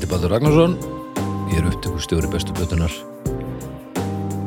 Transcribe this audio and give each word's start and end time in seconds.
Heiti 0.00 0.14
Baldur 0.14 0.30
Ragnarsson, 0.32 0.74
ég 1.50 1.58
er 1.60 1.66
upptökur 1.68 2.00
stjóri 2.00 2.28
bestu 2.32 2.54
plötunar. 2.56 2.92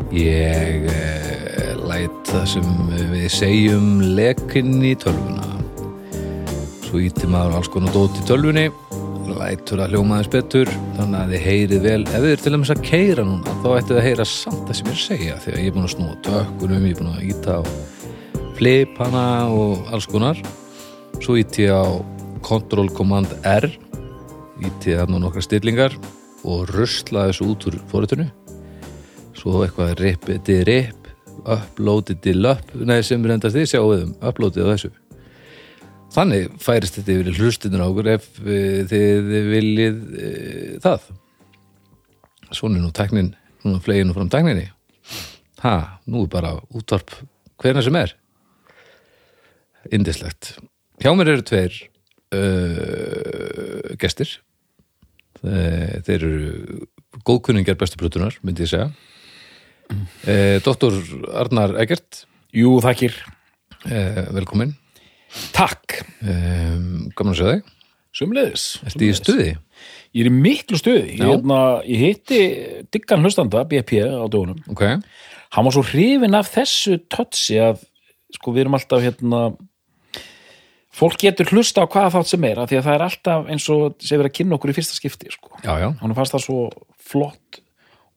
Ég 0.10 0.88
eh, 0.90 1.76
læt 1.78 2.16
það 2.26 2.48
sem 2.56 2.72
við 3.12 3.28
segjum 3.30 3.92
lekinn 4.18 4.80
í 4.82 4.96
tölvuna. 4.98 5.60
Svo 6.88 7.04
íti 7.06 7.30
maður 7.30 7.60
alls 7.60 7.70
konar 7.70 7.94
dót 7.94 8.18
í 8.18 8.26
tölvunni, 8.26 8.64
lætur 9.30 9.84
að 9.86 9.94
hljóma 9.94 10.18
aðeins 10.18 10.32
betur, 10.34 10.74
þannig 10.98 11.20
að 11.20 11.36
þið 11.36 11.46
heyrið 11.46 11.86
vel. 11.86 12.02
Ef 12.02 12.18
þið 12.18 12.28
er 12.32 12.44
til 12.48 12.56
dæmis 12.58 12.74
að 12.74 12.84
keira 12.90 13.28
núna, 13.30 13.56
þá 13.62 13.70
ættu 13.76 13.92
þið 13.92 14.02
að 14.02 14.10
heyra 14.10 14.28
samt 14.34 14.66
það 14.66 14.80
sem 14.82 14.90
ég 14.90 14.96
er 14.96 14.98
að 14.98 15.06
segja, 15.06 15.40
því 15.46 15.54
að 15.54 15.62
ég 15.62 15.70
er 15.70 15.78
búin 15.78 15.90
að 15.92 15.94
snúa 15.94 16.20
tökkunum, 16.32 16.90
ég 16.90 16.98
er 16.98 17.04
búin 17.04 17.14
að 17.14 17.30
íta 17.30 17.62
á 17.62 17.64
flipana 18.58 19.30
og 19.54 19.94
alls 19.94 20.10
konar. 20.10 20.44
Svo 21.22 21.38
íti 21.38 21.70
ég 21.70 21.78
á 21.78 21.86
Ctrl 22.42 22.90
Command 22.98 23.38
R 23.46 23.70
íti 24.64 24.94
ég 24.94 25.02
þarna 25.02 25.20
á 25.20 25.24
nokkra 25.24 25.44
stillingar 25.46 25.96
og 26.44 26.68
rusla 26.74 27.28
þessu 27.30 27.48
út 27.52 27.68
úr 27.70 27.80
fóritinu 27.92 28.28
svo 29.38 29.64
eitthvað 29.64 29.96
ripiti 30.00 30.60
rip 30.68 31.10
uploaditi 31.44 32.34
up. 32.48 32.70
Nei 32.74 33.02
sem 33.04 33.24
reyndast 33.26 33.58
því 33.58 33.66
sjáum 33.68 33.90
við 33.92 34.04
um 34.06 34.14
uploadið 34.24 34.70
þessu. 34.70 34.92
Þannig 36.14 36.54
færist 36.62 37.00
þetta 37.00 37.16
yfir 37.16 37.32
í 37.32 37.36
hlustinur 37.40 37.84
á 37.84 37.88
okkur 37.90 38.10
ef 38.14 38.28
eh, 38.46 38.84
þið 38.88 39.32
viljið 39.50 39.98
e, 40.14 40.30
það. 40.84 41.08
Svona 42.54 42.78
er 42.78 42.86
nú 42.86 42.92
teknin 42.94 43.34
svona 43.64 43.82
fleginu 43.84 44.14
fram 44.16 44.30
tekninni 44.32 44.68
ha, 45.64 46.00
nú 46.12 46.26
er 46.26 46.32
bara 46.32 46.54
útvarp 46.76 47.16
hvernig 47.62 47.86
sem 47.86 47.98
er. 47.98 48.14
Indislegt 49.92 50.54
Hjá 51.02 51.12
mér 51.18 51.34
eru 51.34 51.44
tveir 51.44 51.74
uh, 52.36 53.96
gestir 54.00 54.38
Þeir, 55.44 56.04
þeir 56.08 56.26
eru 56.30 56.88
góðkunningar 57.28 57.78
bestu 57.80 58.00
plötunar, 58.00 58.38
myndi 58.44 58.64
ég 58.66 58.72
segja 58.72 58.88
uh, 59.92 60.58
Dr. 60.64 60.96
Arnar 61.44 61.76
Egert 61.84 62.24
Jú, 62.56 62.78
þakkir. 62.84 63.18
uh, 63.90 64.24
velkomin 64.36 64.76
Takk. 65.54 66.04
Gaman 66.22 67.32
að 67.34 67.40
segja 67.40 67.56
þig 67.56 67.72
Sumleðis. 68.14 68.64
Ertu 68.86 69.08
í 69.08 69.14
stuði? 69.18 69.48
Ég 70.14 70.22
er 70.22 70.30
í 70.30 70.34
miklu 70.36 70.78
stuði. 70.78 71.16
Ég, 71.16 71.24
hérna, 71.26 71.60
ég 71.90 72.04
hitti 72.04 72.42
diggan 72.94 73.26
hlustanda, 73.26 73.64
BP, 73.66 74.04
á 74.06 74.26
dögunum. 74.30 74.60
Ok, 74.70 74.84
Hann 75.54 75.66
var 75.68 75.74
svo 75.74 75.84
hrifin 75.86 76.38
af 76.38 76.52
þessu 76.54 77.00
totsi 77.14 77.58
að, 77.62 77.82
sko, 78.38 78.54
við 78.54 78.64
erum 78.64 78.78
alltaf, 78.78 79.02
hérna, 79.02 79.42
fólk 80.94 81.20
getur 81.24 81.50
hlusta 81.54 81.84
á 81.84 81.90
hvaða 81.90 82.14
þátt 82.18 82.32
sem 82.34 82.48
er, 82.50 82.62
af 82.62 82.72
því 82.72 82.80
að 82.80 82.88
það 82.88 82.98
er 82.98 83.06
alltaf 83.08 83.54
eins 83.54 83.70
og 83.74 83.96
sem 84.04 84.20
við 84.20 84.30
að 84.30 84.36
kynna 84.40 84.58
okkur 84.58 84.74
í 84.74 84.78
fyrsta 84.78 84.98
skipti, 84.98 85.32
sko. 85.34 85.54
já, 85.64 85.74
já 85.82 85.90
Hann 86.02 86.18
fannst 86.18 86.36
það 86.36 86.46
svo 86.46 86.60
flott 87.04 87.64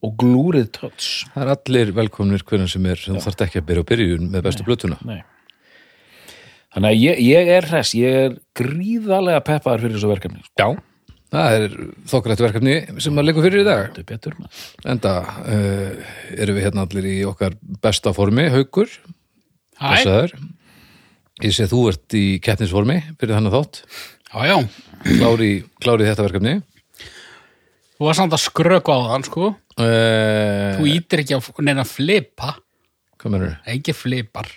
og 0.05 0.13
glúrið 0.21 0.69
tots. 0.77 1.07
Það 1.33 1.47
er 1.47 1.53
allir 1.55 1.95
velkomnir 1.97 2.45
hvernig 2.47 2.71
sem 2.73 2.91
er 2.91 3.01
sem 3.01 3.17
þarf 3.23 3.47
ekki 3.47 3.63
að 3.63 3.71
byrja 3.71 3.87
á 3.87 3.91
byrjun 3.91 4.29
með 4.35 4.45
bestu 4.45 4.67
plötuna 4.67 5.01
Nei. 5.09 5.23
Þannig 6.77 6.93
að 6.93 6.99
ég, 7.01 7.21
ég 7.25 7.51
er 7.57 7.67
hress, 7.71 7.95
ég 7.97 8.19
er 8.27 8.35
gríðarlega 8.59 9.41
peppaður 9.47 9.87
fyrir 9.87 9.97
þessu 9.97 10.11
verkefni. 10.11 10.43
Sko. 10.45 10.67
Já, 10.77 11.07
það 11.33 11.55
er 11.57 11.77
þokkarætt 12.13 12.43
verkefni 12.45 12.75
sem 13.01 13.17
að 13.17 13.29
leikur 13.31 13.47
fyrir 13.47 13.63
í 13.63 13.65
dag 13.65 13.87
er 13.87 14.05
betur. 14.11 14.37
Enda 14.85 15.15
uh, 15.41 16.11
erum 16.37 16.59
við 16.59 16.67
hérna 16.67 16.85
allir 16.85 17.09
í 17.09 17.15
okkar 17.31 17.57
besta 17.81 18.13
formi, 18.17 18.45
haukur 18.53 18.93
Hæ. 19.81 20.29
Ég 21.45 21.53
sé 21.53 21.67
þú 21.69 21.83
ert 21.91 22.15
í 22.17 22.25
keppnisformi 22.41 22.97
fyrir 23.21 23.37
þannig 23.37 23.53
þátt. 23.53 23.83
já, 24.33 24.45
já, 24.49 24.57
Klári, 25.07 25.51
klári 25.85 26.07
þetta 26.09 26.25
verkefni. 26.25 26.55
þú 27.99 28.07
var 28.09 28.17
samt 28.17 28.33
að 28.33 28.41
skröku 28.47 28.93
á 28.93 28.99
þann, 29.13 29.27
sko. 29.29 29.51
Uh, 29.77 30.79
Þú 30.81 30.87
ítir 30.89 31.21
ekki 31.21 31.37
á 31.37 31.41
neina 31.61 31.85
flipa, 31.85 32.55
hvað 33.21 33.35
mennur? 33.35 33.51
ekki 33.69 33.93
flipar, 33.93 34.49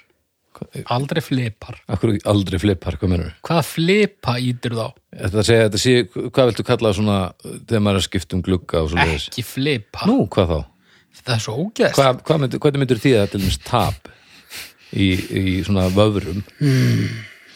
aldrei 0.87 1.19
flipar. 1.23 1.81
Akkur 1.91 2.15
aldrei 2.23 2.59
flippar, 2.63 2.95
hvað 3.01 3.11
mennur? 3.11 3.33
Hvaða 3.43 3.65
flipa 3.67 4.37
ítir 4.39 4.77
þá? 4.79 4.85
Þetta 5.19 5.43
segja, 5.49 5.65
þetta 5.67 5.81
sé, 5.83 5.95
hvað 6.31 6.51
viltu 6.53 6.65
kalla 6.71 6.93
svona 6.95 7.17
þegar 7.43 7.83
maður 7.83 7.99
er 7.99 8.03
að 8.03 8.07
skipta 8.07 8.39
um 8.39 8.45
glugga 8.47 8.85
og 8.85 8.93
svona 8.93 9.09
þess? 9.11 9.27
Ekki 9.33 9.43
flipa. 9.49 10.07
Nú, 10.07 10.21
hvað 10.31 10.53
þá? 10.55 10.59
Það 11.19 11.35
er 11.35 11.43
svo 11.43 11.57
ógeðst. 11.65 11.99
Hvað, 11.99 12.23
hvað 12.29 12.41
myndir, 12.45 12.63
hvernig 12.63 12.83
myndir 12.85 13.03
því 13.03 13.13
að 13.19 13.29
til 13.33 13.43
dæmis 13.43 13.59
tap 13.67 14.08
í, 14.93 15.09
í 15.15 15.43
svona 15.67 15.87
vöfrum? 15.93 16.41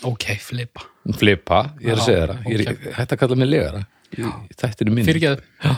Ok, 0.03 0.27
flipa. 0.43 0.83
Flippa, 1.19 1.63
ég 1.83 1.93
er 1.95 1.99
að 1.99 2.05
segja 2.07 2.27
það. 2.29 2.45
Ég 2.51 2.67
er 2.67 2.93
hægt 2.99 3.15
að 3.15 3.19
kalla 3.23 3.37
mig 3.39 3.49
legara. 3.51 3.81
Þetta 4.13 4.85
er 4.85 4.91
minn. 4.93 5.07
Fyrirgeðu. 5.07 5.43
Já. 5.63 5.73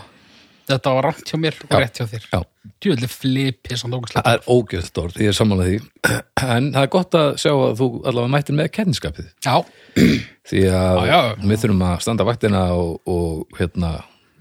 Þetta 0.65 0.91
var 0.97 1.05
rámt 1.05 1.29
hjá 1.29 1.37
mér 1.37 1.57
og 1.61 1.69
Já. 1.69 1.77
rétt 1.83 1.99
hjá 1.99 2.05
þér. 2.09 2.23
Já. 2.31 2.39
Djúvillig 2.81 3.11
flipi. 3.13 3.75
Það 3.77 4.29
er 4.31 4.41
ógeðst 4.49 4.97
orð, 4.97 5.19
ég 5.21 5.29
er 5.29 5.35
samanlega 5.37 5.75
því 5.75 6.15
en 6.55 6.69
það 6.73 6.81
er 6.81 6.89
gott 6.95 7.17
að 7.19 7.27
sjá 7.43 7.51
að 7.53 7.75
þú 7.77 7.89
allavega 8.01 8.31
mættir 8.33 8.57
með 8.57 8.71
kenniskapið 8.73 9.27
Já, 9.45 9.53
því 10.49 10.63
að 10.73 10.97
Já, 11.05 11.11
já. 11.11 11.19
við 11.45 11.61
þurfum 11.61 11.83
að 11.85 12.01
standa 12.07 12.25
vaktina 12.25 12.63
og, 12.73 12.95
og, 13.05 13.45
hérna, 13.59 13.91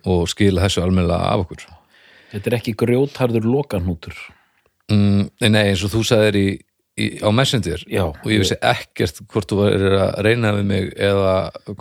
og 0.09 0.25
skila 0.33 0.65
þessu 0.65 0.81
almennilega 0.87 1.29
af 1.35 1.45
okkur 1.45 1.67
Þetta 2.33 2.51
er 2.51 2.57
ekki 2.59 2.75
grjótharður 2.81 3.45
lokanútur. 3.53 4.17
mm, 4.91 5.29
Nei, 5.45 5.61
eins 5.69 5.85
og 5.85 5.93
þú 5.93 6.03
sagðir 6.09 6.41
í, 6.41 6.47
í, 7.01 7.07
á 7.23 7.29
Messenger 7.35 7.83
Já. 7.91 8.05
og 8.11 8.29
ég 8.31 8.43
vissi 8.43 8.57
ekkert 8.63 9.21
hvort 9.31 9.51
þú 9.51 9.59
var 9.61 9.87
að 9.99 10.13
reyna 10.27 10.53
við 10.59 10.69
mig 10.69 10.91
eða, 10.95 11.35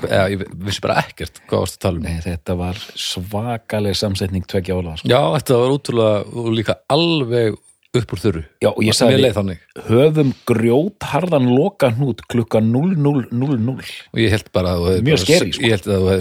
eða 0.07 0.23
ég 0.33 0.45
vissi 0.65 0.83
bara 0.83 0.99
ekkert 1.03 1.41
hvað 1.49 1.65
varst 1.65 1.77
að 1.79 1.83
tala 1.87 2.01
um 2.01 2.07
Nei, 2.07 2.17
þetta 2.25 2.55
var 2.59 2.81
svakaleg 2.99 3.99
samsetning 3.99 4.47
tveggja 4.49 4.79
ála. 4.79 4.95
Sko. 4.99 5.11
Já, 5.11 5.21
þetta 5.37 5.59
var 5.61 5.75
útrúlega 5.77 6.41
og 6.43 6.49
líka 6.57 6.77
alveg 6.93 7.59
upp 7.93 8.13
úr 8.15 8.21
þurru 8.23 8.43
Já, 8.63 8.71
og 8.71 8.81
ég 8.81 8.97
sagði, 8.97 9.19
leið 9.21 9.35
þannig 9.37 9.65
höfum 9.89 10.31
grjótharðan 10.49 11.51
lokanút 11.53 12.23
klukka 12.31 12.63
00.00. 12.65 13.29
og 13.37 14.17
ég 14.23 14.33
held 14.33 14.49
bara 14.55 14.77
að 14.77 14.81
þú 14.81 14.95
hefði 14.97 15.17
sko. 15.21 15.59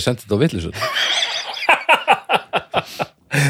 Sendið 0.04 0.26
þetta 0.26 0.36
á 0.36 0.42
villisur 0.44 0.74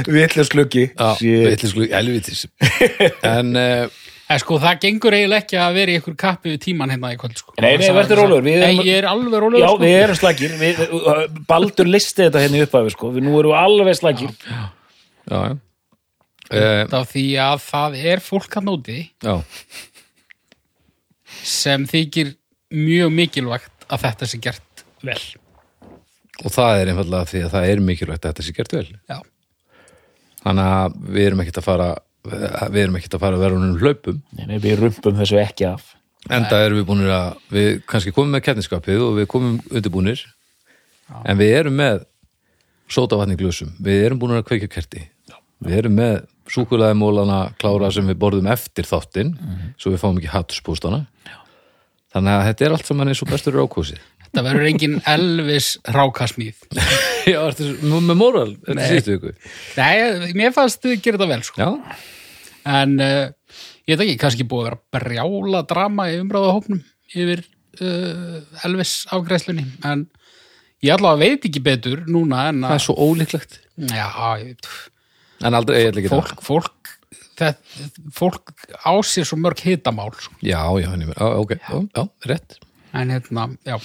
Vitlega 0.07 0.45
slöki. 0.47 0.85
Já, 0.95 1.09
villislu, 1.19 1.89
helvitis 1.91 2.45
En 3.35 3.57
uh, 3.59 4.02
en 4.33 4.41
sko 4.43 4.57
það 4.63 4.79
gengur 4.85 5.15
eiginlega 5.17 5.43
ekki 5.45 5.59
að 5.63 5.75
vera 5.79 5.93
í 5.93 5.99
ykkur 6.01 6.17
kappi 6.23 6.53
við 6.55 6.61
tíman 6.67 6.91
hérna 6.93 7.11
í 7.15 7.19
kvöld, 7.21 7.37
sko. 7.41 7.55
Nei, 7.61 7.77
nei, 7.81 7.89
verður 7.97 8.21
rólegur, 8.23 8.45
við 8.47 8.57
erum- 8.63 8.79
Nei, 8.79 8.87
ég 8.89 8.99
er 9.03 9.09
alveg 9.11 9.41
rólegur, 9.45 9.65
Já, 9.65 9.71
sko. 9.73 9.83
við 9.85 9.97
erum 10.03 10.19
slagir. 10.21 10.55
Við, 10.61 10.81
uh, 10.99 11.23
Baldur 11.49 11.87
listi 11.91 12.23
þetta 12.27 12.43
hérna 12.45 12.61
í 12.61 12.65
upphafi, 12.67 12.95
sko. 12.97 13.11
Við 13.17 13.27
nú 13.29 13.39
erum 13.41 13.57
alveg 13.59 13.99
slagir. 14.01 14.33
já, 14.49 14.63
já 15.31 15.53
uh, 15.53 15.59
Þetta 16.53 17.03
því 17.13 17.27
að 17.49 17.63
það 17.69 18.01
er 18.13 18.21
fólk 18.21 18.57
að 18.61 18.67
nóti 18.69 18.99
Já, 19.25 19.37
sem 21.43 21.87
þykir 21.91 22.35
mjög 22.73 23.13
mikilvægt 23.15 23.87
að 23.93 24.05
þetta 24.07 24.29
sé 24.31 24.39
gert 24.43 24.85
vel. 25.05 25.19
og 26.45 26.51
það 26.55 26.81
er 26.83 26.91
einfallega 26.93 27.29
því 27.31 27.43
að 27.47 27.53
það 27.57 27.69
er 27.73 27.83
mikilvægt 27.89 28.25
að 28.25 28.33
þetta 28.33 28.47
sé 28.47 28.55
gert 28.57 28.73
vel 28.77 28.87
Já, 29.11 29.19
Þannig 30.43 30.71
að 30.75 30.95
við 31.15 31.27
erum 31.29 31.41
ekkert 31.45 31.59
að 31.61 31.67
fara 31.69 31.89
við 32.29 32.79
erum 32.85 32.99
ekkert 32.99 33.17
að 33.19 33.25
fara 33.25 33.39
að 33.39 33.45
vera 33.45 33.59
húnum 33.59 33.81
hlaupum. 33.81 34.23
Nei, 34.39 34.59
við 34.63 34.79
rumpum 34.81 35.19
þessu 35.19 35.41
ekki 35.43 35.69
af. 35.71 35.95
enda 36.31 36.61
erum 36.63 36.79
við 36.79 36.87
búinir 36.87 37.11
að 37.11 37.33
við 37.51 37.71
kannski 37.91 38.15
komum 38.15 38.37
með 38.37 38.45
keppniskapið 38.47 39.03
og 39.03 39.17
við 39.19 39.31
komum 39.33 39.57
undirbúnir. 39.73 40.23
En 41.27 41.41
við 41.41 41.57
erum 41.59 41.75
með 41.81 42.05
sótavatni 42.93 43.35
glösum, 43.41 43.73
við 43.83 44.07
erum 44.07 44.21
búinir 44.23 44.43
að 44.43 44.47
kveikja 44.53 44.71
kerti. 44.71 45.09
Við 45.63 45.81
erum 45.83 45.99
með 45.99 46.23
súkulæði 46.51 46.99
mólana 46.99 47.41
klára 47.61 47.91
sem 47.95 48.07
við 48.09 48.19
borðum 48.23 48.51
eftir 48.51 48.87
þáttinn 48.89 49.35
svo 49.81 49.93
við 49.93 50.03
fáum 50.03 50.19
ekki 50.19 50.33
hattuspústana 50.33 51.05
þannig 52.13 52.33
að 52.35 52.47
þetta 52.49 52.67
er 52.67 52.75
allt 52.77 52.89
saman 52.89 53.13
eins 53.13 53.23
og 53.25 53.31
bestur 53.31 53.57
rákósið 53.57 54.01
þetta 54.33 54.45
verður 54.49 54.71
engin 54.71 54.97
Elvis 55.13 55.69
rákasmíð. 55.93 56.65
Já, 57.31 57.39
ertu 57.45 57.69
með 57.85 58.17
móral 58.19 58.49
þetta 58.57 58.89
síðustu 58.89 59.19
ykkur 59.19 59.37
Nei, 59.77 60.33
mér 60.41 60.57
fannst 60.57 60.83
þið 60.83 60.97
gera 61.05 61.21
þetta 61.21 61.31
vel, 61.31 61.43
sko. 61.47 61.69
En 62.73 62.97
uh, 62.99 63.61
ég 63.87 63.95
veit 63.95 64.07
ekki, 64.09 64.19
kannski 64.25 64.49
búið 64.49 64.65
að 64.65 64.71
vera 64.71 64.99
brjála 64.99 65.63
drama 65.69 66.09
í 66.11 66.19
umræðahópnum 66.23 66.83
yfir 67.13 67.45
uh, 67.45 68.65
Elvis 68.67 69.03
afgræslunni, 69.13 69.69
en 69.87 70.09
Ég 70.83 70.97
allavega 70.97 71.31
veit 71.37 71.45
ekki 71.47 71.61
betur 71.63 72.01
núna 72.11 72.49
en 72.51 72.65
það 72.65 72.73
er 72.73 72.81
að 72.81 72.85
svo 72.89 72.95
ólíklegt. 72.99 73.61
Já, 73.87 74.09
ég, 74.41 74.71
en 75.47 75.55
aldrei, 75.55 75.77
ég 75.85 75.93
ætla 75.93 76.03
ekki 76.03 76.11
fólk, 76.11 76.43
fólk, 76.43 76.91
það, 77.39 77.77
fólk 78.17 78.51
á 78.83 78.93
sér 79.07 79.29
svo 79.31 79.39
mörg 79.39 79.63
hitamál 79.63 80.11
sko. 80.19 80.35
já, 80.43 80.59
já, 80.83 80.91
ok, 81.23 81.55
já, 81.55 82.03
rétt. 82.27 82.59
En 82.99 83.15
hérna, 83.15 83.47
já 83.63 83.79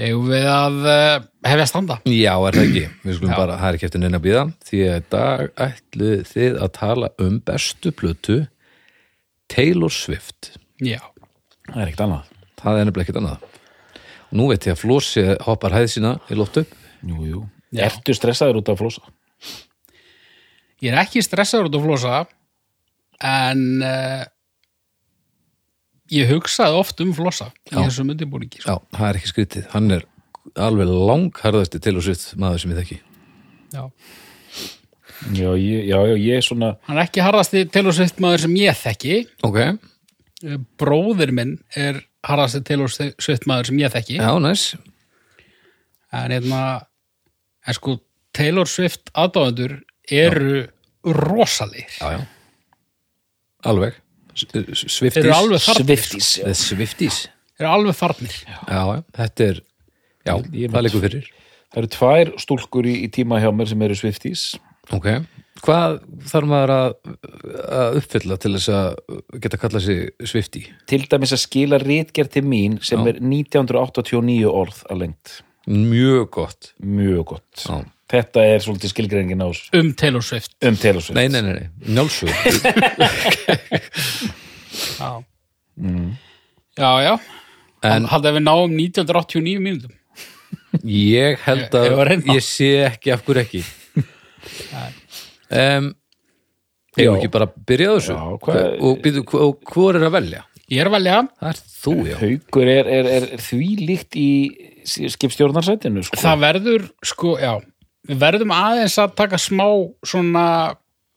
Eigum 0.00 0.30
við 0.30 0.46
að 0.48 0.76
uh, 0.88 1.24
hefja 1.44 1.66
standa? 1.68 1.98
Já, 2.08 2.32
er 2.32 2.56
það 2.56 2.62
ekki, 2.64 2.84
við 3.04 3.16
skulum 3.18 3.32
Já. 3.34 3.36
bara 3.36 3.56
það 3.60 3.68
er 3.68 3.78
ekki 3.78 3.88
eftir 3.90 4.02
neina 4.02 4.18
að 4.18 4.24
býða, 4.24 4.44
því 4.68 4.82
að 4.88 4.94
í 4.94 5.06
dag 5.12 5.42
ætluð 5.66 6.22
þið 6.30 6.60
að 6.64 6.70
tala 6.78 7.10
um 7.20 7.34
bestu 7.50 7.92
plötu 7.92 8.38
Taylor 9.52 9.92
Swift. 9.92 10.54
Já, 10.80 11.00
það 11.68 11.76
er 11.76 11.90
ekkert 11.90 12.04
annað. 12.06 12.30
Það 12.62 12.78
er 12.78 12.88
nefnilega 12.88 13.04
ekkert 13.04 13.20
annað. 13.20 13.48
Og 14.30 14.38
nú 14.40 14.48
veit 14.48 14.64
ég 14.64 14.78
að 14.78 14.80
Flósi 14.80 15.26
hoppar 15.44 15.76
hæð 15.76 15.90
sína 15.92 16.14
í 16.32 16.38
loft 16.40 16.56
upp 16.62 16.72
jú, 17.04 17.26
jú. 17.28 17.42
Já. 17.72 17.84
ertu 17.90 18.16
stressaður 18.16 18.62
út 18.62 18.70
af 18.72 18.80
flosa? 18.80 19.04
Ég 20.82 20.92
er 20.92 21.02
ekki 21.02 21.22
stressaður 21.24 21.68
út 21.68 21.76
á 21.76 21.80
flosa 21.84 22.22
en 23.28 23.66
uh, 23.84 24.24
ég 26.12 26.28
hugsaði 26.32 26.78
oft 26.80 27.00
um 27.04 27.12
flosa 27.16 27.50
í 27.70 27.76
þessum 27.76 28.12
undirbúningi 28.14 28.60
sko. 28.62 28.70
já, 28.74 28.98
það 28.98 29.08
er 29.08 29.20
ekki 29.20 29.30
skrítið, 29.32 29.68
hann 29.72 29.90
er 29.98 30.04
alveg 30.58 30.90
langharðasti 30.92 31.80
Taylor 31.80 32.04
Swift 32.04 32.34
maður 32.42 32.62
sem 32.64 32.74
ég 32.74 32.80
þekki. 32.82 32.98
Já. 33.72 33.84
já, 35.32 35.48
ég, 35.56 35.86
já, 35.88 35.96
já, 36.10 36.14
ég 36.18 36.36
er 36.36 36.44
svona 36.44 36.72
Hann 36.88 36.98
er 36.98 37.06
ekki 37.06 37.22
harðasti 37.24 37.64
Taylor 37.72 37.94
Swift 37.96 38.18
maður 38.20 38.44
sem 38.46 38.56
ég 38.60 38.78
þekki. 38.82 39.18
Ok, 39.48 39.60
Eh, 40.42 40.56
bróðir 40.74 41.30
minn 41.30 41.52
er 41.78 42.00
harðasti 42.26 42.64
Taylor 42.66 42.90
Swift 42.90 43.44
maður 43.46 43.68
sem 43.70 43.78
ég 43.78 43.92
þekki. 43.94 44.16
Já, 44.18 44.32
næs 44.42 44.72
en 46.12 46.32
hérna 46.34 46.62
en 47.62 47.76
sko 47.78 47.94
Taylor 48.34 48.66
Swift 48.66 49.12
aðdáðendur 49.14 49.76
eru 50.10 50.64
rosalegir. 51.06 51.94
Já, 52.00 52.18
já, 52.18 52.26
alveg 53.70 54.01
S- 54.34 54.46
s- 54.52 54.86
Swifties 54.96 55.16
Þeir 55.16 55.24
eru 55.28 55.36
alveg 55.38 55.62
farnir. 55.66 55.86
Swifties 56.58 57.18
já. 58.48 58.86
Þetta 59.18 59.46
er 59.50 59.60
já, 60.26 60.34
Ég 60.52 60.72
það 60.72 60.82
leikur 60.88 61.04
fyrir. 61.06 61.30
Það 61.72 61.80
eru 61.82 61.90
tvær 61.96 62.32
stúlkur 62.42 62.88
í, 62.88 62.94
í 63.06 63.08
tíma 63.12 63.38
hjá 63.42 63.50
mér 63.54 63.70
sem 63.70 63.82
eru 63.86 63.96
Swifties 63.96 64.42
ok, 64.92 65.06
hvað 65.62 66.00
þarf 66.28 66.48
maður 66.50 66.72
að, 66.74 66.96
að 67.78 67.96
uppfylla 68.00 68.36
til 68.42 68.52
þess 68.56 68.72
að 68.76 69.40
geta 69.44 69.60
kallað 69.62 69.86
sig 69.86 70.28
Swiftie 70.28 70.74
til 70.90 71.04
dæmis 71.08 71.32
að 71.36 71.42
skila 71.46 71.78
rítgerð 71.80 72.32
til 72.34 72.44
mín 72.44 72.76
sem 72.84 73.00
Já. 73.04 73.12
er 73.14 73.20
1989 73.22 74.44
orð 74.50 74.82
að 74.90 75.02
lengt 75.06 75.38
mjög 75.70 76.30
gott. 76.34 76.72
Mjög 76.82 77.24
gott. 77.36 77.62
Já. 77.62 77.76
Þetta 78.12 78.44
er 78.54 78.58
svolítið 78.64 78.92
skilgreiningin 78.92 79.42
á 79.42 79.48
þessu. 79.50 79.68
um 79.80 79.92
Taylor 79.98 80.22
Swift. 80.26 80.52
Um 80.62 80.76
Taylor 80.76 81.02
Swift. 81.02 81.16
Nei, 81.16 81.28
nei, 81.32 81.40
nei, 81.42 81.54
nei, 81.58 81.68
njálsug 81.96 82.28
Já, 84.92 85.22
já, 86.78 87.02
já. 87.04 87.14
En- 87.82 88.06
Haldið 88.06 88.30
að 88.30 88.36
við 88.38 88.44
náum 88.46 88.76
1989 88.78 89.58
mínútum. 89.60 89.92
Ég 90.84 91.38
held 91.44 91.66
Ég- 91.66 91.72
ég 91.72 91.92
að 91.92 91.98
að 91.98 92.06
reyna. 92.08 92.34
ég 92.36 92.42
sé 92.46 92.68
ekki 92.86 93.12
af 93.12 93.24
hverju 93.26 93.42
ekki. 93.42 93.64
Um, 95.52 95.94
Ég 96.96 97.08
hef 97.08 97.18
ekki 97.18 97.30
bara 97.32 97.46
byrjað 97.46 97.96
þessu? 97.98 98.14
Já, 98.14 98.38
hvað- 98.38 98.80
og, 98.82 98.98
býtu, 99.02 99.22
og 99.34 99.60
hvor 99.72 99.94
er 99.96 100.00
að 100.08 100.12
velja? 100.12 100.42
Ég 100.70 100.80
er 100.80 100.86
að 100.88 100.92
velja. 100.96 101.28
Það 101.40 101.48
er 101.48 101.60
þú, 101.82 101.94
já. 102.08 102.16
Haukur 102.20 102.62
er, 102.68 102.86
er, 102.86 103.06
er, 103.06 103.22
er 103.32 103.38
því 103.38 103.68
líkt 103.88 104.16
í 104.16 104.28
skipstjórnarsætinu 104.84 106.02
sko. 106.04 106.16
Það 106.20 106.38
verður, 106.46 106.90
sko, 107.02 107.36
já 107.40 107.60
Við 108.10 108.18
verðum 108.18 108.50
aðeins 108.54 108.96
að 108.98 109.12
taka 109.20 109.38
smá 109.38 109.66
svona 110.06 110.46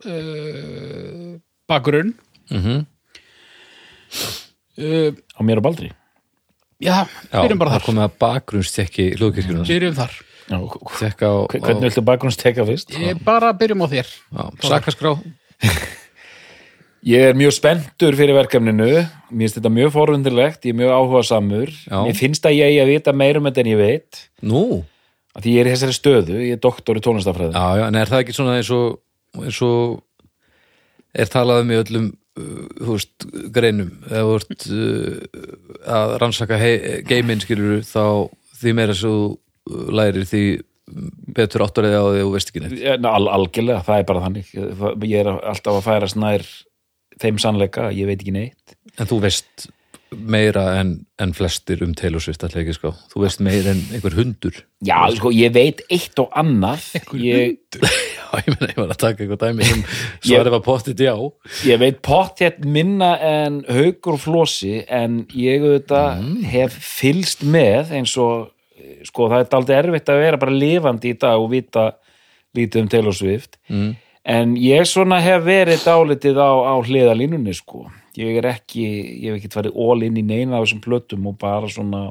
uh, 0.06 1.32
bakgrunn. 1.70 2.14
Mm 2.54 2.86
uh, 4.76 5.12
á 5.36 5.40
mér 5.44 5.60
og 5.62 5.66
Baldri? 5.66 5.90
Já, 6.84 7.08
Já, 7.32 7.40
byrjum 7.40 7.60
bara 7.62 7.72
það 7.72 7.80
þar. 7.80 7.86
komið 7.88 8.04
að 8.06 8.16
bakgrunnstekki 8.22 9.06
hljóðkirkjuna. 9.16 9.66
Byrjum 9.68 9.96
þar. 9.96 10.16
Já, 10.46 10.56
á, 10.60 10.62
hv- 10.62 11.62
hvernig 11.64 11.86
viltu 11.88 12.04
bakgrunnstekka 12.06 12.66
fyrst? 12.68 12.92
Ég 13.00 13.22
bara 13.26 13.54
byrjum 13.58 13.82
á 13.82 13.88
þér. 13.96 14.12
Sakaskrá 14.62 15.16
Ég 17.06 17.22
er 17.30 17.36
mjög 17.38 17.54
spenntur 17.54 18.16
fyrir 18.18 18.34
verkefninu. 18.34 18.88
Mér 19.30 19.46
finnst 19.46 19.60
þetta 19.60 19.72
mjög 19.74 19.92
forundilegt, 19.94 20.64
ég 20.66 20.74
er 20.74 20.80
mjög 20.80 20.94
áhugasamur. 20.96 21.70
Já. 21.86 21.98
mér 22.02 22.18
finnst 22.18 22.48
að 22.50 22.56
ég 22.58 22.72
eigi 22.72 22.80
að 22.82 22.92
vita 22.96 23.14
meira 23.14 23.42
um 23.42 23.46
þetta 23.46 23.62
en 23.62 23.70
ég 23.70 23.78
veit. 23.78 24.22
Nú, 24.42 24.62
að 25.36 25.46
því 25.46 25.56
ég 25.56 25.62
er 25.62 25.70
í 25.70 25.74
þessari 25.76 25.98
stöðu, 25.98 26.38
ég 26.42 26.58
er 26.58 26.62
doktor 26.64 27.00
í 27.00 27.04
tónlistafræði 27.06 27.56
já, 27.56 27.66
já, 27.80 27.86
en 27.88 28.00
er 28.00 28.12
það 28.12 28.24
ekki 28.24 28.38
svona 28.38 28.60
eins 28.60 28.72
og 28.76 29.02
eins 29.44 29.62
og 29.66 29.98
er 31.16 31.32
talað 31.32 31.64
um 31.64 31.74
í 31.74 31.80
öllum 31.80 32.12
uh, 32.12 32.86
veist, 32.92 33.28
greinum? 33.56 33.92
Eða 34.10 34.38
ert 34.40 34.70
uh, 34.70 35.42
að 35.98 36.16
rannsaka 36.24 36.62
geiminn 37.10 37.44
skilur 37.44 37.84
þá 37.88 38.32
því 38.62 38.78
meira 38.78 38.96
svo 38.96 39.16
þú 39.66 39.92
lærir 39.96 40.28
því 40.30 40.46
betur 41.36 41.66
áttur 41.66 41.88
eða 41.88 42.04
á 42.06 42.10
því 42.14 42.24
og 42.26 42.34
veist 42.36 42.52
ekki 42.52 42.62
neitt. 42.62 42.76
Ja, 42.78 42.96
al, 43.10 43.26
algjörlega, 43.34 43.82
það 43.88 44.02
er 44.02 44.08
bara 44.12 44.24
þannig. 44.28 44.52
Ég 44.54 45.16
er 45.24 45.32
alltaf 45.34 45.80
að 45.80 45.88
færa 45.88 46.10
snær 46.12 46.46
þeim 47.22 47.40
sannleika, 47.42 47.88
ég 47.96 48.10
veit 48.10 48.20
ekki 48.20 48.36
neitt. 48.36 48.76
En 49.00 49.10
þú 49.10 49.24
veist 49.26 49.68
meira 50.14 50.64
en, 50.80 50.92
en 51.20 51.34
flestir 51.36 51.82
um 51.84 51.94
Taylor 51.98 52.22
Swift 52.24 52.44
alltaf 52.46 52.62
ekki 52.62 52.76
sko, 52.78 52.92
þú 53.12 53.24
veist 53.24 53.42
meira 53.44 53.74
en 53.74 53.82
einhver 53.96 54.16
hundur. 54.18 54.62
Já, 54.86 54.98
sko, 55.16 55.32
ég 55.34 55.54
veit 55.56 55.82
eitt 55.92 56.20
og 56.22 56.32
annað. 56.38 56.86
Ég, 57.20 57.58
já, 57.82 58.28
ég 58.46 58.50
meina, 58.54 58.70
ég 58.72 58.80
var 58.80 58.94
að 58.94 59.02
taka 59.02 59.26
eitthvað 59.26 59.42
dæmi 59.44 59.68
sem 59.70 59.84
svarið 60.22 60.56
var 60.56 60.64
pottit 60.66 61.04
já. 61.04 61.14
Ég 61.68 61.82
veit 61.82 62.00
pottjett 62.06 62.64
minna 62.64 63.16
en 63.26 63.62
haugur 63.70 64.20
flosi 64.22 64.78
en 64.86 65.24
ég 65.34 65.66
auðvitað 65.66 66.24
hef 66.54 66.80
fylst 66.96 67.46
með 67.48 67.96
eins 68.00 68.16
og 68.22 68.52
sko, 69.06 69.30
það 69.32 69.42
er 69.42 69.52
daldið 69.52 69.78
erfitt 69.82 70.10
að 70.14 70.24
vera 70.24 70.42
bara 70.42 70.56
lifandi 70.56 71.14
í 71.14 71.20
dag 71.20 71.42
og 71.42 71.52
vita 71.54 71.92
lítið 72.56 72.86
um 72.86 72.90
Taylor 72.92 73.16
Swift. 73.16 73.60
Mm. 73.68 73.96
en 74.26 74.56
ég 74.58 74.88
svona 74.90 75.20
hef 75.22 75.44
verið 75.46 75.84
dálítið 75.86 76.40
á, 76.42 76.52
á 76.72 76.76
hliðalínunni 76.82 77.54
sko 77.54 77.86
ég 78.22 78.40
er 78.42 78.50
ekki, 78.54 78.86
ég 79.26 79.30
hef 79.30 79.40
ekki 79.42 79.54
farið 79.54 79.78
all 79.86 80.06
inn 80.08 80.20
í 80.22 80.26
neina 80.26 80.58
af 80.58 80.66
þessum 80.66 80.84
plötum 80.86 81.30
og 81.32 81.38
bara 81.42 81.70
svona 81.72 82.08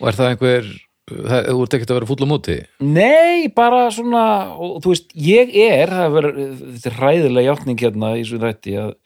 og 0.00 0.10
er 0.10 0.18
það 0.18 0.30
einhver 0.32 0.70
það, 1.10 1.48
þú 1.50 1.64
ert 1.64 1.76
ekkert 1.76 1.92
að 1.92 1.98
vera 2.00 2.10
fúll 2.10 2.24
á 2.24 2.28
móti? 2.28 2.56
Nei, 2.84 3.50
bara 3.54 3.82
svona 3.94 4.24
og 4.54 4.78
þú 4.84 4.94
veist, 4.94 5.12
ég 5.16 5.52
er 5.64 5.92
það 5.92 6.06
er 6.06 6.16
verið, 6.18 6.40
þetta 6.62 6.90
er 6.90 6.98
hræðilega 7.00 7.52
játning 7.52 7.84
hérna 7.84 8.14
í 8.18 8.24
svo 8.28 8.40
þetta 8.42 8.80
að 8.84 8.96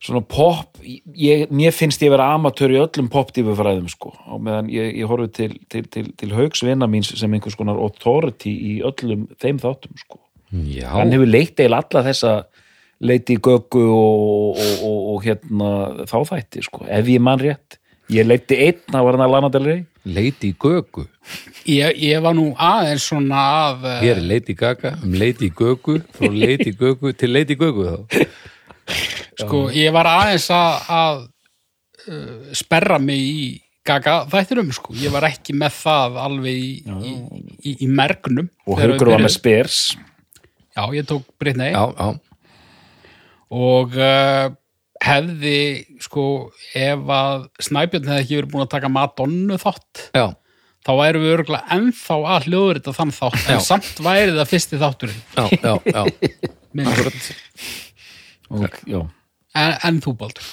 svona 0.00 0.22
pop, 0.24 0.78
ég, 0.80 1.50
mér 1.52 1.74
finnst 1.76 2.00
ég 2.00 2.12
vera 2.12 2.30
amatör 2.32 2.72
í 2.72 2.78
öllum 2.80 3.10
popdífufræðum 3.12 3.90
sko, 3.92 4.14
og 4.32 4.40
meðan 4.46 4.70
ég, 4.72 4.94
ég 4.96 5.10
horfi 5.10 5.28
til, 5.36 5.50
til, 5.68 5.84
til, 5.92 6.06
til 6.16 6.32
haugsvinna 6.32 6.88
míns 6.88 7.12
sem 7.20 7.36
einhvers 7.36 7.58
konar 7.58 7.80
authority 7.80 8.52
í 8.72 8.78
öllum 8.86 9.26
þeim 9.42 9.60
þáttum 9.60 10.00
sko. 10.00 10.16
já, 10.72 10.88
Hann 10.94 11.12
hefur 11.12 11.28
leitt 11.28 11.60
eil 11.60 11.76
alla 11.76 12.04
þessa 12.08 12.32
leiti 13.00 13.36
í 13.38 13.42
göggu 13.42 13.84
og, 13.94 14.58
og, 14.60 14.74
og, 14.86 14.98
og 15.14 15.22
hérna 15.24 15.70
þá 16.10 16.18
þætti 16.34 16.64
sko, 16.66 16.84
ef 16.88 17.08
ég 17.08 17.22
man 17.24 17.40
rétt. 17.40 17.78
Ég 18.10 18.26
leiti 18.26 18.58
einn, 18.58 18.80
það 18.90 19.06
var 19.06 19.16
hann 19.16 19.26
að 19.28 19.34
Lana 19.36 19.50
Del 19.54 19.68
Rey. 19.68 19.82
Lady 20.04 20.54
Gögu 20.56 21.04
ég, 21.68 21.96
ég 22.00 22.22
var 22.24 22.32
nú 22.36 22.50
aðeins 22.56 23.04
svona 23.10 23.40
að 23.66 23.82
uh, 23.84 23.96
hér 24.00 24.16
er 24.16 24.28
Lady 24.30 24.54
Gaga 24.56 24.94
um 25.04 25.12
Lady 25.12 25.50
Gögu 25.52 25.98
frá 26.16 26.30
Lady 26.32 26.72
Gögu 26.72 27.12
til 27.12 27.34
Lady 27.34 27.56
Gögu 27.60 27.84
þá. 27.84 28.22
Sko, 29.42 29.66
ég 29.76 29.92
var 29.94 30.08
aðeins 30.08 30.48
að, 30.56 30.88
að 30.96 31.20
uh, 32.08 32.54
sperra 32.56 32.98
mig 33.02 33.20
í 33.20 33.44
gaga 33.86 34.22
þættinum 34.30 34.72
sko. 34.76 34.94
ég 35.00 35.12
var 35.12 35.28
ekki 35.28 35.54
með 35.56 35.76
það 35.82 36.18
alveg 36.24 36.64
í, 36.64 36.72
í, 36.80 37.14
í, 37.60 37.76
í 37.84 37.90
mergnum 37.90 38.48
og 38.66 38.80
haugur 38.80 39.14
var 39.14 39.24
með 39.24 39.36
spers. 39.36 39.78
Já, 40.76 40.84
ég 40.96 41.06
tók 41.08 41.28
Britney. 41.40 41.74
Já, 41.74 41.92
já, 41.92 42.29
og 43.50 43.96
uh, 43.98 44.50
hefði 45.02 45.56
sko, 46.04 46.24
ef 46.76 47.08
að 47.16 47.46
Snæbjörn 47.66 48.10
hefði 48.12 48.24
ekki 48.24 48.38
verið 48.40 48.52
búin 48.52 48.64
að 48.66 48.72
taka 48.76 48.90
Madonnu 48.92 49.56
þátt 49.62 50.02
já, 50.16 50.26
þá 50.86 50.90
væri 51.00 51.22
við 51.22 51.34
örgulega 51.38 51.76
ennþá 51.78 52.18
að 52.34 52.46
hljóður 52.50 52.80
þetta 52.80 52.94
þann 52.98 53.14
þátt, 53.16 53.40
Já. 53.46 53.54
en 53.56 53.64
samt 53.66 54.02
væri 54.04 54.34
það 54.36 54.50
fyrsti 54.52 54.80
þátturinn 54.80 55.22
já, 55.36 55.44
já, 55.56 55.74
já. 55.88 56.02
Minn. 56.76 56.90
og, 58.50 58.76
já 58.86 59.00
en, 59.58 59.72
en 59.88 60.00
þú 60.04 60.12
Baldur 60.20 60.50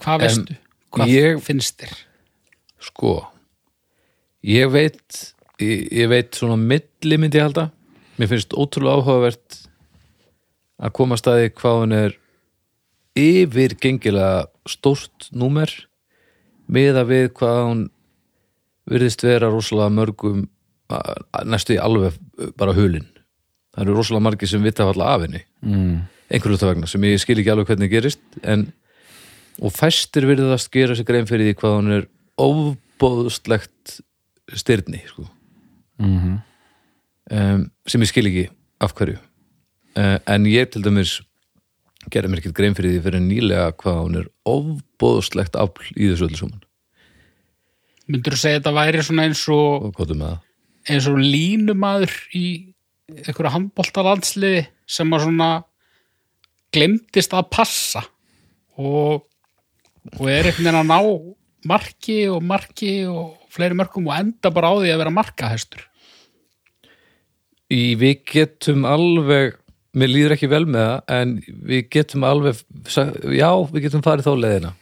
hvað 0.00 0.24
veistu? 0.24 0.56
Hvað 0.90 1.12
ég- 1.12 1.42
finnst 1.46 1.76
þér? 1.84 1.92
sko 2.82 3.12
ég 4.48 4.70
veit 4.72 5.20
ég, 5.60 5.84
ég 6.00 6.08
veit 6.10 6.34
svona 6.34 6.56
milli 6.58 7.18
myndi 7.20 7.38
ég 7.38 7.44
halda 7.46 7.68
mér 8.18 8.32
finnst 8.32 8.56
ótrúlega 8.56 8.96
áhugavert 9.04 9.60
að 10.80 10.94
koma 10.96 11.16
að 11.16 11.22
staði 11.22 11.52
hvað 11.60 11.78
hún 11.82 11.96
er 11.96 12.16
yfirgengilega 13.18 14.44
stórt 14.70 15.28
númer 15.34 15.72
miða 16.70 17.04
við 17.08 17.30
hvað 17.38 17.60
hún 17.66 17.82
virðist 18.90 19.24
vera 19.26 19.50
rosalega 19.52 19.94
mörgum 19.94 20.44
næstu 21.46 21.76
í 21.76 21.80
alveg 21.82 22.16
bara 22.58 22.74
hulin 22.74 23.06
það 23.74 23.84
eru 23.84 23.96
rosalega 23.98 24.26
margir 24.26 24.50
sem 24.50 24.64
vita 24.64 24.86
falla 24.88 25.14
af 25.14 25.26
henni 25.26 25.42
mm. 25.62 25.96
einhverju 26.30 26.60
af 26.60 26.70
vegna 26.72 26.90
sem 26.90 27.08
ég 27.10 27.22
skil 27.22 27.38
ekki 27.38 27.52
alveg 27.52 27.70
hvernig 27.70 27.92
gerist 27.92 28.40
en 28.42 28.70
og 29.60 29.74
fæstir 29.76 30.26
virðast 30.28 30.70
gera 30.72 30.96
sér 30.96 31.08
grein 31.08 31.28
fyrir 31.28 31.50
því 31.50 31.58
hvað 31.60 31.76
hún 31.76 31.96
er 31.98 32.06
ofbóðslegt 32.40 34.00
styrni 34.56 35.02
sko. 35.06 35.26
Mm 36.00 36.38
um, 37.30 37.66
sem 37.86 38.04
ég 38.04 38.10
skil 38.10 38.28
ekki 38.30 38.46
af 38.82 38.94
hverju 38.98 39.18
uh, 39.18 39.29
en 39.98 40.46
ég 40.46 40.70
til 40.70 40.84
dæmis 40.84 41.18
gerði 42.10 42.30
mér 42.30 42.42
ekkert 42.42 42.56
grein 42.56 42.76
fyrir 42.76 42.96
því 42.96 43.04
fyrir 43.04 43.24
nýlega 43.24 43.70
hvað 43.80 43.98
hún 44.00 44.18
er 44.22 44.28
ofbóðslegt 44.48 45.58
afl 45.60 45.88
í 45.96 46.10
þessu 46.10 46.28
öllu 46.28 46.40
saman. 46.40 46.62
Myndur 48.10 48.34
þú 48.34 48.40
segja 48.42 48.58
að 48.58 48.62
þetta 48.62 48.76
væri 48.78 49.02
svona 49.06 49.26
eins 49.28 49.42
og 49.52 49.90
og 49.90 50.38
eins 50.88 51.08
og 51.10 51.18
línumadur 51.20 52.14
í 52.36 52.46
einhverju 53.10 53.52
handboltalandsliði 53.54 54.64
sem 54.90 55.12
að 55.14 55.26
svona 55.26 55.50
glemdist 56.74 57.34
að 57.34 57.50
passa 57.52 58.02
og, 58.78 59.26
og 60.16 60.24
er 60.30 60.48
einhvern 60.48 60.64
veginn 60.64 60.80
að 60.80 60.90
ná 60.90 61.00
marki 61.70 62.18
og 62.32 62.42
marki 62.46 62.92
og 63.10 63.36
fleiri 63.52 63.76
mörkum 63.76 64.08
og 64.08 64.16
enda 64.16 64.52
bara 64.54 64.72
á 64.72 64.74
því 64.78 64.92
að 64.94 65.02
vera 65.02 65.14
markahestur 65.14 65.86
Í, 67.70 67.94
við 67.94 68.24
getum 68.26 68.82
alveg 68.88 69.59
mér 69.96 70.08
líður 70.12 70.34
ekki 70.36 70.48
vel 70.50 70.64
með 70.70 70.84
það 70.86 71.14
en 71.20 71.32
við 71.70 71.88
getum 71.96 72.26
alveg 72.28 72.60
já, 73.34 73.50
við 73.72 73.82
getum 73.86 74.02
farið 74.06 74.28
þá 74.28 74.34
leiðina. 74.44 74.72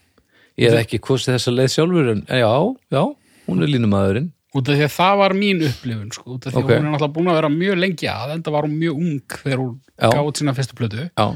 Ég 0.59 0.73
hef 0.75 0.81
ekki 0.83 0.99
kostið 1.07 1.37
þessa 1.37 1.55
leið 1.55 1.71
sjálfur 1.77 2.11
en 2.13 2.25
já, 2.27 2.51
já, 2.93 3.03
hún 3.47 3.63
er 3.63 3.71
línumæðurinn. 3.73 4.33
Út 4.59 4.69
af 4.73 4.79
því 4.79 4.85
að 4.89 4.95
það 4.97 5.19
var 5.21 5.35
mín 5.39 5.61
upplifun 5.69 6.11
sko, 6.17 6.35
út 6.35 6.47
af 6.49 6.53
því 6.55 6.59
að 6.59 6.65
hún 6.67 6.75
er 6.75 6.85
náttúrulega 6.89 7.15
búin 7.15 7.29
að 7.31 7.37
vera 7.39 7.51
mjög 7.53 7.79
lengi 7.79 8.09
að 8.11 8.33
enda 8.35 8.53
var 8.55 8.67
hún 8.67 8.77
mjög 8.81 8.99
ung 9.05 9.37
þegar 9.45 9.61
hún 9.63 9.75
gáði 10.01 10.33
sína 10.41 10.55
fyrstu 10.57 10.79
plötu. 10.79 11.05
Já, 11.07 11.27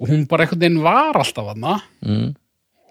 og 0.00 0.10
hún 0.10 0.24
bara 0.28 0.44
einhvern 0.44 0.60
veginn 0.62 0.82
var 0.84 1.16
alltaf 1.20 1.48
aðna 1.54 1.74
mm, 2.04 2.28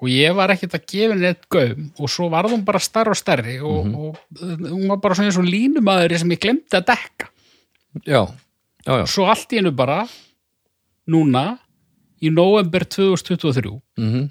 og 0.03 0.10
ég 0.12 0.34
var 0.36 0.51
ekkert 0.56 0.75
að 0.80 0.86
gefa 0.92 1.13
henni 1.13 1.30
eitt 1.30 1.46
gaum. 1.53 1.86
Og 2.01 2.10
svo 2.12 2.27
var 2.34 2.50
hún 2.51 2.65
bara 2.68 2.82
stærri 2.84 3.13
og 3.13 3.20
stærri 3.22 3.56
og, 3.62 3.86
Mhm. 3.86 3.96
og 3.96 4.18
uh, 4.42 4.56
hún 4.74 4.88
var 4.92 4.98
bara 5.06 5.15
svona 5.15 5.30
eins 5.32 5.38
og 5.39 5.48
línumaður 5.48 6.18
sem 6.20 6.34
ég 6.36 6.42
glemdi 6.44 6.75
að 6.75 6.88
dekka. 6.89 7.30
Já, 8.10 8.24
já, 8.85 8.93
já. 9.01 9.05
svo 9.09 9.25
allt 9.31 9.53
í 9.53 9.59
hennu 9.61 9.71
bara 9.75 10.03
núna 11.09 11.57
í 12.23 12.31
november 12.31 12.85
2023 12.85 13.79
Mm 13.99 14.29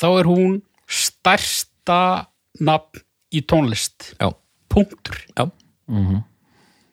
þá 0.00 0.06
er 0.20 0.28
hún 0.30 0.60
stærsta 0.86 2.26
nafn 2.62 3.02
í 3.34 3.40
tónlist 3.42 4.12
já, 4.20 4.30
punktur 4.70 5.16
já, 5.36 5.50
Mhm. 5.90 6.22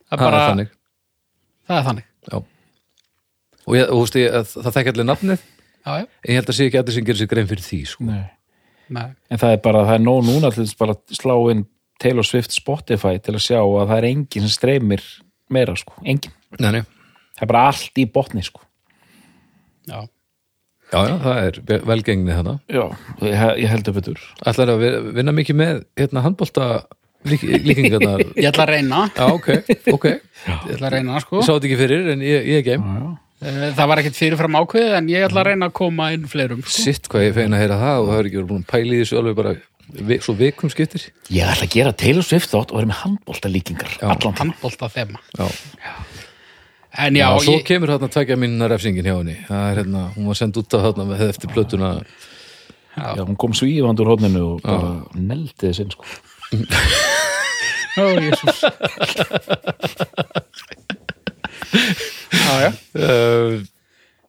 það 0.09 0.11
er 0.11 0.17
það 0.17 0.23
bara, 0.25 0.37
er 0.41 0.49
þannig 0.49 0.71
það 1.67 1.77
er 1.77 1.85
þannig 1.87 2.07
já. 2.31 2.37
og, 3.67 3.75
ég, 3.75 3.83
og 3.85 3.93
þú 3.93 4.01
veist 4.01 4.17
ég, 4.17 4.33
að 4.33 4.49
það 4.65 4.75
þekki 4.77 4.93
allir 4.93 5.07
nafnið 5.11 5.37
já, 5.85 5.91
já, 6.01 6.05
en 6.07 6.31
ég 6.33 6.39
held 6.41 6.49
að 6.51 6.57
sé 6.57 6.65
ekki 6.67 6.79
allir 6.81 6.93
sem 6.97 7.05
gerir 7.07 7.19
sér 7.21 7.29
grein 7.31 7.47
fyrir 7.47 7.63
því 7.67 7.79
sko. 7.87 8.03
Nei. 8.09 8.25
nei, 8.89 9.07
En 9.29 9.37
það 9.41 9.53
er 9.55 9.61
bara, 9.63 9.85
það 9.85 9.95
er 9.99 10.03
nóg 10.07 10.21
núna 10.25 10.51
til 10.53 10.63
þess 10.65 10.77
bara 10.81 10.93
að 10.97 11.15
slá 11.21 11.35
inn 11.53 11.65
Taylor 11.99 12.23
Swift 12.27 12.51
Spotify 12.53 13.17
til 13.19 13.33
að 13.37 13.45
sjá 13.45 13.59
að 13.61 13.87
það 13.87 13.97
er 13.97 14.09
enginn 14.11 14.47
sem 14.49 14.55
streymir 14.57 15.03
meira, 15.53 15.75
sko, 15.79 15.93
enginn. 16.03 16.33
nei, 16.59 16.71
nei, 16.79 16.83
Það 17.37 17.43
er 17.45 17.49
bara 17.51 17.65
allt 17.69 17.99
í 18.01 18.05
botni, 18.11 18.41
sko. 18.43 18.61
já 19.87 19.99
já, 20.91 20.99
já, 21.03 21.15
það 21.23 21.41
er 21.43 21.81
velgengni 21.85 22.31
þarna 22.37 22.53
Já, 22.71 22.83
ég, 23.21 23.41
ég 23.63 23.69
heldur 23.73 23.93
betur. 23.97 24.21
ætlar 24.47 24.71
að 24.73 24.79
vi- 24.83 25.11
vinna 25.19 25.33
mikið 25.35 25.55
með 25.59 25.81
hérna 25.99 26.23
handbolta 26.23 26.67
lík, 27.27 27.43
líkingarnar 27.43 28.23
ég 28.39 28.47
ætla 28.49 28.65
að 28.65 28.71
reyna, 28.73 29.01
já, 29.15 29.27
ok, 29.33 29.47
ok 29.93 30.05
ég 30.11 30.73
ætla 30.77 30.87
að 30.89 30.93
reyna 30.97 31.19
sko. 31.23 31.41
ég 31.41 31.47
sá 31.47 31.53
þetta 31.57 31.67
ekki 31.71 31.79
fyrir 31.83 32.11
en 32.15 32.21
ég, 32.25 32.47
ég 32.53 32.61
er 32.61 32.67
geim 32.71 32.87
Já, 32.87 32.99
já. 33.03 33.15
Eh, 33.37 33.69
það 33.77 33.87
var 33.91 33.99
ekkert 34.01 34.15
fyrirfram 34.17 34.55
ákveðið 34.57 34.93
en 34.97 35.09
ég 35.13 35.23
ætla 35.27 35.41
að 35.43 35.49
reyna 35.51 35.67
að 35.69 35.73
koma 35.77 36.07
inn 36.15 36.23
fleirum 36.31 36.63
sko. 36.65 36.73
sitt 36.87 37.05
hvað 37.11 37.27
ég 37.27 37.35
feina 37.35 37.53
að 37.59 37.61
heyra 37.67 37.75
það 37.83 37.99
og 38.01 38.07
það 38.09 38.17
er 38.23 38.29
ekki 38.31 38.39
verið 38.39 38.47
búin 38.53 38.63
að 38.63 38.71
pæla 38.71 38.95
í 38.95 39.01
þessu 39.03 39.19
alveg 39.19 39.35
bara 39.37 39.51
svo 40.23 40.35
vikum 40.37 40.71
skiptir. 40.71 41.09
Ég 41.33 41.47
ætla 41.47 41.67
að 41.67 41.73
gera 41.73 41.93
Taylor 41.95 42.25
Swift 42.25 42.51
þátt 42.51 42.71
og 42.73 42.79
vera 42.79 42.89
með 42.91 43.01
handbolta 43.03 43.51
líkingar. 43.51 43.91
Já. 44.01 44.07
Allan 44.13 44.39
handbólta 44.41 44.89
þema 44.91 45.21
já, 45.37 45.47
en 46.97 47.19
já, 47.19 47.27
já, 47.27 47.43
svo 47.45 47.55
ég, 47.57 47.65
kemur 47.67 47.93
þarna 47.93 48.09
tvekja 48.13 48.39
mínuna 48.41 48.69
refsingin 48.71 49.05
hjá 49.05 49.15
henni. 49.19 49.37
Það 49.47 49.67
er 49.69 49.81
hérna, 49.83 50.03
hún 50.15 50.31
var 50.31 50.39
send 50.39 50.57
út 50.57 50.73
á 50.73 50.79
þarna 50.87 51.07
með 51.11 51.23
eftir 51.27 51.53
plötuna. 51.53 51.91
Já, 52.97 53.21
hún 53.21 53.37
kom 53.37 53.53
svífand 53.53 54.01
úr 54.01 54.11
hóðninu 54.15 54.43
og 54.55 54.63
bara 54.65 54.89
neldi 55.13 55.69
þess 55.69 55.83
inn, 55.83 55.93
sko. 55.93 56.03
ó, 58.01 58.05
Jesús. 58.25 58.63
Já, 62.31 62.53
já. 62.63 62.71
Uh, 62.97 63.61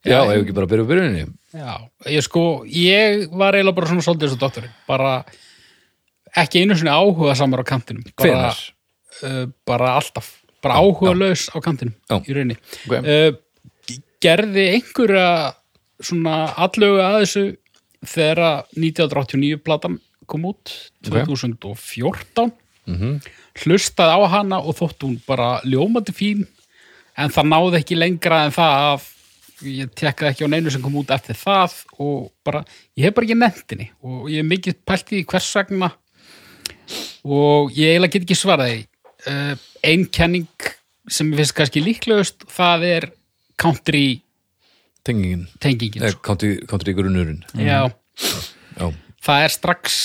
já, 0.05 0.19
ef 0.21 0.43
ekki 0.43 0.55
bara 0.57 0.69
að 0.69 0.73
byrja 0.75 0.85
á 0.85 0.91
byrjuninni? 0.93 1.27
Já, 1.57 1.75
ég 2.13 2.25
sko, 2.27 2.45
ég 2.69 3.29
var 3.33 3.57
eiginlega 3.57 3.79
bara 3.79 3.89
svona 3.89 4.05
svolítið 4.05 4.29
eins 4.29 4.37
og 4.37 4.43
doktorinn, 4.43 4.75
bara 4.91 5.13
ekki 6.37 6.63
einu 6.65 6.77
sinni 6.77 6.91
áhuga 6.93 7.35
samar 7.39 7.63
á 7.63 7.67
kantinum 7.69 8.05
bara, 8.17 8.51
uh, 9.23 9.47
bara 9.67 9.95
alltaf, 10.01 10.29
bara 10.63 10.75
áhuga 10.83 11.15
laus 11.17 11.49
á 11.55 11.59
kantinum 11.65 11.95
í 12.27 12.35
rauninni. 12.37 12.57
Ok. 12.89 12.99
uh, 13.05 13.97
gerði 14.21 14.65
einhverja 14.75 15.55
svona 16.03 16.53
alluga 16.57 17.09
að 17.13 17.21
þessu 17.25 17.45
þegar 18.09 18.39
að 18.39 18.59
1989 18.79 19.63
platan 19.65 19.99
kom 20.29 20.45
út 20.51 20.71
2014 21.07 22.53
Mhm. 22.89 23.19
hlustaði 23.65 24.15
á 24.17 24.21
hana 24.33 24.59
og 24.65 24.77
þótt 24.79 25.03
hún 25.05 25.19
bara 25.27 25.61
ljómandi 25.65 26.13
fín 26.17 26.47
en 27.19 27.29
það 27.29 27.49
náði 27.51 27.77
ekki 27.83 27.99
lengra 27.99 28.45
en 28.47 28.51
það 28.55 28.77
að 28.89 29.03
ég 29.69 29.91
tekkaði 29.99 30.31
ekki 30.31 30.47
á 30.49 30.53
neinu 30.55 30.71
sem 30.73 30.81
kom 30.81 30.95
út 30.97 31.11
eftir 31.11 31.37
það 31.37 31.75
og 32.01 32.31
bara, 32.47 32.63
ég 32.97 33.05
hef 33.05 33.15
bara 33.15 33.27
ekki 33.27 33.37
nefntinni 33.37 33.91
og 34.03 34.31
ég 34.31 34.41
hef 34.41 34.49
mikið 34.49 34.79
pælt 34.89 35.13
í 35.13 35.25
hvers 35.29 35.51
vegna 35.59 35.91
og 37.25 37.75
ég 37.77 37.95
eiginlega 37.95 38.15
get 38.17 38.27
ekki 38.27 38.39
svaraði 38.39 38.79
uh, 39.29 39.55
ein 39.87 40.07
kenning 40.13 40.71
sem 41.09 41.31
ég 41.33 41.41
finnst 41.41 41.57
kannski 41.57 41.83
líklegust 41.85 42.47
það 42.53 42.87
er 42.89 43.09
country 43.61 44.21
tengingin, 45.09 45.47
tengingin 45.63 46.05
eða 46.05 46.17
sko. 46.17 46.25
country, 46.27 46.55
country 46.69 46.95
grunnurinn. 46.97 47.43
Já, 47.57 47.89
já, 48.77 48.87
það 49.25 49.45
er 49.47 49.55
strax 49.55 49.99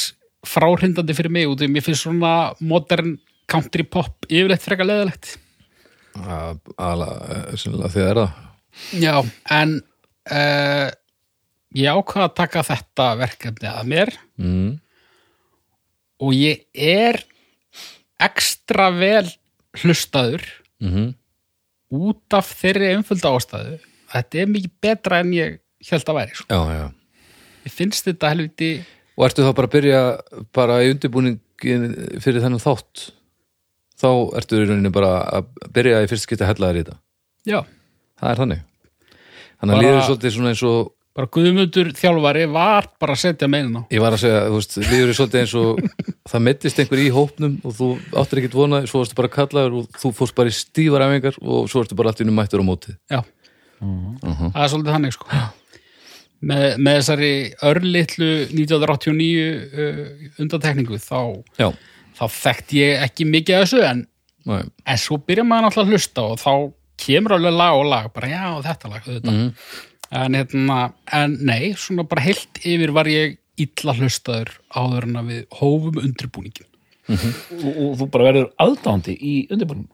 fráhrindandi 0.48 1.16
fyrir 1.16 1.34
mig 1.34 1.48
út 1.50 1.62
því 1.62 1.72
mér 1.72 1.86
finnst 1.86 2.06
svona 2.06 2.34
modern 2.64 3.18
country 3.52 3.86
pop 3.88 4.28
yfirleitt 4.30 4.64
frekar 4.64 4.88
leðilegt 4.88 5.38
að, 6.14 7.04
sennilega 7.58 7.92
því 7.92 8.00
það 8.02 8.10
er 8.10 8.20
það. 8.20 8.42
Já, 9.02 9.16
en 9.54 9.76
uh, 10.34 10.90
ég 11.78 11.98
ákvað 12.00 12.28
að 12.28 12.36
taka 12.38 12.66
þetta 12.68 13.08
verkefni 13.22 13.70
að 13.72 13.92
mér. 13.92 14.14
Mm. 14.42 14.72
Og 16.24 16.32
ég 16.38 16.64
er 16.74 17.20
ekstra 18.24 18.90
vel 18.96 19.28
hlustaður 19.84 20.46
Mm 20.84 21.12
út 21.94 22.34
af 22.34 22.48
þeirri 22.58 22.88
einfölda 22.96 23.32
ástæðu 23.38 23.76
þetta 24.14 24.42
er 24.42 24.48
mikið 24.50 24.72
betra 24.82 25.20
en 25.22 25.34
ég 25.36 25.60
held 25.90 26.10
að 26.10 26.18
væri. 26.18 26.38
Sko. 26.40 26.48
já, 26.50 26.62
já 26.74 26.86
Ég 27.64 27.72
finnst 27.72 28.08
þetta 28.08 28.32
helviti 28.34 28.70
Og 29.14 29.26
ertu 29.28 29.46
þá 29.46 29.52
bara 29.56 29.70
að 29.70 29.76
byrja 29.76 30.00
bara 30.56 30.80
í 30.84 30.90
undirbúningin 30.92 31.86
fyrir 32.24 32.42
þennan 32.44 32.64
þátt 32.64 33.06
þá 34.02 34.10
ertu 34.40 34.58
í 34.58 34.66
rauninni 34.66 34.92
bara 34.94 35.12
að 35.38 35.70
byrja 35.76 36.02
í 36.04 36.10
fyrst 36.12 36.28
skipta 36.28 36.50
hellaðir 36.50 36.82
í 36.82 36.84
þetta 36.84 36.98
já, 37.54 37.60
það 38.20 38.32
er 38.34 38.42
þannig 38.42 38.66
þannig 39.62 39.76
að 39.78 39.84
líður 39.86 40.04
svolítið 40.10 40.36
svona 40.36 40.54
eins 40.56 40.66
og 40.68 40.92
bara 41.14 41.30
Guðmundur 41.38 41.92
þjálfari 41.94 42.48
var 42.50 42.90
bara 43.00 43.14
að 43.16 43.22
setja 43.22 43.48
meðin 43.52 43.78
á. 43.80 43.82
ég 43.94 44.02
var 44.02 44.18
að 44.18 44.24
segja, 44.26 44.42
þú 44.50 44.58
veist, 44.58 44.78
líður 44.90 45.16
svolítið 45.20 45.44
eins 45.44 45.56
og 45.62 46.13
það 46.30 46.44
meittist 46.46 46.80
einhver 46.80 47.02
í 47.04 47.10
hópnum 47.14 47.58
og 47.68 47.74
þú 47.76 47.88
áttir 48.22 48.40
ekkert 48.42 48.56
vonað, 48.56 48.86
svo 48.88 49.02
varstu 49.02 49.18
bara 49.18 49.32
kallaður 49.34 49.74
og 49.82 49.98
þú 50.00 50.12
fórst 50.16 50.36
bara 50.38 50.52
í 50.54 50.56
stífar 50.56 51.04
æfingar 51.08 51.40
og 51.44 51.66
svo 51.72 51.84
ertu 51.84 51.98
bara 52.00 52.14
allt 52.14 52.22
í 52.24 52.28
unum 52.28 52.38
mættur 52.40 52.64
á 52.64 52.66
mótið 52.68 52.96
Já, 53.12 53.20
það 53.84 54.62
er 54.64 54.72
svolítið 54.72 54.96
þannig 54.96 55.16
sko. 55.18 55.42
með, 56.52 56.66
með 56.80 57.00
þessari 57.02 57.32
örlitlu 57.72 58.30
1989 58.54 59.44
uh, 59.84 60.06
undantekningu 60.46 61.02
þá, 61.04 61.20
já, 61.60 61.70
þá 62.20 62.24
þekkt 62.40 62.76
ég 62.80 63.04
ekki 63.10 63.28
mikið 63.28 63.58
af 63.60 63.66
þessu 63.68 63.84
en, 63.90 64.06
en 64.48 65.04
svo 65.04 65.20
byrja 65.20 65.44
maður 65.48 65.68
náttúrulega 65.68 65.90
að 65.90 65.98
hlusta 65.98 66.28
og 66.32 66.40
þá 66.40 66.52
kemur 67.04 67.36
alveg 67.36 67.58
lag 67.60 67.82
og 67.82 67.88
lag 67.92 68.10
bara 68.16 68.32
já 68.32 68.44
þetta 68.70 68.94
lag 68.96 69.08
þetta. 69.12 69.32
Mhm. 69.34 69.54
en, 70.24 70.36
hérna, 70.40 70.80
en 71.20 71.38
nei, 71.42 71.74
svona 71.76 72.08
bara 72.08 72.24
heilt 72.30 72.64
yfir 72.64 72.96
var 72.96 73.12
ég 73.12 73.40
illa 73.62 73.94
hlustaður 74.00 74.54
áður 74.74 75.08
en 75.10 75.20
að 75.22 75.28
við 75.34 75.42
hófum 75.60 76.00
undirbúningin 76.04 76.70
Og, 77.12 77.66
og 77.68 77.98
þú 78.00 78.06
bara 78.14 78.30
verður 78.30 78.46
aðdándi 78.64 79.14
í 79.20 79.34
undirbúningum. 79.52 79.92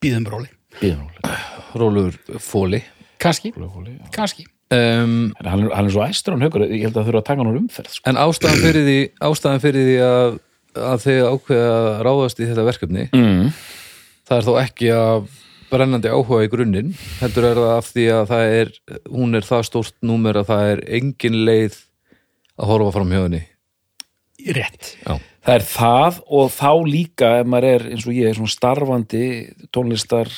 býðum 0.00 0.24
bróli, 0.24 0.48
Býðum 0.80 1.02
rólega. 1.10 1.34
rólugur 1.76 2.16
fóli 2.40 2.80
kannski, 3.20 3.52
Rólega, 3.52 3.98
já. 4.00 4.10
kannski 4.16 4.46
um, 4.72 5.32
hann, 5.44 5.66
er- 5.66 5.74
hann 5.76 5.86
er 5.86 5.92
svo 5.92 6.04
æstur 6.06 6.32
hann 6.36 6.42
haugur, 6.46 6.64
ég 6.70 6.86
held 6.86 6.96
að 6.96 7.10
þurfa 7.10 7.20
að 7.20 7.26
taka 7.28 7.42
hann 7.42 7.50
úr 7.52 7.58
umferð, 7.60 7.90
sko. 7.98 8.06
en 8.08 8.16
ástæðan 8.22 8.62
fyrir 8.64 8.86
því 8.88 8.98
ástæðan 9.28 9.60
fyrir 9.66 9.86
því 9.90 9.98
að 10.06 10.38
að 10.80 11.00
þið 11.04 11.20
ákveða 11.34 11.70
að 11.76 12.00
ráðast 12.06 12.40
í 12.40 12.46
þetta 12.48 12.64
verkefni 12.70 13.04
mm. 13.12 13.46
það 14.30 14.36
er 14.40 14.44
þó 14.46 14.52
ekki 14.62 14.90
af 14.94 15.38
brennandi 15.70 16.10
áhuga 16.10 16.44
í 16.44 16.50
grunninn 16.52 16.92
heldur 17.20 17.46
er 17.50 17.60
það 17.60 17.72
af 17.76 17.88
því 17.94 18.06
að 18.16 18.24
það 18.32 18.54
er 18.58 18.72
hún 19.10 19.38
er 19.38 19.46
það 19.46 19.66
stórt 19.70 19.96
númer 20.06 20.40
að 20.40 20.50
það 20.50 20.72
er 20.74 20.82
engin 20.98 21.38
leið 21.48 21.78
að 22.60 22.72
horfa 22.72 22.94
fram 22.98 23.14
hjá 23.14 23.22
henni. 23.24 23.42
Rétt. 24.56 24.94
Já, 25.04 25.14
það 25.44 25.54
er 25.58 25.66
það 25.68 26.20
og 26.40 26.50
þá 26.54 26.70
líka 26.88 27.30
ef 27.40 27.48
maður 27.52 27.68
er 27.74 27.86
eins 27.92 28.06
og 28.08 28.16
ég 28.16 28.36
svona 28.36 28.54
starfandi 28.54 29.24
tónlistar 29.72 30.32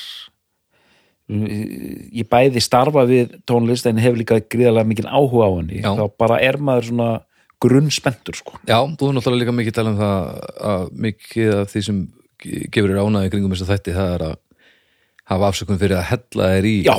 ég 1.32 2.26
bæði 2.28 2.60
starfa 2.62 3.04
við 3.08 3.36
tónlist 3.48 3.86
en 3.88 4.00
hef 4.02 4.16
líka 4.18 4.40
gríðarlega 4.42 4.88
mikil 4.88 5.06
áhuga 5.08 5.48
á 5.48 5.50
henni 5.54 5.78
Já. 5.80 5.92
þá 5.96 6.04
bara 6.18 6.40
er 6.42 6.58
maður 6.58 6.90
svona 6.90 7.10
grunnspenntur 7.62 8.36
sko. 8.36 8.58
Já 8.66 8.80
þú 8.82 9.08
er 9.08 9.16
náttúrulega 9.16 9.44
líka 9.44 9.54
mikið 9.54 9.76
tala 9.76 9.92
um 9.92 10.00
það 10.00 10.40
að 10.72 10.88
mikið 11.06 11.52
af 11.60 11.70
því 11.72 11.84
sem 11.86 12.00
gefur 12.42 12.90
þér 12.90 13.04
ánæði 13.06 13.32
kringum 13.32 13.54
þess 13.54 13.64
að 13.66 13.72
þetta 13.76 13.96
það 13.98 14.14
er 14.16 14.24
að 14.26 14.34
hafa 15.30 15.50
afsökun 15.50 15.80
fyrir 15.80 16.00
að 16.00 16.08
hella 16.10 16.48
þér 16.56 16.68
í 16.68 16.76
Já, 16.86 16.96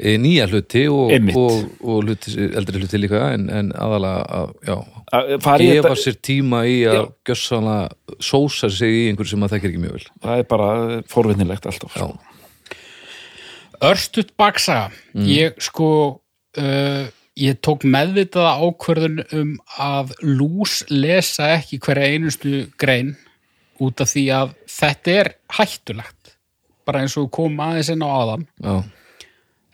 í 0.00 0.14
nýja 0.22 0.46
hluti 0.48 0.86
og, 0.88 1.12
og, 1.36 1.68
og 1.84 2.06
hluti, 2.06 2.32
eldri 2.48 2.80
hluti 2.80 3.00
líka 3.02 3.20
en, 3.34 3.46
en 3.52 3.70
aðalega 3.76 4.40
að 4.40 4.80
að 5.10 5.64
í 5.64 5.70
gefa 5.74 5.94
sér 5.98 6.18
tíma 6.24 6.62
í 6.70 6.80
að 6.88 6.98
Já. 6.98 7.04
gjössanlega 7.30 8.18
sósa 8.30 8.70
sig 8.72 8.96
í 8.96 9.06
einhverju 9.10 9.34
sem 9.34 9.42
maður 9.42 9.56
þekkir 9.56 9.72
ekki 9.72 9.84
mjög 9.84 9.96
vel. 9.98 10.10
Það 10.24 10.42
er 10.42 10.50
bara 10.54 10.72
forvinnilegt 11.10 11.70
alltaf 11.70 11.96
sko. 11.96 12.10
Örstutt 13.90 14.34
baksaga. 14.40 14.90
Ég 15.24 15.56
sko 15.64 15.90
uh, 16.60 17.04
ég 17.40 17.58
tók 17.64 17.84
meðvitaða 17.88 18.56
ákvörðun 18.60 19.20
um 19.36 19.52
að 19.80 20.14
lús 20.24 20.80
lesa 20.92 21.54
ekki 21.56 21.80
hverja 21.82 22.14
einustu 22.14 22.64
grein 22.80 23.14
út 23.80 24.02
af 24.02 24.12
því 24.12 24.24
að 24.36 24.56
þetta 24.68 25.14
er 25.22 25.32
hættulegt 25.56 26.19
bara 26.86 27.04
eins 27.04 27.16
og 27.20 27.30
kom 27.34 27.58
aðeins 27.62 27.90
inn 27.92 28.04
á 28.04 28.10
aðan 28.10 28.46
já, 28.62 28.74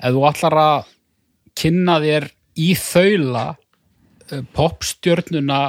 ef 0.02 0.16
þú 0.16 0.24
allar 0.30 0.58
að 0.62 0.92
kynna 1.56 1.96
þér 2.04 2.28
í 2.56 2.68
þaula 2.80 3.46
uh, 3.54 4.42
popstjörnuna 4.56 5.60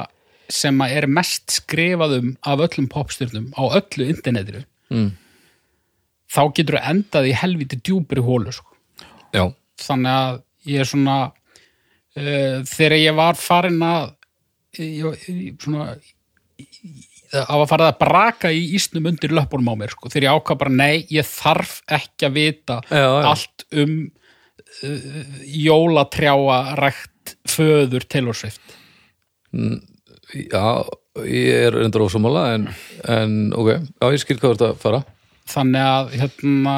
sem 0.48 0.80
að 0.80 0.94
er 0.96 1.06
mest 1.12 1.52
skrifað 1.58 2.18
um 2.18 2.28
af 2.48 2.62
öllum 2.68 2.88
popstjörnum 2.92 3.50
á 3.52 3.62
öllu 3.68 4.08
internetinu 4.08 4.64
mm, 4.92 5.08
þá 6.32 6.42
getur 6.56 6.78
þú 6.78 6.84
endað 6.92 7.30
í 7.30 7.34
helviti 7.36 7.80
djúpri 7.80 8.24
hólu 8.24 8.54
sko. 8.54 8.72
þannig 9.84 10.14
að 10.14 10.40
ég 10.68 10.84
er 10.84 10.88
svona 10.88 11.18
uh, 11.28 12.56
þegar 12.68 12.96
ég 13.00 13.18
var 13.18 13.40
farin 13.40 13.82
að 13.84 14.14
ég, 14.78 15.26
ég, 15.28 15.58
svona 15.60 15.92
að 17.32 17.60
var 17.62 17.70
farið 17.72 17.90
að 17.90 17.98
braka 18.02 18.52
í 18.54 18.62
ísnum 18.78 19.08
undir 19.10 19.34
löpunum 19.36 19.72
á 19.72 19.74
mér 19.82 19.94
sko. 19.94 20.10
þegar 20.12 20.28
ég 20.28 20.38
ákvað 20.38 20.60
bara 20.62 20.76
nei, 20.78 20.96
ég 21.12 21.28
þarf 21.28 21.74
ekki 21.98 22.28
að 22.28 22.38
vita 22.38 22.78
Já, 22.88 23.02
já. 23.04 23.26
allt 23.32 23.66
um 23.82 23.98
uh, 24.06 25.36
jólatrjáa 25.44 26.58
rækt 26.80 27.36
föður 27.48 28.08
Taylor 28.08 28.36
Swift 28.36 28.64
já 30.32 30.64
ég 31.24 31.68
er 31.68 31.78
endur 31.82 32.06
ósámála 32.06 32.48
en, 32.54 32.66
en 33.08 33.38
ok, 33.56 33.70
já 33.76 34.10
ég 34.12 34.22
skil 34.22 34.38
hvað 34.38 34.50
þú 34.50 34.56
ert 34.56 34.66
að 34.68 34.82
fara 34.82 35.04
þannig 35.48 35.86
að 35.88 36.10
hérna, 36.20 36.74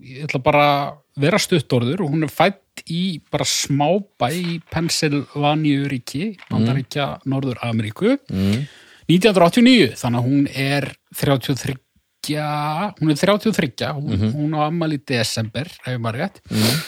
ég 0.00 0.24
ætla 0.24 0.40
bara 0.44 0.68
að 0.70 0.94
vera 1.20 1.40
stuttorður 1.40 2.04
og 2.04 2.14
hún 2.14 2.24
er 2.26 2.32
fætt 2.32 2.82
í 2.92 3.18
bara 3.32 3.44
smábæ 3.48 4.28
í 4.36 4.56
Pennsylvania 4.72 5.86
ríki, 5.88 6.34
Bandaríkja 6.50 7.06
Norður 7.28 7.60
Ameríku 7.64 8.16
mm. 8.16 8.66
1989, 9.06 9.92
þannig 10.00 10.20
að 10.20 10.30
hún 10.30 10.46
er 10.50 10.88
33 11.14 11.76
hún 12.26 13.12
er 13.12 13.18
33, 13.20 13.90
hún, 13.94 14.24
hún 14.34 14.54
á 14.58 14.66
ammali 14.66 14.98
í 14.98 15.04
desember, 15.06 15.70
ef 15.86 15.98
maður 16.02 16.24
rétt 16.24 16.40
mm. 16.50 16.80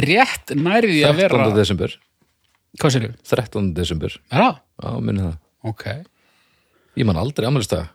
rétt 0.00 0.54
nærið 0.58 0.96
því 0.96 1.04
að 1.06 1.20
13. 1.20 1.22
vera 1.22 1.50
desember 1.54 1.94
hvað 2.80 2.94
sér 2.94 3.06
ég? 3.06 3.14
13. 3.30 3.70
desember, 3.76 4.16
Er 4.32 4.42
það? 4.42 4.60
já 4.82 5.00
minni 5.00 5.26
það 5.28 5.40
Ok, 5.64 5.84
ég 6.98 7.06
man 7.08 7.16
aldrei 7.16 7.46
ammælistag, 7.48 7.86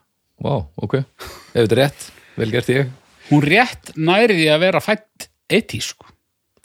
vá, 0.41 0.55
ok 0.81 0.95
ef 1.01 1.05
þetta 1.53 1.75
er 1.75 1.81
rétt, 1.83 2.07
vel 2.39 2.51
gert 2.53 2.71
ég 2.73 2.93
hún 3.29 3.43
rétt 3.45 3.93
nærið 3.97 4.39
því 4.39 4.49
að 4.53 4.63
vera 4.63 4.83
fætt 4.83 5.29
80 5.49 5.85
sko, 5.91 6.07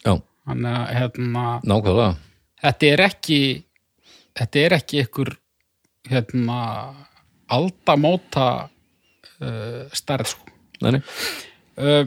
já, 0.04 0.14
þannig 0.46 0.78
að 0.78 0.92
hérna 1.00 1.46
nákvæmlega 1.64 2.12
þetta 2.64 2.92
er 2.92 3.04
ekki 3.08 3.40
þetta 4.38 4.62
er 4.62 4.78
ekki 4.78 5.02
ykkur 5.04 5.34
hérna 6.10 6.58
aldamóta 7.52 8.48
uh, 9.40 9.84
stærð 9.94 10.34
sko. 10.34 10.50
Uh, 10.84 12.04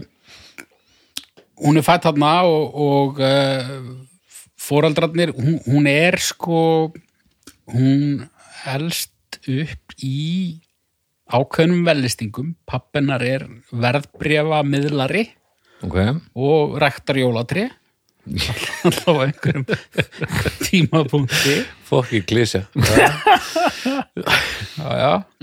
hún 1.58 1.80
er 1.80 1.86
fætt 1.86 2.06
þarna 2.06 2.34
og, 2.48 2.78
og 2.78 3.22
uh, 3.24 3.72
foreldrarnir 4.68 5.34
hún, 5.38 5.58
hún 5.66 5.90
er 5.90 6.20
sko 6.22 6.92
hún 7.74 8.28
elst 8.68 9.40
upp 9.48 9.98
í 10.04 10.60
ákveðnum 11.28 11.84
velistingum 11.88 12.54
pappinar 12.70 13.24
er 13.26 13.48
verðbrefa 13.72 14.62
miðlari 14.68 15.26
ok, 15.84 15.98
og 16.36 16.78
rektar 16.82 17.20
jólatri 17.20 17.68
alltaf 18.88 19.08
á 19.08 19.24
einhverjum 19.26 19.66
tímapunkti. 20.66 21.58
Fokki 21.88 22.22
klísja. 22.28 22.66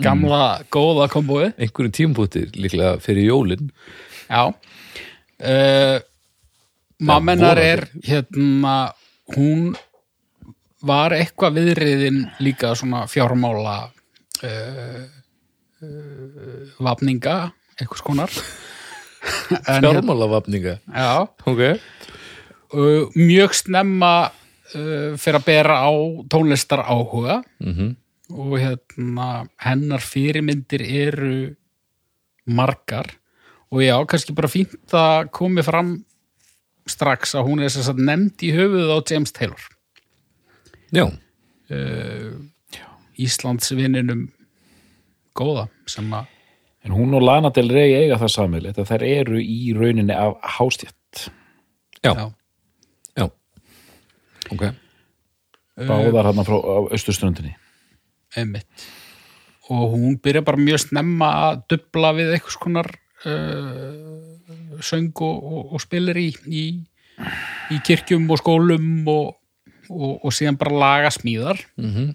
Gamla 0.04 0.42
góða 0.74 1.08
kombóið. 1.12 1.54
Einhverjum 1.58 1.96
tímpúti 2.00 2.46
líklega 2.56 2.98
fyrir 3.04 3.30
jólin. 3.30 3.72
Já. 4.28 4.52
Uh, 5.44 5.98
mammenar 7.00 7.58
er 7.58 7.88
hérna 8.04 8.94
hún 9.34 9.74
var 10.84 11.14
eitthvað 11.16 11.58
viðriðin 11.58 12.20
líka 12.44 12.74
svona 12.78 13.04
fjármála 13.10 13.76
uh, 14.44 15.02
uh, 15.82 16.60
vapninga 16.84 17.36
eitthvað 17.78 18.00
skonar 18.02 18.34
hérna, 19.50 19.90
fjármálavapninga 19.90 20.76
já, 20.78 21.10
ok, 21.24 21.62
uh, 22.74 23.10
mjög 23.16 23.56
snemma 23.56 24.14
uh, 24.30 25.14
fyrir 25.20 25.38
að 25.40 25.46
bera 25.46 25.80
á 25.86 25.92
tónlistar 26.30 26.84
áhuga 26.84 27.42
mhm. 27.62 27.94
Og 28.34 28.54
hérna 28.56 29.44
hennar 29.60 30.00
fyrirmyndir 30.00 30.80
eru 30.80 31.34
margar. 32.48 33.10
Og 33.68 33.82
já, 33.84 33.98
kannski 34.08 34.32
bara 34.32 34.48
fínt 34.48 34.94
að 34.96 35.28
komi 35.36 35.60
fram 35.62 35.90
strax 36.88 37.34
að 37.36 37.44
hún 37.50 37.60
er 37.60 37.68
þess 37.68 37.92
að 37.92 38.00
nefnd 38.08 38.46
í 38.48 38.54
höfuð 38.56 38.94
á 38.96 38.98
James 39.12 39.34
Taylor. 39.36 39.60
Já, 40.88 41.04
Íslandsvinninum 43.20 44.24
góða 45.36 45.68
sem 45.90 46.08
að 46.14 46.30
en 46.84 46.92
hún 46.92 47.14
og 47.16 47.24
Lana 47.24 47.50
Del 47.54 47.70
Rey 47.72 47.94
eiga 47.96 48.18
það 48.20 48.32
sammeilegt 48.34 48.80
að 48.80 48.90
þær 48.92 49.04
eru 49.08 49.40
í 49.40 49.72
rauninni 49.76 50.14
af 50.14 50.36
hástjætt 50.58 51.28
já, 52.04 52.10
já, 52.10 52.12
já 52.12 52.26
ok, 54.52 54.66
báðar 55.88 56.30
hann 56.30 56.44
frá 56.46 56.58
austurströndinni. 56.58 57.54
Einmitt. 58.36 58.88
Og 59.72 59.94
hún 59.94 60.18
byrja 60.20 60.44
bara 60.44 60.60
mjög 60.60 60.82
snemma 60.88 61.30
að 61.46 61.62
dubla 61.72 62.12
við 62.18 62.34
eitthvað 62.34 62.56
skonar 62.58 62.90
uh, 63.24 64.82
söng 64.84 65.14
og, 65.24 65.38
og, 65.40 65.72
og 65.72 65.84
spilir 65.84 66.18
í, 66.20 66.28
í 66.44 66.64
í 67.72 67.80
kirkjum 67.86 68.28
og 68.32 68.40
skólum 68.40 69.08
og, 69.10 69.34
og, 69.88 70.14
og 70.24 70.34
síðan 70.34 70.60
bara 70.60 70.78
laga 70.84 71.12
smíðar 71.14 71.60
mhm. 71.80 72.14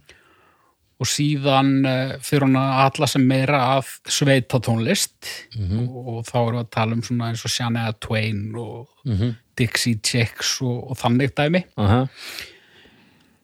Og 0.99 1.07
síðan 1.07 1.69
uh, 1.87 2.17
fyrir 2.19 2.43
hún 2.43 2.57
að 2.59 2.79
alla 2.83 3.07
sem 3.07 3.23
meira 3.23 3.59
að 3.77 3.93
sveita 4.11 4.59
tónlist 4.59 5.29
og, 5.55 5.93
og 5.95 6.17
þá 6.27 6.33
erum 6.41 6.57
við 6.57 6.63
að 6.65 6.73
tala 6.75 6.97
um 6.97 7.03
svona 7.07 7.29
eins 7.31 7.43
og 7.47 7.53
Shania 7.53 7.93
Twain 8.03 8.41
og 8.59 8.89
mhm 9.07 9.37
Dixie 9.59 9.99
Chicks 10.05 10.55
og, 10.65 10.91
og 10.91 10.99
þannig 10.99 11.33
dæmi. 11.37 11.63
Aha, 11.79 12.05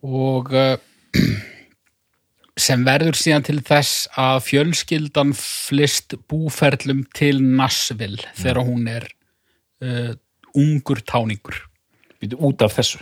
og 0.05 0.51
uh, 0.53 0.75
sem 2.65 2.85
verður 2.87 3.17
síðan 3.19 3.45
til 3.47 3.59
þess 3.65 4.05
að 4.21 4.43
fjölskyldan 4.49 5.33
flist 5.37 6.15
búferlum 6.31 7.03
til 7.17 7.41
Nashville 7.43 8.23
þegar 8.37 8.61
hún 8.67 8.87
er 8.91 9.09
uh, 9.83 10.13
ungur 10.55 11.01
táningur. 11.03 11.59
Út 12.39 12.63
af 12.65 12.77
þessu? 12.77 13.01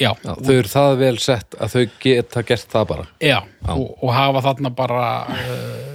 Já, 0.00 0.12
já, 0.24 0.32
þau 0.40 0.52
eru 0.54 0.70
það 0.72 0.94
vel 1.00 1.16
sett 1.20 1.56
að 1.60 1.74
þau 1.74 1.82
geta 2.00 2.42
gert 2.48 2.70
það 2.72 2.86
bara. 2.88 3.08
Já, 3.20 3.38
Og, 3.74 3.90
og 4.00 4.12
hafa 4.16 4.40
þarna 4.46 4.70
bara 4.76 5.08
uh, 5.28 5.91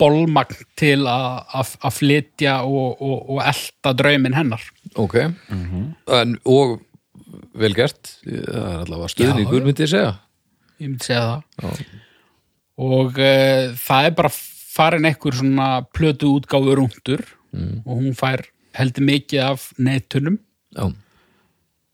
bolmagn 0.00 0.56
til 0.80 1.04
að- 1.06 1.76
flytja 1.92 2.58
og, 2.64 3.00
og, 3.04 3.16
og 3.36 3.42
elta 3.44 3.92
drauminn 3.96 4.34
hennar. 4.36 4.62
Ok, 4.96 5.18
en, 5.20 6.36
og 6.48 6.78
vel 7.60 7.74
gert. 7.76 8.16
Það 8.24 8.70
er 8.72 8.78
allavega 8.84 9.12
stuðningur 9.14 9.66
myndi 9.68 9.84
ég 9.86 9.92
segja. 9.92 10.14
Ég 10.80 10.88
myndi 10.94 11.04
segja 11.10 11.26
það. 11.28 11.42
Já. 11.60 11.98
og 12.80 13.18
uh, 13.20 13.74
það 13.76 14.06
er 14.08 14.14
bara 14.16 14.30
farin 14.32 15.04
einhver 15.04 15.34
svona 15.36 15.66
plötu 15.92 16.32
útgáfu 16.40 16.78
rúndur 16.80 17.26
Mm. 17.50 17.80
og 17.82 17.96
hún 17.98 18.12
fær 18.14 18.44
heldur 18.78 19.02
mikið 19.02 19.40
af 19.42 19.62
netunum. 19.82 20.36
Já, 20.70 20.84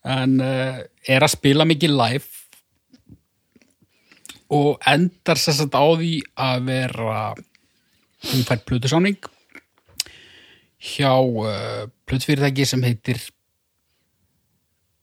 en 0.04 0.34
uh, 0.44 0.82
er 1.08 1.24
að 1.24 1.32
spila 1.32 1.64
mikið 1.64 1.94
live 1.96 2.28
og 4.52 4.76
endar 4.86 5.40
sér 5.40 5.56
satt 5.58 5.74
á 5.74 5.84
því 5.98 6.10
að 6.38 6.66
vera 6.68 7.22
hún 8.32 8.44
fær 8.48 8.60
plötusáning 8.66 9.18
hjá 10.86 11.12
uh, 11.18 11.86
plötufyrirtæki 12.06 12.66
sem 12.68 12.82
heitir 12.86 13.20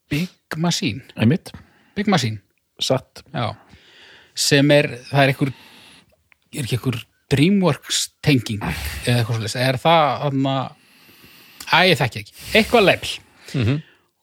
Big 0.09 0.29
Machine. 0.57 1.01
Einmitt, 1.17 1.51
Big 1.97 2.07
Machine, 2.11 2.41
satt. 2.81 3.23
Já. 3.33 3.53
Sem 4.37 4.69
er, 4.73 4.87
það 5.09 5.23
er 5.23 5.31
einhver 5.33 5.51
er 6.53 6.63
ekki 6.67 6.77
einhver 6.77 6.99
Dreamworks 7.33 8.03
tenging 8.21 8.61
eða 8.61 9.21
eitthvað 9.23 9.39
svolítið, 9.39 9.55
er 9.65 9.77
það 9.81 10.09
hann 10.23 10.49
að 11.73 11.87
ég 11.89 11.97
þekki 12.01 12.21
ekki, 12.23 12.35
eitthvað 12.59 12.87
leifl 12.91 13.13
Mhm. 13.53 13.75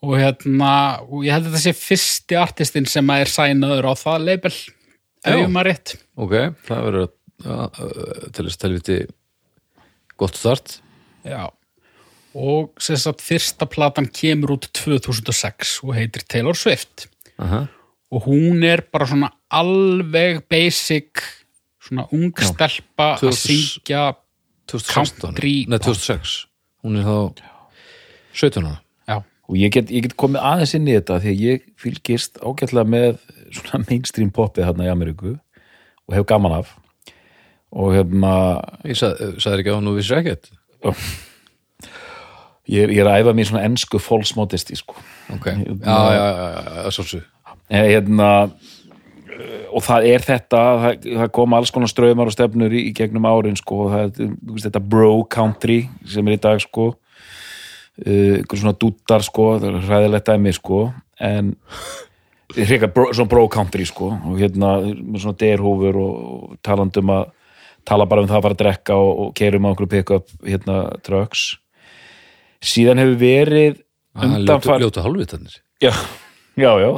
og 0.03 0.15
hérna 0.19 0.71
og 1.07 1.21
ég 1.27 1.31
held 1.35 1.47
að 1.47 1.53
þetta 1.55 1.63
sé 1.63 1.73
fyrsti 1.79 2.37
artistinn 2.39 2.87
sem 2.91 3.11
að 3.13 3.21
er 3.25 3.31
sænaður 3.31 3.89
á 3.91 3.95
það 4.01 4.25
label 4.27 4.53
ef 4.55 5.51
maður 5.53 5.69
rétt. 5.71 5.93
Ok, 6.17 6.33
það 6.67 6.81
verður 6.87 7.05
uh, 7.07 7.13
til 7.41 8.47
þess 8.47 8.61
telviti 8.61 9.01
gott 10.21 10.37
start. 10.37 10.79
Já. 11.25 11.49
og 12.35 12.71
sem 12.79 12.97
sagt 13.01 13.21
fyrsta 13.25 13.67
platan 13.67 14.07
kemur 14.07 14.55
út 14.55 14.69
2006 14.77 15.81
og 15.83 15.95
heitir 15.97 16.23
Taylor 16.29 16.55
Swift. 16.55 17.09
Aha. 17.41 17.67
og 18.11 18.27
hún 18.27 18.65
er 18.67 18.83
bara 18.93 19.07
svona 19.07 19.31
alveg 19.51 20.43
basic 20.51 21.23
svona 21.81 22.05
ung 22.13 22.35
stelpa 22.37 23.15
að 23.15 23.31
2000 23.31 23.39
syngja 23.41 24.03
2016, 24.69 25.21
Country 25.23 25.55
nei 25.71 25.79
pop. 25.79 25.95
2006 25.95 26.35
hún 26.85 26.99
er 27.01 27.07
þá 27.07 27.17
17 28.35 28.67
ára. 28.67 28.81
Já, 29.09 29.17
og 29.49 29.57
ég 29.59 29.73
get, 29.75 29.91
ég 29.91 30.05
get 30.07 30.17
komið 30.21 30.45
aðeins 30.53 30.75
inn 30.77 30.89
í 30.91 30.97
þetta 30.99 31.21
því 31.23 31.33
að 31.33 31.45
ég 31.47 31.65
fylgist 31.81 32.39
ágætlega 32.43 32.93
með 32.95 33.09
svona 33.51 33.83
mainstream 33.89 34.31
popið 34.35 34.69
hérna 34.69 34.87
í 34.87 34.93
Ameríku 34.93 35.35
og 35.35 36.15
hef 36.15 36.29
gaman 36.31 36.61
af 36.61 36.75
og 37.71 37.93
hérna 37.95 38.33
ég 38.85 38.99
sað, 38.99 39.21
sagði 39.43 39.65
ekki 39.65 39.75
á 39.75 39.79
nú 39.83 39.97
vissi 39.99 40.17
ekkert? 40.17 40.51
Ég 42.71 42.93
ég 42.95 43.03
er 43.03 43.11
að 43.11 43.25
æfa 43.25 43.35
mér 43.35 43.51
svona 43.51 43.67
ensku 43.67 43.99
false 44.03 44.37
modesty 44.39 44.79
sko. 44.79 44.95
Ok, 45.35 45.51
já, 45.51 45.99
já, 46.15 46.27
já, 46.85 46.91
svolsug 46.95 47.27
Eh, 47.71 47.87
hérna 47.95 48.51
eh, 49.31 49.67
og 49.71 49.85
það 49.87 50.07
er 50.11 50.25
þetta 50.27 50.61
það, 50.83 51.05
það 51.21 51.29
kom 51.37 51.55
alls 51.55 51.71
konar 51.71 51.91
ströymar 51.91 52.31
og 52.31 52.35
stefnur 52.35 52.75
í, 52.75 52.89
í 52.91 52.95
gegnum 52.97 53.29
árin 53.31 53.59
sko. 53.59 53.85
Það 53.93 54.19
veist, 54.19 54.67
þetta 54.67 54.83
bro 54.83 55.13
country 55.31 55.85
sem 56.11 56.27
er 56.27 56.39
í 56.39 56.43
dag 56.43 56.63
sko. 56.63 56.93
Einhver 58.01 58.59
svona 58.59 58.79
dúttar 58.81 59.23
sko 59.23 59.53
það 59.61 59.69
er 59.69 59.83
hræðilegt 59.87 60.31
dæmi 60.31 60.55
sko. 60.57 60.81
En 61.23 61.55
hrika 62.57 62.89
bro, 62.91 63.11
svona 63.15 63.31
bro 63.31 63.47
country 63.53 63.87
sko. 63.87 64.11
Og 64.27 64.41
hérna 64.43 64.79
með 64.83 65.23
svona 65.23 65.39
derhúfur 65.45 66.01
og, 66.01 66.17
og 66.51 66.59
talandum 66.67 67.15
að 67.15 67.29
tala 67.91 68.07
bara 68.11 68.23
um 68.25 68.29
það 68.31 68.39
að 68.39 68.45
fara 68.47 68.57
að 68.57 68.63
drekka 68.65 68.97
og, 69.03 69.11
og 69.27 69.33
keirum 69.39 69.67
á 69.67 69.69
einhverju 69.73 69.93
pick-up 69.97 70.33
hérna 70.47 70.79
trucks. 71.07 71.45
Síðan 72.63 73.01
hefur 73.03 73.19
verið 73.21 73.79
ljótu, 73.81 74.29
undanfar 74.37 74.83
ljótu 74.83 75.03
hálfvitarnir. 75.05 75.59
Já, 75.81 75.93
já, 76.61 76.71
já, 76.83 76.91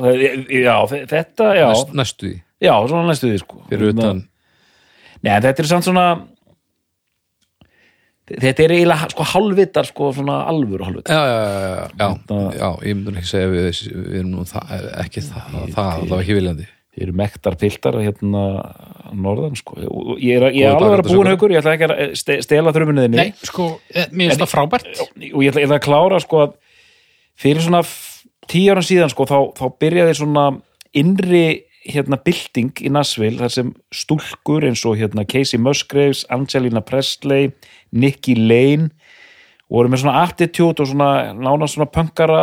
já 0.58 0.74
þe- 0.90 1.04
þetta, 1.12 1.48
já. 1.58 1.66
Næst, 1.70 1.92
næstu 2.02 2.28
því, 2.28 2.36
já, 2.66 2.74
svona 2.90 3.06
næstu 3.10 3.30
því 3.30 3.40
sko. 3.44 3.60
Fyrir 3.70 3.92
utan. 3.94 4.22
Nei, 5.22 5.32
en 5.36 5.44
þetta 5.44 5.62
er 5.62 5.68
samt 5.70 5.86
svona 5.86 6.06
þetta 8.32 8.64
er 8.64 8.72
eiginlega 8.76 9.08
sko 9.12 9.26
hálfvitar 9.32 9.86
sko 9.88 10.10
svona 10.16 10.40
alvöru 10.50 10.86
hálfvitar. 10.88 11.14
Já, 11.14 11.22
já, 11.30 11.40
já, 11.46 11.62
já, 12.00 12.08
já, 12.08 12.42
já, 12.58 12.70
ég 12.88 12.96
myndi 12.98 13.18
ekki 13.20 13.30
segja 13.32 13.50
við, 13.52 13.68
við 13.92 14.18
erum 14.20 14.30
nú 14.36 14.44
það, 14.48 14.72
ekki 15.04 15.24
það, 15.26 15.50
það, 15.74 15.90
allavega 15.92 16.22
ekki 16.24 16.38
viljandi 16.38 16.68
þeir 16.92 17.06
eru 17.06 17.14
mektar 17.16 17.56
piltar 17.60 17.96
hérna 18.02 18.42
norðan 19.16 19.56
sko. 19.56 19.78
Og 19.88 20.20
ég 20.20 20.36
er, 20.40 20.48
ég 20.52 20.66
er 20.68 20.74
alveg 20.76 20.90
að 20.90 20.96
vera 20.98 21.08
búin 21.08 21.30
haukur 21.32 21.54
ég 21.54 21.62
ætla 21.62 21.72
ekki 21.78 21.88
að 21.88 22.14
ste- 22.20 22.40
stela 22.44 22.72
þrjuminniðinni 22.74 23.16
nei, 23.16 23.32
sko, 23.48 23.68
eh, 23.94 24.06
mér 24.12 24.32
finnst 24.32 24.42
það 24.44 24.52
frábært. 24.52 24.90
Og 25.32 25.40
ég 25.40 25.52
ætla, 25.52 25.62
ég 25.62 25.68
ætla 25.70 25.78
að 25.80 25.86
klára 25.86 26.20
sko 26.20 26.42
að 26.46 26.54
fyrir 27.42 27.64
svona 27.64 27.82
tíu 28.52 28.72
ára 28.74 28.84
síðan 28.84 29.12
sko 29.12 29.24
þá, 29.24 29.38
þá 29.56 29.64
byrjaði 29.80 30.16
svona 30.20 30.46
innri 31.00 31.44
hérna 31.88 32.18
bylting 32.22 32.76
í 32.84 32.90
Nashville 32.92 33.40
þar 33.40 33.50
sem 33.50 33.72
stúlkur 33.90 34.62
eins 34.68 34.84
og 34.86 35.00
hérna 35.00 35.24
Casey 35.26 35.58
Musgraves, 35.58 36.26
Angelina 36.30 36.82
Presley 36.84 37.48
Nikki 37.90 38.36
Lane 38.38 38.90
voru 39.72 39.88
með 39.90 40.04
svona 40.04 40.20
attitude 40.28 40.84
og 40.84 40.90
svona 40.92 41.32
nánast 41.34 41.74
svona 41.78 41.88
punkara 41.90 42.42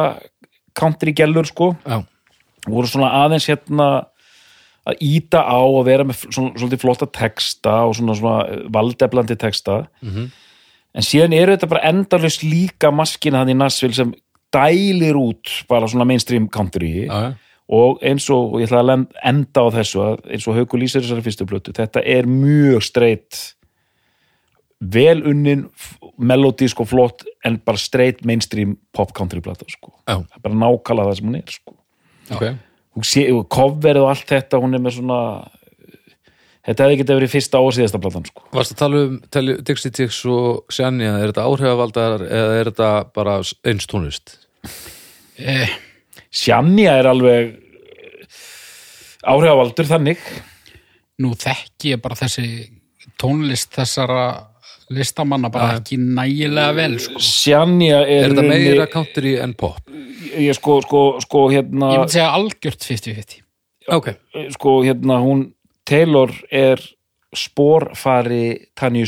country 0.76 1.14
gellur 1.14 1.46
sko. 1.48 1.76
Já, 1.86 2.02
voru 2.68 2.90
svona 2.90 3.14
aðeins 3.22 3.46
hérna 3.48 4.08
að 4.90 5.04
íta 5.06 5.42
á 5.46 5.60
og 5.60 5.84
vera 5.88 6.04
með 6.08 6.24
svona, 6.30 6.54
svolítið 6.58 6.82
flotta 6.84 7.08
texta 7.14 7.76
og 7.88 7.96
svona, 7.98 8.16
svona 8.18 8.70
valdeflandi 8.74 9.38
texta 9.40 9.88
Mhm. 10.02 10.30
en 10.96 11.06
síðan 11.06 11.34
eru 11.38 11.56
þetta 11.56 11.70
bara 11.70 11.86
endalust 11.90 12.42
líka 12.44 12.92
maskina 12.92 13.38
hann 13.44 13.50
í 13.54 13.58
Nashville 13.58 13.94
sem 13.94 14.14
dælir 14.54 15.14
út 15.16 15.64
bara 15.70 15.86
svona 15.88 16.06
mainstream 16.06 16.48
country 16.50 17.06
já. 17.08 17.36
og 17.70 18.00
eins 18.02 18.30
og, 18.30 18.56
og 18.56 18.62
ég 18.62 18.68
ætla 18.68 18.82
að 18.82 19.08
enda 19.24 19.62
á 19.62 19.68
þessu 19.78 20.02
að 20.02 20.32
eins 20.32 20.48
og 20.48 20.56
Haukur 20.58 20.80
lýsir 20.82 21.02
þessari 21.06 21.22
fyrstu 21.22 21.46
blötu 21.46 21.72
þetta 21.78 22.02
er 22.04 22.26
mjög 22.26 22.82
streitt 22.82 23.54
vel 24.80 25.22
unnin 25.28 25.66
melodísk 26.20 26.80
og 26.80 26.88
flott 26.88 27.24
en 27.46 27.58
bara 27.66 27.78
streitt 27.78 28.24
mainstream 28.26 28.78
pop 28.96 29.12
country 29.14 29.42
plata 29.44 29.66
sko. 29.68 29.92
já. 30.08 30.16
það 30.24 30.36
er 30.36 30.42
bara 30.42 30.56
nákvæmlega 30.56 31.10
það 31.12 31.18
sem 31.20 31.28
hún 31.30 31.38
er 31.38 31.52
sko 31.52 31.76
ok 32.32 32.46
coverið 32.96 34.04
og 34.04 34.12
allt 34.14 34.28
þetta 34.30 34.60
hún 34.62 34.76
er 34.76 34.84
með 34.84 34.98
svona 34.98 35.22
þetta 36.66 36.86
hefði 36.86 37.00
getið 37.02 37.20
verið 37.20 37.34
fyrsta 37.34 37.62
og 37.64 37.74
síðasta 37.76 38.02
platan 38.02 38.26
sko. 38.28 38.46
Varst 38.54 38.76
að 38.76 38.82
tala 38.82 39.04
um 39.06 39.62
Dixie 39.66 39.92
Chicks 39.92 40.20
og 40.30 40.66
Shania, 40.74 41.18
er 41.18 41.32
þetta 41.32 41.46
áhrifavaldar 41.48 42.26
eða 42.28 42.58
er 42.60 42.72
þetta 42.72 42.92
bara 43.16 43.40
eins 43.40 43.90
tónlist? 43.90 44.38
eh, 45.40 45.72
Sjanja 46.30 46.98
er 47.00 47.10
alveg 47.10 47.56
áhrifavaldur 49.26 49.88
þannig 49.90 50.22
nú 51.20 51.34
þekki 51.36 51.96
ég 51.96 52.04
bara 52.04 52.18
þessi 52.20 52.46
tónlist 53.20 53.74
þessara 53.76 54.22
listamanna 54.90 55.50
bara 55.54 55.78
ekki 55.80 55.98
nægilega 56.02 56.74
vel 56.78 56.96
sko. 57.00 57.20
Sjanja 57.22 58.00
er, 58.06 58.24
Er 58.26 58.34
þetta 58.34 58.46
meira 58.48 58.88
country 58.92 59.36
en 59.42 59.54
pop? 59.54 59.80
ég 60.40 60.54
sko, 60.58 60.80
sko, 60.86 61.04
sko 61.24 61.46
hérna 61.54 61.92
ég 61.94 62.04
myndi 62.04 62.18
segja 62.18 62.32
algjört 62.38 62.86
50-50 62.86 63.44
Ok, 63.96 64.12
sko 64.54 64.80
hérna 64.86 65.20
hún 65.24 65.48
Taylor 65.90 66.30
er 66.52 66.82
spórfari 67.34 68.70
Tanju 68.78 69.06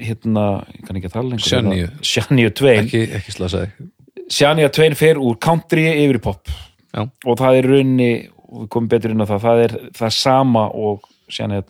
hérna, 0.00 0.44
ég 0.74 0.84
kann 0.86 0.98
ekki 0.98 1.08
að 1.10 1.14
tala 1.16 1.28
lengur 1.32 1.46
Shania. 1.46 1.88
Sjanja 2.02 2.52
Twain 2.56 2.84
ekki, 2.84 3.02
ekki 3.18 3.34
slasaði. 3.34 3.88
Shania 4.30 4.70
Twain 4.74 4.94
fer 4.98 5.18
úr 5.18 5.38
country 5.42 5.86
yfir 5.90 6.20
í 6.20 6.22
pop. 6.22 6.50
Já, 6.94 7.04
og 7.06 7.38
það 7.38 7.58
er 7.60 7.68
raunni 7.70 8.10
og 8.50 8.64
við 8.64 8.70
komum 8.74 8.88
betur 8.90 9.12
inn 9.14 9.22
á 9.22 9.26
það 9.30 9.44
það 9.46 9.64
er 9.64 9.74
það 10.00 10.14
sama 10.16 10.64
og 10.74 11.04
Shania 11.30 11.62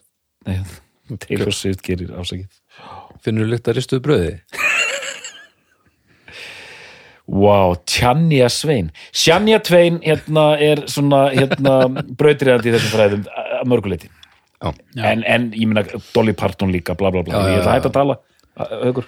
nei, 0.49 0.61
Taylor 1.25 1.55
Swift 1.55 1.83
gerir 1.87 2.13
ásakið 2.15 2.49
finnur 3.25 3.47
þú 3.47 3.55
lykt 3.55 3.69
að 3.71 3.79
ristuðu 3.79 4.05
bröði? 4.05 4.31
Wow, 7.31 7.77
Tjanja 7.87 8.49
Svein. 8.51 8.89
Shania 9.15 9.61
Twain 9.63 10.01
hérna 10.03 10.57
er 10.59 10.83
svona 10.91 11.29
hérna 11.31 11.77
brautriðandi 12.19 12.73
í 12.73 12.75
þessum 12.75 12.95
fræðum 12.97 13.29
að 13.31 13.69
mörguleiti. 13.71 14.11
En, 14.99 15.23
en 15.23 15.47
ég 15.55 15.71
meina 15.71 15.85
Dolly 16.11 16.35
Parton 16.37 16.73
líka 16.75 16.97
bla 16.99 17.13
bla 17.15 17.23
bla, 17.25 17.33
Já, 17.33 17.53
ég 17.55 17.63
ætla 17.63 17.71
að 17.71 17.79
hætta 17.79 17.89
að 17.89 17.95
tala 17.95 18.17
aukur 18.85 19.07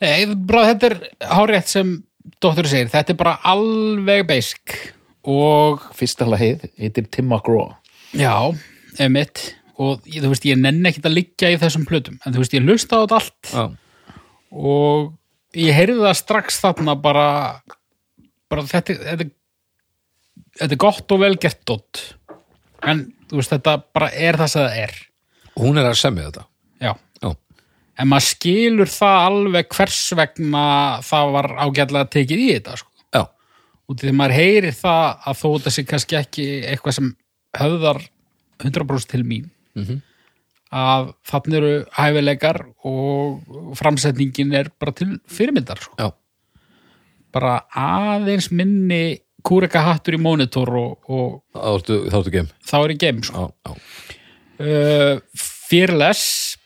Nei, 0.00 0.30
bara 0.48 0.62
þetta 0.70 0.88
er 0.88 0.94
hárétt 1.28 1.68
sem 1.68 1.90
dóttur 2.40 2.70
segir, 2.70 2.88
þetta 2.88 3.12
er 3.12 3.18
bara 3.20 3.34
alveg 3.50 4.24
basic 4.30 4.78
og 5.28 5.82
fyrsta 5.92 6.24
lagið 6.24 6.64
heitir 6.80 7.10
Tim 7.12 7.28
McGraw. 7.28 7.74
Já, 8.16 8.32
emitt 8.96 9.50
og 9.80 10.04
þú 10.04 10.30
veist, 10.32 10.46
ég 10.48 10.58
nenni 10.60 10.90
ekkit 10.90 11.08
að 11.08 11.16
liggja 11.16 11.50
í 11.54 11.58
þessum 11.60 11.86
plötum, 11.88 12.18
en 12.24 12.34
þú 12.34 12.42
veist, 12.42 12.56
ég 12.56 12.66
hlusta 12.66 13.00
á 13.00 13.02
þetta 13.02 13.20
allt. 13.20 13.52
Já, 13.54 13.64
og 14.50 15.12
ég 15.58 15.76
heyrði 15.76 16.02
það 16.02 16.16
strax 16.20 16.58
þarna 16.62 16.96
bara, 17.00 17.26
bara 18.50 18.64
þetta, 18.68 18.96
þetta, 19.06 19.28
þetta 20.58 20.74
er 20.76 20.82
gott 20.84 21.14
og 21.14 21.22
vel 21.22 21.36
gert 21.40 21.62
dótt 21.68 22.02
en 22.86 23.04
þú 23.30 23.40
veist, 23.40 23.54
þetta 23.54 23.76
bara 23.94 24.10
er 24.16 24.38
það 24.40 24.52
sem 24.52 24.66
það 24.66 24.82
er. 24.84 24.94
Og 25.54 25.64
hún 25.66 25.80
er 25.80 25.88
að 25.90 25.98
semja 26.00 26.28
þetta. 26.28 26.46
Já, 26.80 26.92
Já, 27.20 27.30
en 28.00 28.10
maður 28.10 28.26
skilur 28.30 28.92
það 28.92 29.24
alveg 29.30 29.74
hvers 29.76 30.00
vegna 30.18 30.64
það 31.06 31.34
var 31.36 31.50
ágætlega 31.60 32.12
tekið 32.16 32.44
í 32.46 32.52
þetta 32.56 32.78
sko. 32.80 32.88
og 33.90 33.98
því 33.98 34.12
maður 34.14 34.36
heyrir 34.38 34.76
það 34.78 35.06
að 35.26 35.38
þó 35.40 35.46
þetta 35.50 35.70
sé 35.74 35.82
kannski 35.82 36.16
ekki 36.20 36.44
eitthvað 36.70 36.94
sem 36.94 37.08
höfðar 37.58 37.98
100% 38.62 39.10
til 39.10 39.24
mín 39.26 39.48
að 40.70 41.08
þannig 41.26 41.58
eru 41.58 41.72
hæfileikar 41.96 42.60
og 42.86 43.74
framsetningin 43.78 44.54
er 44.54 44.70
bara 44.78 44.94
til 44.94 45.18
fyrirmyndar 45.26 45.82
sko. 45.82 45.96
Já, 45.98 46.10
bara 47.34 47.60
aðeins 47.74 48.50
minni 48.50 49.20
kúreka 49.46 49.82
hattur 49.86 50.18
í 50.18 50.20
monitor 50.20 50.70
og, 50.76 51.10
og 51.10 51.42
þá 51.56 52.12
ertu, 52.12 52.30
game. 52.30 52.48
þá 52.66 52.76
er 52.78 52.94
í 52.94 52.98
game 53.00 53.26
sko. 53.26 53.46
Já, 53.48 53.50
já, 53.66 53.74
uh, 54.60 55.44
Fearless 55.70 56.56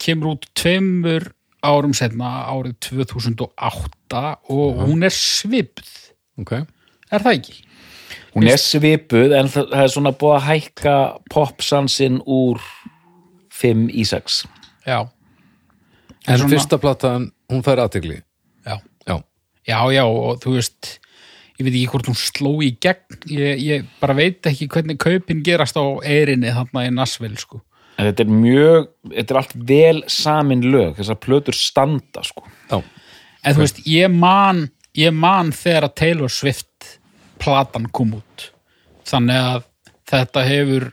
kemur 0.00 0.34
út 0.34 0.48
tveimur 0.56 1.30
árum 1.64 1.94
setna 1.96 2.44
árið 2.52 2.76
2008 2.90 4.24
og 4.52 4.82
hún 4.84 5.06
er 5.06 5.14
svipð 5.14 5.88
ok. 6.40 6.58
Er 7.12 7.22
það 7.22 7.38
ekki? 7.38 7.56
Hún 8.34 8.48
er 8.50 8.58
svipuð 8.58 9.32
en 9.38 9.46
það, 9.52 9.68
það 9.70 9.82
er 9.84 9.92
svona 9.94 10.12
búið 10.18 10.36
að 10.40 10.46
hækka 10.48 10.94
popsansinn 11.30 12.16
úr 12.26 12.58
5 13.54 13.86
í 13.94 14.04
6. 14.08 14.40
Já, 14.86 14.98
En 16.26 16.38
svona- 16.38 16.50
fyrsta 16.50 16.78
platan, 16.80 17.30
hún 17.52 17.62
fær 17.62 17.78
aðtegli 17.84 18.22
já, 18.66 18.80
Já, 19.06 19.22
já, 19.68 19.78
já 19.92 20.04
og 20.04 20.40
þú 20.42 20.54
veist 20.56 20.98
ég 21.58 21.64
veit 21.66 21.74
ekki 21.76 21.90
hvort 21.92 22.06
hún 22.10 22.18
sló 22.18 22.52
í 22.64 22.72
gegn 22.80 23.20
ég, 23.30 23.60
ég 23.62 23.84
bara 24.00 24.14
veit 24.18 24.42
ekki 24.42 24.66
hvernig 24.68 24.98
kaupin 24.98 25.42
gerast 25.44 25.76
á 25.78 25.84
eirinni 26.02 26.50
þarna 26.50 26.86
í 26.88 26.92
Nassvill 26.92 27.36
sko. 27.38 27.60
En 27.98 28.08
þetta 28.08 28.24
er 28.24 28.32
mjög, 28.34 28.88
þetta 29.12 29.30
er 29.30 29.38
allt 29.38 29.54
vel 29.68 30.02
samin 30.10 30.64
lög, 30.66 30.96
þessar 30.98 31.20
plötur 31.22 31.54
standa 31.54 32.24
sko. 32.26 32.42
já, 32.70 32.82
en 33.44 33.54
þú 33.54 33.58
veist, 33.62 33.84
ég 33.86 34.10
man 34.10 34.70
ég 34.96 35.12
man 35.14 35.52
þegar 35.52 35.84
að 35.90 35.94
Taylor 35.94 36.28
Swift 36.28 36.66
platan 37.44 37.88
kom 37.92 38.16
út. 38.18 38.48
Þannig 39.04 39.48
að 39.52 39.66
þetta 40.08 40.44
hefur 40.48 40.88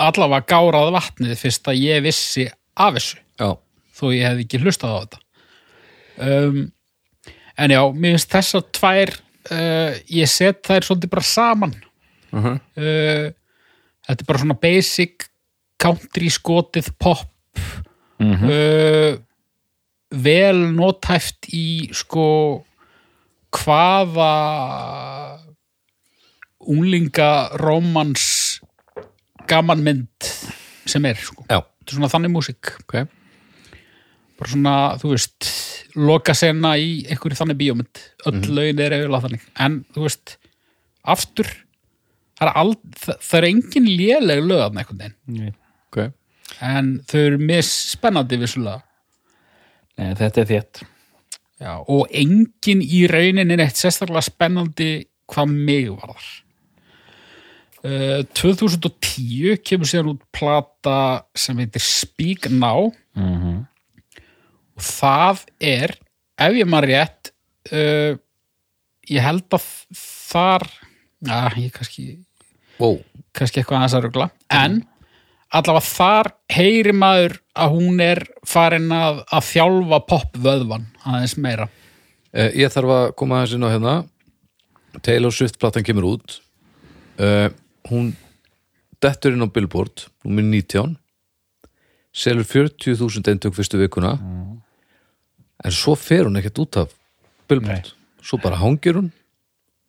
allavega 0.00 0.46
gárað 0.50 0.92
vatnið 0.94 1.36
fyrst 1.38 1.68
að 1.70 1.82
ég 1.82 2.02
vissi 2.04 2.46
af 2.74 2.96
þessu. 2.96 3.20
Já, 3.40 3.50
þó 3.94 4.04
ég 4.14 4.26
hefði 4.28 4.46
ekki 4.46 4.62
hlustað 4.62 4.94
á 4.94 4.98
þetta. 5.02 5.20
Um, 6.24 6.58
en 7.58 7.74
já, 7.74 7.80
mér 7.90 8.14
finnst 8.14 8.34
þessar 8.34 8.66
tvær 8.74 9.14
uh, 9.50 10.00
ég 10.14 10.30
set 10.30 10.62
þær 10.66 10.88
svolítið 10.88 11.14
bara 11.14 11.28
saman. 11.28 11.76
Uh 12.34 12.54
uh, 12.54 13.30
þetta 14.04 14.20
er 14.20 14.28
bara 14.28 14.42
svona 14.42 14.58
basic 14.60 15.28
country 15.80 16.30
skotið 16.32 16.90
pop. 16.98 17.30
Uh, 18.24 19.18
vel 20.14 20.60
notæft 20.74 21.48
í 21.52 21.90
sko 21.94 22.26
hvaða 23.54 24.30
unglinga 26.70 27.30
rómans 27.60 28.60
gamanmynd 29.48 30.30
sem 30.88 31.04
er 31.08 31.20
sko. 31.20 31.44
já, 31.48 31.60
þetta 31.60 31.90
er 31.90 31.98
svona 31.98 32.12
þannig 32.12 32.32
músík. 32.34 32.72
Ok. 32.84 32.96
Bara 34.34 34.50
svona, 34.50 34.76
þú 35.00 35.12
veist 35.12 35.50
loka 35.94 36.34
sena 36.34 36.74
í 36.80 37.04
einhverju 37.06 37.38
þannig 37.38 37.60
bíómynd. 37.60 38.02
Öll 38.30 38.40
lögin 38.56 38.82
er 38.82 38.96
eiginlega 38.96 39.28
þannig. 39.28 39.44
En 39.62 39.78
þú 39.94 40.06
veist, 40.08 40.36
aftur 41.14 41.50
það 42.38 42.48
er, 42.48 42.54
ald, 42.62 42.80
það, 42.98 43.20
það 43.28 43.38
er 43.38 43.48
engin 43.50 43.90
léleg 43.90 44.42
lögðan 44.42 44.80
einhvern 44.80 45.04
veginn. 45.04 45.54
Ok, 45.88 46.00
en 46.64 46.90
þau 47.10 47.20
eru 47.20 47.40
mjög 47.42 47.68
spennandi 47.68 48.40
vissulega. 48.42 48.82
Nei, 49.94 50.10
þetta 50.18 50.42
er 50.42 50.50
þétt. 50.50 50.84
Já, 51.62 51.74
og 51.78 52.08
engin 52.10 52.82
í 52.82 53.04
raunin 53.08 53.54
er 53.54 53.62
eitt 53.62 53.78
sérstaklega 53.78 54.24
spennandi 54.26 54.88
hvað 55.30 55.52
mig 55.54 55.92
varðar 55.92 56.26
2010 57.84 59.58
kemur 59.60 59.88
síðan 59.88 60.14
út 60.14 60.22
plata 60.32 61.26
sem 61.36 61.58
heitir 61.60 61.82
Speak 61.84 62.48
Now. 62.48 62.88
Og 64.74 64.86
það 64.88 65.44
er 65.60 65.92
ef 66.40 66.56
ég 66.56 66.68
maður 66.68 66.90
rétt 66.90 67.30
uh, 67.72 68.16
ég 69.10 69.24
held 69.24 69.46
að 69.54 69.68
þar 69.98 70.66
að 71.30 71.58
ég 71.62 71.74
kannski 71.74 72.06
wow, 72.80 72.98
kannski 73.36 73.60
eitthvað 73.60 73.78
aðeins 73.78 73.96
að 73.98 74.06
rugla. 74.08 74.28
En 74.52 74.80
allavega 75.54 75.86
þar 75.86 76.32
heyri 76.52 76.94
maður 76.96 77.38
að 77.54 77.76
hún 77.76 78.00
er 78.02 78.24
farin 78.48 78.90
að, 78.94 79.22
að 79.30 79.50
þjálfa 79.52 80.00
popvöðvan 80.10 80.88
aðeins 81.04 81.36
meira. 81.38 81.68
Uh, 82.34 82.50
ég 82.58 82.72
þarf 82.74 82.96
að 82.96 83.06
koma 83.20 83.40
aðeins 83.40 83.56
inn 83.58 83.68
á 83.68 83.72
hérna. 83.74 83.98
Taylor 85.04 85.34
Swift 85.34 85.58
platan 85.62 85.86
kemur 85.86 86.14
út. 86.14 86.40
Uh, 87.18 87.50
hún 87.90 88.14
dettur 89.02 89.34
inn 89.34 89.44
á 89.44 89.48
Billboard 89.48 90.06
númer 90.24 90.44
19 90.44 90.96
selur 92.14 92.46
40.000 92.46 93.30
eintök 93.32 93.56
fyrstu 93.56 93.80
vikuna 93.80 94.14
en 95.64 95.72
svo 95.74 95.96
fer 95.98 96.24
hún 96.28 96.38
ekkert 96.38 96.62
út 96.62 96.78
af 96.84 96.94
Billboard. 97.48 97.92
Svo 98.24 98.38
bara 98.40 98.56
hangir 98.56 98.96
hún 98.96 99.10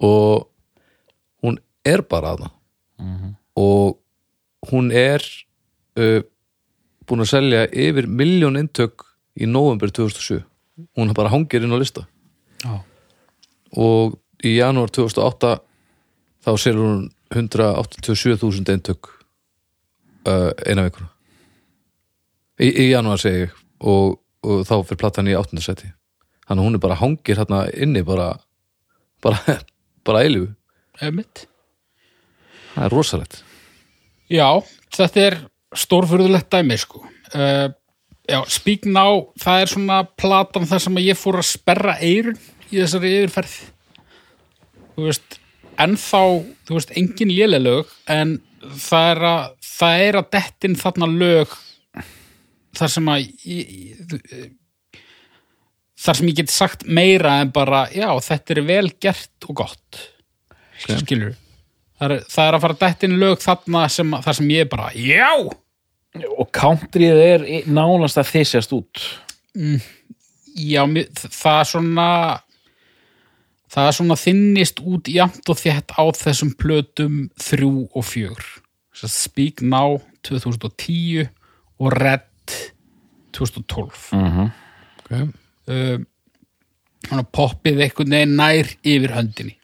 og 0.04 0.50
hún 1.44 1.60
er 1.86 2.02
bara 2.02 2.36
að 2.36 2.50
og 3.56 4.00
hún 4.72 4.92
er 4.92 5.24
uh, 5.96 6.22
búin 7.06 7.24
að 7.24 7.32
selja 7.32 7.68
yfir 7.72 8.08
miljón 8.08 8.58
eintök 8.60 9.06
í 9.40 9.48
november 9.48 9.92
2007 9.92 10.44
hún 10.98 11.14
bara 11.16 11.32
hangir 11.32 11.64
inn 11.64 11.72
á 11.72 11.80
lista. 11.80 12.08
Já. 12.66 12.82
og 13.78 14.18
í 14.44 14.58
janúar 14.58 14.90
2008 14.90 15.60
þá 16.46 16.52
selur 16.58 16.86
hún 16.88 17.04
187.000 17.34 18.76
eintök 18.76 19.10
uh, 20.28 20.52
eina 20.66 20.86
vikuna 20.88 21.10
í, 22.60 22.70
í 22.70 22.90
janúar 22.92 23.22
segi 23.22 23.46
ég 23.46 23.56
og, 23.80 24.20
og 24.46 24.62
þá 24.68 24.76
fyrir 24.86 25.02
platan 25.02 25.32
í 25.32 25.38
8. 25.38 25.62
seti 25.64 25.90
þannig 26.46 26.62
að 26.62 26.68
hún 26.68 26.78
er 26.78 26.86
bara 26.86 27.00
hangir 27.02 27.42
hérna 27.42 27.66
inni 27.74 28.06
bara 28.06 28.30
bara, 29.26 29.60
bara 30.06 30.24
Einmitt. 31.02 31.48
það 32.76 32.86
er 32.86 32.94
rosalegt 32.94 33.44
Já, 34.32 34.58
þetta 34.96 35.22
er 35.22 35.36
stórfurðulegt 35.78 36.50
dæmi 36.50 36.78
sko. 36.82 37.04
Uh, 37.36 37.70
já, 38.26 38.40
Speak 38.50 38.88
Now, 38.90 39.28
það 39.42 39.62
er 39.62 39.72
svona 39.72 40.00
platan 40.18 40.66
þar 40.66 40.82
sem 40.82 41.02
ég 41.04 41.20
fór 41.20 41.38
að 41.42 41.50
sperra 41.52 41.98
eirun 42.02 42.40
í 42.72 42.80
þessari 42.80 43.12
yfirferð. 43.20 43.56
Þú 44.96 45.06
veist, 45.06 45.38
ennþá, 45.82 46.22
þú 46.68 46.78
veist, 46.78 46.92
engin 46.98 47.32
lélelög, 47.36 47.90
en 48.12 48.38
það 48.82 49.10
er 49.14 49.24
að, 49.30 49.48
það 49.78 50.04
er 50.08 50.18
að 50.22 50.30
dettin 50.36 50.76
þarna 50.80 51.10
lög 51.12 51.56
þar 52.76 52.92
sem 52.92 53.10
að 53.14 53.26
ég, 53.48 54.06
þar 56.06 56.18
sem 56.20 56.30
ég 56.32 56.38
get 56.42 56.52
sagt 56.54 56.86
meira 56.88 57.38
en 57.42 57.52
bara, 57.56 57.86
já, 57.96 58.10
þetta 58.26 58.56
er 58.58 58.62
vel 58.68 58.90
gert 59.02 59.48
og 59.50 59.56
gott. 59.64 60.02
Ok. 60.76 60.98
Skilur 61.06 61.36
það 61.96 62.12
er, 62.12 62.26
það 62.28 62.48
er 62.50 62.56
að 62.58 62.64
fara 62.66 62.76
dættin 62.82 63.14
lög 63.22 63.38
þarna 63.40 63.86
sem, 63.90 64.10
þar 64.26 64.36
sem 64.42 64.50
ég 64.52 64.68
bara, 64.72 64.90
já 65.00 65.30
Og 66.40 66.48
countryð 66.56 67.18
er 67.20 67.42
nánast 67.68 68.16
að 68.22 68.30
þysjast 68.34 68.72
út. 68.76 69.02
já, 70.56 70.84
mér- 70.88 71.10
það 71.16 71.58
er 71.60 71.68
svona 71.68 72.06
það 73.76 73.90
er 73.90 73.98
svona 73.98 74.18
þinnist 74.20 74.82
út 74.88 75.10
jafnt 75.12 75.52
og 75.52 75.60
þétt 75.60 75.96
á 76.00 76.04
þessum 76.16 76.54
plötum 76.60 77.26
þrjú 77.42 77.74
og 77.92 78.08
fjögur 78.08 78.48
Svo 78.96 79.10
Speak 79.12 79.62
Now 79.66 80.00
2010 80.24 81.28
og 81.84 81.92
Red 81.92 82.56
2012 83.36 84.06
okay. 84.16 85.28
uh, 85.68 86.00
poppið 87.36 87.82
veginn 87.84 88.38
nær 88.40 88.70
yfir 88.82 89.12
höndinni. 89.14 89.58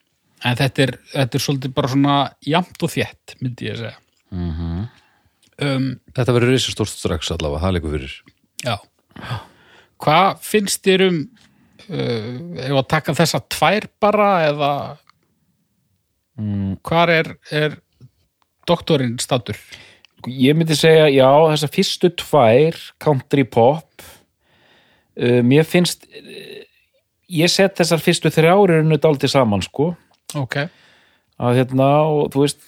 En 0.44 0.58
þetta 0.60 0.84
er, 0.84 0.92
þetta 1.14 1.38
er 1.38 1.44
svolítið 1.46 1.74
bara 1.78 1.90
svona 1.94 2.16
jafnt 2.44 2.84
og 2.84 2.92
þétt, 2.92 3.38
myndi 3.40 3.70
ég 3.70 3.78
að 3.78 3.86
segja 3.86 3.98
um, 5.62 5.88
þetta 6.16 6.36
verður 6.36 6.54
risastórt 6.56 6.92
strax 6.92 7.32
allavega, 7.34 7.62
það 7.64 7.76
leikur 7.78 7.96
fyrir. 7.96 8.18
Já. 8.66 8.76
Hvað 10.02 10.44
finnst 10.46 10.84
þér 10.88 11.06
um 11.08 11.20
uh, 11.22 11.41
ef 11.92 12.76
að 12.80 12.90
taka 12.90 13.16
þessa 13.18 13.42
tvær 13.52 13.88
bara 14.02 14.30
eða 14.48 14.74
mm. 16.40 16.76
hvar 16.88 17.12
er, 17.14 17.34
er 17.52 17.80
doktorinn 18.70 19.18
statur? 19.22 19.60
Ég 20.30 20.54
myndi 20.54 20.78
segja, 20.78 21.08
já, 21.10 21.30
þessar 21.52 21.74
fyrstu 21.74 22.12
tvær 22.22 22.78
country 23.02 23.46
pop 23.50 24.06
uh, 24.06 25.42
mér 25.46 25.66
finnst 25.68 26.06
uh, 26.06 26.62
ég 27.32 27.52
set 27.52 27.80
þessar 27.80 28.04
fyrstu 28.04 28.32
þrjárinu 28.34 29.00
dálítið 29.02 29.36
saman, 29.36 29.64
sko 29.66 29.94
Ok. 30.38 30.62
að 31.42 31.58
hérna, 31.60 31.92
og 32.08 32.32
þú 32.32 32.46
veist 32.46 32.62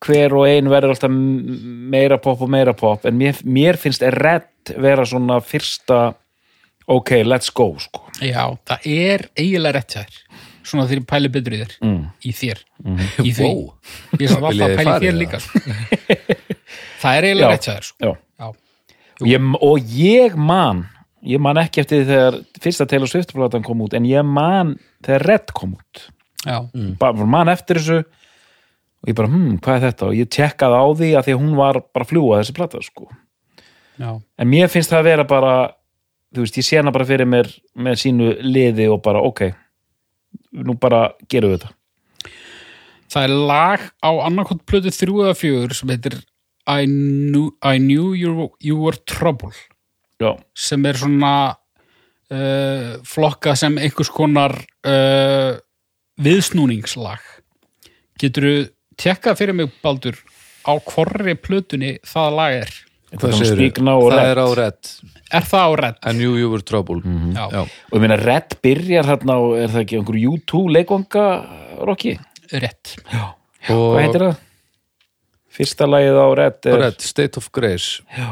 hver 0.00 0.34
og 0.36 0.46
ein 0.48 0.68
verður 0.72 0.94
alltaf 0.94 1.12
meira 1.12 2.18
pop 2.20 2.40
og 2.40 2.50
meira 2.52 2.74
pop, 2.76 3.04
en 3.08 3.16
mér, 3.16 3.40
mér 3.44 3.78
finnst 3.80 4.04
Red 4.16 4.72
vera 4.80 5.04
svona 5.08 5.40
fyrsta 5.44 6.10
ok, 6.86 7.10
let's 7.26 7.52
go, 7.54 7.74
sko 7.78 8.06
Já, 8.20 8.44
það 8.68 8.86
er 8.86 9.26
eiginlega 9.38 9.78
rétt 9.78 9.96
þér. 9.96 10.16
Svona 10.70 10.86
ég 10.92 11.04
pæli 11.08 11.28
betur 11.32 11.56
í 11.56 11.60
þér. 11.62 11.74
mm. 11.82 12.00
Í 12.28 12.32
þér. 12.36 12.58
Í 13.24 13.30
því. 13.32 13.46
Wow. 13.48 13.62
Ég 14.12 14.18
Viljið 14.20 14.48
alltaf 14.50 14.76
pæli 14.76 14.92
í 14.92 15.04
þér 15.04 15.18
líka. 15.18 15.40
sko. 15.40 15.60
það 17.00 17.16
er 17.16 17.28
eiginlega 17.30 17.52
rétt 17.54 17.68
þér 17.68 17.88
sko. 17.88 18.10
Já. 18.10 18.12
Já. 18.40 18.48
Og 19.20 19.28
ég, 19.28 19.50
og 19.60 19.94
ég 20.00 20.36
man 20.36 20.86
ég 21.26 21.40
man 21.42 21.58
ekki 21.60 21.82
eftir 21.82 22.06
þegar 22.08 22.38
fyrsta 22.62 22.86
Taylor 22.88 23.10
Swift-platan 23.10 23.64
kom 23.64 23.82
út 23.84 23.94
en 23.96 24.06
ég 24.08 24.24
man 24.26 24.74
þegar 25.04 25.26
Red 25.28 25.52
kom 25.56 25.74
út 25.76 26.06
Já. 26.46 26.62
bara 27.00 27.26
man 27.28 27.50
eftir 27.52 27.80
þessu 27.80 27.98
og 28.00 29.08
ég 29.08 29.16
bara, 29.16 29.28
hm, 29.32 29.58
hvað 29.64 29.76
er 29.76 29.84
þetta 29.90 30.08
og 30.08 30.16
ég 30.16 30.30
tekkaði 30.32 30.80
á 30.80 30.86
því 30.96 31.10
að 31.16 31.26
því 31.26 31.34
að 31.34 31.42
hún 31.42 31.58
var 31.58 31.80
bara 31.92 32.06
að 32.06 32.12
fljúa 32.12 32.40
þessi 32.40 32.56
plata 32.56 32.80
sko 32.84 33.08
Já. 34.00 34.10
en 34.16 34.48
mér 34.48 34.72
finnst 34.72 34.92
það 34.92 35.02
að 35.02 35.10
vera 35.10 35.26
bara 35.28 35.54
þú 36.34 36.44
veist, 36.44 36.60
ég 36.60 36.66
sé 36.66 36.78
hana 36.78 36.92
bara 36.94 37.08
fyrir 37.08 37.28
mér 37.28 37.50
með 37.74 38.00
sínu 38.04 38.30
liði 38.46 38.86
og 38.92 39.02
bara, 39.04 39.22
ok 39.22 39.50
nú 40.50 40.76
bara 40.80 41.10
gerum 41.30 41.54
við 41.54 41.62
þetta. 41.62 41.76
Það 43.10 43.26
er 43.26 43.36
lag 43.50 43.86
á 44.06 44.10
annarkot 44.26 44.62
plötu 44.68 44.92
þrjú 44.94 45.24
eða 45.24 45.38
fjögur 45.38 45.74
sem 45.74 45.90
heitir 45.90 46.20
I 46.70 46.86
knew, 46.86 47.50
I 47.62 47.80
knew 47.82 48.12
you, 48.14 48.50
you 48.62 48.76
were 48.78 48.98
trouble 49.08 49.50
já, 50.20 50.36
sem 50.54 50.84
er 50.86 50.98
svona 51.00 51.32
uh, 52.30 53.00
flokka 53.08 53.56
sem 53.58 53.78
einhvers 53.80 54.12
konar 54.14 54.54
uh, 54.86 55.56
viðsnúningslag. 56.20 57.24
Geturðu 58.20 58.68
tekkað 59.00 59.40
fyrir 59.40 59.56
mig 59.56 59.74
Baldur 59.82 60.18
á 60.68 60.76
hvorri 60.76 61.34
plötunni 61.40 61.96
það 62.06 62.36
lag 62.36 62.58
er 62.60 62.74
Það 63.10 63.40
Red. 64.12 64.20
er 64.22 64.38
á 64.38 64.46
Red. 64.54 64.90
Er 65.30 65.46
það 65.46 65.64
á 65.66 65.70
redd? 65.78 65.96
I 66.06 66.12
knew 66.14 66.36
you 66.38 66.50
were 66.50 66.62
trouble. 66.62 67.00
Já. 67.34 67.46
Já. 67.50 67.62
og 67.62 67.96
ég 67.96 68.02
meina 68.02 68.18
Red 68.18 68.58
byrjar 68.62 69.08
hérna 69.10 69.38
og 69.42 69.56
er 69.58 69.72
það 69.72 69.82
ekki 69.84 69.98
einhver 69.98 70.18
U2 70.30 70.62
leikvanga 70.76 71.24
Rocky, 71.86 72.14
rétt. 72.52 72.94
Og 73.70 73.96
hvað 73.96 74.00
heitir 74.04 74.24
það? 74.26 74.44
Fyrsta 75.50 75.88
lagið 75.90 76.18
á 76.22 76.28
Red 76.38 76.60
á 76.62 76.70
er, 76.70 76.78
Red, 76.84 77.02
State 77.02 77.40
of 77.40 77.50
Grace. 77.54 78.04
Já. 78.14 78.30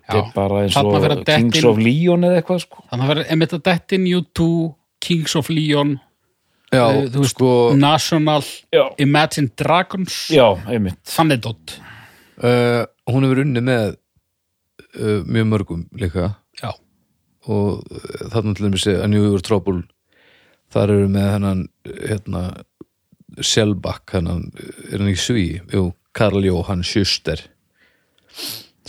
Þetta 0.00 0.18
er 0.20 0.30
bara 0.34 0.60
eins 0.64 0.76
og 0.78 1.24
Kings 1.26 1.64
of 1.66 1.80
Leon 1.82 2.26
eða 2.26 2.38
eitthvað 2.40 2.62
sko. 2.62 2.84
Þannig 2.90 3.04
að 3.04 3.12
verður 3.12 3.32
einmitt 3.34 3.56
að 3.56 3.64
dettin 3.66 4.06
U2 4.06 4.46
Kings 5.02 5.34
of 5.38 5.50
Leon 5.50 5.96
já, 6.70 6.84
uh, 6.86 7.02
þú 7.10 7.24
veist, 7.24 7.34
sko 7.34 7.52
National 7.78 8.46
Já, 8.70 8.84
Imagine 9.02 9.50
Dragons. 9.58 10.20
Já 10.34 10.46
einmitt. 10.70 11.00
Þannig 11.10 11.42
dótt 11.46 11.76
uh, 12.42 12.86
hún 13.14 13.26
hefur 13.26 13.42
unni 13.44 13.62
með 13.64 13.94
uh, 14.98 15.20
mjög 15.26 15.46
mörgum 15.50 15.86
líka. 16.00 16.34
Já, 16.60 16.72
og 17.46 17.84
uh, 17.84 18.10
þarna 18.32 18.56
til 18.56 18.68
dæmis 18.68 18.88
að 18.90 19.08
New 19.12 19.24
York 19.28 19.46
Trouble 19.46 19.84
þar 20.70 20.94
eru 20.96 21.08
með 21.12 21.30
hennan 21.36 21.64
hérna 21.86 22.44
Selbakk, 23.46 24.10
hennan 24.16 24.48
er 24.90 24.98
hann 24.98 25.10
ekki 25.12 25.22
sví, 25.22 25.44
jú, 25.70 25.90
Karl 26.16 26.42
Jóhann 26.42 26.82
Schuster 26.82 27.44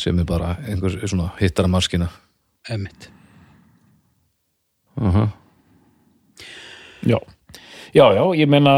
sem 0.02 0.18
er 0.18 0.26
bara 0.26 0.56
einhver 0.66 0.96
svona 1.06 1.30
hittara 1.38 1.70
maskina 1.70 2.10
einmitt. 2.70 3.10
Uh 4.98 5.30
Já, 7.02 7.18
já, 7.94 8.14
já, 8.14 8.24
ég 8.38 8.46
meina 8.46 8.74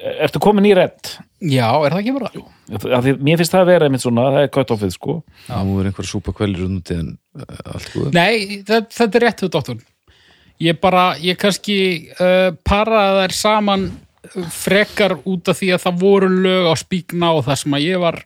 Ertu 0.00 0.40
komin 0.42 0.68
í 0.68 0.74
Red? 0.76 1.12
já, 1.40 1.66
er 1.84 1.94
það 1.94 2.00
ekki 2.00 2.12
bara? 2.16 2.30
Af 2.70 3.04
því, 3.04 3.14
mér 3.24 3.40
finnst 3.40 3.54
það 3.54 3.62
að 3.62 3.70
vera 3.70 3.86
einmitt 3.88 4.04
svona, 4.04 4.26
það 4.34 4.44
er 4.44 4.52
cut-offið 4.54 4.92
sko. 4.94 5.16
Nú 5.48 5.78
er 5.80 5.88
einhver 5.88 6.08
súpa 6.08 6.34
kvælir 6.36 6.66
unnúti 6.66 6.96
en 6.96 7.14
uh, 7.36 7.62
allt 7.74 7.88
góð 7.94 8.12
Nei, 8.16 8.60
þetta, 8.68 8.92
þetta 8.96 9.20
er 9.20 9.26
rétt 9.26 9.44
við 9.44 9.52
doktor 9.56 9.80
Ég 10.60 10.76
bara, 10.80 11.04
ég 11.24 11.38
kannski 11.40 11.78
uh, 12.20 12.50
paraði 12.68 13.22
þær 13.22 13.36
saman 13.38 13.86
uh, 13.88 14.48
frekar 14.52 15.16
út 15.24 15.48
af 15.48 15.60
því 15.60 15.72
að 15.76 15.84
það 15.86 16.02
voru 16.04 16.30
lög 16.44 16.68
á 16.68 16.74
spíkna 16.76 17.32
og 17.36 17.46
það 17.48 17.60
sem 17.62 17.76
að 17.78 17.86
ég 17.86 18.02
var 18.02 18.20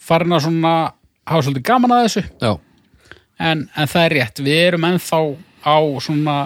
farin 0.00 0.36
að 0.36 0.44
svona 0.46 0.74
hafa 1.30 1.46
svolítið 1.46 1.66
gaman 1.66 1.96
að 1.96 2.04
þessu. 2.06 2.24
Já, 2.38 2.52
en, 3.50 3.66
en 3.74 3.90
það 3.90 4.06
er 4.06 4.16
rétt, 4.18 4.42
við 4.46 4.62
erum 4.68 4.86
ennþá 4.92 5.20
á 5.66 5.76
svona 6.06 6.36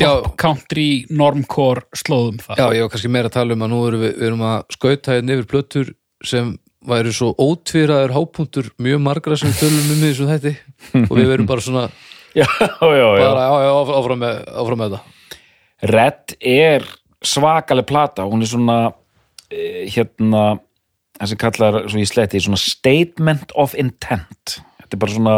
pop, 0.00 0.30
country, 0.40 0.88
normcore 1.10 1.84
slóðum 1.96 2.40
það 2.44 2.60
já, 2.62 2.66
ég 2.78 2.84
var 2.86 2.92
kannski 2.94 3.12
meira 3.12 3.30
að 3.30 3.36
tala 3.38 3.56
um 3.56 3.64
að 3.66 3.72
nú 3.74 3.80
erum 3.88 4.04
við, 4.04 4.12
við 4.16 4.28
erum 4.30 4.44
að 4.48 4.58
skauta 4.76 5.16
hérna 5.16 5.36
yfir 5.36 5.48
plötur 5.50 5.92
sem 6.26 6.54
væri 6.90 7.12
svo 7.12 7.34
ótvíraður 7.36 8.14
hápunktur 8.16 8.70
mjög 8.80 9.02
margra 9.04 9.36
sem 9.36 9.52
tölum 9.58 9.90
um 9.92 10.00
í 10.00 10.06
þessu 10.08 10.28
þætti. 10.30 10.52
Og 11.04 11.12
við 11.18 11.26
verum 11.28 11.48
bara 11.50 11.64
svona 11.64 11.82
Já, 12.40 12.46
já, 12.46 13.06
já. 13.18 13.26
Bara 13.26 13.46
áfram- 13.74 14.20
með, 14.22 14.36
áfram 14.62 14.78
með 14.80 14.92
þetta. 14.94 15.40
Red 15.90 16.34
er 16.46 16.84
svakaleg 17.26 17.88
plata, 17.88 18.22
hún 18.28 18.44
er 18.44 18.50
svona 18.52 18.76
eh, 19.50 19.88
hérna 19.90 20.44
það 21.18 21.32
sem 21.32 21.40
kallar, 21.42 21.80
svo 21.90 22.00
ég 22.00 22.08
sletti, 22.08 22.40
svona 22.40 22.60
statement 22.60 23.52
of 23.58 23.74
intent. 23.74 24.60
Þetta 24.78 24.96
er 24.96 25.02
bara 25.02 25.16
svona 25.16 25.34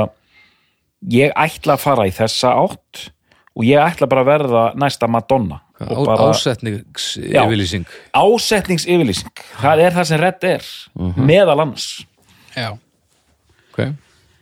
ég 1.17 1.33
ætla 1.35 1.75
að 1.79 1.85
fara 1.89 2.07
í 2.07 2.15
þessa 2.15 2.53
átt 2.61 3.07
og 3.53 3.67
ég 3.67 3.83
ætla 3.83 4.09
bara 4.09 4.25
að 4.25 4.31
verða 4.31 4.63
næsta 4.81 5.09
Madonna. 5.11 5.61
Bara 5.83 6.31
ásetningsyfirlýsing? 6.31 7.89
Ásetningsyfirlýsing. 8.17 9.43
Það 9.61 9.85
er 9.87 9.97
það 9.97 10.09
sem 10.11 10.23
Red 10.23 10.47
er 10.53 10.69
meðal 11.19 11.59
annars. 11.65 11.89
Já, 12.57 12.71
ok, 13.73 13.83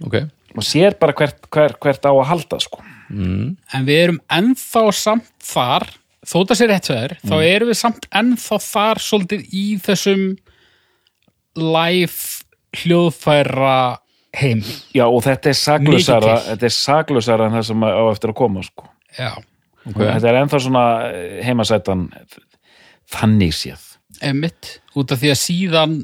ok. 0.07 0.21
Og 0.59 0.67
sér 0.67 0.97
bara 0.99 1.15
hvert, 1.15 1.47
hvert, 1.51 1.79
hvert 1.81 2.07
á 2.07 2.13
að 2.13 2.29
halda 2.33 2.61
sko. 2.63 2.83
en 3.11 3.87
við 3.89 3.97
erum 4.05 4.21
ennþá 4.31 4.85
samt 4.95 5.31
þar 5.43 5.89
þó 6.27 6.37
það 6.45 6.59
sé 6.59 6.69
rétt 6.71 6.87
hjá 6.91 6.95
þér, 6.95 7.15
þá 7.27 7.35
erum 7.43 7.71
við 7.71 7.79
samt 7.81 8.07
ennþá 8.21 8.59
þar 8.63 9.01
svolítið 9.03 9.47
í 9.57 9.65
þessum 9.83 10.25
live 11.59 12.81
hljóðfæra 12.81 13.99
heim 14.39 14.61
já 14.95 15.05
og 15.09 15.25
þetta 15.27 15.51
er 15.51 15.59
til. 15.59 16.43
þetta 16.47 16.69
er 16.69 16.75
saklausara 16.77 17.49
en 17.49 17.57
það 17.59 17.67
sem 17.73 17.83
á 17.83 18.05
eftir 18.13 18.31
að 18.31 18.39
koma 18.39 18.63
sko. 18.63 18.87
Já, 19.19 19.33
þetta 19.87 20.31
er 20.31 20.41
ennþá 20.43 20.61
svona 20.63 20.85
eh, 21.11 21.37
heimasætan 21.47 22.09
þannig 23.11 23.55
séð. 23.57 23.87
Emitt 24.25 24.77
út 24.99 25.13
af 25.15 25.23
því 25.23 25.33
að 25.33 25.41
síðan 25.41 25.97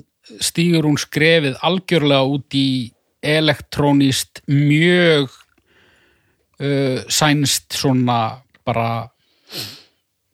stígur 0.42 0.88
hún 0.88 0.98
skrefið 0.98 1.58
algjörlega 1.66 2.30
út 2.36 2.56
í 2.58 2.68
elektrónist 3.26 4.42
mjög 4.50 5.30
uh, 6.62 7.02
sænst 7.10 7.74
svona 7.78 8.42
bara 8.66 9.08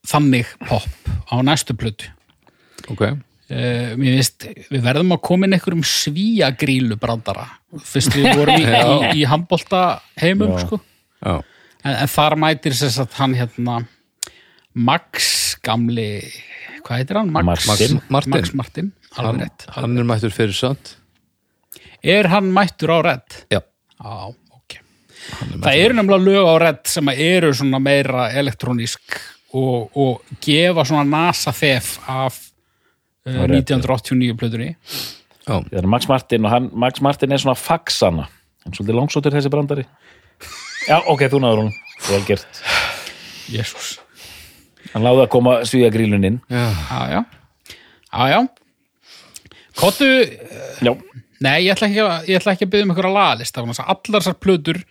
þannig 0.08 0.48
pop 0.68 1.12
á 1.32 1.37
næstu 1.44 1.76
plötu. 1.78 2.08
Ok, 2.92 3.04
Uh, 3.52 3.92
mér 4.00 4.14
finnst, 4.16 4.46
við 4.72 4.80
verðum 4.80 5.11
að 5.12 5.18
koma 5.26 5.44
inn 5.44 5.52
einhverjum 5.52 5.82
svíagrílu 5.85 6.96
brandara 6.96 7.42
fyrst 7.85 8.14
við 8.16 8.30
vorum 8.38 8.62
í, 8.62 8.62
í, 8.78 9.08
í 9.20 9.26
handbolta 9.28 9.80
heimum 10.22 10.54
sko. 10.62 10.78
já, 11.20 11.35
en, 11.85 11.95
en 11.95 12.11
þar 12.11 12.38
mætir 12.40 12.77
þess 12.79 13.03
að 13.05 13.18
hann 13.21 13.37
hérna 13.38 13.81
Max 14.73 15.33
gamli 15.62 16.23
hvað 16.83 17.03
heitir 17.03 17.18
hann? 17.21 17.33
Max 17.35 17.66
Martin. 17.68 18.01
Martin. 18.09 18.33
Max 18.35 18.55
Martin, 18.57 18.92
hann, 19.18 19.42
rétt 19.42 19.66
hann 19.77 19.99
er 20.01 20.09
mættur 20.09 20.33
fyrir 20.35 20.57
samt 20.57 20.97
er 22.03 22.31
hann 22.33 22.51
mættur 22.55 22.95
á 22.95 22.99
redd? 23.07 23.42
já, 23.53 23.61
Já, 24.03 24.35
ok. 24.57 24.79
Það 25.62 25.77
eru 25.79 25.95
nefnilega 25.99 26.27
lög 26.27 26.49
á 26.51 26.55
redd 26.64 26.88
sem 26.90 27.11
að 27.12 27.21
eru 27.23 27.53
svona 27.55 27.79
meira 27.83 28.25
elektrónísk 28.35 29.18
og, 29.55 29.92
og 29.95 30.38
gefa 30.42 30.85
svona 30.88 31.05
nasa 31.07 31.53
þef 31.55 31.92
af 32.11 32.38
uh, 33.29 33.37
Á 33.38 33.47
Red, 33.47 33.61
1989 33.61 34.38
plötunni. 34.40 34.73
Já, 35.47 35.59
það 35.59 35.79
er 35.79 35.88
Max 35.95 36.09
Martin 36.11 36.49
og 36.49 36.55
hann, 36.55 36.71
Max 36.75 37.03
Martin 37.05 37.35
er 37.35 37.42
svona 37.42 37.59
faxana. 37.59 38.27
En 38.67 38.75
svolítið 38.75 38.98
langsóttur 38.98 39.35
þessi 39.35 39.52
brandari. 39.52 39.87
Já 40.90 40.98
ok, 40.98 41.29
þú 41.31 41.42
náður 41.44 41.65
hún 41.65 41.73
vel 42.09 42.23
gert 42.29 42.63
Jésús 43.53 43.94
hann 44.92 45.05
láði 45.07 45.25
að 45.27 45.31
koma 45.33 45.61
svíja 45.69 45.92
grílun 45.94 46.27
inn 46.29 46.40
já. 46.50 47.23
Já, 48.13 48.25
já. 48.29 48.40
Kottu, 49.79 50.05
já, 50.85 50.92
nei, 51.40 51.63
ég 51.65 51.73
ætla 51.73 51.88
ekki 51.88 52.03
að, 52.05 52.27
ég 52.29 52.40
ætla 52.42 52.53
ekki 52.53 52.67
að 52.69 52.73
byggja 52.75 52.88
um 52.88 53.71
þess 53.73 53.81
að 53.81 53.94
Allar 53.94 54.19
þessar 54.19 54.37
plötur 54.37 54.83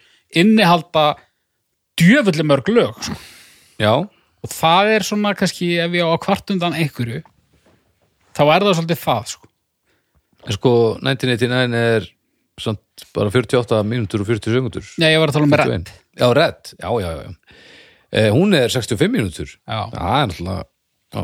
innihalda 0.42 1.04
djöfulli 2.00 2.46
mörg 2.48 2.72
lög. 2.72 2.98
Sko. 3.04 3.18
já. 3.78 3.94
Og 4.42 4.50
það 4.50 4.92
er 4.96 5.06
svona 5.06 5.36
kannski 5.38 5.76
ef 5.84 5.94
ég 5.94 6.08
á 6.08 6.10
að 6.10 6.24
kvart 6.24 6.50
undan 6.56 6.74
einhverju, 6.74 7.22
þá 8.34 8.42
er 8.48 8.66
það 8.66 8.78
svolítið 8.80 9.02
það, 9.04 9.28
sko. 9.36 9.50
En 10.42 10.58
sko 10.58 10.72
1989 10.98 11.84
er 11.92 12.08
samt 12.62 13.06
bara 13.16 13.32
48 13.34 13.82
mínútur 13.88 14.24
og 14.24 14.30
40 14.32 14.56
sekundur 14.56 14.88
Nei, 15.02 15.10
ég 15.16 15.22
var 15.24 15.32
að 15.32 15.38
tala 15.40 15.48
um 15.50 15.56
redd. 15.60 15.72
21. 15.72 15.94
Já, 16.22 16.28
redd, 16.38 16.74
já, 16.78 16.90
já, 17.02 17.12
já. 17.22 17.60
Eh, 18.12 18.30
hún 18.36 18.54
er 18.58 18.68
65 18.74 19.12
mínútur 19.14 19.48
Já. 19.68 19.80
það 19.94 20.18
er 20.22 20.28
náttúrulega 20.32 20.64
já. 21.16 21.24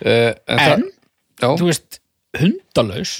Eh, 0.00 0.34
en, 0.46 0.58
En, 0.58 0.60
það, 0.62 0.84
já, 1.42 1.48
þú 1.58 1.66
veist, 1.70 1.98
hundalaus, 2.38 3.14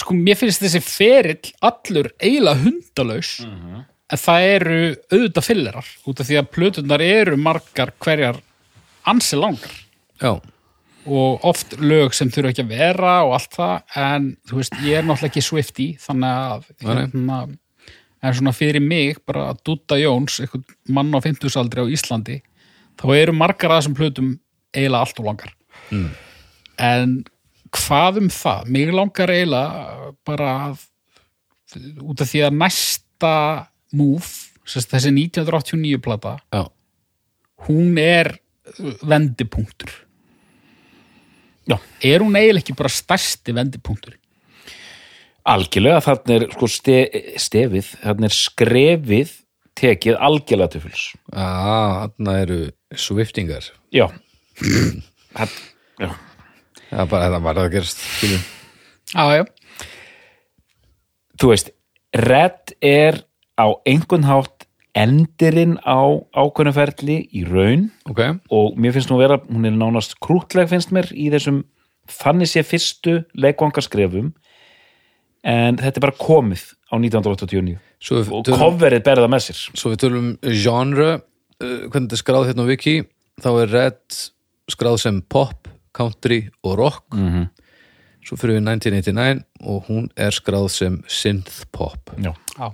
sko, 0.00 0.16
mér 0.18 0.38
finnst 0.40 0.62
þessi 0.64 0.80
ferill 0.82 1.52
allur 1.64 2.08
eiginlega 2.18 2.62
hundalaus, 2.64 3.30
en 3.46 4.20
það 4.22 4.46
eru 4.56 4.80
auðvitað 5.12 5.46
fyllirar, 5.50 5.92
út 6.10 6.20
af 6.24 6.28
því 6.30 6.38
að 6.40 6.50
plötunar 6.56 7.04
eru 7.04 7.36
margar 7.40 7.92
hverjar 8.02 8.40
ansi 9.06 9.38
langar. 9.38 9.72
já, 10.22 10.32
og 11.06 11.44
oft 11.46 11.76
lög 11.78 12.14
sem 12.16 12.30
þurfa 12.34 12.50
ekki 12.52 12.64
að 12.64 12.72
vera 12.74 13.12
og 13.26 13.34
allt 13.36 13.54
það 13.54 14.00
en 14.02 14.26
þú 14.48 14.58
veist, 14.60 14.76
ég 14.82 14.98
er 14.98 15.06
náttúrulega 15.06 15.30
ekki 15.32 15.44
Swifty 15.46 15.86
þannig 16.02 16.40
að 16.42 16.66
hérna, 16.82 17.38
en 18.26 18.34
svona 18.34 18.54
fyrir 18.56 18.82
mig 18.82 19.20
bara 19.26 19.50
að 19.52 19.60
Dúta 19.68 19.98
Jóns, 20.00 20.40
einhvern 20.42 20.64
mann 20.88 21.14
á 21.14 21.20
50 21.22 21.58
aldri 21.60 21.84
á 21.84 21.86
Íslandi, 21.94 22.40
þá 22.98 23.06
eru 23.16 23.34
margar 23.36 23.70
að 23.70 23.82
þessum 23.82 23.96
plötum 24.00 24.32
eiginlega 24.74 25.04
allt 25.06 25.22
og 25.22 25.30
langar 25.30 25.52
Mm. 25.92 26.08
en 26.82 27.10
hvað 27.70 28.16
um 28.18 28.28
það? 28.32 28.64
Mig 28.74 28.88
langar 28.90 29.30
eiginlega 29.30 30.14
bara 30.26 30.48
að, 30.72 30.80
út 32.02 32.20
af 32.24 32.30
því 32.32 32.40
að 32.48 32.56
næsta 32.58 33.34
sérst, 34.66 34.90
þessi 34.90 35.12
1989 35.14 36.00
plata 36.02 36.32
Já, 36.50 36.64
hún 37.68 37.94
er 38.02 38.32
vendipunktur 39.06 39.92
Já. 41.66 41.76
er 42.02 42.22
hún 42.22 42.36
eiginlega 42.38 42.62
ekki 42.62 42.76
bara 42.78 42.92
stærsti 42.92 43.54
vendipunktur 43.56 44.14
algjörlega 45.46 46.02
þannig 46.04 46.36
er 46.36 46.46
sko 46.54 46.68
ste, 46.70 46.96
stefið, 47.38 47.90
þannig 48.02 48.28
er 48.30 48.36
skrefið 48.36 49.34
tekið 49.76 50.16
algjörlega 50.24 50.72
til 50.72 50.82
fulls. 50.86 51.04
Ah, 51.36 52.06
þarna 52.06 52.36
eru 52.42 52.58
Swiftingar. 52.96 53.66
Já. 53.92 54.06
Þarna- 54.56 55.64
já. 56.00 56.10
Það 56.86 57.00
er 57.02 57.10
bara 57.10 57.26
þetta 57.28 57.40
var 57.44 57.60
að 57.60 57.72
gerast 57.74 58.02
já, 59.12 59.24
já, 59.36 59.44
þú 61.36 61.50
veist, 61.50 61.70
Red 62.16 62.72
er 62.80 63.18
á 63.58 63.66
einhvern 63.86 64.24
hátt 64.24 64.65
endirinn 64.96 65.76
á 65.84 66.00
ákveðnuferli 66.32 67.18
í 67.36 67.44
raun. 67.48 67.90
Ok, 68.08 68.22
og 68.50 68.78
mér 68.80 68.96
finnst 68.96 69.12
nú 69.12 69.20
vera, 69.20 69.38
hún 69.50 69.68
er 69.68 69.76
nánast 69.76 70.16
krútleg 70.24 70.70
finnst 70.72 70.94
mér 70.96 71.10
í 71.12 71.28
þessum 71.34 71.64
þannig 72.10 72.50
sé 72.50 72.62
fyrstu 72.66 73.20
leikvangarskrefum 73.34 74.32
en 75.46 75.78
þetta 75.78 76.00
er 76.00 76.06
bara 76.06 76.18
komið 76.18 76.62
á 76.90 76.94
1989 76.98 77.76
svo 78.02 78.20
við, 78.20 78.32
og 78.34 78.50
coverið 78.60 79.04
berða 79.06 79.28
með 79.30 79.48
sér. 79.48 79.60
Svo 79.78 79.92
við 79.92 80.02
tölum 80.04 80.32
genre 80.44 81.10
uh, 81.16 81.20
hvernig 81.60 82.08
þetta 82.08 82.18
er 82.18 82.22
skráð 82.22 82.48
hérna 82.50 82.66
á 82.66 82.70
Wiki. 82.70 82.96
Þá 83.42 83.50
er 83.52 83.72
Red 83.74 84.18
skráð 84.72 84.98
sem 85.04 85.20
pop, 85.30 85.68
country 85.96 86.46
og 86.64 86.78
rock. 86.80 87.06
-hmm. 87.14 87.48
svo 88.26 88.36
fyrir 88.36 88.58
við 88.58 88.64
1989 88.66 89.44
og 89.62 89.84
hún 89.86 90.08
er 90.16 90.34
skráð 90.34 90.68
sem 90.70 91.02
synth 91.06 91.64
pop. 91.70 92.10
Já. 92.18 92.34
já. 92.58 92.72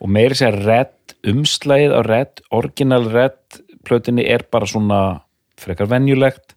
og 0.00 0.08
meiri 0.08 0.34
sér 0.34 0.56
Red, 0.64 0.92
umslægið 1.26 1.92
á 1.96 2.00
Red 2.06 2.42
original 2.50 3.08
Red 3.12 3.60
plötinni 3.86 4.24
er 4.28 4.44
bara 4.52 4.66
svona 4.66 5.20
frekar 5.60 5.88
venjulegt 5.90 6.54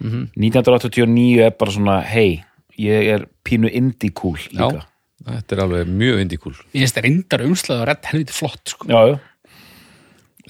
Mhm. 0.00 0.32
1989 0.36 1.38
er 1.46 1.50
bara 1.58 1.70
svona 1.70 2.00
hei, 2.02 2.42
ég 2.78 3.06
er 3.14 3.26
pínu 3.46 3.70
indie 3.70 4.10
cool 4.10 4.36
Já, 4.50 4.66
líka 4.66 4.82
þetta 5.24 5.54
er 5.56 5.60
alveg 5.62 5.86
mjög 5.88 6.18
indíkúl 6.24 6.52
ég 6.74 6.82
finnst 6.82 6.96
það 6.98 7.04
reyndar 7.06 7.44
umslæðu 7.46 7.80
að 7.80 7.86
redd 7.88 8.04
helviti 8.10 8.32
flott 8.34 8.68
sko. 8.68 8.86
já, 8.90 9.00
já. 9.08 9.18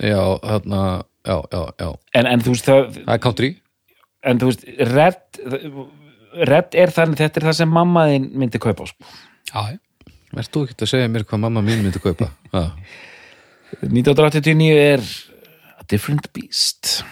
Já, 0.00 0.22
hérna, 0.42 0.80
já, 1.26 1.36
já, 1.52 1.60
já 1.78 1.90
En, 2.14 2.26
en 2.26 2.40
þú 2.40 2.54
veist 2.56 2.64
það 2.66 2.88
Það 3.04 3.14
er 3.14 3.18
country 3.22 3.50
en 4.24 4.38
þú 4.40 4.48
veist, 4.48 4.64
Red 4.80 5.20
Red 6.48 6.74
er 6.74 6.90
þannig, 6.90 7.20
þetta 7.20 7.38
er 7.42 7.46
það 7.50 7.56
sem 7.60 7.68
mamma 7.70 8.06
þín 8.10 8.30
myndi 8.34 8.58
kaupa 8.58 8.86
sko. 8.90 9.04
já, 9.52 9.60
já. 9.76 9.78
Verð 10.34 10.48
þú 10.50 10.64
ekki 10.66 10.82
að 10.82 10.90
segja 10.90 11.08
mér 11.12 11.22
hvað 11.28 11.38
mamma 11.44 11.60
mín 11.62 11.84
myndi 11.84 12.00
kaupa? 12.02 12.32
Ha. 12.54 12.64
1989 13.82 14.70
er 14.74 15.04
a 15.78 15.86
different 15.90 16.30
beast. 16.36 17.02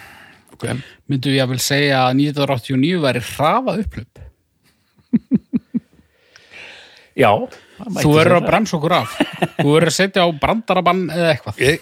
Okay. 0.53 0.79
myndu 1.11 1.33
ég 1.35 1.43
að 1.43 1.57
vil 1.57 1.63
segja 1.63 2.05
að 2.07 2.21
1989 2.23 3.03
væri 3.03 3.23
hraða 3.33 3.73
upplöp 3.83 4.21
Já 7.23 7.33
þú 8.01 8.13
verður 8.15 8.39
að 8.39 8.47
bremsa 8.47 8.77
okkur 8.79 8.95
af. 8.97 9.11
Þú 9.59 9.67
verður 9.67 9.91
að 9.91 9.97
setja 9.97 10.25
á 10.27 10.29
brandarabann 10.43 11.03
eða 11.13 11.31
eitthvað. 11.35 11.55
Ég, 11.63 11.77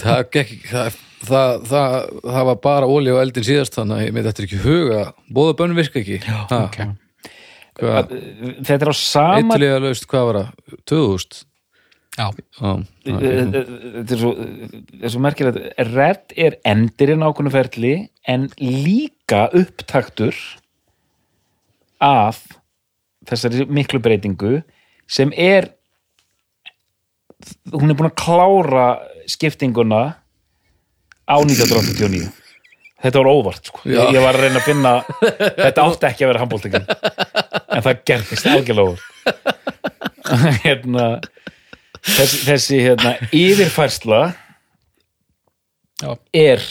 það, 0.00 0.20
gekk, 0.34 0.50
það, 0.70 0.88
það, 1.28 1.50
það, 1.70 1.88
það 2.26 2.44
var 2.50 2.58
bara 2.64 2.90
ólí 2.90 3.10
á 3.14 3.22
eldin 3.22 3.46
síðast 3.46 3.78
þannig 3.78 3.96
að 3.96 4.04
ég 4.06 4.12
með 4.16 4.24
þetta 4.30 4.42
ekki 4.46 4.60
huga. 4.64 5.00
Bóða 5.36 5.56
bönn 5.60 5.78
virka 5.78 5.96
ekki. 6.00 6.18
Já, 6.24 6.38
okay. 6.58 6.86
það. 7.80 8.04
Þetta 8.62 8.80
er 8.80 8.92
á 8.92 8.94
sama 8.98 9.58
Eitthvað 9.58 9.84
laust, 9.84 10.04
hvað 10.10 10.24
var 10.30 10.36
það? 10.40 10.48
2000 10.94 10.94
já, 10.94 10.96
Já, 10.96 10.98
já, 11.34 11.38
þetta 13.04 14.14
er 14.14 14.20
svo, 14.20 14.32
er 15.00 15.10
svo 15.10 15.22
merkilegt 15.22 15.80
Red 15.90 16.34
er 16.38 16.58
endirinn 16.68 17.24
ákveðnu 17.26 17.52
ferli 17.54 17.94
en 18.30 18.46
líka 18.60 19.48
upptaktur 19.56 20.38
af 22.04 22.44
þessari 23.26 23.66
miklu 23.66 24.00
breytingu 24.04 24.60
sem 25.10 25.32
er 25.34 25.72
hún 27.74 27.90
er 27.90 27.98
búin 27.98 28.10
að 28.12 28.18
klára 28.20 28.86
skiptinguna 29.30 30.02
á 31.24 31.36
1989 31.40 32.30
þetta 33.04 33.20
var 33.20 33.28
óvart 33.28 33.68
sko. 33.68 33.82
Já. 33.84 34.06
ég, 34.12 34.20
var 34.22 34.36
að 34.36 34.46
reyna 34.46 34.60
að 34.60 34.68
finna 34.68 34.92
þetta 35.58 35.84
átti 35.84 36.08
ekki 36.08 36.24
að 36.24 36.30
vera 36.30 36.42
handbóltekin 36.44 36.86
en 36.88 37.84
það 37.84 38.02
gerðist 38.08 38.48
algjörlega 38.48 38.94
óvart. 38.94 39.10
Hérna 40.64 41.08
þessi, 42.04 42.40
þessi 42.44 42.80
hérna, 42.84 43.14
yfirfærsla 43.32 44.22
já. 46.02 46.10
er 46.32 46.64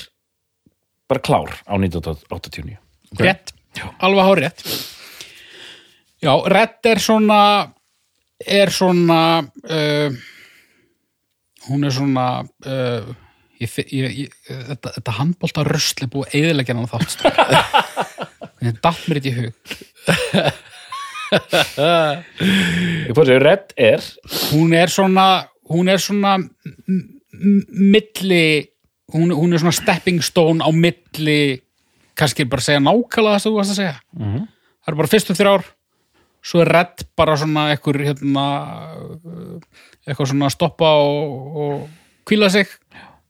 bara 1.10 1.24
klár 1.24 1.56
á 1.66 1.74
1989 1.78 2.78
rétt, 3.20 3.54
alveg 4.02 4.28
hár 4.30 4.42
rétt. 4.42 4.66
Já, 6.24 6.34
redd 6.50 6.88
er 6.88 7.02
svona 7.04 7.40
er 8.44 8.72
svona 8.74 9.20
uh, 9.44 10.16
hún 11.70 11.88
er 11.88 11.94
svona 11.96 12.28
uh, 12.44 13.14
ég, 13.62 13.78
ég, 13.92 14.18
ég, 14.24 14.36
þetta, 14.48 14.94
þetta 14.98 15.16
handbólta 15.20 15.66
rusli 15.68 16.10
búið 16.12 16.38
eðilegjan 16.42 16.84
á 16.84 16.92
þátt 16.92 17.18
þetta 18.64 18.80
datt 18.84 19.08
mér 19.08 19.20
þetta 19.20 19.32
í 19.32 19.36
hug 19.40 19.54
ég 21.34 23.14
fór 23.16 23.24
að 23.24 23.30
segja, 23.32 23.44
Red 23.44 23.74
er 23.78 24.06
hún 24.54 24.74
er 24.78 24.92
svona 24.94 25.28
hún 25.74 25.90
er 25.92 26.02
svona 26.02 26.36
milli 27.34 28.46
hún, 29.14 29.32
hún 29.36 29.54
er 29.54 29.62
svona 29.62 29.76
stepping 29.76 30.22
stone 30.26 30.64
á 30.64 30.70
milli 30.74 31.62
kannski 32.18 32.46
bara 32.50 32.62
segja 32.64 32.82
nákvæmlega 32.84 33.38
það 33.38 33.42
sem 33.44 33.52
þú 33.52 33.58
varst 33.60 33.74
að 33.76 33.80
segja 33.82 33.96
Mhm. 34.20 34.44
það 34.84 34.92
er 34.94 35.00
bara 35.00 35.12
fyrstu 35.14 35.34
þrjár 35.40 35.64
svo 36.44 36.62
er 36.62 36.68
redd 36.76 37.06
bara 37.18 37.38
svona 37.40 37.70
ekkur 37.74 37.98
hérna 38.04 38.46
eitthvað 40.08 40.28
svona 40.34 40.50
stoppa 40.52 40.90
og, 41.00 41.58
og 41.58 41.90
kvíla 42.28 42.50
sig 42.52 42.68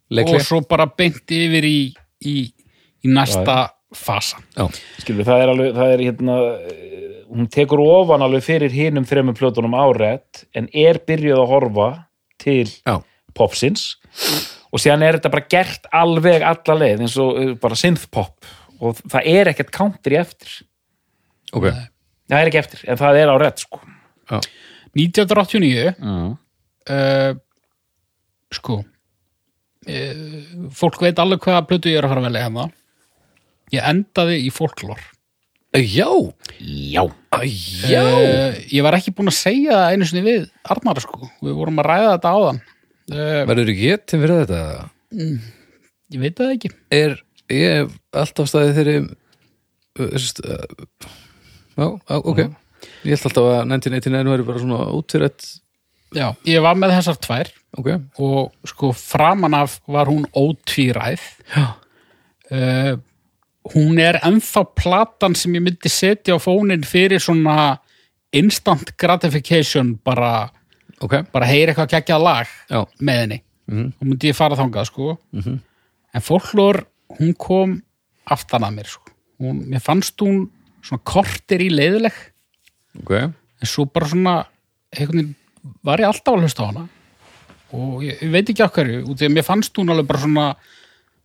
Leikli. 0.10 0.36
og 0.36 0.42
svo 0.46 0.62
bara 0.68 0.86
beint 0.88 1.30
yfir 1.32 1.64
í, 1.66 1.94
í, 2.26 2.52
í 3.04 3.08
næsta 3.10 3.70
fasa 3.94 4.38
já, 4.58 4.66
skilur, 5.00 5.24
það 5.26 5.42
er 5.44 5.50
alveg, 5.54 5.74
það 5.78 5.94
er 5.94 6.00
hérna 6.08 6.38
hún 7.34 7.50
tekur 7.52 7.82
ofan 7.82 8.24
alveg 8.24 8.46
fyrir 8.46 8.74
hinum 8.74 9.06
þremur 9.10 9.36
plötunum 9.38 9.74
á 9.74 9.86
Red 9.96 10.44
en 10.58 10.70
er 10.70 11.00
byrjuð 11.08 11.42
að 11.42 11.50
horfa 11.50 11.88
til 12.42 12.68
já, 12.70 13.00
popsins. 13.38 13.96
Og 14.74 14.82
síðan 14.82 15.06
er 15.06 15.18
þetta 15.18 15.32
bara 15.34 15.50
gert 15.50 15.90
alveg 15.94 16.46
alla 16.46 16.78
leið 16.78 17.04
eins 17.06 17.18
og 17.22 17.40
eh, 17.42 17.52
bara 17.62 17.78
synthpop. 17.80 18.52
Og 18.84 19.02
það 19.02 19.30
er 19.34 19.52
ekkert 19.54 19.74
country 19.74 20.18
eftir. 20.20 20.54
Ok. 21.54 21.70
Það 22.30 22.40
er 22.40 22.50
ekki 22.50 22.62
eftir, 22.62 22.86
en 22.90 23.00
það 23.00 23.20
er 23.20 23.34
á 23.34 23.36
Red 23.42 23.62
sko. 23.62 23.82
1989 24.94 25.92
mm. 25.98 26.30
uh, 26.94 27.32
sko 28.54 28.78
uh, 28.80 30.22
fólk 30.74 31.02
veit 31.04 31.20
alveg 31.22 31.44
hvaða 31.44 31.66
plötu 31.70 31.92
ég 31.92 32.00
er 32.00 32.08
að 32.08 32.14
fara 32.14 32.24
að 32.24 32.30
velja 32.30 32.46
hérna. 32.48 32.68
Ég 33.74 33.90
endaði 33.90 34.40
í 34.46 34.54
folklore 34.54 35.13
já, 35.82 36.10
já, 36.60 37.04
já. 37.90 38.04
Uh, 38.04 38.58
ég 38.70 38.84
var 38.86 38.98
ekki 38.98 39.14
búin 39.16 39.32
að 39.32 39.40
segja 39.40 39.80
það 39.80 39.96
einu 39.96 40.08
sinni 40.10 40.24
við 40.28 40.44
Arnar 40.70 41.02
sko, 41.02 41.30
við 41.42 41.56
vorum 41.58 41.82
að 41.82 41.90
ræða 41.90 42.12
þetta 42.12 42.34
áðan. 42.38 42.60
Uh, 43.10 43.40
verður 43.50 43.72
ekki 43.74 43.90
getið 43.90 44.24
fyrir 44.24 44.44
þetta? 44.44 44.62
ég 46.14 46.22
veit 46.22 46.38
það 46.38 46.54
ekki. 46.58 46.72
Er, 46.94 47.16
ég 47.54 47.96
alltaf 48.22 48.52
staðið 48.52 48.78
þeirri 48.78 48.96
uh, 49.02 50.14
já, 51.74 51.88
já, 51.88 52.18
ok. 52.22 52.44
Ég 53.04 53.16
held 53.16 53.28
alltaf 53.32 53.50
að 53.50 53.60
1989 53.66 54.34
væri 54.34 54.48
bara 54.48 54.62
svona 54.62 54.88
útfyrir 54.94 55.34
já, 56.14 56.28
ég 56.46 56.62
var 56.62 56.78
með 56.78 56.94
þessar 57.00 57.18
tvær 57.24 57.50
ok, 57.80 57.90
og 58.22 58.70
sko 58.70 58.92
framan 58.94 59.58
af 59.58 59.80
var 59.90 60.12
hún 60.12 60.28
ótvíræð. 60.38 61.24
Já, 61.50 61.66
uh, 62.54 62.94
hún 63.72 64.00
er 64.02 64.20
ennþá 64.24 64.66
platan 64.76 65.36
sem 65.38 65.56
ég 65.56 65.64
myndi 65.64 65.92
setja 65.92 66.36
á 66.36 66.40
fónin 66.42 66.84
fyrir 66.88 67.22
svona 67.24 67.78
instant 68.36 68.92
gratification 69.00 69.94
bara, 70.04 70.50
ok. 71.00 71.22
bara 71.32 71.48
heyri 71.48 71.72
eitthvað 71.72 71.94
geggjað 71.94 72.26
lag 72.26 72.48
já, 72.70 72.82
með 73.00 73.22
henni. 73.22 73.40
Mhm. 73.72 73.94
og 73.96 74.08
myndi 74.10 74.32
ég 74.32 74.36
fara 74.36 74.60
þangað 74.60 74.90
sko. 74.90 75.18
En 76.14 76.22
fólklor, 76.22 76.84
hún 77.20 77.32
kom 77.40 77.78
aftan 78.28 78.66
að 78.68 78.76
mér 78.76 78.90
sko. 78.92 79.14
Hún, 79.40 79.64
mér 79.72 79.82
fannst 79.82 80.20
hún 80.22 80.50
svona 80.84 81.04
kortir 81.08 81.64
í 81.64 81.70
leiðileg. 81.72 82.14
Ok, 83.00 83.12
en 83.16 83.70
svo 83.70 83.86
bara 83.86 84.10
svona 84.12 84.36
veginn 84.94 85.34
var 85.82 86.04
ég 86.04 86.10
alltaf 86.12 86.36
að 86.36 86.44
hlusta 86.44 86.68
á 86.68 86.70
hana. 86.70 86.88
Og 87.74 88.04
ég, 88.04 88.20
ég 88.22 88.34
veit 88.34 88.50
ekki 88.52 88.68
hverju 88.76 89.06
út 89.08 89.24
í 89.24 89.30
að 89.30 89.34
mér 89.38 89.48
fannst 89.48 89.80
hún 89.80 89.90
alveg 89.90 90.10
bara 90.12 90.22
svona 90.26 90.48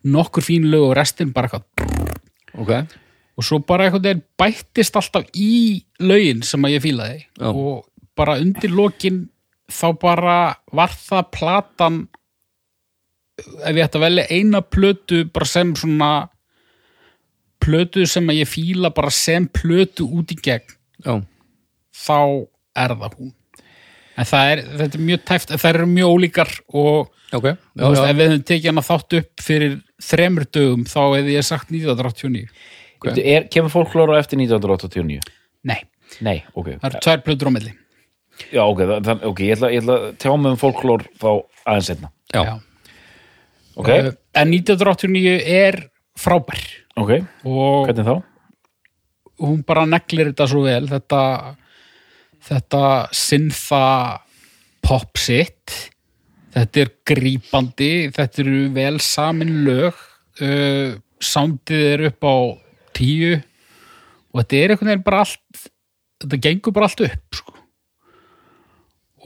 nokkur 0.09 0.47
fín 0.47 0.71
lög 0.71 0.93
og 0.93 0.97
restin 0.97 1.35
bara 1.35 1.51
eitthvað 1.51 2.15
ok. 2.59 2.73
Og 3.39 3.47
svo 3.47 3.61
bara 3.63 3.87
einhvern 3.87 4.05
veginn 4.05 4.25
bættist 4.41 4.97
alltaf 4.99 5.29
í 5.39 5.85
lögin 6.03 6.43
sem 6.47 6.65
að 6.67 6.75
ég 6.75 6.85
fílaði. 6.89 7.21
Já. 7.39 7.51
og 7.53 7.85
bara 8.19 8.39
undir 8.43 8.73
lokin 8.75 9.29
þá 9.71 9.89
bara 10.01 10.39
var 10.75 10.95
það 10.97 11.31
platan 11.37 11.99
ef 13.39 13.77
ég 13.77 13.85
ætti 13.85 14.01
að 14.01 14.05
velja 14.07 14.27
eina 14.33 14.63
plötu 14.65 15.23
bara 15.31 15.49
sem 15.49 15.75
svona 15.79 16.11
plötu 17.63 18.07
sem 18.09 18.27
að 18.31 18.41
ég 18.43 18.51
fíla 18.51 18.91
bara 18.95 19.13
sem 19.15 19.47
plötu 19.47 20.09
út 20.19 20.33
í 20.35 20.39
gegn 20.43 20.75
já, 21.05 21.15
þá 21.95 22.19
er 22.79 22.95
það 22.95 23.19
hún 23.19 23.35
en 24.19 24.29
það 24.29 24.53
er, 24.53 24.63
þetta 24.81 24.99
er 24.99 25.05
mjög 25.11 25.25
tæft 25.31 25.55
það 25.55 25.69
eru 25.71 25.89
mjög 25.93 26.15
ólíkar 26.17 26.53
og 26.75 27.37
ok 27.39 27.47
já, 27.49 27.55
veist, 27.83 28.03
ef 28.03 28.19
við 28.19 28.33
höfum 28.33 28.47
tekið 28.51 28.71
hana 28.73 28.87
þátt 28.89 29.19
upp 29.21 29.45
fyrir 29.45 29.77
þremur 30.09 30.49
dögum 30.59 30.87
þá 30.89 31.01
hefði 31.03 31.37
ég 31.37 31.49
sagt 31.49 31.73
1989 31.75 32.47
Ok. 32.99 33.13
er, 33.23 33.45
kemur 33.47 33.71
fólklóra 33.71 34.17
eftir 34.19 34.41
1989 34.43 35.21
nei, 35.69 35.83
nei, 36.25 36.41
ok. 36.51 36.73
Það 36.81 36.89
eru 36.89 37.03
tvær 37.05 37.21
plötur 37.23 37.51
á 37.51 37.53
milli. 37.55 37.75
Já, 38.51 38.63
ok, 38.65 38.81
það, 39.07 39.23
ég 39.45 39.53
ætla, 39.55 39.69
að 39.95 40.09
tjá 40.19 40.33
mig 40.35 40.51
um 40.51 40.59
fólklór 40.59 41.05
þá 41.19 41.29
aðeins 41.63 41.93
einna 41.95 42.11
já, 42.35 42.59
Uh, 43.79 44.09
en 44.35 44.51
1989 44.51 45.37
er 45.55 45.77
frábær. 46.19 46.59
Ok, 46.99 47.13
og 47.47 47.87
hvernig 47.87 48.09
þá? 48.09 48.17
hún 49.39 49.61
bara 49.63 49.85
neglir 49.87 50.33
þetta 50.33 50.49
svo 50.51 50.65
vel 50.65 50.89
þetta 50.91 51.21
þetta 52.49 52.83
sinnfa 53.15 53.85
pop 54.85 55.21
sitt 55.21 55.75
þetta 56.55 56.83
er 56.83 56.93
grípandi. 57.07 57.93
Þetta 58.15 58.43
eru 58.45 58.63
vel 58.77 58.97
samin 59.05 59.53
lög. 59.67 59.99
Uh, 60.41 60.97
soundið 61.23 61.85
er 61.93 62.05
upp 62.11 62.27
á 62.27 62.37
tíu. 62.97 63.37
Og 64.33 64.43
þetta 64.43 64.59
er 64.59 64.75
einhvern 64.75 64.93
veginn 64.93 65.07
bara 65.07 65.23
allt 65.25 65.63
þetta 66.19 66.41
gengur 66.49 66.75
bara 66.75 66.89
allt 66.91 67.05
upp 67.07 67.39
sko. 67.39 67.55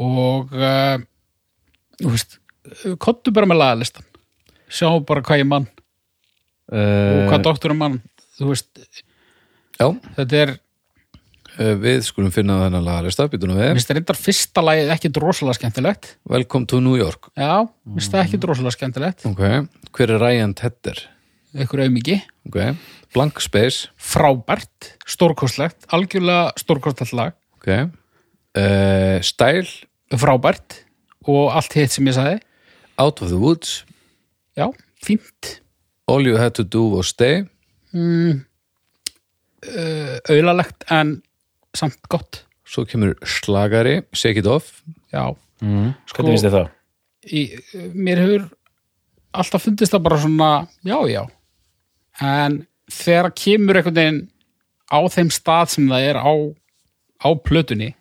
og 0.03 0.53
uh, 0.57 0.97
þú 2.01 2.13
veist 2.15 2.39
kottu 3.01 3.33
bara 3.35 3.49
með 3.49 3.61
lagalistan. 3.61 4.07
Sjá 4.73 4.89
bara 5.05 5.25
hvað 5.25 5.43
ég 5.45 5.49
mann 5.49 5.69
og 5.69 5.79
Uh, 6.73 7.27
hvað 7.29 7.43
doktorum 7.45 7.81
mann 7.83 7.97
þú 8.39 8.47
veist, 8.49 8.79
já. 9.77 9.91
þetta 10.17 10.39
er 10.39 10.53
við 11.57 12.05
skulum 12.07 12.33
finna 12.35 12.59
þennan 12.65 12.87
lagarista 12.87 13.27
býtunum 13.31 13.59
Mér 13.59 13.71
við, 13.71 13.81
finnst 13.81 13.95
reyndar 13.97 14.19
fyrsta 14.19 14.65
lagið 14.65 14.93
ekkit 14.97 15.21
rosalega 15.23 15.59
skemmtilegt. 15.59 16.13
Welcome 16.29 16.69
to 16.73 16.81
New 16.85 16.99
York. 17.01 17.33
Já, 17.37 17.67
mér 17.67 17.99
finnst 17.99 18.15
það 18.15 18.25
ekkit 18.27 18.47
rosalega 18.51 18.77
skemmtilegt. 18.77 19.27
Ok, 19.29 19.43
hver 19.93 20.15
er 20.15 20.23
Ryan 20.23 20.55
Tedder? 20.59 21.03
Ykkur 21.63 21.85
auðmiki 21.85 22.21
ok, 22.49 22.61
Blank 23.13 23.43
Space. 23.45 23.91
Frábært, 24.01 24.95
stórkostlegt 25.05 25.85
Algjörlega 25.93 26.55
stórkostlegt 26.63 27.13
lag. 27.19 27.37
Ok, 27.61 27.69
uh, 28.57 29.19
Style. 29.21 29.69
Frábært 30.13 30.83
Og 31.29 31.53
allt 31.55 31.75
hitt 31.77 31.93
sem 31.95 32.09
ég 32.09 32.17
sagði. 32.17 32.41
Out 33.01 33.23
of 33.23 33.31
the 33.31 33.39
Woods. 33.39 33.83
Já, 34.59 34.69
fínt. 35.03 35.59
All 36.11 36.27
You 36.27 36.39
Had 36.41 36.57
to 36.59 36.65
Do 36.65 36.89
Was 36.97 37.13
Stay. 37.15 37.45
Mm, 37.95 38.43
uh, 39.69 40.17
Auðlalegt 40.33 40.87
en 40.91 41.21
samt 41.77 41.99
gott. 42.13 42.45
Svo 42.69 42.85
kemur 42.89 43.15
Slagari, 43.27 44.03
Shake 44.17 44.39
It 44.43 44.47
Off. 44.47 44.83
Já, 45.13 45.35
mm, 45.63 45.95
Sko- 46.07 46.23
hvernig 46.23 46.37
finnst 46.39 46.47
þið 46.49 46.57
það? 46.59 46.69
í, 47.23 47.43
mér 47.95 48.19
hefur 48.23 48.47
alltaf 49.33 49.63
fundist 49.63 49.93
það 49.95 50.03
bara 50.03 50.19
svona 50.23 50.51
já, 50.85 50.97
já. 51.09 51.23
En 52.21 52.67
þegar 52.91 53.31
kemur 53.35 53.79
einhvern 53.79 53.95
veginn 54.01 54.23
á 54.93 54.99
þeim 55.09 55.31
stað 55.33 55.69
sem 55.75 55.87
það 55.89 56.09
er 56.11 56.19
á, 56.21 56.33
á 57.25 57.29
plötunni 57.41 57.93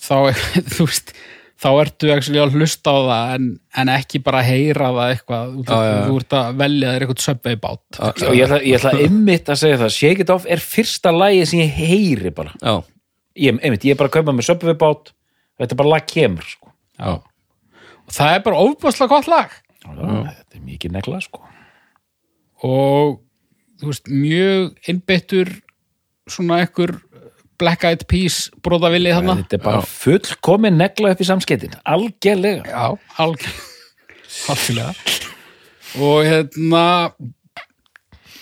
þá 0.00 0.32
þú 0.74 0.86
veist 0.88 1.12
þá 1.60 1.68
ertu 1.82 2.08
actually 2.14 2.40
að 2.40 2.54
hlusta 2.56 2.92
á 2.92 2.98
það 3.04 3.32
en, 3.36 3.48
en 3.82 3.90
ekki 3.92 4.20
bara 4.24 4.40
heyra 4.46 4.90
það 4.96 5.10
eitthvað 5.14 5.50
Já, 5.60 5.74
já, 5.76 5.90
já. 5.90 6.02
þú 6.06 6.18
ert 6.22 6.36
að 6.38 6.60
velja 6.62 6.92
þér 6.94 7.04
eitthvað 7.06 7.24
söpvei 7.26 7.56
bát 7.60 7.98
og 8.00 8.36
ég 8.38 8.44
ætla, 8.46 8.60
ég 8.64 8.78
ætla 8.78 8.92
einmitt 9.04 9.50
að 9.52 9.60
segja 9.62 9.80
það 9.82 9.94
Shake 9.96 10.24
It 10.24 10.32
Off 10.34 10.48
er 10.56 10.62
fyrsta 10.64 11.12
lagi 11.12 11.42
sem 11.50 11.60
ég 11.60 11.74
heyri 11.76 12.32
bara 12.36 12.54
já, 12.56 12.74
ég, 13.36 13.58
einmitt, 13.60 13.84
ég 13.84 13.92
er 13.96 14.00
bara 14.00 14.08
að 14.12 14.16
kaupa 14.18 14.36
með 14.38 14.48
söpvibát 14.48 15.12
þetta 15.60 15.76
er 15.76 15.80
bara 15.82 15.92
lag 15.94 16.06
kemur 16.08 16.48
sko. 16.48 16.72
og 17.04 18.14
það 18.16 18.34
er 18.38 18.44
bara 18.48 18.62
ofbúðslega 18.64 19.12
gott 19.12 19.28
lag 19.30 19.52
þetta 19.84 20.56
er 20.56 20.64
mikið 20.64 20.96
negla 20.96 21.20
sko. 21.24 21.44
og 22.64 23.20
þú 23.80 23.92
veist, 23.92 24.08
mjög 24.12 24.90
innbyttur 24.92 25.52
svona 26.30 26.62
ekkur 26.64 26.96
Black 27.60 27.84
Eyed 27.88 28.06
Peas 28.10 28.46
bróðavili 28.64 29.12
þarna. 29.14 29.36
Þetta 29.42 29.58
er 29.58 29.66
bara 29.66 29.82
fullkomin 29.86 30.80
negla 30.80 31.12
upp 31.14 31.20
í 31.20 31.28
samskettin 31.28 31.76
algjörlega. 31.84 32.64
Já, 32.66 33.18
algjörlega 33.20 33.68
algjörlega. 34.50 34.94
Og 36.00 36.24
hérna 36.24 36.84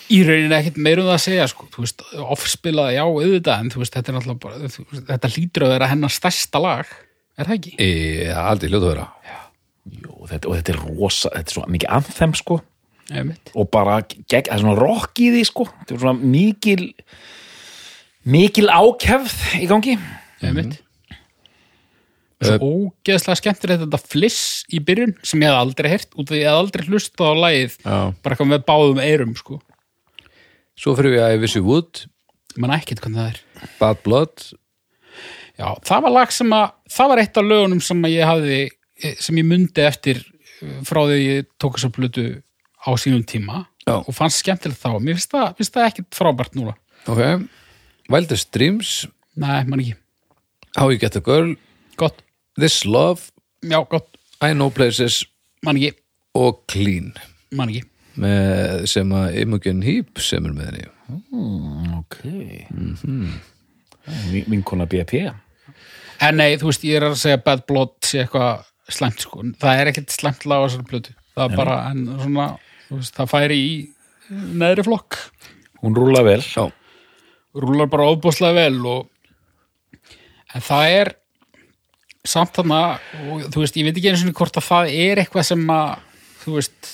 í 0.09 0.21
rauninni 0.25 0.57
ekkert 0.57 0.79
meir 0.81 1.01
um 1.01 1.09
það 1.09 1.15
að 1.15 1.23
segja 1.25 1.45
sko, 1.49 1.67
þú 1.73 1.83
veist, 1.85 2.03
offspilað, 2.33 2.95
já, 2.95 3.03
auðvitað 3.05 3.63
en 3.63 3.71
þú 3.73 3.83
veist, 3.83 3.95
þetta 3.95 4.11
er 4.11 4.17
náttúrulega 4.17 4.43
bara 4.45 4.59
þú 4.61 4.85
veist, 4.85 5.05
þetta 5.09 5.31
hlýtur 5.35 5.65
að 5.65 5.73
vera 5.75 5.89
hennar 5.91 6.13
stærsta 6.13 6.61
lag 6.63 6.93
er 7.39 7.49
það 7.49 7.55
ekki? 7.57 7.73
Ég 7.79 8.41
aldrei 8.41 8.71
hljóta 8.71 8.85
að 8.85 8.93
vera. 8.93 9.07
Jú, 9.89 10.15
þetta, 10.29 10.49
og 10.49 10.57
þetta 10.59 10.73
er 10.73 10.81
rosa, 10.85 11.33
þetta 11.33 11.53
er 11.53 11.57
svo 11.57 11.67
mikið 11.75 11.95
anthem 11.99 12.35
sko. 12.37 12.61
Einmitt. 13.09 13.49
og 13.57 13.65
bara, 13.73 13.95
gegn, 14.05 14.45
það 14.45 14.51
er 14.53 14.59
svona 14.61 14.77
rock 14.77 15.17
í 15.17 15.31
því 15.33 15.39
sko. 15.49 15.65
Þetta 15.79 15.95
er 15.95 16.01
svona 16.03 16.29
mikil 16.35 16.83
mikil 18.27 18.67
ákefð 18.69 19.35
í 19.59 19.67
gangi 19.69 19.97
Einmitt. 20.43 20.79
Svo 22.39 22.55
ógeðslega 22.63 23.35
skemmtilegt 23.41 23.81
þetta 23.83 23.99
fliss 23.99 24.61
í 24.71 24.79
byrjun 24.83 25.17
sem 25.27 25.41
ég 25.43 25.51
hef 25.51 25.59
aldrei 25.59 25.89
heyrt 25.91 26.13
út 26.15 26.29
af 26.29 26.31
því 26.31 26.39
ég 26.39 26.47
hef 26.47 26.59
aldrei 26.61 26.85
hlustað 26.87 27.33
á 27.35 27.41
lagið 27.43 27.73
Já. 27.83 27.97
bara 28.23 28.35
eitthvað 28.35 28.51
með 28.53 28.63
báðum 28.69 29.01
eyrum 29.03 29.35
sko. 29.35 29.59
Svo 30.79 30.95
fyrir 30.95 31.17
við 31.17 31.25
að 31.25 31.35
I 31.35 31.41
Wish 31.43 31.59
You 31.59 31.65
Would 31.67 32.05
mann 32.59 32.73
ekkert 32.77 33.03
hvernig 33.03 33.19
það 33.19 33.31
er 33.33 33.71
Bad 33.81 34.03
Blood 34.05 34.45
Já, 35.59 35.73
það 35.83 36.03
var 36.05 36.15
lag 36.15 36.31
sem 36.31 36.55
að 36.55 36.67
það 36.95 37.11
var 37.11 37.21
eitt 37.23 37.39
af 37.41 37.49
lögunum 37.49 37.81
sem 37.83 38.05
að 38.07 38.15
ég 38.15 38.29
hafði 38.29 38.59
sem 39.19 39.39
ég 39.39 39.47
mundi 39.47 39.83
eftir 39.83 40.21
uh, 40.23 40.79
frá 40.87 41.01
því 41.03 41.19
ég 41.19 41.49
tók 41.59 41.75
þess 41.75 41.89
að 41.89 41.95
plötu 41.97 42.25
á 42.79 42.89
sínum 42.99 43.25
tíma 43.27 43.65
Já. 43.83 43.99
og 43.99 44.11
fannst 44.15 44.39
skemmtilegt 44.43 44.79
þá 44.79 44.95
mér 45.03 45.19
finnst 45.19 45.35
það, 45.35 45.59
það 45.59 45.87
ekkert 45.89 46.15
frábært 46.15 46.55
núna 46.55 46.75
Ok, 47.09 47.19
Wildest 48.09 48.51
Dreams. 48.55 49.07
Nei, 49.39 49.63
mann 49.69 49.83
ekki, 49.83 49.95
How 50.75 50.89
You 50.89 50.99
Get 51.01 51.15
a 51.15 51.21
Girl. 51.21 51.55
Gott, 51.99 52.23
This 52.57 52.85
Love. 52.85 53.29
Já, 53.61 53.83
gott. 53.89 54.17
I 54.41 54.53
Know 54.53 54.69
Places. 54.69 55.23
Mann 55.65 55.77
ekki, 55.77 55.93
og 56.33 56.63
Clean. 56.71 57.11
Mann 57.55 57.73
ekki. 57.73 57.85
Með, 58.19 58.87
sem 58.91 59.11
að 59.15 59.37
Imogen 59.43 59.83
Heap 59.85 60.19
sem 60.23 60.47
er 60.49 60.55
með 60.55 60.71
henni. 60.71 60.87
Ok. 61.99 62.17
Mm 62.73 62.95
-hmm. 63.01 63.37
vinkona 64.49 64.85
BP 64.85 65.29
En 66.19 66.35
nei, 66.35 66.57
þú 66.57 66.67
veist, 66.69 66.83
ég 66.83 66.99
er 66.99 67.05
að 67.07 67.15
segja 67.15 67.39
Bad 67.43 67.65
Blood 67.69 67.93
sé 68.03 68.23
eitthvað 68.23 68.65
slæmt 68.91 69.21
sko. 69.23 69.43
Það 69.61 69.79
er 69.79 69.91
ekkert 69.91 70.11
slæmt 70.11 70.45
lag 70.45 70.59
á 70.59 70.65
þessari 70.67 70.89
plötu. 70.89 71.13
Það 71.35 71.51
er 71.51 71.55
bara, 71.55 71.77
en 71.91 72.05
svona 72.19 72.47
þú 72.89 72.99
veist, 72.99 73.15
það 73.15 73.31
færi 73.31 73.59
í 73.59 73.93
neðri 74.29 74.83
flokk. 74.83 75.17
Hún 75.79 75.95
rúla 75.95 76.23
vel. 76.25 76.41
Já, 76.43 76.67
rúlar 77.55 77.89
bara 77.89 78.09
ofbúslega 78.11 78.65
vel 78.65 78.79
og 78.85 79.07
en 80.53 80.65
það 80.65 80.95
er 80.99 81.11
samt 82.27 82.55
þarna 82.57 82.81
og 83.31 83.47
þú 83.53 83.63
veist, 83.63 83.77
ég 83.79 83.87
veit 83.87 83.97
ekki 83.97 84.11
einu 84.11 84.21
sinni 84.21 84.35
hvort 84.37 84.59
að 84.59 84.67
það 84.67 84.93
er 85.05 85.21
eitthvað 85.21 85.47
sem 85.49 85.63
að 85.73 85.93
þú 86.43 86.55
veist 86.57 86.91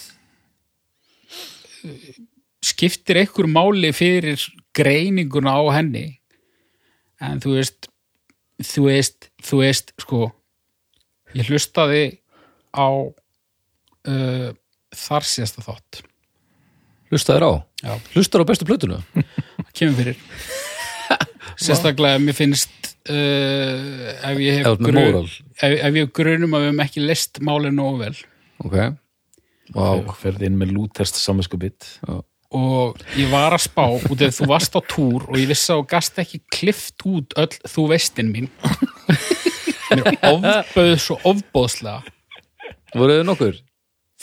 skiptir 2.66 3.20
einhver 3.22 3.49
máli 3.49 3.91
fyrir 3.93 4.41
greininguna 4.76 5.53
á 5.53 5.64
henni. 5.78 6.08
En 7.22 7.39
þú 7.43 7.60
veist 7.60 7.89
þú 8.64 8.88
veist, 8.89 9.30
þú 9.43 9.62
veist 9.62 9.93
sko 10.01 10.20
ég 11.36 11.49
hlustaði 11.51 12.03
á 12.72 12.88
uh, 12.88 14.49
þar 14.95 15.28
síðasta 15.28 15.66
þátt. 15.66 16.03
Hlustaður 17.12 17.45
á? 17.45 17.51
Já. 17.84 17.93
Hlustar 18.16 18.43
á 18.43 18.49
bestu 18.49 18.68
plötuna? 18.68 19.01
það 19.14 19.26
kemur 19.80 19.97
fyrir. 20.01 20.19
Sérstaklega 21.65 22.19
mér 22.19 22.36
finnst 22.36 22.91
uh, 23.07 24.13
ef 24.28 24.39
ég 24.43 24.61
Ef 24.61 24.69
hef, 24.73 24.86
móral. 24.86 25.28
ef, 25.55 25.65
ef 25.71 25.89
ég 25.95 26.01
hef 26.03 26.13
grunum 26.17 26.55
að 26.57 26.65
við 26.65 26.71
hefum 26.71 26.86
ekki 26.86 27.03
list 27.05 27.41
málið 27.45 27.76
nógu 27.78 27.99
vel. 28.03 28.15
Ok. 28.65 28.78
Vá, 29.76 29.86
ferði 30.19 30.49
inn 30.49 30.57
með 30.61 30.73
lúterst 30.76 31.17
saminskupið 31.17 31.88
já. 32.05 32.17
og 32.55 32.99
ég 33.17 33.32
var 33.32 33.55
að 33.55 33.63
spá 33.65 33.86
út 33.97 34.21
af 34.21 34.36
þú 34.38 34.45
varst 34.51 34.76
á 34.78 34.82
túr 34.86 35.23
og 35.26 35.39
ég 35.41 35.47
vissi 35.49 35.71
að 35.73 35.80
þú 35.82 35.88
gast 35.95 36.19
ekki 36.21 36.39
klift 36.53 37.05
út 37.09 37.34
öll 37.41 37.49
þú 37.73 37.88
veistin 37.89 38.30
mín. 38.36 38.51
Mér 39.95 40.11
ofböð 40.30 40.93
svo 41.01 41.17
ofbóðslega 41.32 42.01
Voruð 42.95 43.19
þið 43.21 43.28
nokkur? 43.32 43.57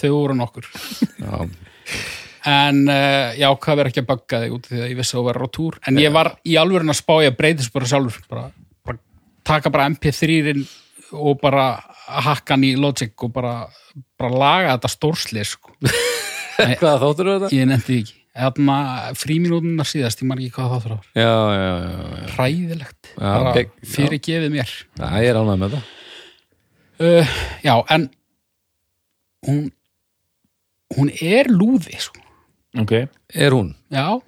þau 0.03 0.09
voru 0.15 0.35
nokkur. 0.39 0.69
Já, 1.21 1.43
en 2.49 2.83
uh, 2.91 3.33
já, 3.39 3.49
hvað 3.55 3.79
verður 3.79 3.91
ekki 3.93 4.03
að 4.03 4.09
bugga 4.11 4.41
þig 4.43 4.55
út 4.57 4.69
því 4.71 4.81
að 4.81 4.89
ég 4.91 4.99
vissi 4.99 5.15
að 5.15 5.21
þú 5.21 5.27
verður 5.29 5.47
á 5.47 5.51
túr 5.57 5.79
en 5.89 6.01
ég 6.03 6.15
var 6.15 6.31
í 6.43 6.57
alvörin 6.61 6.93
að 6.93 6.99
spá 6.99 7.13
ég 7.23 7.33
að 7.33 7.39
breytist 7.39 7.75
bara 7.75 7.91
sjálfur 7.91 8.25
bara, 8.31 8.47
bara 8.87 8.99
taka 9.47 9.73
bara 9.75 9.89
MP3-inn 9.93 10.65
og 11.13 11.39
bara 11.43 11.67
hakka 12.27 12.57
hann 12.57 12.67
í 12.67 12.73
Logic 12.81 13.13
og 13.27 13.35
bara, 13.35 13.55
bara 14.19 14.43
laga 14.43 14.75
þetta 14.75 14.91
stórsli 14.91 15.45
sko. 15.47 15.75
hvað 16.81 17.05
þáttur 17.07 17.33
þetta? 17.37 17.55
ég 17.55 17.71
nefndi 17.71 18.01
ekki 18.03 18.19
Þarna 18.33 18.75
fríminútunar 19.21 19.85
síðast, 19.85 20.23
ég 20.23 20.29
man 20.31 20.39
ekki 20.41 20.55
hvað 20.57 20.87
það 20.87 20.93
já, 21.21 21.33
já. 21.53 21.73
hræðilegt, 22.33 23.11
Já, 23.11 23.27
bara 23.27 23.51
ok, 23.51 23.59
já. 23.61 23.89
fyrirgefið 23.93 24.55
mér 24.55 24.73
Já, 24.73 25.05
ég 25.21 25.29
er 25.29 25.41
ánægð 25.43 25.61
með 25.61 25.75
það 25.75 25.91
uh, 27.05 27.35
já, 27.61 27.75
en 27.93 28.07
hún 29.45 29.61
hún 30.97 31.13
er 31.21 31.51
lúði 31.53 31.99
sko. 32.01 32.22
Ok, 32.79 32.93
Er 33.35 33.53
hún? 33.53 33.75
já, 33.91 34.21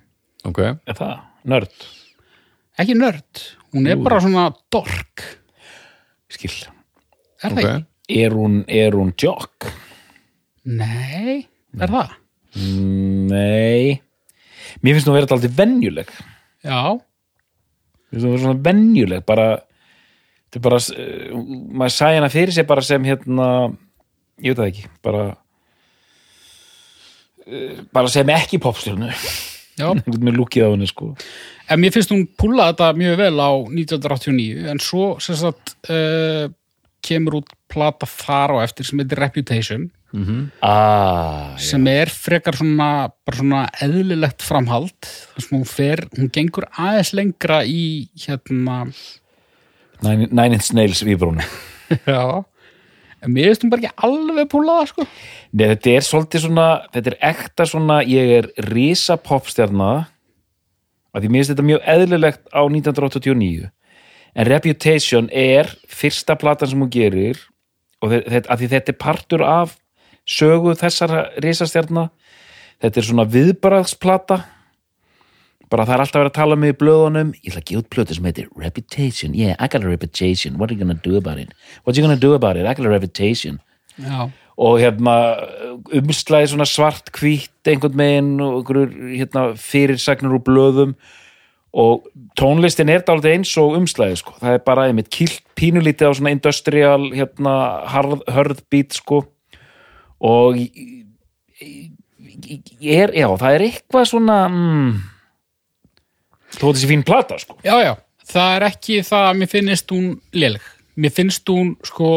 Ok. 0.44 0.58
Er 0.60 0.92
það, 0.98 1.20
nörd. 1.48 1.72
Ekki 2.78 2.94
nörd. 2.98 3.40
Hún 3.72 3.86
er 3.88 3.96
bara 3.96 4.18
svona 4.20 4.50
dork. 4.70 5.22
Skil, 6.28 6.50
er 7.42 7.50
það 7.50 7.58
Ok. 7.58 7.64
ekki? 7.64 7.86
er 8.24 8.30
hún, 8.36 8.58
er 8.68 8.92
hún 8.92 9.14
jock? 9.16 9.70
Nei, 10.66 11.46
er 11.80 11.88
það? 11.88 12.10
nei. 13.30 14.00
Mér 14.82 14.94
finnst 14.96 15.06
hún 15.08 15.14
að 15.14 15.20
vera 15.22 15.36
alltaf 15.38 15.56
venjuleg. 15.56 16.10
Já, 16.64 16.80
mér 16.92 18.12
finnst 18.12 18.24
hún 18.24 18.28
að 18.28 18.34
vera 18.34 18.44
svona 18.44 18.62
venjuleg 18.68 19.24
bara, 19.26 19.46
þetta 20.50 20.60
er 20.60 20.64
bara 20.68 20.80
uh, 20.82 21.42
maður 21.80 21.94
sæði 21.96 22.18
hana 22.20 22.30
fyrir 22.32 22.52
sig 22.56 22.66
bara 22.68 22.84
sem 22.84 23.04
hérna 23.08 23.48
ég 24.42 24.52
veit 24.52 24.60
það 24.60 24.70
ekki, 24.72 24.86
bara 25.04 25.24
bara 27.92 28.10
sem 28.12 28.30
ekki 28.34 28.60
já. 29.78 29.88
Einhvern 29.90 30.20
veginn 30.20 30.38
lúkið 30.38 30.66
á 30.66 30.70
henni 30.72 30.88
sko. 30.88 31.12
En 31.68 31.80
mér 31.82 31.94
finnst 31.94 32.12
hún 32.12 32.26
púla 32.38 32.70
þetta 32.70 32.92
mjög 32.98 33.18
vel 33.20 33.34
á 33.40 33.50
1989 33.66 34.70
en 34.70 34.80
svo 34.82 35.14
sem 35.24 35.38
sagt 35.40 35.74
uh, 35.90 36.46
kemur 37.04 37.40
út 37.40 37.52
plata 37.70 38.08
þar 38.08 38.56
á 38.60 38.64
eftir 38.64 38.86
sem 38.88 39.00
heitir 39.02 39.20
Reputation 39.20 39.88
ah, 40.62 41.54
sem 41.58 41.84
er 41.90 42.12
frekar 42.12 42.56
svona 42.56 43.10
svona 43.34 43.64
eðlilegt 43.82 44.44
framhald 44.46 44.94
þar 45.02 45.46
sem 45.46 45.56
hún 45.56 45.68
fer, 45.68 46.04
hún 46.14 46.30
gengur 46.32 46.68
aðeins 46.70 47.12
lengra 47.18 47.62
í 47.66 48.06
hérna 48.24 48.84
Nine, 50.04 50.28
Nine 50.30 50.58
Inch 50.58 50.72
Nails 50.76 51.00
víbrúnu. 51.06 51.44
Já 52.10 52.44
En 53.24 53.32
mér 53.32 53.50
hún 53.64 53.70
bara 53.72 53.82
ekki 53.86 54.06
alveg 54.08 54.48
púla 54.52 54.78
það 54.82 54.90
sko. 54.92 55.06
Nei, 55.52 55.66
þetta 55.72 55.94
er 55.96 56.04
svolítið 56.08 56.42
svona, 56.44 56.66
þetta 56.92 57.12
er 57.12 57.18
ekta 57.30 57.66
svona, 57.70 58.00
ég 58.04 58.32
er 58.38 58.50
risa 58.70 59.16
popstjarna 59.16 59.92
að 61.14 61.22
því 61.24 61.30
mér 61.30 61.40
finnst 61.40 61.52
þetta 61.54 61.66
mjög 61.70 61.88
eðlilegt 61.94 62.44
á 62.52 62.60
1989 62.66 63.70
en 64.34 64.48
Reputation 64.50 65.28
er 65.30 65.70
fyrsta 65.86 66.34
platan 66.40 66.68
sem 66.72 66.80
hún 66.82 66.90
gerir 66.90 67.38
og 68.02 68.10
þe- 68.10 68.24
þetta, 68.34 68.56
þetta 68.74 68.92
er 68.92 68.98
partur 68.98 69.44
af 69.46 69.76
sögu 70.26 70.72
þessara 70.80 71.28
risastjarna. 71.44 72.08
Þetta 72.82 73.00
er 73.00 73.06
svona 73.06 73.24
viðbaraðsplata 73.30 74.40
bara 75.72 75.86
það 75.88 75.94
er 75.94 76.04
alltaf 76.04 76.20
verið 76.20 76.32
að 76.32 76.38
tala 76.38 76.56
með 76.60 76.72
í 76.72 76.78
blöðunum. 76.82 77.34
Ég 77.40 77.52
ætla 77.52 77.62
að 77.62 77.68
gefa 77.70 77.82
út 77.82 77.90
plötu 77.94 78.16
sem 78.16 78.28
heitir 78.28 78.48
Reputation. 78.56 79.34
Yeah, 79.34 79.56
I 79.58 79.68
got 79.68 79.84
a 79.84 79.88
reputation, 79.88 80.58
what 80.58 80.70
are 80.70 80.74
you 80.74 80.80
gonna 80.80 81.00
do 81.02 81.16
about 81.16 81.38
it? 81.38 81.54
What 81.84 81.94
are 81.96 82.00
you 82.00 82.06
gonna 82.06 82.20
do 82.20 82.34
about 82.34 82.56
it, 82.56 82.66
I 82.66 82.74
got 82.74 82.86
a 82.86 82.90
reputation. 82.90 83.60
Já, 83.98 84.30
og 84.58 84.78
hérna 84.78 85.16
umslæði 85.94 86.52
svona 86.52 86.66
svart 86.68 87.10
hvítt 87.14 87.66
einhvern 87.66 87.96
megin 87.98 88.32
og 88.42 88.60
einhverjur 88.60 88.90
hérna, 89.10 89.44
fyrirsagnir 89.58 90.36
úr 90.36 90.42
blöðum. 90.46 90.94
Og 91.74 92.04
tónlistin 92.38 92.90
er 92.92 93.02
dálítið 93.02 93.32
eins 93.34 93.54
og 93.58 93.74
umslæði 93.80 94.20
sko, 94.20 94.36
það 94.38 94.58
er 94.58 94.62
bara 94.66 94.86
einmitt 94.86 95.10
kilt 95.10 95.42
pínulítið 95.58 96.06
á 96.06 96.12
svona 96.14 96.34
industrial 96.34 97.08
hérna, 97.10 97.54
harð, 97.90 98.22
hörð 98.30 98.62
beat 98.70 98.94
sko. 98.94 99.24
Og 100.22 100.60
ég 102.78 102.94
er, 102.94 103.10
já, 103.18 103.26
það 103.26 103.56
er 103.56 103.66
eitthvað 103.66 104.06
svona 104.12 104.38
mm, 104.46 104.94
þó 106.58 106.70
þessi 106.70 106.90
fín 106.90 107.04
plata 107.06 107.38
sko. 107.40 107.58
Já, 107.66 107.76
já. 107.82 107.92
Það 108.24 108.54
er 108.56 108.66
ekki 108.70 109.02
það 109.04 109.28
að 109.28 109.38
mér 109.40 109.52
finnst 109.52 109.92
hún 109.92 110.08
léleg. 110.32 110.72
Mér 110.94 111.12
finnst 111.12 111.50
hún 111.50 111.74
sko 111.84 112.10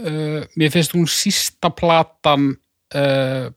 uh, 0.00 0.42
mér 0.58 0.74
finnst 0.74 0.94
hún 0.96 1.08
sísta 1.10 1.70
platan 1.74 2.52
uh, 2.96 3.48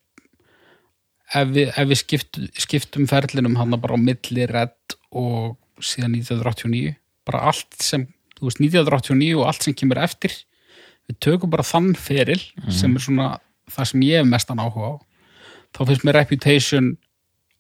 ef 1.32 1.54
við, 1.56 1.70
ef 1.70 1.92
við 1.92 2.02
skipt, 2.02 2.42
skiptum 2.60 3.08
ferlinum 3.10 3.58
hann 3.60 3.78
bara 3.78 3.96
á 3.96 4.00
milli 4.02 4.48
redd 4.50 4.98
og 5.12 5.58
síðan 5.82 6.18
1989 6.20 6.96
bara 7.28 7.46
allt 7.52 7.78
sem, 7.84 8.08
þú 8.38 8.50
veist 8.50 8.64
1989 8.64 9.38
og 9.38 9.48
allt 9.48 9.68
sem 9.68 9.78
kemur 9.78 10.02
eftir. 10.02 10.34
Við 11.10 11.22
tökum 11.24 11.52
bara 11.54 11.66
þann 11.66 11.94
feril 11.98 12.40
sem 12.74 12.94
er 12.96 13.04
svona 13.04 13.30
það 13.72 13.90
sem 13.92 14.04
ég 14.08 14.22
hef 14.22 14.30
mestan 14.30 14.62
áhuga 14.62 14.96
á. 14.98 15.02
Þá 15.72 15.82
finnst 15.88 16.06
mér 16.08 16.20
reputation 16.20 16.92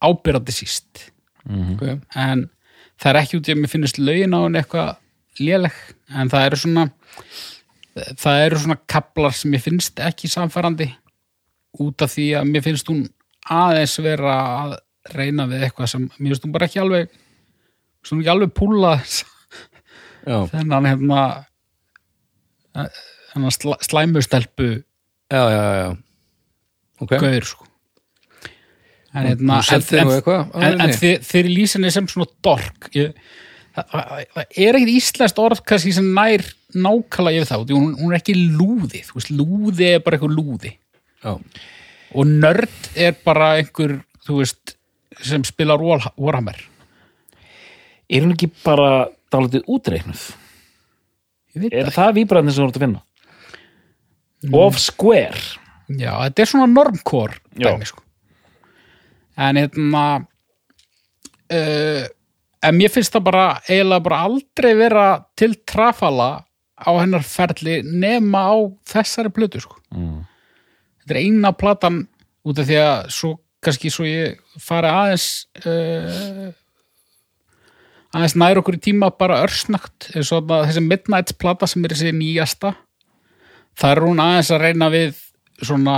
ábyrrandi 0.01 0.55
síst 0.55 1.11
okay. 1.45 1.97
en 2.15 2.47
það 3.01 3.09
er 3.11 3.21
ekki 3.21 3.39
út 3.39 3.49
í 3.49 3.55
að 3.55 3.61
mér 3.61 3.73
finnst 3.73 4.01
lögin 4.01 4.35
á 4.37 4.39
henni 4.43 4.61
eitthvað 4.61 4.91
léleg 5.41 5.79
en 6.11 6.31
það 6.31 6.45
eru 6.49 6.61
svona 6.61 6.85
það 8.19 8.43
eru 8.45 8.61
svona 8.61 8.77
kaplar 8.89 9.35
sem 9.35 9.55
ég 9.55 9.63
finnst 9.63 9.99
ekki 10.03 10.29
samfærandi 10.31 10.87
út 11.81 12.03
af 12.03 12.13
því 12.13 12.27
að 12.39 12.51
mér 12.51 12.65
finnst 12.65 12.91
hún 12.91 13.05
aðeins 13.51 13.97
vera 14.03 14.35
að 14.61 14.77
reyna 15.15 15.47
við 15.49 15.65
eitthvað 15.67 15.91
sem 15.93 16.07
mér 16.17 16.33
finnst 16.33 16.45
hún 16.47 16.55
bara 16.55 16.69
ekki 16.69 16.81
alveg 16.83 17.09
svona 18.05 18.23
ekki 18.23 18.33
alveg 18.35 18.53
púla 18.57 18.93
þennan 20.51 20.87
hérna 20.89 21.21
þennan 23.31 23.55
slæ, 23.55 23.75
slæmustelpu 23.87 24.69
já, 25.31 25.43
já, 25.49 25.65
já 25.81 25.89
Ok, 27.01 27.15
gauður 27.17 27.47
sko 27.49 27.70
en 29.13 29.27
hérna 29.27 29.59
en, 29.59 30.63
en 30.63 30.81
henni. 30.83 30.97
þið, 30.99 31.15
þið 31.27 31.39
er 31.41 31.49
lýsinni 31.51 31.91
sem 31.93 32.07
svona 32.11 32.29
dork. 32.45 32.87
Ég, 32.95 33.13
það, 33.75 33.95
það, 34.35 34.43
er 34.65 34.79
ekkit 34.79 34.93
íslenskt 34.95 35.41
orð 35.43 35.63
kannski 35.67 35.93
sem 35.95 36.09
nær 36.15 36.43
nákvæmlega 36.71 37.43
yfir 37.43 37.49
því 37.67 37.77
hún, 37.77 37.93
hún 37.99 38.13
er 38.13 38.21
ekki 38.21 38.35
lúði 38.39 39.03
þú 39.07 39.17
veist, 39.19 39.33
lúði 39.35 39.89
er 39.89 40.03
bara 40.05 40.17
eitthvað 40.17 40.35
lúði. 40.37 40.73
Já, 41.21 41.33
og 42.11 42.27
nörd 42.31 42.91
er 42.99 43.17
bara 43.25 43.53
einhver, 43.59 43.97
þú 44.27 44.41
veist 44.41 44.75
sem 45.27 45.43
spilar 45.47 45.83
Warha- 45.83 46.13
Warhammer. 46.17 46.57
Er 48.11 48.25
hún 48.25 48.33
ekki 48.35 48.49
bara 48.63 49.09
ég 51.55 51.65
veit 51.65 51.73
er 51.75 51.89
það, 51.89 51.97
það 51.97 52.15
víbrandi 52.19 52.55
sem 52.55 52.63
þú 52.63 52.69
ert 52.69 52.79
að 52.79 52.85
finna? 52.85 53.03
Of 54.57 54.79
square. 54.81 55.43
Já, 55.91 56.15
þetta 56.23 56.41
er 56.41 56.49
svona 56.49 56.67
normkor 56.71 57.35
Já. 57.59 57.67
dæmi 57.67 57.85
sko 57.89 58.01
en 59.37 59.59
hérna 59.59 60.05
uh, 61.51 62.05
en 62.61 62.77
mér 62.77 62.93
finnst 62.93 63.13
það 63.15 63.27
bara 63.29 63.45
eiginlega 63.67 64.05
bara 64.05 64.23
aldrei 64.27 64.71
vera 64.77 65.05
til 65.39 65.55
trafala 65.67 66.31
á 66.81 66.91
hennar 66.97 67.25
ferli 67.25 67.81
nema 67.85 68.47
á 68.49 68.55
þessari 68.89 69.33
plötu 69.33 69.61
sko 69.63 69.77
mm. 69.93 70.19
þetta 71.01 71.15
er 71.15 71.21
eina 71.21 71.53
platan 71.57 72.03
út 72.47 72.61
af 72.61 72.69
því 72.69 72.81
að 72.81 73.11
svo 73.13 73.35
kannski 73.61 73.91
svo 73.93 74.07
ég 74.09 74.39
fari 74.61 74.89
aðeins 74.89 75.27
uh, 75.65 76.49
aðeins 78.11 78.37
nær 78.39 78.61
okkur 78.61 78.79
í 78.79 78.85
tíma 78.89 79.11
bara 79.13 79.43
örsnögt 79.45 80.09
eins 80.15 80.31
og 80.35 80.49
þessi 80.49 80.83
Midnight 80.85 81.35
plata 81.41 81.69
sem 81.69 81.85
er 81.85 81.93
þessi 81.95 82.15
nýjasta 82.17 82.73
það 83.79 83.93
er 83.93 84.03
hún 84.05 84.23
aðeins 84.23 84.51
að 84.51 84.65
reyna 84.65 84.89
við 84.93 85.19
svona 85.61 85.97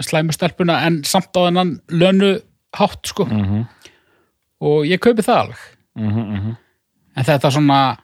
slæmustelpuna 0.00 0.80
en 0.86 1.02
samt 1.04 1.36
á 1.36 1.40
þennan 1.46 1.80
lönu 1.90 2.40
hátt 2.78 3.06
sko. 3.06 3.24
Mhm. 3.24 3.64
og 4.64 4.86
ég 4.88 4.98
kaupi 4.98 5.22
það 5.22 5.40
alveg. 5.40 5.62
Mm 5.94 6.10
-hmm, 6.10 6.56
en 7.16 7.24
þetta 7.24 7.50
svona 7.50 7.96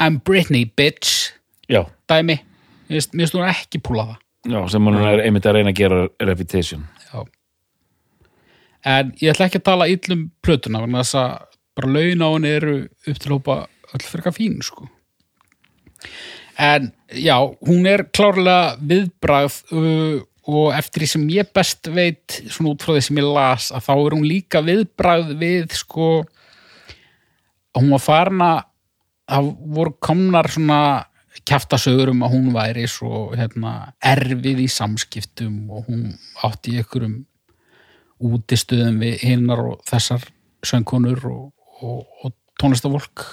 I'm 0.00 0.20
Britney 0.24 0.64
bitch. 0.76 1.32
Já, 1.68 1.84
dæmi, 2.08 2.40
mér 2.88 3.00
finnst- 3.00 3.34
hún 3.34 3.48
ekki 3.48 3.78
púla 3.78 4.04
það. 4.06 4.16
Já, 4.48 4.68
sem 4.68 4.82
hún 4.82 4.96
er 4.96 5.20
einmitt 5.20 5.46
að 5.46 5.52
reyna 5.52 5.70
að 5.70 5.78
gera 5.78 6.08
reputation. 6.20 6.88
Já. 7.12 7.24
En 8.84 9.12
ég 9.22 9.30
ætla 9.30 9.46
ekki 9.46 9.60
að 9.60 9.68
tala 9.68 9.86
illum 9.86 10.30
plötuna, 10.42 10.80
vegna 10.80 10.98
þess 11.04 11.14
að 11.14 11.38
bara 11.76 11.92
laun 11.92 12.22
á 12.22 12.28
henni 12.34 12.48
eru 12.48 12.88
upp 13.06 13.18
til 13.18 13.32
hópa 13.32 13.66
öll 13.94 14.02
frekar 14.02 14.32
fín, 14.32 14.62
sko. 14.62 14.88
En 16.58 16.92
já, 17.14 17.36
hún 17.66 17.86
er 17.86 18.04
klárlega 18.12 18.76
viðbragð 18.82 19.72
uh, 19.72 20.22
og 20.50 20.72
eftir 20.74 21.04
því 21.04 21.08
sem 21.12 21.28
ég 21.30 21.50
best 21.54 21.88
veit 21.94 22.40
svona 22.50 22.72
út 22.74 22.82
frá 22.82 22.96
því 22.96 23.04
sem 23.06 23.20
ég 23.20 23.28
las 23.28 23.70
að 23.70 23.86
þá 23.86 23.92
er 23.94 24.16
hún 24.16 24.26
líka 24.26 24.62
viðbragð 24.66 25.32
við 25.38 25.76
sko 25.78 26.08
hún 27.78 27.92
var 27.94 28.02
farin 28.02 28.44
að 28.44 28.60
það 29.32 29.50
voru 29.76 29.94
komnar 30.02 30.50
svona 30.50 30.80
kjaftasögur 31.48 32.12
um 32.12 32.24
að 32.26 32.34
hún 32.34 32.50
væri 32.54 32.86
svo 32.90 33.30
hérna, 33.34 33.94
erfið 34.04 34.64
í 34.66 34.68
samskiptum 34.70 35.70
og 35.72 35.88
hún 35.88 36.10
átti 36.44 36.74
í 36.74 36.82
einhverjum 36.82 37.22
útistöðum 38.22 39.00
við 39.02 39.24
hinnar 39.24 39.62
og 39.72 39.80
þessar 39.88 40.26
söngkonur 40.66 41.24
og, 41.30 41.46
og, 41.82 42.02
og 42.22 42.34
tónlistafólk 42.60 43.24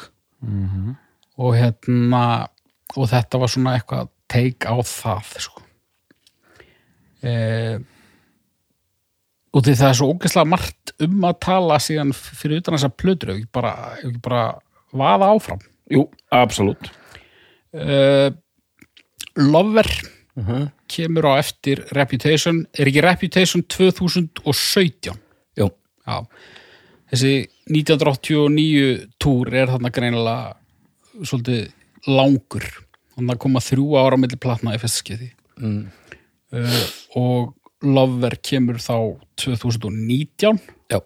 og 1.38 1.58
hérna 1.58 2.24
og 2.96 3.10
þetta 3.12 3.42
var 3.42 3.52
svona 3.54 3.76
eitthvað 3.78 4.10
teik 4.32 4.66
á 4.66 4.78
það 4.82 5.36
sko 5.46 5.69
eh, 7.26 7.80
og 9.50 9.66
því 9.66 9.76
það 9.80 9.90
er 9.90 9.98
svo 9.98 10.12
ógeðslega 10.14 10.52
margt 10.52 10.94
um 11.06 11.26
að 11.26 11.40
tala 11.46 11.80
síðan 11.82 12.14
fyrir 12.14 12.62
utan 12.62 12.78
þessa 12.78 12.92
plötur 12.94 13.34
ef 13.34 13.40
ekki 13.40 13.52
bara, 13.56 13.74
ekki 13.98 14.22
bara 14.26 14.44
vaða 14.94 15.32
áfram. 15.34 15.64
Jú, 15.90 16.06
absolutt. 16.36 16.92
Uh, 17.74 18.30
Lover 19.40 19.90
kemur 20.90 21.28
á 21.34 21.42
eftir 21.42 21.82
Reputation. 21.98 22.64
Er 22.78 22.90
ekki 22.90 23.04
Reputation 23.06 23.66
2017 23.70 25.18
Jú, 25.60 25.70
já. 26.06 26.18
Þessi 27.10 27.34
1989 27.74 29.08
túr 29.22 29.50
er 29.54 29.72
þarna 29.72 29.92
greinilega 29.94 30.54
svolítið 31.26 31.72
langur. 32.08 32.68
Þannig 33.16 33.36
að 33.36 33.42
koma 33.44 33.64
þrjú 33.66 33.88
ára 34.00 34.20
á 34.20 34.22
milli 34.22 34.40
platna 34.40 34.76
í 34.78 34.82
fyrsta 34.82 35.04
skeiði 35.04 35.32
mm. 35.60 35.82
Uh, 36.54 36.84
og 37.20 37.56
Lover 37.80 38.36
kemur 38.44 38.82
þá 38.84 39.16
2019 39.40 40.60
já, 40.92 41.00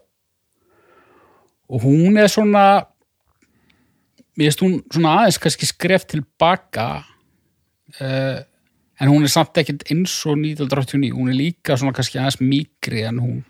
og 1.70 1.84
hún 1.86 2.18
er 2.18 2.26
svona 2.32 2.64
mér 4.34 4.50
finnst 4.50 4.64
hún 4.64 4.80
svona 4.90 5.18
aðeins 5.20 5.38
kannski 5.42 5.68
skref 5.70 6.08
tilbaka 6.10 6.88
uh, 8.00 8.40
en 9.00 9.10
hún 9.10 9.26
er 9.26 9.32
samt 9.32 9.58
ekkert 9.58 9.86
eins 9.90 10.14
og 10.28 10.38
1989, 10.38 11.12
hún 11.14 11.30
er 11.32 11.38
líka 11.38 11.78
svona 11.78 11.94
kannski 11.94 12.20
aðeins 12.20 12.40
mýkri 12.42 13.04
en 13.08 13.20
hún. 13.22 13.40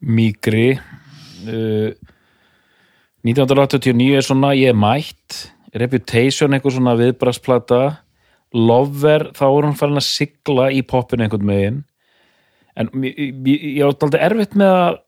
Mýgri 0.00 0.72
uh, 0.74 1.90
1989 3.26 4.16
er 4.16 4.26
svona 4.26 4.54
ég 4.56 4.72
er 4.72 4.78
mætt. 4.78 5.50
Reputation 5.76 6.54
einhver 6.56 6.74
svona 6.74 6.96
viðbrasplata 6.98 7.82
Lover, 8.56 9.28
þá 9.36 9.44
er 9.46 9.68
hún 9.68 9.78
farin 9.78 10.00
að 10.00 10.08
sigla 10.08 10.70
í 10.74 10.82
poppinu 10.86 11.26
einhvern 11.26 11.46
megin 11.46 11.78
en 12.78 12.90
ég, 13.04 13.80
átti 13.84 14.06
aldrei 14.06 14.22
erfitt 14.26 14.56
með 14.58 14.74
að 14.74 14.98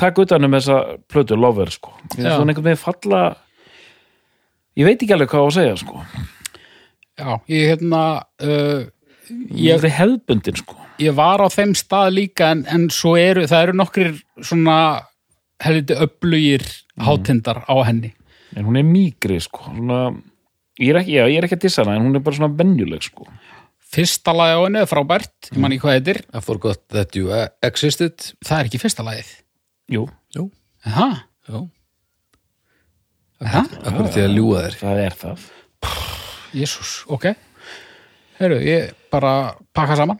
taka 0.00 0.24
utan 0.26 0.48
um 0.48 0.56
þessa 0.56 0.78
plötu 1.12 1.38
Lover 1.38 1.72
sko, 1.72 1.94
finnst 2.14 2.36
hún 2.36 2.52
einhvern 2.52 2.70
veginn 2.70 2.82
falla 2.82 3.22
ég 4.78 4.88
veit 4.88 4.98
ekki 4.98 5.16
alveg 5.16 5.32
hvað 5.32 5.44
á 5.44 5.48
að 5.48 5.56
segja 5.58 5.78
sko, 5.82 6.04
já, 7.20 7.30
ég 7.52 7.72
hérna 7.72 8.02
uh, 8.44 8.84
ég 9.56 9.88
hefðbundin 10.00 10.60
sko. 10.60 10.76
ég 11.00 11.16
var 11.16 11.44
á 11.44 11.48
þeim 11.52 11.76
stað 11.78 12.12
líka 12.16 12.52
en, 12.56 12.66
en 12.68 12.88
svo 12.92 13.14
eru, 13.20 13.46
það 13.48 13.68
eru 13.68 13.78
nokkrir 13.80 14.14
svona 14.40 14.76
helviti 15.62 15.96
öflugir 15.96 16.64
hátindar 17.00 17.62
á 17.68 17.74
henni. 17.86 18.12
En 18.56 18.66
hún 18.68 18.78
er 18.78 18.86
mýgri 18.86 19.38
sko. 19.42 19.70
Svona, 19.70 20.00
ég, 20.80 20.92
er 20.92 21.00
ekki, 21.02 21.16
já, 21.18 21.24
ég 21.28 21.38
er 21.40 21.46
ekki 21.48 21.58
að 21.58 21.64
dissa 21.66 21.84
hana 21.84 21.98
en 21.98 22.06
hún 22.06 22.16
er 22.18 22.24
bara 22.24 22.38
svona 22.38 22.54
venjuleg 22.58 23.04
sko. 23.04 23.26
Fyrsta 23.92 24.32
lagi 24.32 24.56
á 24.56 24.60
henni 24.64 24.80
er 24.80 24.88
frábært, 24.88 25.34
ég 25.52 25.60
man 25.60 25.74
ekki 25.74 25.84
hvað 25.84 25.98
þetta 25.98 26.12
er 26.14 26.20
I 26.38 26.42
forgot 26.44 26.80
that 26.94 27.16
you 27.18 27.28
existed. 27.66 28.30
Það 28.40 28.58
er 28.62 28.70
ekki 28.70 28.80
fyrsta 28.80 29.04
lagið. 29.04 29.32
Jú, 29.92 30.06
Jú, 30.32 30.46
Aha, 30.88 31.08
já 31.48 31.58
aha, 33.42 33.62
Akkur 33.90 34.08
því 34.14 34.22
að 34.24 34.36
ljúga 34.38 34.62
þér. 34.64 34.76
Það 34.80 35.00
er 35.02 35.16
það. 35.20 35.44
Jésús, 36.56 36.92
ok. 37.12 37.26
Heru, 38.38 38.58
ég 38.64 38.92
bara 39.12 39.32
pakka 39.76 39.96
saman 40.00 40.18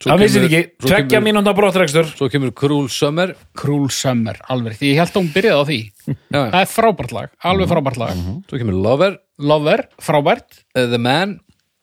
Það 0.00 0.22
vissir 0.22 0.44
kemur- 0.48 0.92
ekki, 0.96 1.08
kemur- 1.12 1.26
mínúnda 1.28 1.52
brottrekstur. 1.56 2.06
Svo 2.16 2.28
kemur 2.32 2.54
Cruel 2.56 2.86
Summer. 2.88 3.34
Cruel 3.58 3.90
Summer, 3.92 4.38
alveg, 4.48 4.78
því 4.80 4.92
ég 4.94 5.00
held 5.02 5.10
að 5.12 5.18
hún 5.20 5.32
byrjaði 5.34 5.60
á 5.60 5.64
því. 5.68 5.80
Já, 6.32 6.38
já. 6.40 6.50
það 6.54 6.60
er 6.62 6.70
frábært 6.72 7.12
lag, 7.12 7.34
alveg 7.50 7.68
frábært 7.68 7.98
lag. 8.00 8.22
Svo 8.48 8.60
kemur 8.62 8.78
Lover, 8.80 9.18
Lover, 9.38 9.82
frábært. 10.00 10.62
Uh, 10.74 10.86
The 10.94 10.98
Man. 10.98 11.36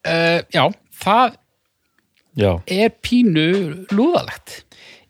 Uh, 0.07 0.39
já, 0.55 0.63
það 1.03 1.35
Já. 2.37 2.51
er 2.71 2.89
pínu 3.05 3.45
lúðalegt. 3.91 4.63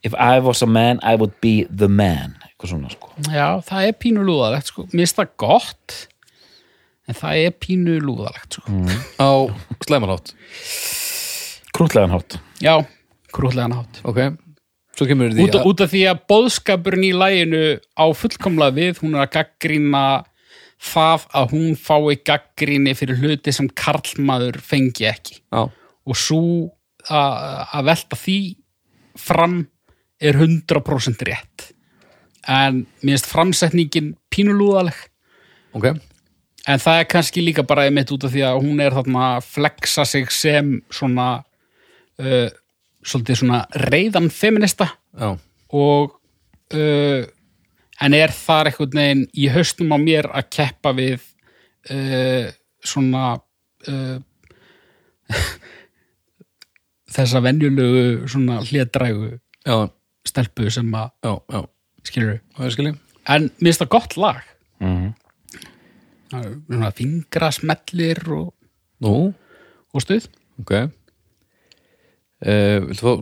If 0.04 0.14
I 0.16 0.40
was 0.40 0.62
a 0.62 0.68
man, 0.68 1.00
I 1.04 1.16
would 1.16 1.34
be 1.42 1.66
the 1.70 1.88
man. 1.88 2.36
Eitthvað 2.48 2.72
svona 2.74 2.92
sko. 2.92 3.10
Já, 3.30 3.48
það 3.68 3.88
er 3.92 3.96
pínu 4.04 4.24
lúðalegt 4.28 4.72
sko. 4.72 4.86
mér 4.92 5.04
finnst 5.06 5.18
það 5.20 5.32
gott 5.44 5.98
en 7.08 7.16
það 7.20 7.42
er 7.46 7.52
pínu 7.62 7.98
lúðalegt 8.04 8.58
sko. 8.60 8.80
á 9.22 9.30
slæmarhátt 9.86 10.34
Krútlegan 11.78 12.10
hátt. 12.16 12.40
Já, 12.64 12.80
krútlegan 13.38 13.76
hátt. 13.78 14.02
Ok, 14.08 14.22
svo 14.98 15.10
kemur 15.10 15.34
því 15.34 15.46
út, 15.46 15.60
út 15.72 15.86
af 15.86 15.94
því 15.94 16.04
að 16.12 16.24
boðskapurinn 16.32 17.08
í 17.08 17.14
læginu 17.16 17.64
á 17.96 18.06
fullkomlega 18.18 18.78
við, 18.78 19.04
hún 19.04 19.16
er 19.16 19.26
að 19.28 19.34
gaggrýna 19.38 20.04
það 20.78 21.28
að 21.38 21.54
hún 21.56 21.78
fái 21.80 22.18
gaggrýni 22.28 22.94
fyrir 22.98 23.22
hluti 23.22 23.54
sem 23.56 23.70
karlmaður 23.70 24.60
fengi 24.62 25.08
ekki. 25.10 25.42
Já, 25.54 25.68
og 26.08 26.18
svo 26.18 26.44
að 27.08 27.66
að 27.78 27.88
velta 27.88 28.20
því 28.20 28.40
fram 29.18 29.58
er 30.22 30.38
100% 30.38 31.26
rétt. 31.28 31.72
En 32.48 32.86
mér 33.02 33.18
finnst 33.18 33.30
framsetningin 33.30 34.14
pínulúðaleg. 34.34 34.98
Ok. 35.78 35.92
En 36.68 36.82
það 36.84 37.02
er 37.02 37.10
kannski 37.12 37.44
líka 37.44 37.64
bara 37.68 37.88
einmitt 37.88 38.12
út 38.12 38.26
af 38.28 38.34
því 38.34 38.44
að 38.48 38.62
hún 38.64 38.82
er 38.84 38.96
þarna 38.96 39.28
að 39.38 39.50
flexa 39.54 40.06
sig 40.08 40.32
sem 40.36 40.74
svona 40.92 41.28
uh, 42.20 42.50
svolítið 43.06 43.42
svona 43.42 43.64
reyðan 43.88 44.30
feminista 44.34 44.90
Já, 45.18 45.34
og 45.74 46.16
uh, 46.74 47.24
en 48.02 48.16
er 48.18 48.34
þar 48.36 48.72
einhvern 48.72 49.00
veginn 49.02 49.26
í 49.34 49.48
haustum 49.54 49.94
á 49.94 49.98
mér 50.02 50.30
að 50.32 50.50
keppa 50.58 50.94
við 50.98 51.24
uh, 51.92 52.50
svona 52.86 53.24
uh, 53.90 54.18
þessa 57.18 57.42
venjulegu 57.44 58.28
svona 58.30 58.62
hlédrægu 58.68 59.34
já, 59.38 59.78
stelpu 60.28 60.70
sem 60.74 60.94
að 60.96 61.66
skilur 62.08 62.40
skilji 62.72 62.94
en 63.28 63.50
mér 63.58 63.74
finnst 63.74 63.82
það 63.84 63.90
gott 63.92 64.14
lag. 64.20 64.44
Mhm. 64.80 65.10
Það 66.28 66.46
er 66.46 66.54
svona 66.68 66.92
fingrasmellir 66.96 68.22
og, 68.36 68.54
Nú, 69.04 69.12
og 69.94 70.04
stuð. 70.04 70.26
Ok 70.60 70.74
uh, 72.46 72.84
Viltu 72.88 73.04
fá 73.04 73.14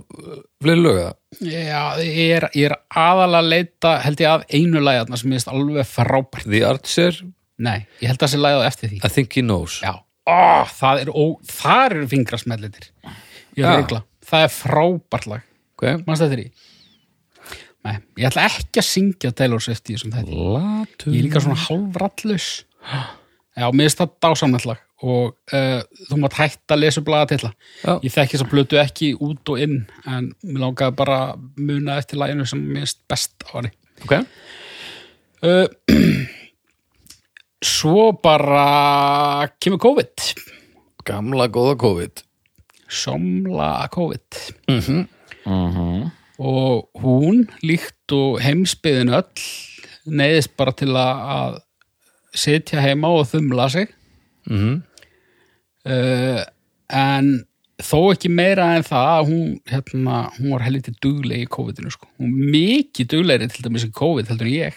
fleiri 0.64 0.84
löga? 0.84 1.08
Já, 1.40 1.82
ég 2.02 2.34
er, 2.38 2.48
ég 2.56 2.70
er 2.70 2.76
aðalega 2.90 3.42
að 3.44 3.52
leita 3.54 3.94
held 4.04 4.24
ég 4.24 4.32
að 4.32 4.46
einu 4.56 4.84
lagi 4.84 5.06
sem 5.06 5.30
mér 5.30 5.40
finnst 5.40 5.52
alveg 5.52 5.90
frábært. 5.90 6.48
The 6.50 6.64
Archer, 6.68 7.22
Nei, 7.56 7.86
ég 8.02 8.12
held 8.12 8.20
að 8.20 8.26
það 8.26 8.34
sé 8.34 8.42
lagið 8.42 8.66
eftir 8.68 8.92
því. 8.92 8.98
I 9.00 9.12
Think 9.16 9.36
He 9.38 9.44
Knows. 9.46 9.80
Já, 9.84 9.94
ó, 10.28 10.66
það 10.76 11.02
er 11.06 11.12
eru 11.86 12.08
fingrasmellitir. 12.12 12.90
Ég 13.56 13.64
er 13.64 13.78
regla, 13.80 14.02
það 14.28 14.48
er 14.48 14.56
frábært 14.56 15.30
lag. 15.32 15.46
Ok, 15.76 15.86
Manst 16.08 16.24
þetta 16.24 16.42
í? 16.44 16.50
Nei, 17.86 17.96
ég 18.18 18.28
ætla 18.32 18.48
ekki 18.50 18.82
að 18.82 18.88
syngja 18.88 19.32
Taylor 19.38 19.62
Swift 19.62 19.92
í 19.92 19.96
þessum 19.96 20.16
Latur. 20.16 21.14
Ég 21.14 21.20
er 21.22 21.28
líka 21.28 21.44
svona 21.44 21.60
hálfrallus. 21.68 22.50
Já, 23.56 23.70
mér 23.72 23.86
finnst 23.86 24.02
það 24.02 24.16
dásamnett 24.26 24.68
lag 24.68 24.85
og 25.04 25.34
uh, 25.54 25.82
þú 26.08 26.18
mátt 26.22 26.38
hætta 26.40 26.76
að 26.78 26.84
lesa 26.86 27.02
blaða 27.04 27.28
til 27.34 27.42
Já. 27.44 27.92
Ég 28.00 28.14
þekki 28.14 28.38
þess 28.38 28.46
að 28.46 28.52
blötu 28.54 28.80
ekki 28.80 29.10
út 29.20 29.52
og 29.52 29.60
inn 29.60 29.82
en 30.08 30.30
mér 30.46 30.62
langaði 30.64 30.96
bara 31.02 31.20
muna 31.60 31.98
eftir 32.00 32.22
laginu 32.22 32.46
sem 32.48 32.62
mér 32.64 32.86
finnst 32.86 33.02
best 33.12 33.44
á 33.52 33.60
henni. 33.60 33.74
Ok, 34.06 34.14
uh, 35.44 35.68
Svo 37.66 38.12
bara 38.22 39.48
kemur 39.60 39.80
COVID. 39.82 40.26
Gamla 41.06 41.48
góða 41.50 41.76
COVID. 41.82 42.24
Somla 42.88 43.88
COVID. 43.92 44.42
Mm 44.70 45.08
Mhm. 45.46 46.12
og 46.40 46.90
hún 47.00 47.46
líkt 47.64 48.12
og 48.12 48.40
heimsbyðin 48.42 49.14
öll 49.14 49.44
neyðist 50.10 50.56
bara 50.58 50.72
til 50.72 50.90
að, 50.98 51.22
að 51.36 51.60
sitja 52.34 52.82
heima 52.82 53.12
og 53.14 53.28
þumla 53.30 53.70
sig 53.70 53.94
-hmm. 54.50 54.76
uh, 55.92 56.44
en 56.90 57.32
þó 57.82 58.00
ekki 58.14 58.30
meira 58.32 58.70
en 58.78 58.86
það 58.88 59.08
að 59.14 59.30
hún, 59.30 59.48
hérna, 59.68 60.20
hún 60.38 60.52
var 60.54 60.64
helviti 60.64 60.94
dugleg 61.04 61.44
í 61.44 61.50
COVID-inu 61.52 61.92
sko. 61.92 62.08
hún 62.20 62.32
var 62.32 62.52
mikið 62.56 63.10
duglegri 63.12 63.50
til 63.52 63.66
dæmis 63.66 63.88
í 63.88 63.92
COVID 63.92 64.32
heldur 64.32 64.48
en 64.48 64.54
ég 64.54 64.76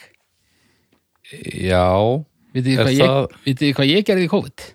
Já, 1.69 1.85
vitið 2.57 2.71
þið 2.73 2.79
hvað, 2.81 2.99
það- 3.45 3.75
hvað 3.77 3.91
ég 3.93 4.05
gerði 4.09 4.25
í 4.25 4.33
COVID 4.35 4.67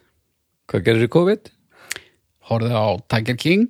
hvað 0.69 0.83
gerir 0.87 1.03
í 1.07 1.13
COVID? 1.17 1.51
horfði 2.49 2.73
á 2.75 2.87
Tiger 3.09 3.37
King 3.39 3.67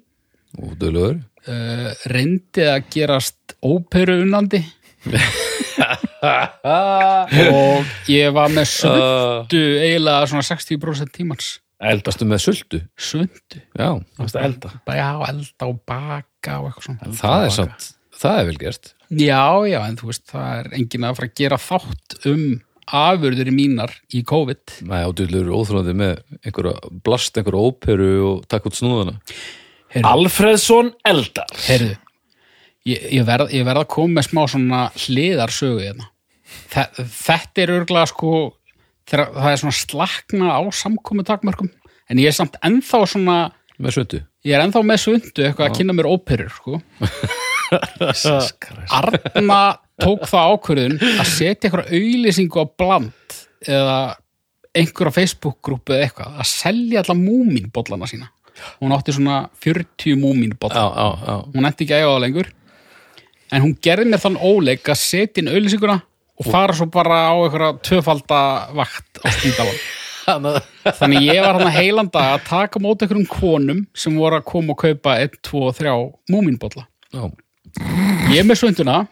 Ú, 0.58 0.76
dölur 0.78 1.18
uh, 1.48 1.90
reyndi 2.06 2.66
að 2.70 2.90
gerast 2.94 3.56
óperu 3.64 4.20
unnandi 4.26 4.62
og 7.58 7.92
ég 8.12 8.32
var 8.36 8.54
með 8.54 8.70
svundu 8.72 9.64
eiginlega 9.82 10.30
svona 10.32 10.46
60% 10.48 11.14
tímans. 11.16 11.50
Eldastu 11.84 12.28
með 12.30 12.40
sultu 12.46 12.80
svundu, 12.96 13.60
Já, 13.76 13.90
Það 14.16 14.38
að 14.38 14.46
elda? 14.48 14.70
Já, 14.96 15.10
elda 15.28 15.68
og 15.68 15.82
baka 15.90 16.60
og 16.62 16.70
eitthvað 16.70 16.86
svona. 16.88 17.16
Það 17.20 17.48
er 17.48 17.56
samt 17.58 17.90
Það 18.24 18.38
er 18.40 18.46
vel 18.48 18.60
gert. 18.62 18.94
Já, 19.14 19.42
já, 19.68 19.80
en 19.84 19.98
þú 20.00 20.12
veist, 20.12 20.24
það 20.32 20.60
er 20.62 20.70
enginn 20.78 21.08
að 21.08 21.18
fara 21.18 21.28
að 21.28 21.42
gera 21.42 21.58
þátt 21.60 22.16
um 22.30 22.46
afurður 22.84 23.50
í 23.50 23.56
mínar 23.56 23.94
í 24.16 24.22
COVID. 24.28 24.78
Nei, 24.88 25.02
ádýrlur 25.04 25.52
óþrjóðandi 25.58 25.98
með 26.00 26.14
einhverja 26.44 26.94
blast, 27.04 27.36
einhverja 27.40 27.68
óperu 27.68 28.10
og 28.30 28.48
takk 28.52 28.70
út 28.70 28.80
snúðana 28.80 29.18
Heyrðu, 29.94 30.08
Alfreðsson 30.10 30.94
eldar. 31.06 31.52
Heyrðu 31.68 31.98
ég, 32.90 33.06
ég, 33.20 33.24
verð, 33.28 33.54
ég 33.54 33.68
verð 33.68 33.84
að 33.84 33.92
koma 33.94 34.20
með 34.20 34.30
smá 34.30 34.42
svona 34.52 34.82
hliðarsögu 35.06 35.84
hérna. 35.84 36.10
Þe, 36.74 36.86
þetta 37.14 37.64
er 37.64 37.74
örgulega 37.78 38.10
sko, 38.12 38.36
það 39.10 39.50
er 39.52 39.62
svona 39.62 39.78
slakna 39.78 40.54
á 40.58 40.62
samkomu 40.74 41.26
takmörkum, 41.28 41.72
en 42.10 42.22
ég 42.22 42.32
er 42.32 42.38
samt 42.38 42.60
ennþá 42.66 43.04
svona, 43.14 43.38
með 43.78 43.98
sultu 43.98 44.22
ég 44.44 44.58
er 44.58 44.64
ennþá 44.66 44.84
með 44.86 45.02
svundu 45.04 45.46
eitthvað 45.48 45.70
að 45.70 45.78
kynna 45.78 45.96
mér 45.96 46.10
óperur, 46.12 46.52
sko. 46.52 46.80
Arna 48.94 49.60
tók 50.02 50.26
það 50.30 50.52
ákvörðun 50.52 50.98
að 51.00 51.30
setja 51.32 51.70
eitthvað 51.70 51.94
auðlýsingu 51.96 52.60
á 52.60 52.66
bland 52.82 53.38
eða 53.64 53.98
einhverja 54.74 55.16
Facebook-grúpu 55.16 55.96
eða 55.96 56.08
eitthvað 56.08 56.42
að 56.44 56.50
selja 56.50 57.04
alla 57.04 57.16
múmínbollana 57.18 58.10
sína. 58.10 58.30
Hún 58.82 58.94
átti 58.94 59.16
svona 59.16 59.46
40 59.64 60.20
múmínbolla. 60.20 60.76
Já, 60.76 60.88
já, 60.92 61.08
já. 61.24 61.36
Hún 61.56 61.70
endi 61.70 61.86
ekki 61.86 61.96
að 61.96 62.02
eiga 62.02 62.12
það 62.12 62.24
lengur. 62.26 62.52
En 63.54 63.64
hún 63.64 63.76
gerði 63.86 64.10
mér 64.12 64.22
þann 64.22 64.42
óleik 64.44 64.92
að 64.92 65.02
setja 65.02 65.42
inn 65.42 65.54
auðlýsinguna 65.54 65.98
og 66.40 66.48
fara 66.50 66.74
svo 66.78 66.88
bara 66.92 67.20
á 67.30 67.34
einhverja 67.36 67.76
tvöfaldavakt 67.86 69.22
á 69.22 69.28
spítalan 69.36 69.78
þannig 70.24 71.28
ég 71.28 71.42
var 71.44 71.60
hann 71.60 71.74
heilanda 71.76 72.24
að 72.34 72.46
taka 72.48 72.80
á 72.80 72.84
móti 72.84 73.06
einhverjum 73.06 73.28
konum 73.30 73.84
sem 73.98 74.16
voru 74.18 74.40
að 74.40 74.48
koma 74.50 74.74
og 74.74 74.82
kaupa 74.84 75.18
1, 75.22 75.40
2 75.44 75.64
og 75.68 75.76
3 75.78 75.96
múmínbolla. 76.32 76.88
Já, 77.14 77.28
ég 78.32 78.42
er 78.42 78.48
með 78.48 78.62
svönduna 78.64 79.04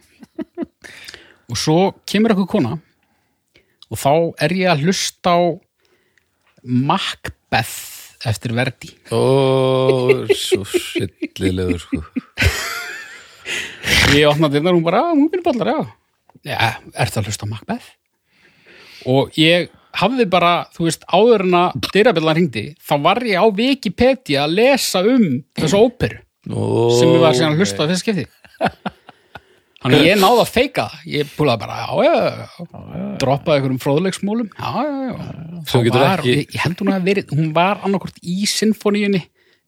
og 1.52 1.60
svo 1.60 1.92
kemur 2.08 2.34
eitthvað 2.34 2.52
kona 2.56 2.74
og 3.92 4.00
þá 4.00 4.14
er 4.48 4.56
ég 4.56 4.72
að 4.72 4.86
hlusta 4.88 5.36
á 5.36 5.40
Macbeth 6.62 7.78
eftir 8.30 8.54
Verdi. 8.56 8.92
Ó, 9.12 9.22
svo 10.38 10.64
sillilegur 10.70 11.82
sko. 11.82 12.04
Ég 14.14 14.30
opnaði 14.30 14.60
þetta 14.60 14.70
og 14.72 14.78
hún 14.78 14.86
bara, 14.86 15.10
múminbollar, 15.18 15.74
já 15.74 16.01
já, 16.48 16.58
er 16.96 17.12
það 17.12 17.22
að 17.22 17.30
hlusta 17.32 17.48
á 17.48 17.52
Macbeth 17.52 17.90
og 19.12 19.32
ég 19.40 19.70
hafði 20.02 20.26
bara, 20.32 20.52
þú 20.76 20.86
veist, 20.88 21.04
áður 21.12 21.44
en 21.48 21.56
að 21.60 21.88
dyrabjallan 21.92 22.38
hringdi, 22.38 22.66
þá 22.80 22.94
var 23.04 23.20
ég 23.28 23.42
á 23.42 23.46
Wikipedia 23.52 24.46
að 24.46 24.54
lesa 24.62 25.02
um 25.04 25.26
þessu 25.60 25.82
óperu 25.82 26.22
Ó, 26.50 26.90
sem 26.98 27.12
ég 27.12 27.22
var 27.22 27.36
að 27.38 27.60
hlusta 27.60 27.86
á 27.86 27.90
þessu 27.92 28.02
skipti 28.06 28.28
Þannig 29.82 30.04
ég 30.06 30.20
náði 30.22 30.42
að 30.44 30.50
feika 30.54 30.84
það. 30.92 31.06
Ég 31.10 31.30
búlaði 31.34 31.62
bara, 31.64 31.76
já, 31.82 31.94
já, 32.06 32.12
já, 32.14 32.66
já. 32.70 33.06
droppaði 33.24 33.56
einhverjum 33.58 33.80
fróðleiksmúlum. 33.82 34.50
Já, 34.54 34.84
já, 34.86 35.00
já. 35.08 35.62
Þá 35.72 35.78
getur 35.88 36.04
var, 36.04 36.22
ekki- 36.22 36.36
Ég, 36.38 36.58
held 36.62 36.84
hún 36.84 36.92
að 36.94 37.08
verið, 37.08 37.32
hún 37.34 37.48
var 37.56 37.82
annarkort 37.88 38.20
í 38.22 38.36
sinfoníunni 38.46 39.24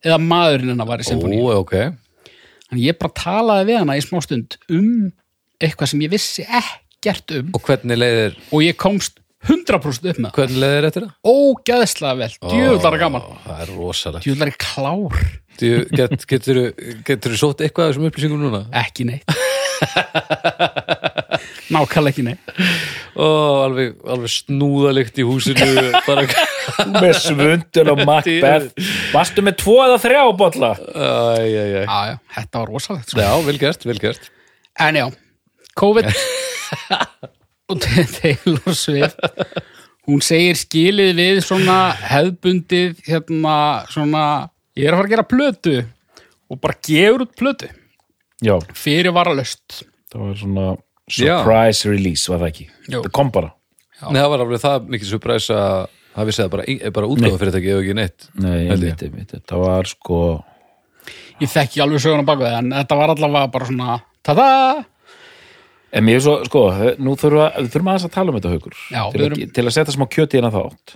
eða 0.05 0.19
maðurinn 0.21 0.69
hennar 0.75 0.85
var 0.91 1.01
í 1.01 1.07
Ó, 1.07 1.09
sinfoníunni. 1.09 1.57
ok 1.57 1.73
Þannig 2.69 2.85
ég 2.85 2.99
bara 3.01 3.15
talaði 3.23 3.65
við 3.71 3.79
hana 3.81 3.97
í 3.97 4.05
smá 4.05 4.21
stund 4.21 4.57
um 4.69 4.91
eitthvað 5.63 5.91
sem 5.93 6.03
ég 6.05 6.11
vissi 6.13 6.45
ekkert 6.47 7.35
um 7.39 7.51
Og 7.57 7.61
hvernig 7.67 7.97
leiðir, 7.99 8.37
og 8.51 8.63
ég 8.65 8.77
komst 8.79 9.19
100% 9.43 10.07
upp 10.07 10.19
með 10.23 10.29
það. 10.29 10.35
hvernig 10.37 10.59
leiðir 10.63 10.85
eftir 10.87 11.03
það? 11.03 11.15
Ógæðslega 11.27 12.19
vel, 12.21 12.29
djöfullara 12.47 12.99
gaman. 13.01 13.23
Ó, 13.27 13.31
Það 13.47 13.63
er 13.65 13.73
rosalegt 13.77 14.23
Djöfullara 14.27 14.53
klár, 14.63 15.17
Þú- 15.59 15.87
get, 15.93 16.27
Getur 17.05 17.33
þú 17.33 17.37
sótt 17.41 17.59
eitthvað 17.65 17.89
af 17.89 17.91
þessum 17.93 18.07
upplýsingum 18.09 18.41
núna? 18.47 18.61
ekki 18.83 19.03
neitt. 19.09 19.27
Nákvæmlega 21.73 22.11
ekki 22.13 22.23
neitt. 22.25 22.51
Ó, 23.19 23.25
alveg, 23.67 23.93
alveg 24.09 24.31
snúðalikt 24.33 25.19
í 25.21 25.25
húsinu 25.27 25.67
bara 26.07 26.23
með 27.03 27.13
svundun 27.21 27.91
og 27.93 28.01
Macbeth 28.07 28.87
Varstu 29.13 29.43
með 29.45 29.57
tvo 29.61 29.75
eða 29.85 29.99
þrjá 30.01 30.21
Já, 31.43 31.99
já, 32.09 32.15
þetta 32.37 32.63
var 32.63 32.71
rosalegt. 32.73 33.11
Sko. 33.13 33.21
Já, 33.21 33.31
vel 33.45 33.59
gert, 33.61 33.85
vel 33.89 33.99
gert 34.01 34.31
En 34.81 34.97
já, 34.97 35.05
COVID. 35.79 36.09
Og 37.71 37.79
Taylor 37.79 38.75
Swift 38.75 39.19
hún 40.07 40.19
segir 40.23 40.57
skilið 40.59 41.13
við 41.15 41.39
svona 41.45 41.77
hefðbundið 41.95 42.99
hérna 43.07 43.55
svona 43.91 44.23
ég 44.75 44.89
er 44.89 44.95
að 44.95 44.99
fara 44.99 45.07
að 45.07 45.13
gera 45.13 45.27
plötu 45.31 45.75
og 46.51 46.59
bara 46.61 46.79
gefur 46.83 47.23
út 47.23 47.35
plötu. 47.39 47.69
Já, 48.43 48.57
fyrir 48.75 49.15
varalöst 49.15 49.83
það 50.11 50.25
var 50.25 50.39
svona 50.41 50.65
surprise 51.07 51.89
release, 51.89 52.27
var 52.31 52.43
það 52.43 52.51
ekki? 52.51 52.69
Jú. 52.89 53.01
Það 53.05 53.11
kom 53.15 53.31
bara. 53.33 53.53
Nei, 54.03 54.19
það 54.19 54.31
var 54.33 54.43
alveg 54.43 54.63
það 54.63 54.89
mikið 54.91 55.11
surpræs 55.13 55.49
að 55.55 55.75
það 56.13 56.29
vissi 56.29 56.43
það 56.43 56.51
bara, 56.53 56.65
bara 56.97 57.11
útgáfa 57.13 57.39
fyrirtæki 57.41 57.71
ef 57.73 57.83
ekki 57.83 57.95
neitt 57.97 58.25
Nei, 58.43 58.57
einmitt, 58.73 59.03
einmitt, 59.07 59.31
þetta 59.33 59.61
var 59.61 59.89
sko 59.89 60.19
ég 61.41 61.49
þekki 61.51 61.83
alveg 61.83 62.03
söguna 62.03 62.27
baka 62.27 62.49
það 62.49 62.57
en 62.59 62.73
þetta 62.77 62.97
var 62.99 63.13
allavega 63.13 63.51
bara 63.53 63.69
svona 63.69 63.95
tada 64.25 64.47
En 65.93 66.05
mér 66.07 66.17
er 66.17 66.23
svo, 66.25 66.35
sko, 66.47 66.61
nú 67.05 67.13
þurfum 67.21 67.43
við, 67.43 67.67
þurfum 67.73 67.89
aðeins 67.91 68.05
að 68.07 68.13
tala 68.15 68.31
um 68.33 68.37
þetta 68.39 68.53
haukur. 68.55 68.77
Já, 68.89 69.01
til, 69.13 69.25
erum- 69.27 69.51
til 69.53 69.65
að 69.69 69.73
setja 69.75 69.93
smá 69.93 70.05
kjöti 70.09 70.39
inn 70.39 70.47
að 70.49 70.55
þátt. 70.57 70.95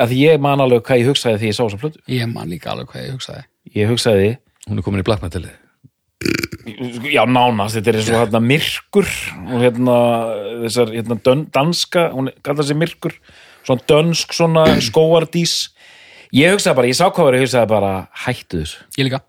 Að 0.00 0.12
því 0.14 0.20
ég 0.22 0.40
man 0.40 0.62
alveg 0.64 0.86
hvað 0.86 1.02
ég 1.02 1.10
hugsaði 1.10 1.40
því 1.42 1.50
ég 1.50 1.56
sá 1.58 1.62
þessa 1.66 1.80
plötu. 1.82 2.00
Ég 2.08 2.30
man 2.32 2.48
líka 2.48 2.70
alveg 2.72 2.88
hvað 2.88 3.04
ég 3.04 3.12
hugsaði. 3.18 3.42
Ég 3.76 3.90
hugsaði, 3.92 4.30
Hún 4.70 4.78
er 4.78 4.84
komin 4.86 5.02
í 5.02 5.04
blackmetalið. 5.08 5.56
Já 7.10 7.24
nánast 7.26 7.74
þetta 7.74 7.90
er 7.90 7.96
eins 7.98 8.10
og 8.12 8.18
hérna 8.20 8.40
myrkur 8.46 9.08
og 9.50 9.56
hérna 9.64 9.96
þessar 10.62 10.92
hérna 10.94 11.16
dön, 11.26 11.40
danska, 11.50 12.04
hún 12.14 12.30
kallar 12.46 12.62
sig 12.68 12.78
myrkur 12.78 13.16
svona 13.66 13.82
dönsk 13.90 14.36
svona 14.38 14.64
skóardís 14.88 15.56
ég 16.32 16.54
hugsaði 16.54 16.78
bara, 16.78 16.90
ég 16.92 16.98
sá 17.00 17.08
hvað 17.10 17.26
var 17.28 17.38
ég 17.40 17.42
hugsaði 17.42 17.70
bara, 17.74 17.90
hættu 18.24 18.62
þessu. 18.62 18.84
Ég 19.00 19.08
líka, 19.08 19.20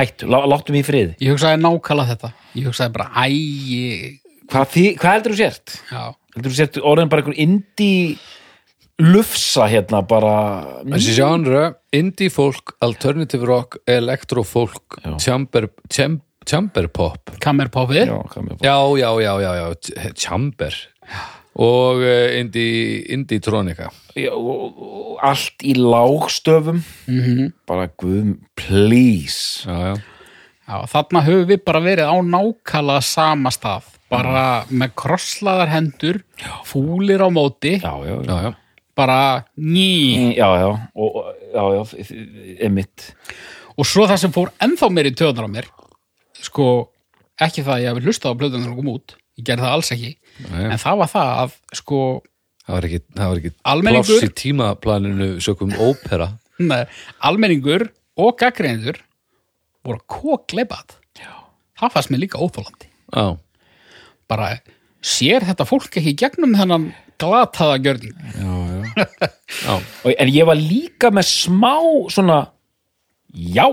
hættu, 0.00 0.26
lá, 0.26 0.40
láttu 0.50 0.74
mig 0.74 0.82
í 0.82 0.88
friði. 0.90 1.14
Ég 1.22 1.36
hugsaði 1.36 1.62
nákvæmlega 1.62 2.16
þetta 2.16 2.32
ég 2.54 2.68
hugsaði 2.68 2.92
bara, 2.96 3.10
æ 3.14 3.24
ég- 3.30 4.20
hvað, 4.50 4.70
þi, 4.74 4.84
hvað 5.00 5.16
heldur 5.18 5.34
þú 5.34 5.40
sért? 5.42 5.76
já, 5.90 6.02
heldur 6.36 6.50
þú 6.52 6.56
sért 6.60 6.80
orðin 6.82 7.08
bara 7.12 7.22
einhver 7.24 7.38
indie 7.38 8.16
lufsa 9.02 9.66
hérna 9.70 10.02
bara 10.06 10.34
Þessi 10.86 11.14
genre, 11.16 11.64
indie 11.92 12.30
folk, 12.30 12.76
alternative 12.84 13.44
rock, 13.48 13.78
electro 13.90 14.44
folk 14.46 15.00
chamber, 15.18 15.68
cham, 15.90 16.20
chamber 16.46 16.86
pop. 16.88 17.32
Kammerpáfið 17.42 18.06
já, 18.06 18.18
hvað 18.30 18.44
með 18.50 18.62
Já, 18.62 18.76
já, 19.00 19.10
já, 19.24 19.32
já, 19.42 19.52
já, 19.58 20.12
chamber. 20.14 20.76
Og 21.54 22.00
uh, 22.02 22.32
indie, 22.40 23.04
indie 23.14 23.38
tronika 23.42 23.86
Já, 24.18 24.32
og, 24.34 25.18
allt 25.22 25.62
í 25.62 25.74
lágstöfum. 25.78 26.80
Mm 27.06 27.52
bara 27.66 27.86
guðum, 27.98 28.36
please. 28.58 29.62
Já, 29.66 29.94
já, 29.94 29.94
Já, 30.64 30.76
þarna 30.88 31.20
höfum 31.26 31.48
við 31.50 31.60
bara 31.66 31.80
verið 31.84 32.08
á 32.08 32.16
nákvæmlega 32.24 33.04
sama 33.04 33.50
stað, 33.52 33.88
bara 34.12 34.44
með 34.72 34.94
krosslaðar 34.96 35.72
hendur, 35.74 36.20
fúlir 36.64 37.20
á 37.20 37.28
móti, 37.28 37.74
já, 37.82 37.92
já, 38.08 38.54
bara 38.96 39.18
ný. 39.60 40.32
já, 40.38 40.46
já, 40.62 40.68
og, 40.94 41.18
já, 41.52 42.04
emitt 42.64 43.10
Og 43.74 43.86
svo 43.90 44.04
það 44.06 44.20
sem 44.22 44.32
fór 44.34 44.52
ennþá 44.62 44.88
meir 44.94 45.08
í 45.10 45.14
töðunar 45.18 45.50
á 45.50 45.54
mér, 45.56 45.66
sko, 46.46 46.66
ekki 47.42 47.64
það 47.66 47.74
að 47.74 47.82
ég 47.82 47.90
hafi 47.90 48.04
hlustað 48.06 48.36
á 48.36 48.38
plöðunar 48.40 48.70
og 48.70 48.76
kom 48.78 48.90
út, 48.92 49.16
ég 49.34 49.48
gerði 49.48 49.66
það 49.66 49.74
alls 49.76 49.90
ekki, 49.96 50.12
Nei, 50.46 50.60
en 50.68 50.78
það 50.80 51.00
var 51.00 51.10
það 51.10 51.32
að, 51.42 51.56
sko, 51.80 51.98
það 52.62 52.76
var 52.78 52.86
ekki, 52.88 53.00
það 53.18 53.32
var 53.32 53.42
ekki 53.42 53.52
pláss 53.82 54.14
í 54.14 54.30
tímaplaninu 54.40 55.28
sökum 55.44 55.74
ópera. 55.74 56.30
Nei, 56.70 56.84
almenningur 57.18 57.88
og 58.14 58.38
gaggreindur 58.38 59.02
voru 59.84 60.00
að 60.00 60.06
kókleipað. 60.18 60.96
Það 61.74 61.90
fannst 61.96 62.10
mér 62.12 62.22
líka 62.24 62.38
óþólandi. 62.42 62.88
Já, 63.14 63.24
Bara, 64.30 64.46
sér 65.04 65.44
þetta 65.44 65.66
fólk 65.68 65.98
ekki 66.00 66.14
gegnum 66.16 66.54
þennan 66.56 66.86
glataða 67.20 67.76
gjörning? 67.84 68.14
já, 69.66 69.74
og, 69.74 70.08
en 70.14 70.30
ég 70.32 70.46
var 70.48 70.56
líka 70.56 71.10
með 71.12 71.28
smá 71.28 71.74
svona 72.14 72.38
já, 73.34 73.66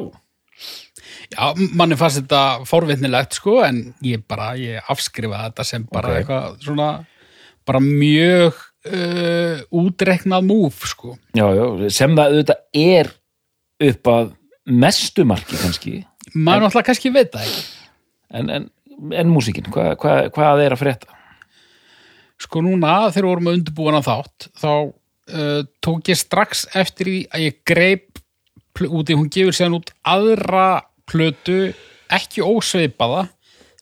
Já, 1.31 1.53
manni 1.79 1.95
fannst 1.95 2.19
þetta 2.19 2.65
forvitnilegt 2.67 3.37
sko, 3.39 3.61
en 3.63 3.93
ég 4.03 4.25
bara, 4.27 4.49
ég 4.59 4.83
afskrifa 4.91 5.45
þetta 5.45 5.63
sem 5.69 5.85
bara 5.87 6.11
Ok. 6.11 6.17
eitthvað 6.19 6.57
svona, 6.65 6.87
bara 7.69 7.79
mjög 7.85 8.57
uh, 8.91 9.61
útreiknað 9.71 10.43
múf 10.49 10.83
sko. 10.91 11.15
já, 11.37 11.45
já 11.55 11.89
sem 11.95 12.17
það 12.17 12.33
auðvitað 12.35 12.83
er 12.83 13.13
upp 13.87 14.11
að 14.11 14.33
mestumarki 14.69 15.57
kannski. 15.61 15.93
Maður 16.35 16.67
náttúrulega 16.67 16.87
kannski 16.91 17.11
veit 17.15 17.31
það 17.33 17.47
ekki. 17.47 17.63
En, 18.31 18.49
en, 18.57 18.67
en 19.17 19.31
músíkin, 19.33 19.65
hvað, 19.73 19.95
hvað, 20.01 20.29
hvað 20.35 20.65
er 20.67 20.75
að 20.77 20.83
frétta? 20.85 21.17
sko 22.41 22.57
núna 22.65 23.11
þegar 23.13 23.21
við 23.21 23.29
vorum 23.29 23.47
að 23.51 23.57
undirbúin 23.59 23.95
að 23.99 24.07
þátt 24.07 24.45
þá 24.57 24.69
uh, 24.73 25.59
tók 25.85 26.07
ég 26.09 26.17
strax 26.17 26.63
eftir 26.73 27.09
í 27.11 27.17
að 27.29 27.43
ég 27.43 27.59
greip 27.69 28.17
pl- 28.73 28.89
út 28.97 29.11
í 29.13 29.17
hún 29.19 29.27
gefur 29.29 29.53
séðan 29.53 29.75
út 29.77 29.91
aðra 30.09 30.63
plötu 31.05 31.59
ekki 32.09 32.41
ósveipaða 32.41 33.27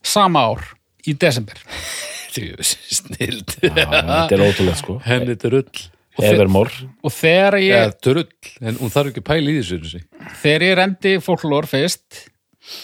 sama 0.03 0.43
ár 0.51 0.65
í 1.07 1.15
desember. 1.15 1.55
Snild 2.35 3.55
þetta 3.63 4.27
er 4.35 4.43
ótrúlega 4.43 4.75
sko. 4.81 4.97
Henni 5.07 5.37
drull 5.39 5.63
Og 5.63 5.69
þe- 5.71 5.89
Evermore. 6.25 6.89
og 7.03 7.13
þegar 7.13 7.59
ég, 7.61 7.75
Eða 7.77 7.93
drull, 8.07 8.25
en 8.61 8.79
hún 8.81 8.93
þarf 8.93 9.11
ekki 9.11 9.23
að 9.23 9.29
pæla 9.29 9.53
í 9.53 9.61
þessu 9.61 10.01
þegar 10.41 10.65
ég 10.67 10.75
rendi 10.79 11.13
folklór 11.23 11.69
fyrst 11.69 12.25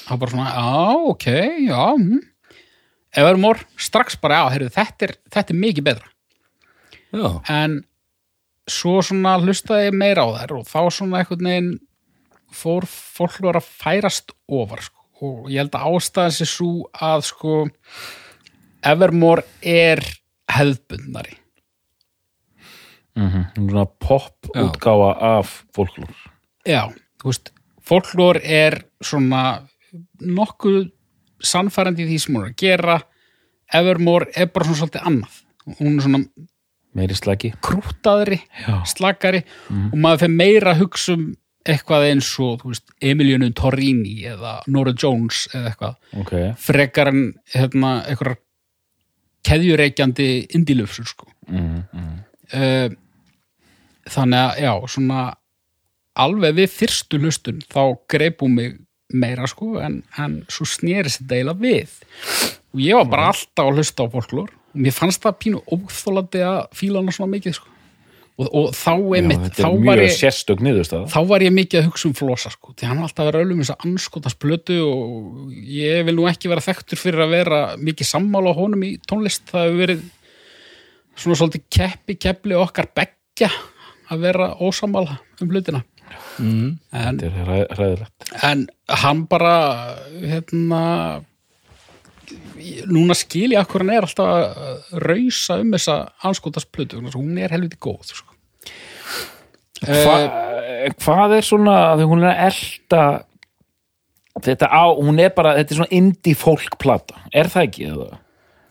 þá 0.06 0.14
bara 0.22 0.32
svona, 0.32 0.48
já, 0.56 0.96
ok, 1.12 1.28
já 1.68 1.82
hm. 1.96 2.24
Evermore, 3.16 3.64
strax 3.80 4.18
bara, 4.20 4.42
já, 4.42 4.56
heyrðu, 4.56 4.72
þetta 4.76 5.06
er, 5.08 5.12
þetta 5.32 5.54
er 5.54 5.60
mikið 5.62 5.86
betra. 5.86 6.10
Já, 7.16 7.30
en 7.54 7.78
svo 8.68 8.98
svona 9.06 9.38
hlustaði 9.40 9.88
ég 9.88 9.96
meira 9.96 10.26
á 10.26 10.30
þær 10.42 10.56
og 10.58 10.68
þá 10.68 10.80
svona 10.92 11.22
einhvern 11.22 11.48
veginn 11.48 11.72
fór 12.56 12.88
folklór 12.90 13.60
að 13.60 13.70
færast 13.70 14.36
ofar 14.48 14.84
sko. 14.86 15.02
og 15.26 15.48
ég 15.52 15.64
held 15.64 15.76
að 15.78 15.96
ástæðan 15.96 16.36
sér 16.36 16.50
svo 16.52 16.72
að 16.92 17.26
sko 17.30 17.56
Evermore 18.86 19.46
er 19.62 20.02
hefðbundnari 20.52 21.38
mm 23.16 23.46
Svona 23.56 23.86
pop 23.86 24.50
útgáfa 24.56 25.12
af 25.20 25.64
folklór. 25.76 26.12
Já, 26.68 26.90
þú 27.22 27.32
veist, 27.32 27.52
folklór 27.82 28.42
er 28.44 28.82
svona 29.02 29.68
nokkuð 30.20 30.92
sannfærandi 31.40 32.04
í 32.04 32.10
því 32.10 32.20
sem 32.20 32.36
hún 32.36 32.46
er 32.46 32.52
að 32.52 32.60
gera. 32.60 33.00
Evermore 33.74 34.32
er 34.36 34.52
bara 34.54 34.66
svona 34.66 34.82
svolítið 34.82 35.08
annað. 35.10 35.40
Hún 35.80 35.98
er 35.98 36.06
svona 36.06 36.24
Meiri 36.96 37.16
slagi 37.18 37.50
krútaðri, 37.60 38.38
Já. 38.64 38.78
slakari 38.88 39.42
og 39.68 39.98
maður 40.00 40.22
fyrir 40.22 40.38
meira 40.40 40.72
að 40.72 40.86
hugsa 40.86 41.16
um 41.18 41.34
eitthvað 41.66 42.06
eins 42.12 42.30
og, 42.40 42.64
Emilionu 43.04 43.50
Torrini 43.58 44.20
eða 44.30 44.60
Nora 44.72 44.94
Jones 44.94 45.48
eða 45.52 45.72
eitthvað. 45.72 45.96
Ok, 46.22 46.34
frekar 46.62 47.12
en 47.12 47.24
hérna, 47.52 47.96
eitthvað 48.06 48.38
keðjureikjandi 49.46 50.30
indilöfsur 50.58 51.10
sko. 51.10 51.28
Mm, 51.50 51.82
mm. 51.92 52.14
uh, 52.54 52.88
þannig 54.12 54.42
að 54.42 54.64
já, 54.66 54.74
svona 54.96 55.22
alveg 56.16 56.58
við 56.60 56.74
fyrstu 56.74 57.20
hlustun 57.22 57.62
þá 57.72 57.82
greipum 58.12 58.56
mig 58.56 58.76
meira 59.14 59.48
sko 59.50 59.76
en, 59.84 60.00
en 60.22 60.42
svo 60.52 60.68
snerist 60.70 61.22
þetta 61.22 61.38
eiginlega 61.38 61.62
við. 61.62 61.96
Og 62.76 62.84
ég 62.84 63.00
var 63.00 63.08
bara 63.12 63.30
alltaf 63.32 63.70
að 63.70 63.80
hlusta 63.80 64.08
á 64.08 64.08
folklór. 64.12 64.52
Og 64.76 64.84
mér 64.84 64.96
fannst 64.96 65.24
það 65.24 65.40
pínu 65.44 65.62
óþólandi 65.72 66.44
að 66.44 66.60
fíla 66.76 67.02
hana 67.02 67.16
svona 67.16 67.36
mikið 67.36 67.58
sko. 67.60 67.72
Og, 68.36 68.48
og 68.50 68.66
þá, 68.76 68.92
einmitt, 69.16 69.44
þetta 69.46 69.62
þá, 69.62 69.68
er 69.70 69.86
var 69.86 70.02
ég, 70.02 70.50
niðurstaða. 70.66 71.06
þá 71.14 71.20
var 71.30 71.44
ég 71.46 71.54
mikið 71.56 71.80
að 71.80 71.86
hugsa 71.88 72.10
um 72.10 72.16
flosa 72.18 72.50
sko 72.52 72.74
því 72.76 72.90
hann 72.90 72.98
var 73.00 73.08
alltaf 73.08 73.22
að 73.24 73.30
vera 73.30 73.44
öllum 73.46 73.62
þess 73.62 73.72
að 73.72 73.86
anskotast 73.88 74.40
blötu 74.44 74.80
og 74.84 75.54
ég 75.72 76.02
vil 76.04 76.16
nú 76.18 76.26
ekki 76.28 76.52
vera 76.52 76.66
þekktur 76.66 77.00
fyrir 77.00 77.24
að 77.24 77.32
vera 77.32 77.60
mikið 77.80 78.10
sammála 78.10 78.52
á 78.52 78.60
honum 78.60 78.84
í 78.84 78.90
tónlist. 79.08 79.46
Það 79.54 79.70
hefur 79.70 79.80
verið 79.86 80.04
svona 81.16 81.40
svolítið 81.40 81.64
keppi 81.78 82.18
keppli 82.26 82.60
okkar 82.60 82.92
beggja 83.00 83.54
að 84.12 84.26
vera 84.28 84.50
ósamála 84.62 85.20
um 85.42 85.52
hlutina 85.52 85.84
mm. 86.40 86.68
en, 86.92 87.20
Þetta 87.20 87.30
er 87.30 87.48
hræ- 87.50 87.78
hræðilegt 87.78 88.36
en 88.46 88.68
hann 89.04 89.26
bara 89.32 89.56
hérna 90.22 90.84
núna 92.90 93.16
skil 93.18 93.52
ég 93.54 93.62
akkur 93.62 93.84
hann 93.84 93.94
er 93.94 94.08
alltaf 94.08 94.32
að 94.32 94.98
rausa 95.06 95.60
um 95.62 95.74
þessa 95.76 95.98
anskotast 96.26 96.72
blötu 96.74 97.02
hún 97.14 97.38
er 97.38 97.54
helviti 97.54 97.78
góð 97.82 98.14
sko. 98.14 98.34
Hva, 99.86 100.18
Hvað 101.02 101.36
er 101.38 101.46
svona 101.46 101.76
að 101.92 102.06
hún 102.10 102.24
er 102.24 102.32
að 102.32 102.44
elta 102.48 103.02
þetta 104.46 104.70
á, 104.70 104.84
hún 104.98 105.20
er 105.22 105.34
bara 105.36 105.56
þetta 105.60 105.74
er 105.74 105.80
svona 105.82 105.96
indie 105.96 106.38
folk 106.38 106.78
plata 106.82 107.26
er 107.34 107.50
það 107.52 107.68
ekki 107.70 107.90
það? 107.92 108.16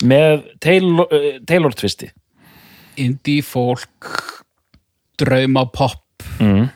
með 0.04 0.46
Taylor, 0.64 1.06
uh, 1.08 1.28
Taylor 1.48 1.76
twisti 1.76 2.10
indie 3.00 3.44
folk 3.46 4.10
drauma 5.20 5.66
pop 5.72 6.24
mm. 6.40 6.66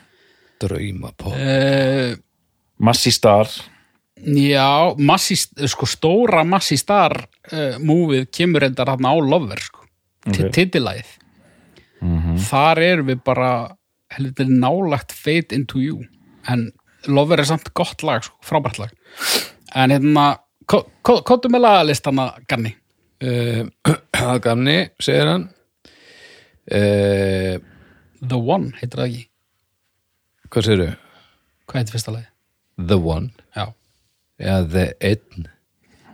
drauma 0.61 1.11
pop 1.17 1.35
uh, 1.35 2.15
Massi 2.79 3.11
Star. 3.11 3.49
Já, 4.19 4.95
massi, 4.99 5.35
sko 5.39 5.87
stóra 5.87 6.45
Massi 6.47 6.77
Star 6.79 7.15
uh, 7.51 7.75
múfið 7.83 8.29
kemur 8.35 8.65
endar 8.67 8.93
hann 8.93 9.07
á 9.07 9.13
Lover 9.19 9.59
sko, 9.63 9.83
Ok. 10.27 10.33
okay. 10.35 10.51
titillæð 10.55 11.15
þar 12.47 12.79
erum 12.79 13.09
við 13.11 13.21
bara 13.27 13.51
heldur 14.15 14.49
nálagt 14.49 15.11
Fade 15.11 15.55
into 15.55 15.81
You. 15.83 16.05
En 16.47 16.69
Lover 17.07 17.39
er 17.39 17.47
samt 17.47 17.71
gott 17.75 18.03
lag 18.03 18.23
sko, 18.23 18.39
frábært 18.43 18.79
lag. 18.79 18.93
En 19.75 19.91
hérna, 19.93 20.31
kóttu 20.67 21.51
með 21.51 21.65
lagalistana 21.65 22.31
Ganni 22.49 22.73
uh, 23.23 23.63
að 24.31 24.41
gamni, 24.45 24.77
segir 25.01 25.31
hann. 25.33 25.47
Uh, 26.69 27.57
The 28.19 28.39
One, 28.39 28.73
heitir 28.79 28.99
það 28.99 29.07
ekki? 29.09 29.23
Hvað 30.49 30.67
segirðu? 30.67 30.89
hvað 31.69 31.83
heitir 31.83 31.95
fyrsta 31.95 32.13
lagi? 32.13 32.29
The 32.89 32.97
One? 32.97 33.31
Já, 33.55 33.65
eða 34.41 34.61
The 34.73 34.85
Einn. 35.09 35.49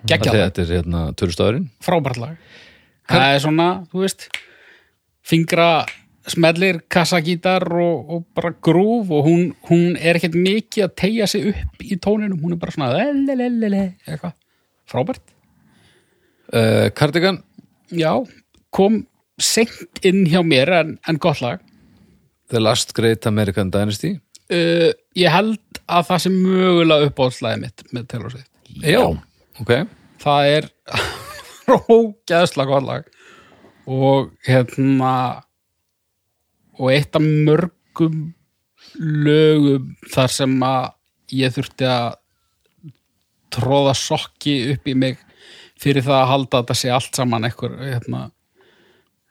Geggjað 0.05 0.35
lag, 0.37 0.41
þetta 0.41 0.63
er 0.63 0.73
hérna 0.75 1.03
törustafurinn 1.17 1.69
frábært 1.81 2.19
lag. 2.21 2.49
Það 3.09 3.27
er 3.31 3.39
svona, 3.41 3.67
þú 3.89 4.03
veist 4.03 4.27
fingra 5.25 5.69
smellir 6.29 6.81
kassagítar 6.89 7.65
og, 7.69 8.09
og 8.09 8.23
bara 8.37 8.51
grúf 8.65 9.11
og 9.13 9.27
hún, 9.29 9.47
hún 9.69 9.97
er 9.97 10.17
ekkert 10.17 10.37
mikið 10.37 10.87
að 10.87 10.95
tegja 11.01 11.29
sig 11.29 11.49
upp 11.51 11.85
í 11.85 11.97
tóninum, 12.01 12.39
hún 12.41 12.55
er 12.55 12.61
bara 12.61 12.73
svona 12.73 12.91
lelelelele, 12.93 13.83
eitthvað, 14.05 14.33
frábært. 14.89 15.25
Uh, 16.53 16.89
Cardigan? 16.97 17.41
Já, 17.93 18.11
kom 18.73 19.03
seint 19.41 20.01
inn 20.05 20.25
hjá 20.29 20.41
mér 20.45 20.73
en, 20.79 20.97
en 21.09 21.21
gott 21.21 21.41
lag 21.45 21.64
The 22.53 22.61
Last 22.61 22.93
Great 22.97 23.25
American 23.29 23.71
Dynasty? 23.73 24.15
Uh, 24.51 24.91
ég 25.17 25.31
held 25.33 25.81
að 25.89 26.09
það 26.09 26.23
sem 26.25 26.35
mögulega 26.37 27.09
uppáhaldslæði 27.09 27.61
mitt 27.63 27.85
með 27.95 28.07
Taylor 28.11 28.33
Swift. 28.33 28.51
Já, 28.85 29.01
ok. 29.61 29.73
Það 30.21 30.51
er 30.51 30.69
rókjæðslega 31.71 32.69
gott 32.69 32.87
lag. 32.89 33.09
Og 33.85 34.31
hérna 34.45 35.13
og 36.75 36.91
eitt 36.91 37.15
af 37.15 37.23
mörgum 37.23 38.33
lögum 38.99 39.93
þar 40.11 40.31
sem 40.31 40.55
að 40.65 40.91
ég 41.35 41.53
þurfti 41.55 41.87
að 41.89 42.15
tróða 43.55 43.93
sokki 43.97 44.55
upp 44.73 44.89
í 44.89 44.95
mig 44.97 45.21
fyrir 45.79 46.05
það 46.05 46.21
að 46.21 46.31
halda 46.31 46.57
að 46.57 46.63
þetta 46.63 46.77
sé 46.79 46.91
allt 46.93 47.19
saman 47.19 47.47
einhver 47.47 47.75
hérna 47.79 48.25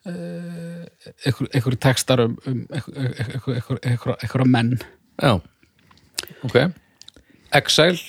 eh, 0.07 0.85
einhver, 1.27 1.49
einhver 1.53 1.77
textar 1.81 2.25
um, 2.25 2.37
um 2.47 2.67
einhver, 2.71 2.97
einhver, 2.97 3.55
einhver, 3.55 3.81
einhver, 3.83 4.17
einhver 4.21 4.45
menn. 4.47 4.79
Já, 5.23 5.39
ok. 6.47 6.59
Exile 7.55 8.01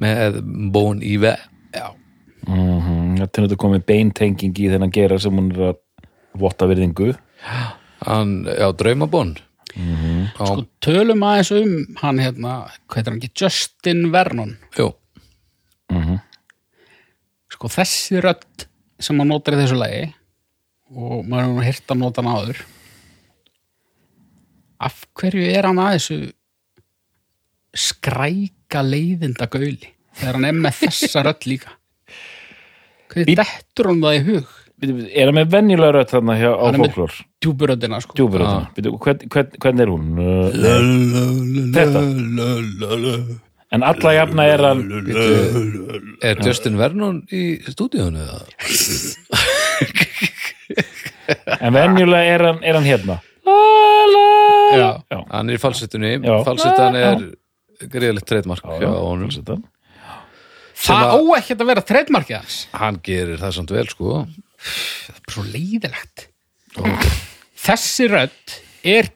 með 0.00 0.40
Bon 0.72 1.02
Ive 1.04 1.36
já, 1.74 1.90
mm 2.48 2.88
Þetta 3.20 3.36
er 3.36 3.44
þetta 3.44 3.60
komið 3.60 3.82
beintenging 3.84 4.56
í 4.56 4.68
þennan 4.72 4.92
gera 4.94 5.18
sem 5.20 5.36
hún 5.36 5.50
er 5.52 5.74
að 5.74 5.80
votta 6.40 6.64
virðingu. 6.70 7.10
Hann, 8.06 8.32
já, 8.48 8.70
Draumabon 8.80 9.36
mm 9.76 10.30
sko 10.38 10.64
tölum 10.82 11.22
aðeins 11.26 11.50
um 11.54 11.74
hann 12.00 12.20
hérna, 12.22 12.54
hvað 12.88 12.96
heitir 12.96 13.12
hann 13.12 13.20
ekki 13.20 13.44
Justin 13.44 14.00
Vernon. 14.14 14.54
Jú, 14.78 14.88
sko 17.50 17.70
þessi 17.70 18.22
rödd 18.24 18.66
sem 19.00 19.20
hann 19.20 19.30
notar 19.32 19.56
í 19.56 19.60
þessu 19.60 19.78
lagi 19.80 20.08
og 20.90 21.24
maður 21.30 21.48
hefur 21.50 21.66
hýrt 21.68 21.92
að 21.94 22.00
nota 22.02 22.22
hann 22.24 22.34
áður. 22.36 22.60
Af 24.80 25.02
hverju 25.20 25.44
er 25.52 25.68
hann 25.68 25.80
að 25.82 25.92
þessu 25.98 26.18
skræka 27.76 28.80
leiðinda 28.82 29.46
gauli 29.52 29.92
þegar 30.18 30.38
hann 30.38 30.48
er 30.48 30.56
með 30.64 30.78
þessa 30.84 31.22
rödd 31.28 31.46
líka? 31.46 31.70
Hvernig 33.10 33.36
dettur 33.38 33.90
hann 33.90 34.02
það 34.02 34.16
í 34.16 34.24
hug? 34.30 34.56
Er 34.80 35.28
það 35.28 35.34
með 35.36 35.50
venjulega 35.52 35.92
rödd 35.98 36.10
þarna 36.14 36.34
hjá 36.40 36.50
á 36.50 36.64
Hann 36.64 36.74
er 36.78 36.80
fólklór? 36.86 37.12
djúburöddina 37.44 37.98
sko. 38.00 38.12
Hvern, 38.16 39.20
Hvernig 39.60 39.82
er 39.84 39.90
hún? 39.92 40.06
Þetta 41.76 42.00
En 43.70 43.84
alla 43.86 44.10
jafna 44.16 44.42
er 44.50 44.64
hann 44.66 44.80
er 46.26 46.40
Justin 46.42 46.80
Vernon 46.80 47.20
í 47.30 47.60
stúdíunni 47.68 48.24
eða? 48.24 48.40
En 51.60 51.72
venjulega 51.74 52.34
er 52.36 52.44
hann, 52.46 52.62
er 52.64 52.78
hann 52.78 52.86
hérna. 52.86 53.18
Já, 54.70 54.88
Já, 55.10 55.18
hann 55.32 55.50
er 55.50 55.56
í 55.58 55.60
falsettunni. 55.60 56.12
Falsettan 56.46 56.96
er 56.98 57.24
greiðilegt 57.90 58.28
treytmark 58.28 58.62
það 60.80 61.00
að- 61.04 61.12
á 61.12 61.18
ekkert 61.38 61.60
að 61.64 61.66
vera 61.72 61.82
treytmarkið 61.84 62.36
hans. 62.38 62.58
Hann 62.72 63.00
gerir 63.04 63.40
það 63.40 63.52
samt 63.56 63.70
vel 63.74 63.86
sko. 63.90 64.26
Það 64.60 65.16
er 65.16 65.34
svo 65.34 65.44
leiðilegt. 65.50 66.26
Þessi 67.60 68.06
rödd 68.08 68.54
er 68.84 69.10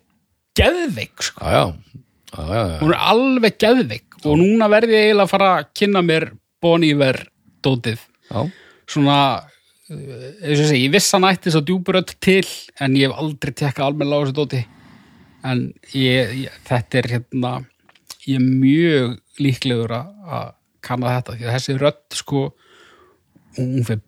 geðveik 0.58 1.22
sko. 1.24 1.40
já, 1.44 1.64
já, 1.72 2.42
já, 2.42 2.44
já, 2.44 2.64
já. 2.74 2.78
hún 2.82 2.92
er 2.94 3.00
alveg 3.12 3.58
geðveik. 3.58 4.04
Og 4.24 4.38
núna 4.40 4.68
verði 4.72 4.94
ég 4.96 5.06
eiginlega 5.10 5.26
að 5.28 5.32
fara 5.34 5.48
að 5.60 5.66
kynna 5.76 6.02
mér 6.04 6.30
Boniver 6.64 7.18
dótið 7.62 7.98
svona 8.88 9.44
ég 9.92 10.56
segi, 10.56 10.84
ég 10.86 10.92
viss 10.94 11.12
hann 11.12 11.26
ætti 11.28 11.52
svo 11.52 11.60
djúburödd 11.64 12.14
til 12.24 12.46
en 12.80 12.96
ég 12.96 13.10
hef 13.10 13.20
aldrei 13.20 13.52
tekka 13.52 13.84
almennilega 13.84 14.24
á 14.24 14.24
þessu 14.24 14.36
dóti 14.38 14.62
en 15.44 15.64
ég, 15.92 16.34
ég, 16.46 16.58
þetta 16.64 17.00
er 17.00 17.10
hérna 17.12 17.52
ég 18.24 18.38
er 18.38 18.44
mjög 18.44 19.18
líklegur 19.44 19.92
að 19.92 20.54
kanna 20.84 21.16
þetta 21.18 21.36
því 21.36 21.46
að 21.46 21.56
þessi 21.58 21.76
rödd 21.80 22.16
sko 22.16 22.42
hún 23.58 23.86
fyrir 23.86 24.04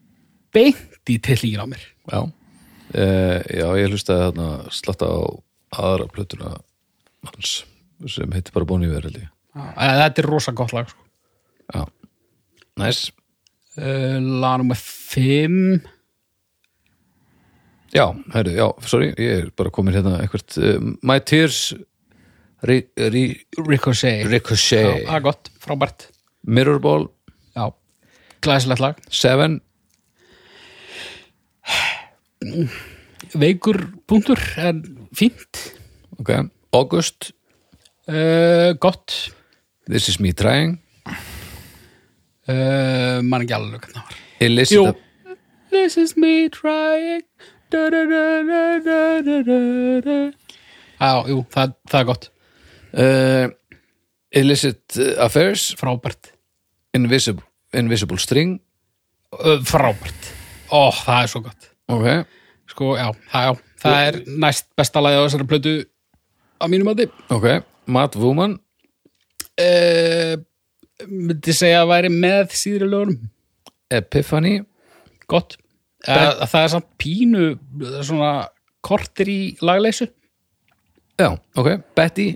beint 0.57 1.13
í 1.13 1.19
tillingin 1.23 1.63
á 1.63 1.67
mér. 1.69 1.85
Já, 2.09 2.21
uh, 2.25 3.41
já 3.45 3.67
ég 3.81 3.93
hlustaði 3.93 4.31
þarna 4.31 4.49
slatta 4.75 5.09
á 5.13 5.21
aðra 5.77 6.09
plötuna 6.13 6.55
hans 7.29 7.59
sem 8.13 8.33
heitir 8.33 8.55
bara 8.55 8.69
Bon 8.69 8.85
Iver 8.85 9.09
held 9.09 9.21
ég. 9.21 9.29
Eh, 9.57 9.95
þetta 10.01 10.23
er 10.23 10.29
rosa 10.31 10.55
gott 10.57 10.73
lag 10.77 10.89
sko. 10.89 11.03
Já, 11.75 11.85
næs 12.81 13.09
uh, 13.79 14.17
lag 14.43 14.63
nummer 14.63 14.79
5 14.79 15.95
Já, 17.95 18.11
herru, 18.35 18.51
já, 18.53 18.67
sorry, 18.85 19.13
ég 19.17 19.45
er 19.45 19.53
bara 19.57 19.71
komin 19.73 19.95
hérna 19.97 20.19
eitthvað 20.21 20.57
uh, 20.61 20.81
My 21.07 21.21
Tears 21.25 21.71
Ri, 22.67 22.81
ri, 22.97 23.23
Ricochet. 23.61 24.25
Já, 24.25 24.29
Ricochet 24.33 25.05
það 25.05 25.17
er 25.19 25.25
gott, 25.25 25.51
frábært. 25.61 26.09
Mirrorball 26.49 27.07
Já, 27.55 27.69
glæsilegt 28.43 28.81
lag. 28.81 29.01
Seven. 29.13 29.61
Veikur 33.37 33.81
punktur 34.09 34.41
en 34.61 34.83
fínt. 35.17 35.63
Ok, 36.19 36.33
August. 36.73 37.33
Uh, 38.09 38.73
Gott. 38.81 39.35
This 39.87 40.09
is 40.09 40.19
me 40.21 40.33
trying 40.33 40.81
uh, 42.49 43.19
Man 43.27 43.45
ekki 43.45 43.57
alveg 43.57 43.85
hvernig 43.85 43.97
það 43.97 44.07
var. 44.07 44.23
Illicit. 44.47 45.03
This 45.73 45.97
is 46.01 46.17
me 46.17 46.49
trying. 46.53 47.25
Da, 47.73 47.89
da, 47.91 48.03
da. 50.07 50.17
Já, 50.97 51.11
jú, 51.29 51.43
það, 51.53 51.75
það 51.91 52.01
er 52.01 52.09
gott. 52.13 52.29
Uh, 52.97 53.47
Illicit 54.37 54.99
Affairs. 55.23 55.69
Frábært. 55.81 56.33
Invisible, 56.97 57.45
Invisible 57.77 58.19
String. 58.23 58.61
Uh, 59.35 59.59
Frábært. 59.67 60.33
Ó, 60.71 60.89
það 60.91 61.23
er 61.23 61.33
svo 61.33 61.43
gott. 61.45 61.71
Ok, 61.93 62.07
Sko, 62.67 62.97
já, 62.99 63.11
það, 63.31 63.45
já, 63.47 63.53
það 63.83 63.97
er 64.09 64.17
næst 64.43 64.67
besta 64.79 65.03
lagi 65.05 65.19
á 65.21 65.23
þessari 65.23 65.47
plötu 65.49 65.75
á 66.59 66.65
mínum 66.71 66.91
að 66.91 67.05
ok. 67.31 67.47
Mad 67.87 68.17
Woman 68.19 68.57
uh, 69.63 70.35
myndi 71.05 71.55
segja 71.57 71.83
að 71.85 71.93
væri 71.93 72.11
með 72.13 72.57
síðri 72.57 72.89
lögunum. 72.91 73.31
Epiphany. 73.93 74.59
Gott. 75.31 75.59
Uh, 76.07 76.45
það 76.47 76.61
er 76.63 76.73
samt 76.75 76.89
pínu 77.01 77.47
svona 78.07 78.33
kortir 78.87 79.31
í 79.31 79.41
lagleysu. 79.65 80.09
Já, 81.17 81.33
ok, 81.57 81.71
Betty. 81.97 82.29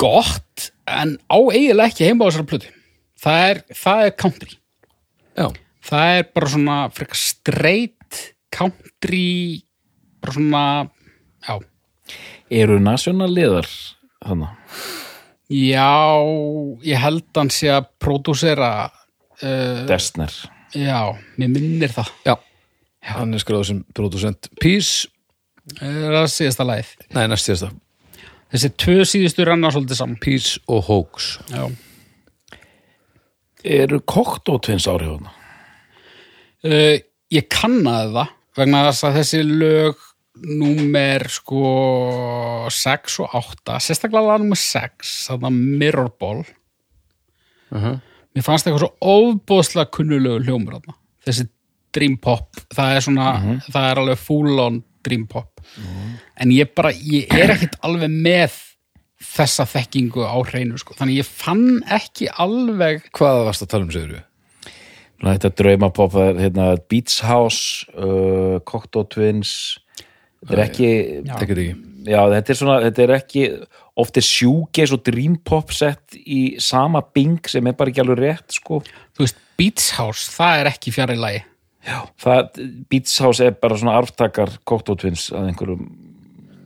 Gott 0.00 0.70
en 0.90 1.16
á 1.28 1.38
eiginlega 1.38 1.90
ekki 1.90 2.08
heima 2.08 2.26
á 2.26 2.28
þessari 2.28 2.48
plötu. 2.50 2.72
Það 3.24 3.46
er, 3.50 3.60
það 3.74 4.06
er 4.06 4.16
country. 4.20 4.56
Já, 5.34 5.46
það 5.88 6.16
er 6.16 6.26
bara 6.36 6.50
svona 6.54 6.78
frekar 6.94 7.20
straight 7.20 8.20
country 8.54 9.64
bara 10.22 10.36
svona 10.36 10.64
já, 11.44 11.56
Eru 12.54 12.76
nationalliðar 12.82 13.68
þannig? 14.24 14.52
Já 15.52 15.90
ég 16.86 17.00
held 17.02 17.26
hann 17.36 17.50
sé 17.52 17.70
að 17.74 17.88
pródúsera 18.02 18.70
uh, 18.88 19.84
Destner. 19.88 20.32
já, 20.74 21.00
mér 21.38 21.50
minnir 21.52 21.92
það. 21.94 22.12
Já. 22.26 22.34
Hann 23.04 23.34
er 23.36 23.42
skráður 23.42 23.68
sem 23.68 23.80
producent 23.96 24.48
Peace, 24.62 25.08
er 25.76 26.14
það 26.14 26.28
síðasta 26.32 26.64
lagið? 26.68 26.92
Nei, 27.12 27.26
næst 27.28 27.50
síðasta. 27.50 27.72
Þessi 28.54 28.70
tvö 28.80 29.04
síðustu 29.10 29.44
renna 29.48 29.70
svolítið 29.74 29.98
saman. 29.98 30.20
Peace 30.22 30.60
og 30.70 30.84
Hoax. 30.86 31.32
Já. 31.50 31.66
Eru 33.64 33.98
koktótvins 34.04 34.86
áhrif 34.88 35.14
þarna? 35.16 35.32
Uh, 36.64 36.96
ég 37.32 37.48
kannaði 37.52 38.14
það 38.14 38.32
vegna 38.56 38.82
þess 38.88 39.04
að 39.08 39.16
þessi 39.18 39.40
lög 39.48 40.04
númer 40.34 41.28
sko 41.30 41.62
6 42.72 43.20
og 43.22 43.36
8 43.38 43.78
sérstaklega 43.84 44.26
lag 44.26 44.42
númer 44.42 44.58
6 44.58 45.14
þarna 45.28 45.52
Mirrorball 45.54 46.42
uh 47.74 47.94
mér 48.34 48.42
fannst 48.42 48.66
eitthvað 48.66 48.82
svo 48.82 49.14
ofbóðslega 49.14 49.90
kunnulegu 49.94 50.42
hljómur 50.42 50.78
þarna. 50.78 50.96
Þessi 51.24 51.46
Dream 51.94 52.18
Pop 52.22 52.60
það 52.74 52.96
er 52.96 53.06
svona, 53.06 53.30
það 53.68 53.88
er 53.90 54.02
alveg 54.02 54.20
full 54.20 54.60
on 54.60 54.80
Dream 55.06 55.26
Pop. 55.30 55.62
En 56.40 56.52
ég 56.52 56.72
bara, 56.76 56.90
ég 56.92 57.30
er 57.30 57.54
ekkit 57.54 57.78
alveg 57.86 58.10
með 58.10 58.58
þessa 59.24 59.66
þekkingu 59.70 60.26
á 60.26 60.36
hreinu 60.44 60.78
sko, 60.78 60.96
þannig 60.98 61.22
ég 61.22 61.28
fann 61.28 61.80
ekki 61.94 62.28
alveg 62.28 63.06
hvað 63.16 63.44
varst 63.46 63.64
að 63.64 63.70
tala 63.72 63.86
um 63.86 63.94
segur 63.94 64.16
við? 64.18 64.24
Þetta 65.24 65.50
draumapop, 65.56 66.16
hérna, 66.36 66.66
Beats 66.90 67.22
House, 67.24 67.86
uh, 67.96 68.58
Cocteau 68.68 69.06
Twins, 69.08 69.78
þetta 70.44 70.60
er 70.60 70.64
ekki, 70.68 70.92
já. 71.24 71.34
Tekkir 71.40 71.64
ekki 71.64 71.74
þetta 72.04 72.52
er 72.52 72.58
svona, 72.58 72.76
þetta 72.84 73.04
er 73.04 73.12
ekki, 73.16 73.44
oft 74.00 74.18
er 74.20 74.26
sjúgeis 74.26 74.92
og 74.94 75.02
dream 75.06 75.38
pop 75.40 75.72
sett 75.74 76.16
í 76.20 76.56
sama 76.62 77.00
bing 77.14 77.48
sem 77.48 77.66
er 77.70 77.76
bara 77.78 77.92
ekki 77.92 78.02
alveg 78.04 78.20
rétt, 78.20 78.58
sko. 78.58 78.82
þú 79.16 79.24
veist, 79.24 79.40
Beats 79.58 79.92
House, 79.98 80.28
það 80.34 80.62
er 80.62 80.72
ekki 80.74 80.94
fjari 80.94 81.18
lagi 81.20 81.44
Já. 81.84 81.98
Það, 82.16 82.60
Beats 82.88 83.18
House 83.20 83.44
er 83.44 83.56
bara 83.60 83.76
svona 83.76 83.98
arftakar 84.00 84.54
Twins 84.64 85.26
að 85.36 85.50
einhverjum 85.50 85.82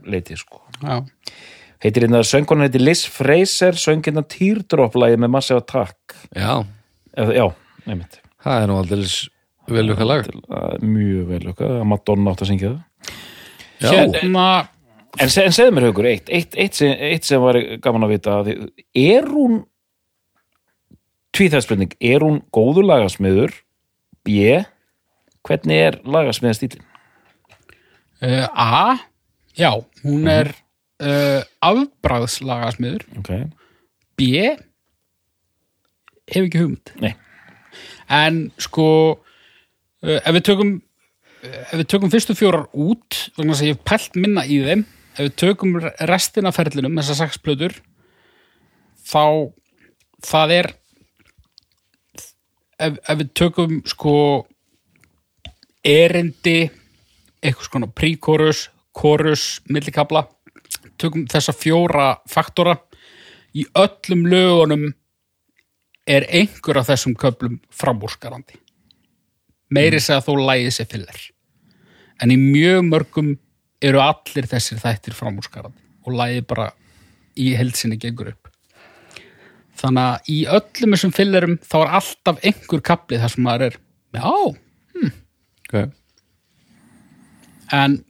leiti, 0.07 0.37
sko. 0.39 0.63
já, 0.83 1.03
Heitir 1.79 2.07
hérna, 2.07 2.25
söngkonan 2.27 2.67
heitir 2.67 2.83
Liz 2.83 3.05
Fraser, 3.07 3.77
söng 3.79 4.03
hérna 4.03 4.25
Teardrop-lagi 4.27 5.19
með 5.19 5.31
Massive 5.31 5.63
Attack. 5.63 6.17
já, 6.35 6.65
já, 7.15 7.47
nefnitt. 7.87 8.21
það 8.43 8.63
er 8.63 8.67
nú 8.71 8.79
aldrei 8.79 9.05
vel 9.69 9.91
okkar 9.93 10.07
lag 10.09 10.29
Mjög 10.83 11.27
vel 11.29 11.47
okkar, 11.53 11.81
að 11.81 11.85
Madonna 11.85 12.33
átt 12.33 12.43
að 12.43 12.51
syngja 12.53 12.71
það. 12.73 12.88
Hérna 13.83 14.49
En, 15.19 15.31
se, 15.33 15.43
en 15.43 15.55
segðu 15.55 15.73
mér 15.75 15.89
hugur, 15.89 16.07
eitt, 16.07 16.29
eitt, 16.31 16.53
eitt, 16.61 16.77
sem, 16.79 16.93
eitt 17.09 17.27
sem 17.27 17.41
var 17.43 17.57
gaman 17.83 18.05
að 18.07 18.13
vita 18.13 18.35
er 18.47 19.27
hún 19.27 19.63
tvíþæðspurning, 21.35 21.97
er 21.99 22.23
hún 22.23 22.41
góður 22.55 22.87
lagasmiður 22.87 23.55
B, 24.27 24.61
hvernig 25.47 25.85
er 25.89 25.99
lagasmiðastílin? 26.07 26.85
Uh, 28.23 28.47
A, 28.53 28.99
já, 29.59 29.71
hún 30.05 30.29
er 30.31 30.53
uh, 31.03 31.43
afbræðslagasmiður. 31.65 33.07
Ok, 33.21 33.33
B, 34.19 34.29
hef 36.29 36.43
ekki 36.45 36.63
hugmynd. 36.63 36.95
nei, 37.03 37.15
En 38.09 38.47
sko, 38.61 38.91
uh, 39.19 40.19
ef 40.19 40.35
við 40.37 40.47
tökum 40.51 40.77
ef 41.43 41.75
við 41.77 41.87
tökum 41.93 42.11
fyrstu 42.13 42.35
fjórar 42.37 42.67
út 42.73 43.19
þess 43.37 43.61
að 43.61 43.69
ég 43.69 43.77
hef 43.77 43.85
pælt 43.87 44.19
minna 44.19 44.45
í 44.47 44.59
þeim 44.65 44.85
ef 45.19 45.21
við 45.27 45.37
tökum 45.43 45.79
restina 46.11 46.53
ferlinum 46.55 46.99
þessar 46.99 47.21
sex 47.23 47.41
plötur 47.43 47.77
þá 49.07 49.51
það 50.27 50.55
er 50.57 50.71
ef, 52.79 52.99
ef 52.99 53.21
við 53.23 53.33
tökum 53.39 53.79
sko 53.87 54.17
erindi 55.87 56.69
eitthvað 57.39 57.69
skona 57.69 57.89
príkorus, 57.95 58.67
korus, 58.93 59.61
millikabla 59.71 60.27
tökum 60.99 61.29
þessa 61.31 61.55
fjóra 61.55 62.17
faktora 62.29 62.75
í 63.55 63.65
öllum 63.79 64.27
lögunum 64.29 64.89
er 66.09 66.27
einhver 66.29 66.81
af 66.81 66.91
þessum 66.91 67.15
köflum 67.19 67.61
framúrskarandi 67.71 68.59
meiri 69.75 70.01
segja 70.01 70.25
þó 70.25 70.33
lægið 70.41 70.75
sér 70.77 70.89
fyllir 70.93 71.21
en 72.23 72.35
í 72.35 72.39
mjög 72.41 72.85
mörgum 72.89 73.35
eru 73.85 74.01
allir 74.03 74.49
þessir 74.51 74.81
þættir 74.83 75.17
framúrskarandi 75.17 75.85
og 76.07 76.17
lægið 76.19 76.47
bara 76.51 76.71
í 77.39 77.53
heilsinni 77.55 77.99
gengur 78.01 78.33
upp. 78.33 78.49
Þannig 79.79 80.03
að 80.09 80.33
í 80.35 80.39
öllum 80.59 80.97
þessum 80.97 81.15
fyllirum 81.15 81.59
þá 81.63 81.77
er 81.79 81.93
alltaf 82.01 82.41
einhver 82.49 82.83
kaplið 82.89 83.23
þar 83.23 83.35
sem 83.35 83.47
maður 83.47 83.67
er 83.69 83.77
já, 84.19 84.33
ok. 85.69 85.77
En 87.79 88.01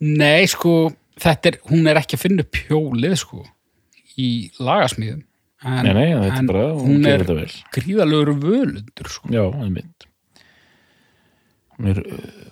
nei 0.00 0.48
sko 0.50 0.74
þetta 1.20 1.52
er, 1.52 1.60
hún 1.70 1.86
er 1.86 2.00
ekki 2.00 2.18
að 2.18 2.24
finna 2.24 2.46
upp 2.46 2.58
hjólið 2.64 3.16
sko 3.20 3.44
í 4.18 4.30
lagasmíðum. 4.58 5.22
En, 5.64 5.86
Nei, 5.86 5.94
nei, 5.96 6.26
en 6.28 6.48
bara, 6.50 6.66
hún 6.76 6.98
hún 6.98 7.06
er 7.08 7.22
gríðalegur 7.72 8.34
völundur 8.42 9.08
sko. 9.08 9.30
Já, 9.32 9.46
einmitt. 9.62 9.93
Hún 11.74 11.90
er, 11.90 12.00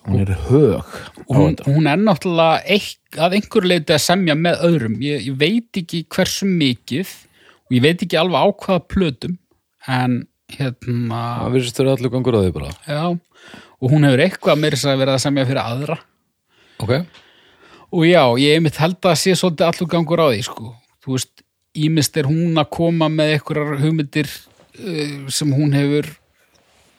hún 0.02 0.18
er 0.18 0.32
hög 0.48 0.94
hún, 1.28 1.54
hún 1.68 1.86
er 1.86 2.00
náttúrulega 2.00 2.62
eik, 2.74 2.96
að 3.14 3.36
einhver 3.38 3.68
leiti 3.70 3.94
að 3.94 4.02
semja 4.02 4.34
með 4.34 4.64
öðrum. 4.66 4.96
Ég, 5.04 5.28
ég 5.28 5.36
veit 5.38 5.78
ekki 5.78 6.02
hversu 6.10 6.48
mikið 6.50 7.12
og 7.68 7.76
ég 7.76 7.84
veit 7.84 8.02
ekki 8.02 8.18
alveg 8.18 8.42
á 8.42 8.48
hvaða 8.64 8.86
plötum 8.90 9.36
en 9.86 10.16
hérna 10.52 11.20
Það 11.42 11.54
virðist 11.56 11.78
þurfa 11.78 11.96
allir 11.96 12.14
gangur 12.16 12.38
á 12.38 12.40
því 12.42 12.54
bara. 12.56 12.72
Já, 12.86 13.04
og 13.82 13.94
hún 13.94 14.08
hefur 14.08 14.24
eitthvað 14.26 14.62
meira 14.62 14.78
þess 14.78 14.90
að 14.90 15.04
vera 15.04 15.14
að 15.16 15.24
semja 15.24 15.46
fyrir 15.48 15.62
aðra. 15.62 15.98
Ok, 16.82 16.92
og 17.92 18.06
já, 18.08 18.22
ég 18.42 18.56
einmitt 18.56 18.80
held 18.80 18.98
að 19.06 19.18
sé 19.20 19.36
svolítið 19.38 19.68
allur 19.68 19.92
gangur 19.92 20.24
á 20.24 20.26
því 20.32 20.42
sko. 20.48 20.72
þú 21.02 21.16
veist, 21.16 21.44
ímist 21.72 22.18
er 22.18 22.28
hún 22.28 22.58
að 22.60 22.70
koma 22.74 23.08
með 23.12 23.36
einhverjar 23.36 23.80
hugmyndir 23.82 24.28
uh, 24.28 25.30
sem 25.32 25.52
hún 25.54 25.72
hefur 25.76 26.10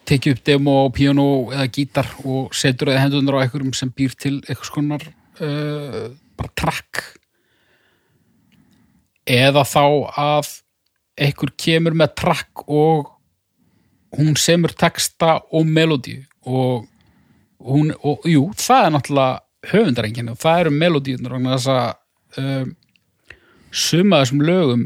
tekið 0.08 0.36
upp 0.36 0.44
demo 0.46 0.74
á 0.84 0.86
piano 0.94 1.26
eða 1.52 1.68
gítar 1.72 2.08
og 2.24 2.54
setur 2.56 2.92
eða 2.92 3.06
hendunar 3.06 3.40
á 3.40 3.42
einhverjum 3.44 3.74
sem 3.76 3.92
býr 3.92 4.14
til 4.18 4.36
einhvers 4.44 4.72
konar 4.72 5.06
uh, 5.40 6.12
bara 6.36 6.52
track. 6.58 7.02
Eða 9.24 9.64
þá 9.64 9.84
að 10.20 10.52
einhver 11.16 11.54
kemur 11.56 11.96
með 11.96 12.16
track 12.20 12.66
og 12.68 13.10
hún 14.14 14.36
semur 14.38 14.74
texta 14.76 15.38
og 15.50 15.66
melodíu 15.66 16.22
og 16.44 16.84
hún, 17.64 17.94
og 18.04 18.26
jú, 18.28 18.48
það 18.58 18.86
er 18.86 18.94
náttúrulega 18.94 19.40
höfundarengin 19.72 20.32
og 20.34 20.40
það 20.42 20.60
eru 20.60 20.74
melodíunar 20.76 21.36
vegna 21.36 21.56
þess 21.56 21.70
að 21.72 22.42
um, 22.42 22.74
suma 23.74 24.20
af 24.20 24.26
þessum 24.26 24.44
lögum 24.44 24.84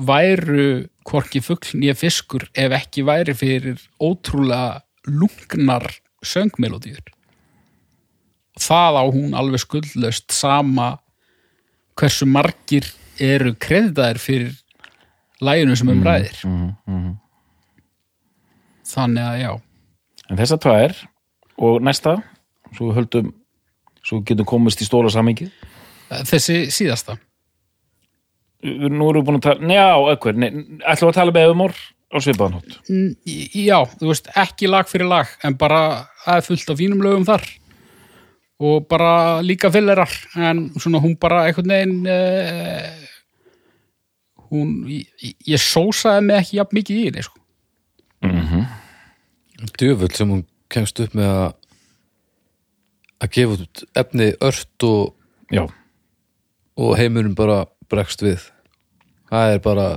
væru 0.00 0.66
hvorki 1.10 1.42
fugl 1.42 1.74
nýja 1.80 1.96
fiskur 1.98 2.46
ef 2.54 2.74
ekki 2.78 3.04
væri 3.06 3.34
fyrir 3.36 3.80
ótrúlega 4.00 4.80
lungnar 5.10 5.86
söngmelodíur 6.22 7.02
og 8.56 8.62
það 8.64 8.98
á 9.00 9.04
hún 9.10 9.34
alveg 9.38 9.62
skuldlaust 9.64 10.30
sama 10.34 10.92
hversu 11.98 12.28
margir 12.28 12.86
eru 13.20 13.54
kreditaðir 13.60 14.20
fyrir 14.22 14.54
læginu 15.40 15.76
sem 15.76 15.88
um 15.92 16.04
ræðir 16.04 16.38
Mm, 16.44 16.70
mm. 16.86 17.16
þannig 18.86 19.24
að 19.24 19.40
já 19.42 19.52
En 20.30 20.38
þessar 20.38 20.60
tvær 20.62 20.92
og 21.58 21.80
næsta, 21.82 22.12
svo 22.76 22.92
höldum, 22.94 23.32
svo 24.06 24.20
getum 24.22 24.46
komist 24.46 24.80
í 24.80 24.86
stóla 24.86 25.10
samingið. 25.10 25.50
þessi 26.28 26.68
síðasta 26.70 27.16
Nú 28.62 29.06
erum 29.08 29.22
við 29.22 29.26
búin 29.30 29.38
að 29.38 29.44
tala, 29.46 29.66
njá, 29.70 29.84
eitthvað, 30.12 30.36
nei, 30.42 30.50
ætlum 30.84 31.08
við 31.08 31.12
að 31.14 31.18
tala 31.20 31.32
með 31.36 31.46
Eðumór 31.48 31.76
á 32.10 32.16
svipaðan 32.20 32.56
hótt. 32.58 32.74
N- 32.92 33.16
Já, 33.56 33.78
þú 33.96 34.10
veist, 34.10 34.28
ekki 34.42 34.68
lag 34.68 34.88
fyrir 34.90 35.08
lag 35.08 35.30
en 35.48 35.56
bara 35.56 35.80
er 36.28 36.44
fullt 36.44 36.68
af 36.74 36.76
fínum 36.80 37.00
lögum 37.04 37.24
þar 37.28 37.46
og 38.60 38.84
bara 38.90 39.12
líka 39.40 39.70
fyllerar 39.72 40.12
en 40.36 40.66
svona 40.76 41.00
hún 41.00 41.14
bara 41.16 41.46
einhvern 41.48 41.72
veginn 41.72 42.02
uh, 42.04 42.90
hún 44.50 44.74
ég, 44.92 45.06
ég 45.48 45.62
sósaði 45.64 46.26
mig 46.26 46.42
ekki 46.42 46.58
jafn 46.58 46.76
mikið 46.76 46.98
í 47.00 47.06
henni 47.08 47.24
sko. 47.24 47.40
djöfull 49.80 50.12
sem 50.16 50.28
hún 50.34 50.44
kemst 50.72 51.00
upp 51.00 51.16
með 51.16 51.30
að 51.30 51.48
að 53.20 53.32
gefa 53.36 53.56
út 53.56 53.82
efni 54.00 54.28
ört 54.40 54.84
og, 54.88 55.14
Já, 55.52 55.64
og 56.80 56.92
heimurinn 57.00 57.34
bara 57.36 57.62
bregst 57.90 58.22
við 58.24 58.44
það 59.30 59.54
er 59.54 59.64
bara 59.64 59.88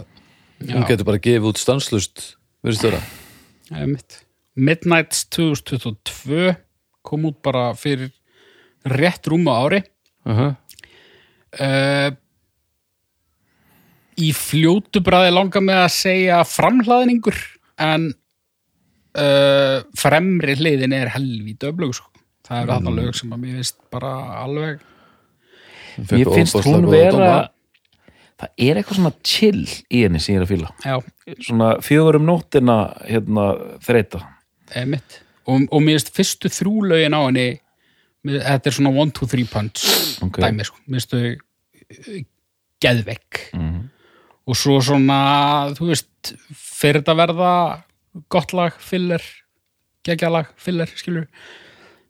hún 0.64 0.84
Já. 0.84 0.88
getur 0.92 1.10
bara 1.10 1.22
gefið 1.24 1.52
út 1.52 1.62
stanslust 1.62 2.26
virðist 2.64 2.88
vera 2.88 3.04
Það 3.74 3.82
er 3.82 3.90
mitt. 3.90 4.20
Midnights 4.54 5.24
2022 5.34 6.52
kom 7.04 7.26
út 7.30 7.40
bara 7.46 7.72
fyrir 7.78 8.12
rétt 8.86 9.26
rúma 9.32 9.56
ári 9.64 9.82
uh 10.28 10.40
-huh. 10.40 10.52
uh, 11.60 12.12
í 14.20 14.30
fljótu 14.34 15.02
bræði 15.02 15.34
langar 15.34 15.64
með 15.64 15.80
að 15.84 15.96
segja 15.96 16.44
framhlaðningur 16.46 17.40
en 17.82 18.14
uh, 19.18 19.82
fremri 19.98 20.56
hliðin 20.60 20.94
er 20.94 21.14
helvíti 21.16 21.70
öflug 21.72 21.96
sko. 21.96 22.10
það 22.46 22.62
eru 22.62 22.72
þarna 22.74 22.96
lög 23.00 23.16
sem 23.16 23.34
að 23.34 23.40
mér 23.40 23.56
finnst 23.60 23.78
bara 23.90 24.14
alveg 24.44 24.80
mér 26.12 26.34
finnst 26.34 26.66
hún 26.66 26.90
vera, 26.92 27.50
það 28.44 28.68
er 28.68 28.80
eitthvað 28.82 29.00
svona 29.00 29.14
chill 29.24 29.64
í 29.90 30.04
henni 30.04 30.20
sem 30.22 30.36
ég 30.36 30.42
er 30.42 30.46
að 30.46 30.52
fíla. 30.54 30.70
já, 30.84 30.96
Svona 31.48 31.70
fjögur 31.82 32.18
um 32.20 32.26
nóttina, 32.28 32.78
hérna, 33.08 33.46
þreita. 33.84 34.20
eða 34.74 34.88
mitt 34.94 35.20
og, 35.48 35.66
og 35.72 35.82
mér 35.84 35.98
finnst 36.00 36.14
fyrstu 36.16 36.50
þrjú 36.52 36.84
lögin 36.92 37.16
á 37.16 37.22
henni 37.26 37.48
þetta 38.24 38.70
er 38.70 38.76
svona 38.78 38.94
one, 38.96 39.12
two, 39.12 39.28
three 39.28 39.44
punch 39.48 39.84
Ok. 40.24 40.38
dæmi 40.44 40.64
sko, 40.68 40.78
mér 40.88 41.00
finnst 41.02 41.16
þau 41.16 41.34
uh, 41.34 42.22
geðvekk 42.84 43.42
Mhm. 43.54 43.82
og 44.48 44.56
svo 44.60 44.80
svona, 44.84 45.72
þú 45.78 45.90
veist 45.92 46.34
fyrir 46.56 47.02
þetta 47.02 47.16
verða 47.16 47.52
gott 48.30 48.54
lag, 48.54 48.74
filler 48.80 49.22
geggjalag, 50.04 50.50
filler, 50.60 50.88
skilur 51.00 51.28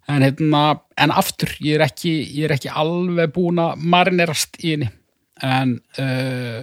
en 0.09 0.21
hérna, 0.25 0.79
en 0.97 1.11
aftur 1.13 1.47
ég 1.61 1.75
er 1.77 1.85
ekki, 1.85 2.11
ég 2.35 2.45
er 2.49 2.55
ekki 2.57 2.69
alveg 2.73 3.31
búin 3.35 3.61
að 3.61 3.77
marinerast 3.85 4.57
í 4.63 4.73
henni 4.73 4.89
en 5.41 5.77
uh, 5.99 6.61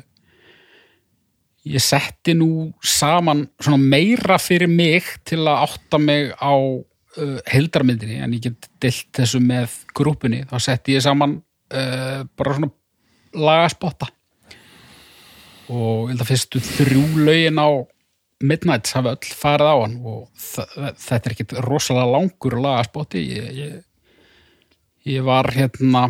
ég 1.66 1.82
setti 1.84 2.34
nú 2.38 2.70
saman 2.82 3.48
meira 3.78 4.38
fyrir 4.40 4.70
mig 4.70 5.08
til 5.28 5.42
að 5.44 5.66
átta 5.66 6.00
mig 6.00 6.30
á 6.38 6.54
uh, 6.54 7.38
heildarmyndinni 7.50 8.20
en 8.22 8.36
ég 8.36 8.46
get 8.48 8.70
dilt 8.82 9.10
þessu 9.18 9.42
með 9.42 9.74
grúpunni. 9.96 10.44
Þá 10.48 10.56
setti 10.70 10.96
ég 10.96 11.04
saman 11.04 11.40
uh, 11.40 12.22
bara 12.38 12.56
svona 12.56 12.72
lagaspotta 13.34 14.10
og 15.70 16.08
ég 16.08 16.14
held 16.14 16.24
að 16.24 16.30
fyrstu 16.32 16.62
þrjú 16.66 17.04
lögin 17.26 17.60
á 17.62 17.70
Midnights 18.40 18.94
hafa 18.96 19.12
öll 19.18 19.34
farið 19.36 19.68
á 19.68 19.76
hann 19.82 19.96
og 20.08 20.22
þetta 20.40 21.20
er 21.20 21.34
ekkit 21.34 21.54
rosalega 21.66 22.08
langur 22.08 22.56
lagaspotti 22.56 23.22
ég, 23.36 23.50
ég, 23.58 23.74
ég 25.12 25.26
var 25.26 25.50
hérna 25.52 26.08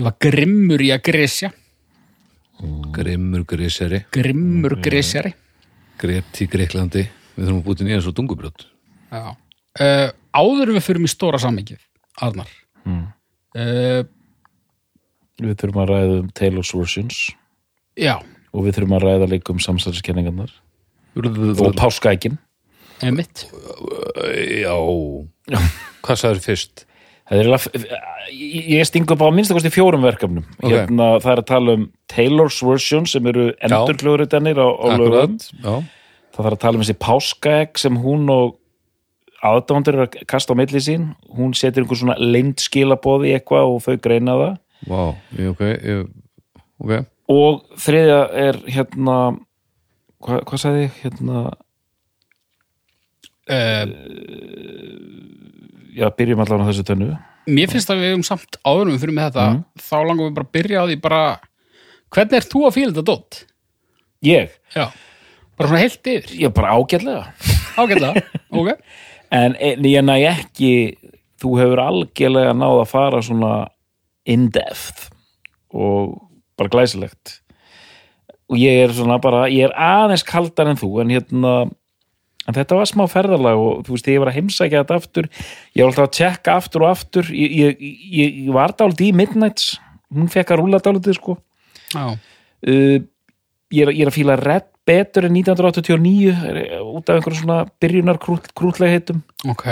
ég 0.00 0.06
var 0.06 0.16
grimmur 0.22 0.80
í 0.80 0.90
að 0.94 1.02
grisja. 1.10 1.50
Grimmur 2.92 3.44
gríseri 3.48 4.02
grimmur 4.12 4.74
grisjari. 4.84 5.30
Grept 6.00 6.40
í 6.44 6.46
Greiklandi. 6.48 7.06
Við 7.36 7.46
þurfum 7.46 7.60
að 7.60 7.66
búti 7.68 7.86
nýja 7.86 8.00
svo 8.04 8.12
dungubrjótt 8.16 8.66
Já. 9.10 9.32
Uh, 9.80 10.08
áður 10.34 10.72
við 10.74 10.84
fyrir 10.84 11.06
í 11.06 11.10
stóra 11.10 11.38
sammingið 11.40 11.80
Arnar. 12.20 12.50
Mm. 12.84 13.06
uh, 13.56 14.02
Við 15.40 15.54
þurfum 15.62 15.80
að 15.84 15.92
ræða 15.94 16.18
um 16.18 16.28
Taylor's 16.36 16.72
Versions 16.76 17.20
já, 17.96 18.18
og 18.52 18.66
við 18.66 18.76
þurfum 18.76 18.96
að 18.98 19.06
ræða 19.06 19.30
líka 19.30 19.54
um 19.54 19.62
samsæðiskenningarnar 19.62 20.52
og 21.16 21.64
og 21.64 21.78
páskaækin. 21.78 22.36
emitt 23.00 23.46
já. 24.60 24.76
Hvað 26.04 26.20
sagður 26.20 26.44
fyrst? 26.44 26.84
Er 27.30 27.40
eiginlega, 27.44 27.98
ég 28.34 28.86
stingu 28.88 29.14
upp 29.14 29.22
á 29.22 29.30
minnst 29.30 29.54
kosti 29.54 29.70
fjórum 29.70 30.02
verkefnum. 30.02 30.46
Ok. 30.58 30.72
Hérna, 30.72 31.12
það 31.22 31.32
er 31.32 31.42
að 31.42 31.48
tala 31.52 31.74
um 31.78 31.84
Taylor's 32.10 32.58
Versions 32.66 33.14
sem 33.14 33.28
eru 33.30 33.50
endurkljóðuritanir 33.62 34.58
á, 34.58 34.66
á 34.66 34.86
lögum. 34.98 35.36
Það 35.60 36.40
þarf 36.40 36.56
að 36.56 36.62
tala 36.64 36.78
um 36.78 36.82
þessi 36.82 36.98
páskaegg 37.06 37.78
sem 37.78 38.00
hún 38.02 38.26
og 38.34 38.56
aðdándur 39.46 39.96
er 39.96 40.04
að 40.08 40.18
kasta 40.30 40.56
á 40.56 40.58
milli 40.58 40.82
sín. 40.82 41.06
Hún 41.36 41.54
setur 41.58 41.84
einhver 41.84 42.00
svona 42.02 42.18
leynd 42.18 42.58
skilaboði 42.62 43.30
í 43.30 43.38
eitthvað 43.38 43.76
og 43.76 43.80
þau 43.86 43.94
greina 44.02 44.36
það. 44.40 44.58
Vá, 44.90 45.00
ég, 45.38 45.54
ok, 45.54 45.64
ég, 45.84 46.04
ok 46.80 46.92
Og 47.30 47.60
þriðja 47.78 48.20
er 48.42 48.58
hérna, 48.66 49.16
hvað, 50.24 50.40
hvað 50.48 50.62
sagði 50.64 50.86
ég? 50.86 50.94
Hérna, 51.04 51.42
já, 55.96 56.06
byrjum 56.16 56.42
allan 56.44 56.64
á 56.64 56.68
þessu 56.70 56.84
tönnu. 56.86 57.10
mér 57.50 57.70
finnst 57.72 57.90
að 57.92 58.02
við 58.04 58.16
um 58.18 58.24
samt 58.26 58.58
áður 58.62 58.86
en 58.88 58.94
við 58.94 59.04
fyrir 59.04 59.16
með 59.16 59.30
þetta 59.30 59.46
þá 59.88 59.96
langum 60.06 60.26
við 60.28 60.34
bara 60.38 60.46
að 60.48 60.52
byrja 60.58 60.82
á 60.82 60.84
því 60.90 60.98
bara 61.06 61.22
hvernig 62.14 62.38
er 62.40 62.48
þú 62.52 62.64
að 62.68 62.74
fíla 62.76 62.92
þetta 62.92 63.06
dótt? 63.10 63.40
Ég? 64.26 64.56
já, 64.76 64.86
bara 65.56 65.70
svona 65.70 65.82
heilt 65.82 66.10
yfir 66.12 66.34
Já, 66.36 66.48
bara 66.54 66.74
ágætlega. 66.76 67.22
ágætlega, 67.80 68.24
ok 68.58 68.74
en 69.30 69.54
ég 69.86 70.02
næ 70.04 70.16
ekki, 70.32 70.72
þú 71.40 71.54
hefur 71.60 71.80
algjörlega 71.84 72.54
náð 72.58 72.80
að 72.82 72.88
fara 72.90 73.20
svona 73.22 73.52
in-depth 74.28 75.06
og 75.70 76.16
bara 76.58 76.68
glæsilegt. 76.74 77.36
Og 78.50 78.58
ég 78.58 78.82
er 78.82 78.92
svona 78.92 79.20
bara, 79.22 79.44
ég 79.48 79.68
er 79.68 79.74
aðeins 79.78 80.24
kaldar 80.26 80.66
en 80.72 80.80
þú, 80.80 80.88
en 81.04 81.12
hérna, 81.14 81.52
en 82.50 82.56
þetta 82.58 82.78
var 82.80 82.88
smá 82.90 83.04
ferðalag 83.10 83.60
og 83.62 83.84
þú 83.86 83.94
veist, 83.96 84.10
ég 84.10 84.20
var 84.22 84.30
að 84.32 84.36
heimsækja 84.40 84.82
þetta 84.82 84.98
aftur, 85.00 85.28
ég 85.76 85.84
var 85.84 85.92
alltaf 85.92 86.08
að 86.08 86.16
tjekka 86.18 86.56
aftur 86.58 86.84
og 86.84 86.90
aftur, 86.90 87.30
ég, 87.36 87.54
ég, 87.62 87.86
ég, 88.20 88.40
ég 88.48 88.52
var 88.56 88.74
dálítið 88.76 89.06
í 89.08 89.14
Midnights, 89.22 89.70
hún 90.12 90.28
fekk 90.32 90.52
að 90.56 90.62
rúla 90.64 90.82
dálítið, 90.82 91.16
sko. 91.20 91.38
uh, 91.94 92.98
ég, 93.70 93.80
er, 93.86 93.94
ég 93.94 94.02
er 94.04 94.10
að 94.10 94.16
fíla 94.18 94.36
Red 94.40 94.66
betur 94.90 95.26
en 95.28 95.34
1989 95.36 96.30
er- 96.50 96.80
út 96.82 97.06
af 97.10 97.18
einhverjum 97.20 97.40
svona 97.44 97.58
byrjunar 97.80 98.18
krútlegheitum 98.58 99.20
ok, 99.52 99.66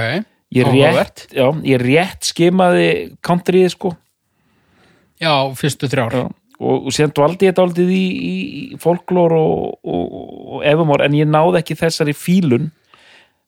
er 0.62 0.68
Áhugavert. 0.70 1.24
ég 1.66 1.80
rétt 1.82 2.28
skimaði 2.30 2.88
countryið 3.26 3.72
sko. 3.74 3.90
Já, 5.18 5.32
fyrstu 5.58 5.88
þrjár. 5.90 6.14
Já. 6.14 6.28
Og, 6.58 6.88
og 6.88 6.94
síðan 6.94 7.14
dvaldi 7.16 7.48
ég 7.48 7.56
daldið 7.56 7.92
í, 7.94 8.02
í, 8.02 8.34
folklór 8.82 9.34
og, 9.36 9.78
og, 9.82 10.18
og 10.58 10.66
efumor 10.68 11.04
en 11.04 11.16
ég 11.18 11.30
náði 11.30 11.62
ekki 11.62 11.78
þessari 11.78 12.14
fílun. 12.16 12.70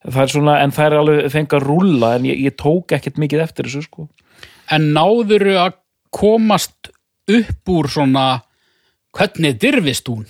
Það 0.06 0.22
er 0.22 0.32
svona, 0.32 0.56
en 0.64 0.72
það 0.72 0.86
er 0.86 0.98
alveg 1.00 1.32
fengið 1.34 1.58
að 1.58 1.66
rúlla 1.66 2.14
en 2.16 2.28
ég, 2.30 2.44
ég 2.46 2.56
tók 2.60 2.94
ekkert 2.96 3.20
mikið 3.20 3.44
eftir 3.44 3.68
þessu 3.68 3.84
sko. 3.84 4.06
En 4.72 4.92
náðuru 4.94 5.58
að 5.60 5.76
komast 6.14 6.92
upp 7.30 7.70
úr 7.70 7.90
svona 7.90 8.24
hvernig 9.16 9.58
dirfist 9.60 10.08
hún? 10.10 10.24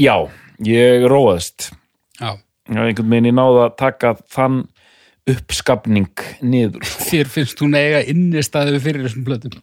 Já, 0.00 0.26
ég 0.64 1.04
róaðist. 1.10 1.70
Já, 2.16 2.38
einhvern 2.72 3.12
veginn 3.12 3.30
ég 3.30 3.36
náði 3.36 3.66
að 3.66 3.76
taka 3.82 4.16
þann 4.32 4.64
uppskapning 5.26 6.22
niður 6.46 6.86
þér 6.86 7.30
finnst 7.30 7.62
hún 7.62 7.74
eiga 7.74 8.02
innistæðu 8.06 8.78
fyrir 8.82 9.06
þessum 9.06 9.24
plötum 9.26 9.56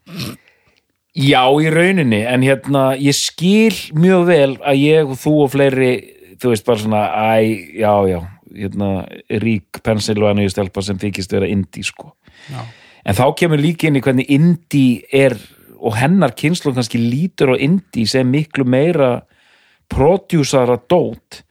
Já, 1.14 1.44
í 1.62 1.70
rauninni, 1.70 2.24
en 2.26 2.42
hérna 2.42 2.84
ég 2.98 3.14
skil 3.14 3.76
mjög 3.94 4.24
vel 4.32 4.52
að 4.66 4.80
ég 4.82 5.12
og 5.14 5.20
þú 5.22 5.34
og 5.44 5.52
fleiri, 5.54 5.92
þú 6.42 6.54
veist 6.54 6.66
bara 6.66 6.82
svona 6.82 7.04
æ, 7.38 7.44
já, 7.78 7.94
já, 8.10 8.20
hérna 8.50 8.90
rík 9.44 9.84
Pennsylvania 9.86 10.50
stelpa 10.50 10.82
sem 10.82 10.98
þykist 10.98 11.36
vera 11.36 11.50
indie, 11.50 11.86
sko. 11.86 12.16
já, 12.50 12.64
En 13.04 13.18
þá 13.18 13.26
kemur 13.36 13.60
líka 13.60 13.90
inn 13.90 14.00
í 14.00 14.02
hvernig 14.02 14.30
indie 14.32 15.04
er 15.12 15.36
og 15.84 15.98
hennar 16.00 16.32
kynslu 16.40 16.72
kannski 16.72 17.02
lítur 17.02 17.52
á 17.52 17.56
indie 17.60 18.08
sem 18.08 18.30
miklu 18.32 18.64
meira 18.64 19.18
prodjúsara 19.92 20.78
dót 20.90 21.44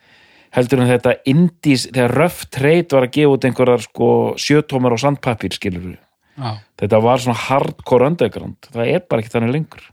heldur 0.57 0.83
en 0.83 0.91
þetta 0.91 1.15
indies, 1.29 1.87
þegar 1.93 2.17
Rough 2.17 2.49
Trade 2.53 2.97
var 2.97 3.07
að 3.07 3.15
gefa 3.17 3.37
út 3.37 3.47
einhverjar 3.49 3.85
sko 3.87 4.09
sjötómar 4.41 4.97
og 4.97 5.01
sandpapir, 5.01 5.55
skilur 5.57 5.85
við. 5.93 6.01
Já, 6.39 6.53
Þetta 6.83 7.01
var 7.05 7.23
svona 7.23 7.39
hardcore 7.47 8.09
underground. 8.13 8.71
Það 8.73 8.93
er 8.95 9.05
bara 9.09 9.23
ekki 9.23 9.35
þannig 9.35 9.55
lengur. 9.57 9.89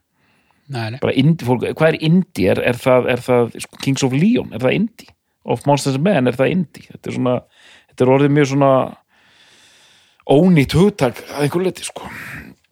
nei, 0.70 0.90
nei 0.94 1.00
indie 1.18 1.48
fólk, 1.48 1.66
hvað 1.74 1.94
er 1.94 2.04
indie? 2.06 2.50
Er, 2.54 2.62
er 2.72 2.78
það, 2.78 3.10
er 3.10 3.24
það 3.26 3.56
sko, 3.66 3.80
Kings 3.84 4.06
of 4.06 4.14
Leon, 4.14 4.54
er 4.54 4.62
það 4.64 4.78
indie? 4.78 5.14
Of 5.50 5.66
Monsters 5.66 5.98
and 5.98 6.06
Men, 6.06 6.28
er 6.30 6.38
það 6.38 6.54
indie? 6.54 6.86
Þetta 6.92 7.10
er 7.10 7.16
svona, 7.16 7.36
þetta 7.90 8.06
er 8.06 8.12
orðið 8.16 8.34
mjög 8.36 8.50
svona 8.52 8.72
ónýtt 10.30 10.76
hugtak 10.78 11.24
að 11.34 11.48
einhver 11.48 11.66
liti, 11.66 11.88
sko. 11.88 12.10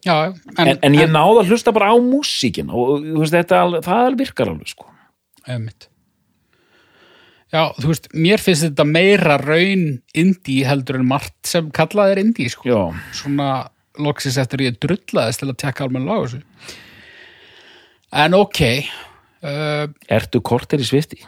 já, 0.06 0.14
En, 0.56 0.78
en, 0.78 0.94
ég 0.94 1.10
náði 1.10 1.42
að 1.42 1.50
hlusta 1.52 1.74
bara 1.74 1.90
á 1.90 1.96
músíkin 1.98 2.70
og 2.70 3.02
veist, 3.18 3.34
þetta, 3.34 3.82
það 3.82 4.18
virkar 4.20 4.52
alveg, 4.52 4.70
sko. 4.70 4.86
Einmitt. 5.48 5.88
Já, 7.48 7.62
þú 7.80 7.88
veist, 7.88 8.08
mér 8.12 8.42
finnst 8.44 8.66
þetta 8.66 8.84
meira 8.84 9.38
raun 9.40 9.84
indie 10.18 10.66
heldur 10.68 10.98
en 11.00 11.06
margt 11.08 11.48
sem 11.48 11.70
kallað 11.72 12.12
er 12.12 12.20
indie, 12.20 12.50
sko. 12.52 12.68
Já, 12.68 12.80
Svona 13.16 13.48
loksis 13.98 14.36
eftir 14.38 14.66
ég 14.66 14.76
drullaðist 14.82 15.40
til 15.42 15.48
að 15.48 15.56
tekka 15.64 15.86
almenn 15.86 16.04
lag 16.06 16.20
á 16.20 16.24
þessu. 16.26 16.42
En 18.18 18.36
ok, 18.36 18.60
uh, 19.44 19.86
ertu 20.18 20.40
kortir 20.44 20.84
í 20.84 20.86
svifti? 20.88 21.18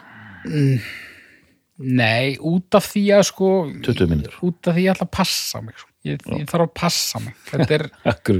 nei, 1.81 2.35
út 2.45 2.77
af 2.77 2.85
því 2.91 3.03
að 3.17 3.23
sko, 3.31 3.49
20 3.85 4.09
minnur. 4.11 4.33
út 4.45 4.69
af 4.69 4.75
því 4.77 4.83
ég 4.85 4.93
ætla 4.95 5.07
að 5.07 5.13
passa 5.17 5.61
mig, 5.65 5.75
sko. 5.81 5.89
Ég, 6.05 6.23
ég 6.37 6.47
þarf 6.49 6.65
að 6.67 6.73
passa 6.81 7.21
mig. 7.21 7.35
Þetta 7.49 7.75
er, 7.77 7.85
Akkur. 8.13 8.39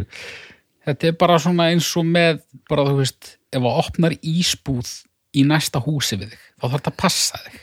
þetta 0.87 1.09
er 1.11 1.17
bara 1.21 1.37
svona 1.41 1.69
eins 1.73 1.89
og 1.97 2.07
með, 2.09 2.41
bara 2.69 2.85
þú 2.89 2.99
veist, 3.01 3.35
ef 3.53 3.61
að 3.61 3.79
opnar 3.83 4.15
ísbúð 4.21 4.91
í 5.37 5.45
næsta 5.47 5.81
húsi 5.85 6.17
við 6.19 6.33
þig, 6.33 6.45
þá 6.61 6.65
þarf 6.67 6.75
þetta 6.77 6.91
að 6.91 6.97
passa 7.01 7.39
þig. 7.41 7.55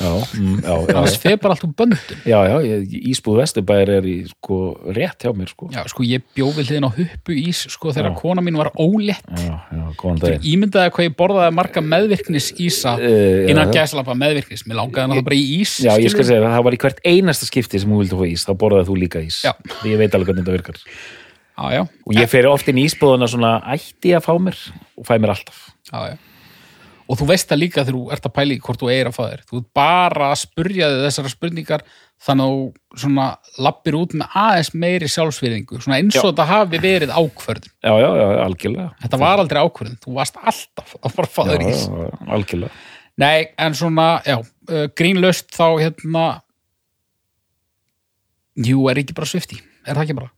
Já, 0.00 0.10
mm, 0.38 0.60
já, 0.62 0.70
já. 0.70 0.94
Annars 0.94 1.16
feð 1.20 1.34
bara 1.42 1.54
allt 1.56 1.64
úr 1.66 1.72
böndum. 1.76 2.20
Já, 2.24 2.38
já, 2.48 2.54
ég, 2.64 2.94
Ísbúð 3.10 3.40
Vesturbæir 3.42 3.90
er 3.98 4.06
í, 4.08 4.14
sko, 4.30 4.58
rétt 4.96 5.26
hjá 5.26 5.32
mér, 5.36 5.50
sko. 5.50 5.68
Já, 5.74 5.82
sko, 5.90 6.06
ég 6.06 6.24
bjó 6.36 6.48
við 6.56 6.70
hliðin 6.70 6.86
á 6.86 6.90
huppu 6.94 7.36
ís, 7.36 7.64
sko, 7.74 7.92
þegar 7.96 8.14
kona 8.18 8.44
mín 8.46 8.56
var 8.60 8.70
ólétt. 8.80 9.26
Já, 9.34 9.56
já, 9.74 9.82
góðan 10.00 10.22
daginn. 10.22 10.46
Ímyndaði 10.54 10.94
hvað 10.96 11.08
ég 11.08 11.16
borðaði 11.18 11.56
marga 11.58 11.84
meðvirknis 11.84 12.50
ísa 12.62 12.94
já, 12.96 13.12
innan 13.52 13.74
gæslappa 13.74 14.16
meðvirknis. 14.22 14.64
Mér 14.70 14.80
langaði 14.84 15.18
hann 15.18 15.26
bara 15.26 15.40
í 15.40 15.46
ís. 15.58 15.76
Já, 15.84 15.92
ég 16.00 16.14
skal 16.14 16.28
segja 16.30 16.44
það, 16.46 16.54
það 16.56 16.66
var 16.70 16.78
í 16.78 16.82
hvert 16.86 17.04
einasta 17.12 17.50
skipti 17.50 17.82
sem 17.82 17.92
hún 17.92 18.04
vildi 18.04 18.20
fá 18.22 18.26
ís, 18.30 18.46
þá 18.48 18.54
borðaði 18.62 18.88
þú 18.88 19.00
líka 19.02 19.24
ís. 19.26 19.42
Já. 19.44 19.52
Því 19.82 19.96
ég 19.96 20.00
veit 20.04 20.16
alveg 20.16 20.32
hvernig 20.32 20.46
þetta 20.46 20.56
virkar. 20.56 20.80
Já, 21.60 21.64
já, 21.76 21.82
Og 22.08 22.16
ég 22.16 22.28
fer 22.32 22.48
oft 22.48 22.68
inn 22.72 22.80
í 22.80 22.86
ísbúðuna 22.88 23.28
svona 23.28 23.58
ætti 23.68 24.14
að 24.16 24.24
fá 24.24 24.32
mér 24.40 24.56
og 24.96 25.04
fæ 25.04 25.18
mér 25.20 25.34
alltaf. 25.34 25.66
já, 25.92 26.14
já. 26.14 26.29
Og 27.10 27.18
þú 27.18 27.26
veist 27.26 27.48
það 27.50 27.58
líka 27.58 27.82
þegar 27.82 27.96
þú 27.96 28.02
ert 28.14 28.28
að 28.28 28.34
pæla 28.36 28.54
í 28.54 28.60
hvort 28.62 28.80
þú 28.82 28.90
eigir 28.92 29.08
að 29.10 29.16
þér. 29.18 29.40
Þú 29.50 29.58
ert 29.60 29.68
bara 29.80 30.28
að 30.30 30.38
spurja 30.44 30.90
þessara 31.00 31.32
spurningar 31.32 31.82
þannig 32.20 32.44
að 32.44 32.52
þú 32.54 33.00
svona 33.02 33.24
lappir 33.66 33.96
út 33.98 34.14
með 34.20 34.36
aðeins 34.44 34.70
meiri 34.84 35.08
sjálfsviðingu. 35.10 35.80
Svona 35.82 35.98
eins 35.98 36.14
og 36.14 36.22
Já. 36.22 36.28
þetta 36.28 36.46
hafi 36.52 36.80
verið 36.84 37.14
ákvörðun. 37.16 37.72
Já, 37.82 37.92
já, 38.04 38.08
já, 38.20 38.26
algjörlega. 38.44 38.88
Þetta 39.02 39.20
var 39.24 39.42
aldrei 39.42 39.60
ákvörðun. 39.64 39.98
Þú 40.04 40.16
varst 40.20 40.38
alltaf 40.40 40.94
að 41.00 41.16
fara 41.16 41.30
að 41.30 41.34
fá 41.34 41.42
Já, 41.42 41.50
þér 41.50 41.66
já, 41.66 42.04
já, 42.06 42.14
algjörlega. 42.38 42.82
Nei, 43.20 43.38
en 43.58 43.74
svona, 43.76 44.06
já, 44.24 44.38
uh, 44.70 44.86
grínlaust 44.96 45.50
þá 45.52 45.66
hérna 45.82 46.26
Jú, 48.60 48.84
er 48.90 49.00
ekki 49.02 49.16
bara 49.16 49.28
svifti 49.28 49.58
Er 49.86 49.96
það 49.96 50.04
ekki 50.06 50.16
bara? 50.20 50.30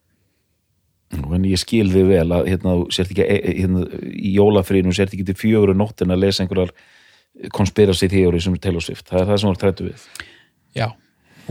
En 1.13 1.45
ég 1.45 1.61
skil 1.61 1.89
þig 1.93 2.09
vel 2.09 2.27
að 2.33 2.49
hérna, 2.49 2.75
þú 2.81 2.87
sért 2.97 3.13
ekki, 3.13 3.25
e- 3.25 3.41
e- 3.41 3.55
hérna, 3.61 3.85
í 4.13 4.33
jólafrínu 4.37 4.95
sért 4.97 5.13
ekki 5.13 5.27
til 5.29 5.37
fjögur 5.37 5.75
nóttin 5.77 6.15
að 6.15 6.23
lesa 6.25 6.45
einhverjar 6.45 6.73
konspirasi 7.53 8.09
þjóri 8.13 8.41
sem 8.45 8.57
er 8.57 8.63
Taylor 8.65 8.85
Swift. 8.85 9.07
Það 9.11 9.21
er 9.21 9.31
það 9.31 9.41
sem 9.43 9.51
var 9.51 9.61
trættu 9.61 9.89
við. 9.89 10.07
Já. 10.77 10.89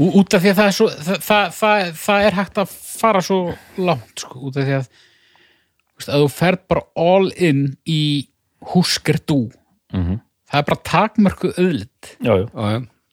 Út 0.02 0.34
af 0.34 0.42
því 0.42 0.52
að 0.52 0.60
það 0.62 0.68
er 0.72 0.76
svo 0.78 0.90
það, 0.90 1.48
það, 1.60 1.88
það, 2.02 2.26
er 2.26 2.38
hægt 2.40 2.60
að 2.62 2.76
fara 3.02 3.22
svo 3.26 3.40
langt 3.78 4.26
sko, 4.26 4.40
út 4.50 4.58
af 4.58 4.68
því 4.68 4.76
að 4.80 4.90
veist, 4.90 6.10
að 6.10 6.26
þú 6.26 6.30
ferð 6.40 6.68
bara 6.72 6.86
all 6.96 7.32
in 7.38 7.64
í 7.86 8.04
húsker 8.74 9.20
dú 9.28 9.46
Mm 9.92 10.22
það 10.52 10.60
er 10.60 10.68
bara 10.68 10.84
takmörku 10.88 11.52
öðlitt 11.60 12.10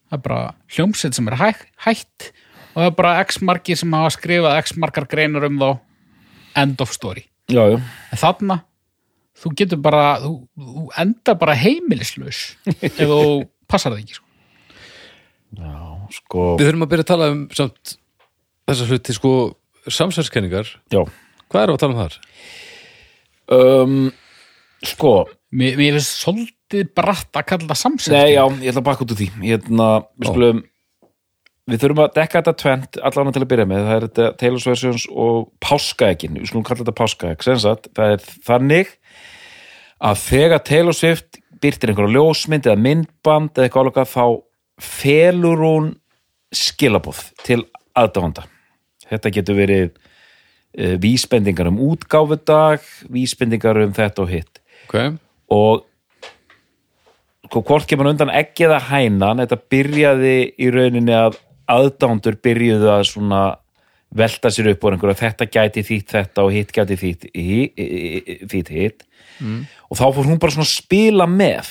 það 0.09 0.17
er 0.17 0.23
bara 0.25 0.39
hljómsveit 0.75 1.15
sem 1.15 1.29
er 1.31 1.37
hæ, 1.39 1.49
hætt 1.85 2.31
og 2.73 2.81
það 2.81 2.87
er 2.89 2.95
bara 2.97 3.13
x 3.23 3.39
margir 3.45 3.79
sem 3.79 3.95
hafa 3.95 4.11
skrifað 4.15 4.57
x 4.59 4.75
margar 4.79 5.07
greinar 5.09 5.47
um 5.47 5.59
þá 5.61 5.69
end 6.57 6.81
of 6.81 6.91
story 6.95 7.25
Já, 7.49 7.63
já. 7.73 7.77
en 8.13 8.21
þarna 8.21 8.59
þú 9.39 9.51
getur 9.57 9.79
bara, 9.81 10.19
þú, 10.23 10.33
þú 10.59 10.85
endar 11.01 11.37
bara 11.41 11.55
heimilislaus 11.57 12.41
ef 12.83 12.99
þú 12.99 13.21
passar 13.69 13.93
það 13.93 14.01
ekki 14.03 14.17
sko. 14.17 14.25
Já, 15.59 15.75
sko. 16.13 16.43
Við 16.59 16.67
þurfum 16.67 16.85
að 16.85 16.91
byrja 16.93 17.05
að 17.05 17.11
tala 17.13 17.29
um 17.33 17.41
samt 17.57 17.93
þessa 18.69 18.87
hluti 18.89 19.15
sko 19.17 19.31
samsverðskenningar. 19.89 20.71
Já. 20.93 21.01
Hvað 21.49 21.63
er 21.63 21.71
að 21.73 21.79
tala 21.81 21.95
um 21.95 22.01
þar? 22.03 22.17
Um, 23.49 23.95
sko, 24.85 25.13
mér, 25.55 25.79
mér 25.79 25.95
finnst 25.97 26.19
svolítið 26.21 26.91
bratt 26.97 27.39
að 27.39 27.47
kalla 27.49 27.69
það 27.71 27.79
samsett 27.81 28.13
Nei, 28.13 28.35
já, 28.35 28.43
ég 28.61 28.69
ætla 28.69 28.83
að 28.83 28.89
baka 28.91 29.05
út 29.05 29.13
úr 29.15 29.21
því 29.23 29.29
hérna, 29.41 29.87
við 30.19 30.27
Já. 30.27 30.29
skulum 30.33 30.59
við 31.69 31.83
þurfum 31.83 32.03
að 32.03 32.13
dekka 32.17 32.41
þetta 32.41 32.55
tvent 32.63 32.99
allan 33.09 33.33
til 33.35 33.43
að 33.43 33.49
byrja 33.53 33.67
með, 33.69 33.87
það 33.87 33.95
er 33.95 34.05
þetta 34.07 34.29
Taylor's 34.41 34.67
Versions 34.69 35.05
og 35.09 35.49
páskaegin, 35.63 36.39
við 36.39 36.51
skulum 36.51 36.65
kalla 36.67 36.83
þetta 36.83 36.97
páskaeg 36.99 37.45
það 37.45 38.13
er 38.15 38.27
þannig 38.47 38.93
að 40.09 40.21
þegar 40.23 40.63
Taylor 40.67 40.95
Swift 40.95 41.41
byrtir 41.59 41.91
einhverja 41.91 42.15
ljósmynd 42.15 42.69
eða 42.69 42.83
myndband 42.83 43.51
eða 43.55 43.67
eitthvað 43.67 43.83
alveg 43.85 44.13
þá 44.13 44.25
felur 44.79 45.65
hún 45.65 45.89
skilabóð 46.55 47.25
til 47.43 47.61
aðdáðanda 47.99 48.45
þetta 49.09 49.33
getur 49.35 49.57
verið 49.57 49.89
uh, 49.89 50.95
vísbendingar 51.01 51.69
um 51.71 51.81
útgáfudag 51.89 52.85
vísbendingar 53.11 53.81
um 53.83 53.93
þetta 53.95 54.23
og 54.23 54.31
hitt. 54.31 54.61
Ok, 54.87 55.19
og 55.53 55.85
hvort 57.49 57.87
kemur 57.89 58.11
undan 58.11 58.31
ekki 58.33 58.67
eða 58.67 58.79
hænan 58.91 59.41
þetta 59.43 59.57
byrjaði 59.73 60.35
í 60.61 60.69
rauninni 60.73 61.15
að 61.17 61.39
aðdándur 61.69 62.39
byrjuðu 62.43 62.89
að 62.91 63.03
svona 63.11 63.41
velta 64.17 64.49
sér 64.49 64.71
upp 64.71 64.85
og 64.85 64.95
einhverja 64.95 65.19
þetta 65.19 65.47
gæti 65.53 65.83
þýtt 65.85 66.13
þetta 66.15 66.45
og 66.45 66.53
hitt 66.55 66.71
gæti 66.73 66.97
þýtt 66.97 67.27
þýtt 68.49 68.71
hitt. 68.73 69.03
Og 69.89 69.99
þá 69.99 70.05
fór 70.15 70.29
hún 70.29 70.39
bara 70.41 70.55
svona 70.55 70.65
að 70.65 70.73
spila 70.73 71.27
með. 71.29 71.69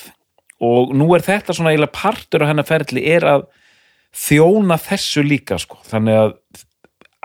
Og 0.63 0.95
nú 0.95 1.09
er 1.15 1.25
þetta 1.27 1.55
svona 1.55 1.73
eiginlega 1.75 1.95
partur 1.99 2.43
af 2.43 2.53
hennar 2.53 2.67
ferli 2.67 3.05
er 3.11 3.27
að 3.27 3.49
þjóna 4.15 4.79
þessu 4.83 5.25
líka 5.27 5.59
sko. 5.61 5.81
Þannig 5.87 6.19
að 6.19 6.37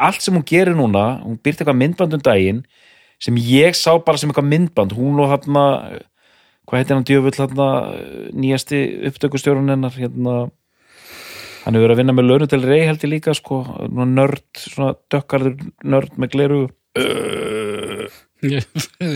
allt 0.03 0.25
sem 0.25 0.33
hún 0.33 0.45
gerir 0.49 0.75
núna 0.77 1.21
hún 1.21 1.37
byrti 1.37 1.61
eitthvað 1.61 1.79
myndband 1.79 2.17
um 2.17 2.25
daginn 2.25 2.63
sem 3.21 3.37
ég 3.37 3.77
sá 3.77 3.93
bara 4.03 4.17
sem 4.17 4.31
eitthvað 4.33 4.49
myndband. 4.49 4.97
Hún 4.97 5.21
og 5.21 5.29
hann 5.29 5.61
hvað 6.63 6.79
heitir 6.79 6.97
hann 6.97 7.07
djöfull 7.07 7.37
hann 7.37 8.33
nýjasti 8.33 8.83
upptökustjórun 9.09 9.69
hennar 9.69 9.93
hérna 9.93 10.49
hann 11.63 11.75
hefur 11.75 11.85
verið 11.85 11.95
að 11.95 12.01
vinna 12.01 12.15
með 12.15 12.27
Lörnu 12.29 12.47
til 12.51 12.61
rey 12.63 12.85
held 12.87 13.03
ég 13.05 13.11
líka 13.11 13.35
sko, 13.37 13.61
nörd 13.89 14.43
svona 14.59 14.93
dökkarður 15.11 15.55
nörd 15.83 16.17
með 16.19 16.33
gleru. 16.35 16.61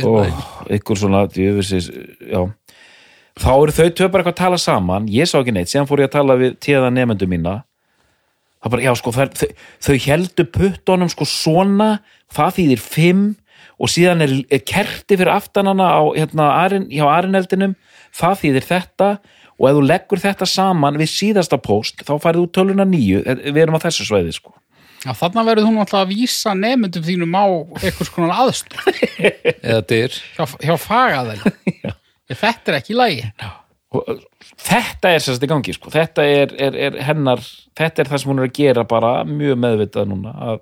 Og 0.07 0.71
ykkur 0.77 0.99
svona 0.99 1.25
djöfisins, 1.31 1.89
já. 2.23 2.45
Þá 3.37 3.49
eru 3.53 3.73
þau 3.75 3.87
tvö 3.93 4.07
bara 4.09 4.23
eitthvað 4.23 4.33
að 4.33 4.39
tala 4.39 4.59
saman. 4.61 5.09
Ég 5.13 5.29
sá 5.29 5.37
ekki 5.39 5.53
neitt, 5.53 5.69
síðan 5.69 5.89
fór 5.89 6.01
ég 6.01 6.09
að 6.09 6.15
tala 6.15 6.37
við 6.39 6.55
tíða 6.63 6.93
nefndu 6.93 7.27
mína. 7.29 7.57
Það 8.63 8.73
bara, 8.73 8.85
já 8.87 8.93
sko, 8.97 9.13
er, 9.13 9.33
þau, 9.37 9.49
þau 9.85 9.97
heldu 10.07 10.45
puttunum 10.55 11.11
sko 11.13 11.27
svona. 11.29 11.89
Það 12.33 12.55
þýðir 12.57 12.81
fimm. 12.81 13.27
Og 13.77 13.91
síðan 13.93 14.25
er, 14.25 14.33
er 14.49 14.63
kerti 14.65 15.19
fyrir 15.19 15.29
aftanana 15.35 15.91
á, 15.93 16.01
hérna, 16.15 16.47
arin, 16.63 16.87
hjá 16.89 17.05
arineldinum 17.11 17.75
það 18.17 18.39
þýðir 18.41 18.65
þetta. 18.71 19.09
og 19.11 19.36
ef 19.65 19.77
þú 19.77 19.83
leggur 19.87 20.21
þetta 20.21 20.47
saman 20.49 20.99
við 21.01 21.11
síðasta 21.15 21.57
póst 21.61 22.03
þá 22.05 22.13
farið 22.21 22.45
þú 22.45 22.49
töluna 22.59 22.85
nýju, 22.85 23.23
við 23.25 23.61
erum 23.63 23.79
á 23.81 23.85
þessu 23.87 24.05
sveiði 24.05 24.35
sko. 24.37 24.53
Já, 25.05 25.13
þarna 25.17 25.45
verður 25.45 25.69
hún 25.69 25.81
alltaf 25.81 26.03
að 26.03 26.13
vísa 26.15 26.53
nefndum 26.57 27.05
þínum 27.05 27.35
á 27.37 27.45
eitthvað 27.79 28.09
skonar 28.09 28.41
aðstof 28.43 28.87
eða 29.69 29.81
dyr. 29.89 30.17
Hjá, 30.35 30.43
hjá 30.65 30.73
fagaðel. 30.81 31.39
Þetta 32.27 32.73
er 32.73 32.77
ekki 32.81 32.91
í 32.91 32.97
lagi. 32.97 33.27
og 33.95 34.09
uh, 34.11 34.23
þetta 34.61 35.11
er 35.13 35.23
sérst 35.23 35.43
í 35.45 35.49
gangi 35.49 35.75
sko. 35.75 35.91
þetta 35.93 36.25
er, 36.27 36.53
er, 36.59 36.77
er 36.87 36.97
hennar 37.07 37.43
þetta 37.77 38.03
er 38.03 38.09
það 38.11 38.21
sem 38.21 38.31
hún 38.31 38.41
er 38.41 38.49
að 38.49 38.57
gera 38.57 38.83
bara 38.89 39.11
mjög 39.27 39.59
meðvitað 39.63 40.09
núna 40.11 40.33
að 40.47 40.57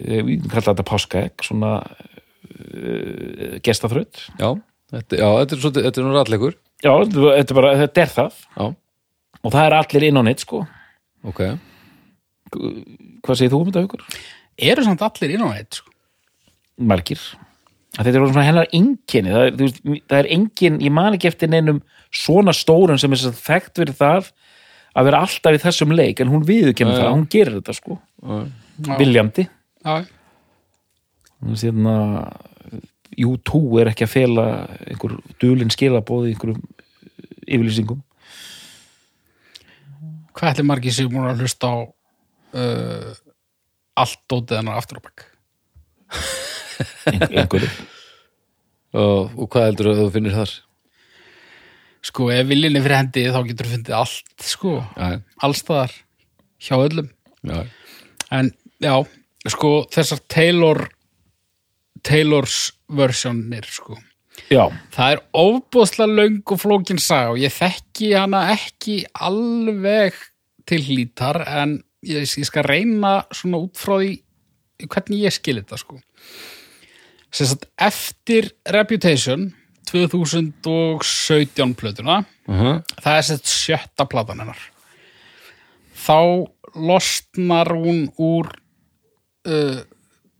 eh, 0.00 0.20
við 0.20 0.46
kallað 0.50 0.70
þetta 0.70 0.86
páskaegg 0.90 1.46
svona 1.46 1.72
uh, 1.80 3.56
gestaþraut 3.64 4.20
já, 4.38 4.48
þetta, 4.94 5.20
já, 5.20 5.28
þetta 5.54 5.72
er, 5.82 5.90
er 5.90 6.06
nú 6.06 6.14
rallegur 6.14 6.58
já, 6.84 6.92
þetta 7.10 7.44
er 7.44 7.58
bara, 7.58 7.72
þetta 7.82 8.04
er 8.04 8.12
það. 8.12 8.40
Já, 8.54 8.66
og 9.44 9.52
það 9.54 9.66
er 9.66 9.76
allir 9.78 10.06
inn 10.08 10.20
á 10.20 10.22
neitt 10.26 10.44
sko. 10.44 10.62
Ok. 11.24 11.42
Hvað 12.54 13.40
segir 13.40 13.52
þú 13.52 13.62
um 13.62 13.70
þetta 13.70 13.84
hugur? 13.86 14.04
Eru 14.70 14.84
samt 14.86 15.02
allir 15.04 15.34
inn 15.34 15.44
á 15.44 15.48
þetta, 15.56 15.80
sko. 15.80 15.94
margir. 16.92 17.24
Að 17.94 18.08
þetta 18.08 18.18
er 18.18 18.32
svona 18.32 18.46
hennar 18.48 18.72
enginni 18.74 19.30
það 19.30 19.44
er, 19.46 19.74
það 20.10 20.16
er 20.18 20.28
engin, 20.34 20.80
ég 20.82 20.94
man 20.94 21.14
ekki 21.14 21.28
eftir 21.30 21.50
neinum 21.50 21.78
svona 22.14 22.54
stórun 22.54 22.98
sem 22.98 23.12
er 23.14 23.36
þekkt 23.38 23.78
fyrir 23.78 23.94
það 23.98 24.32
að 24.94 25.08
vera 25.08 25.20
alltaf 25.26 25.54
í 25.54 25.62
þessum 25.62 25.94
leik 25.94 26.22
en 26.22 26.32
hún 26.32 26.42
já. 26.90 26.98
það, 26.98 27.12
hún 27.12 27.28
gerir 27.30 27.58
þetta 27.60 27.76
sko. 27.76 27.98
Viljandi. 28.98 29.46
Já, 29.84 30.04
Sérna, 31.60 31.96
U2 33.20 33.60
er 33.82 33.90
ekki 33.90 34.06
að 34.06 34.14
fela 34.14 34.46
einhver 34.88 35.18
dulin 35.42 35.72
skilabóð 35.72 36.30
í 36.30 36.34
einhverjum 36.34 36.62
yfirlýsingum 37.46 38.02
hvað 40.34 40.50
ætli 40.50 40.66
margir 40.66 40.94
sem 40.94 41.10
múin 41.12 41.30
að 41.30 41.44
hlusta 41.44 41.70
á 41.70 41.76
uh, 41.84 43.10
allt 44.02 44.22
dótið 44.30 44.58
hennar 44.58 44.80
aftur 44.80 45.00
á 45.00 45.06
bakk? 45.06 45.26
Einhverju 47.10 47.70
og, 48.94 49.34
og 49.34 49.48
hvað 49.50 49.68
heldur 49.70 49.92
að 49.92 50.00
þú 50.04 50.08
finnir 50.14 50.38
þar 50.38 50.54
Sko, 52.04 52.26
ef 52.28 52.44
viljinni 52.50 52.82
fyrir 52.84 52.98
hendi 52.98 53.22
þá 53.32 53.38
getur 53.48 53.64
þú 53.64 53.76
fundið 53.78 53.94
allt, 53.96 54.32
sko, 54.44 54.72
já, 54.92 55.22
allstaðar 55.46 55.94
hjá 56.60 56.74
öllum. 56.76 57.06
já, 57.48 57.62
En 58.28 58.50
já, 58.84 58.92
sko, 59.48 59.70
þessar 59.94 60.20
Taylor 60.28 60.82
Taylors 62.04 62.74
versjónir, 62.92 63.64
sko. 63.72 63.96
Já, 64.50 64.64
Það 64.94 65.14
er 65.14 65.22
ofbúðslega 65.40 66.18
löng 66.20 66.42
og 66.44 66.60
flókin 66.60 67.00
saga 67.02 67.32
og 67.34 67.40
ég 67.42 67.54
þekki 67.54 68.12
hana 68.16 68.44
ekki 68.54 69.00
alveg 69.14 70.18
til 70.68 70.80
hlítar 70.84 71.42
en 71.46 71.78
ég, 72.04 72.24
ég 72.24 72.48
skal 72.48 72.66
reyna 72.66 73.22
svona 73.34 73.60
út 73.64 73.78
frá 73.80 73.98
því 73.98 74.18
hvernig 74.90 75.24
ég 75.24 75.34
skil 75.34 75.58
þetta 75.60 75.78
sko. 75.80 75.98
Sagt, 77.34 77.66
eftir 77.82 78.52
Reputation 78.70 79.48
2017 79.90 81.74
plötuna 81.78 82.22
uh 82.48 82.78
það 83.02 83.16
er 83.16 83.26
sett 83.26 83.48
sjötta 83.48 84.06
platan 84.06 84.40
hennar. 84.40 84.60
Þá 85.94 86.46
losnar 86.74 87.70
hún 87.72 88.08
úr 88.18 88.50
uh, 89.48 89.80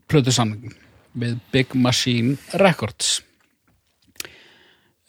plötusamningum 0.07 0.75
við 1.15 1.39
Big 1.51 1.75
Machine 1.75 2.35
Records 2.53 3.21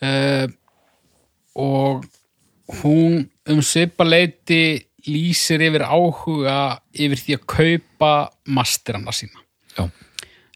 uh, 0.05 0.47
og 1.57 2.05
hún 2.83 3.27
um 3.49 3.63
svipa 3.63 4.05
leiti 4.05 4.87
lýsir 5.07 5.63
yfir 5.63 5.85
áhuga 5.87 6.81
yfir 6.91 7.23
því 7.23 7.37
að 7.37 7.47
kaupa 7.53 8.13
masterana 8.51 9.15
sína. 9.15 9.45
Já, 9.77 9.87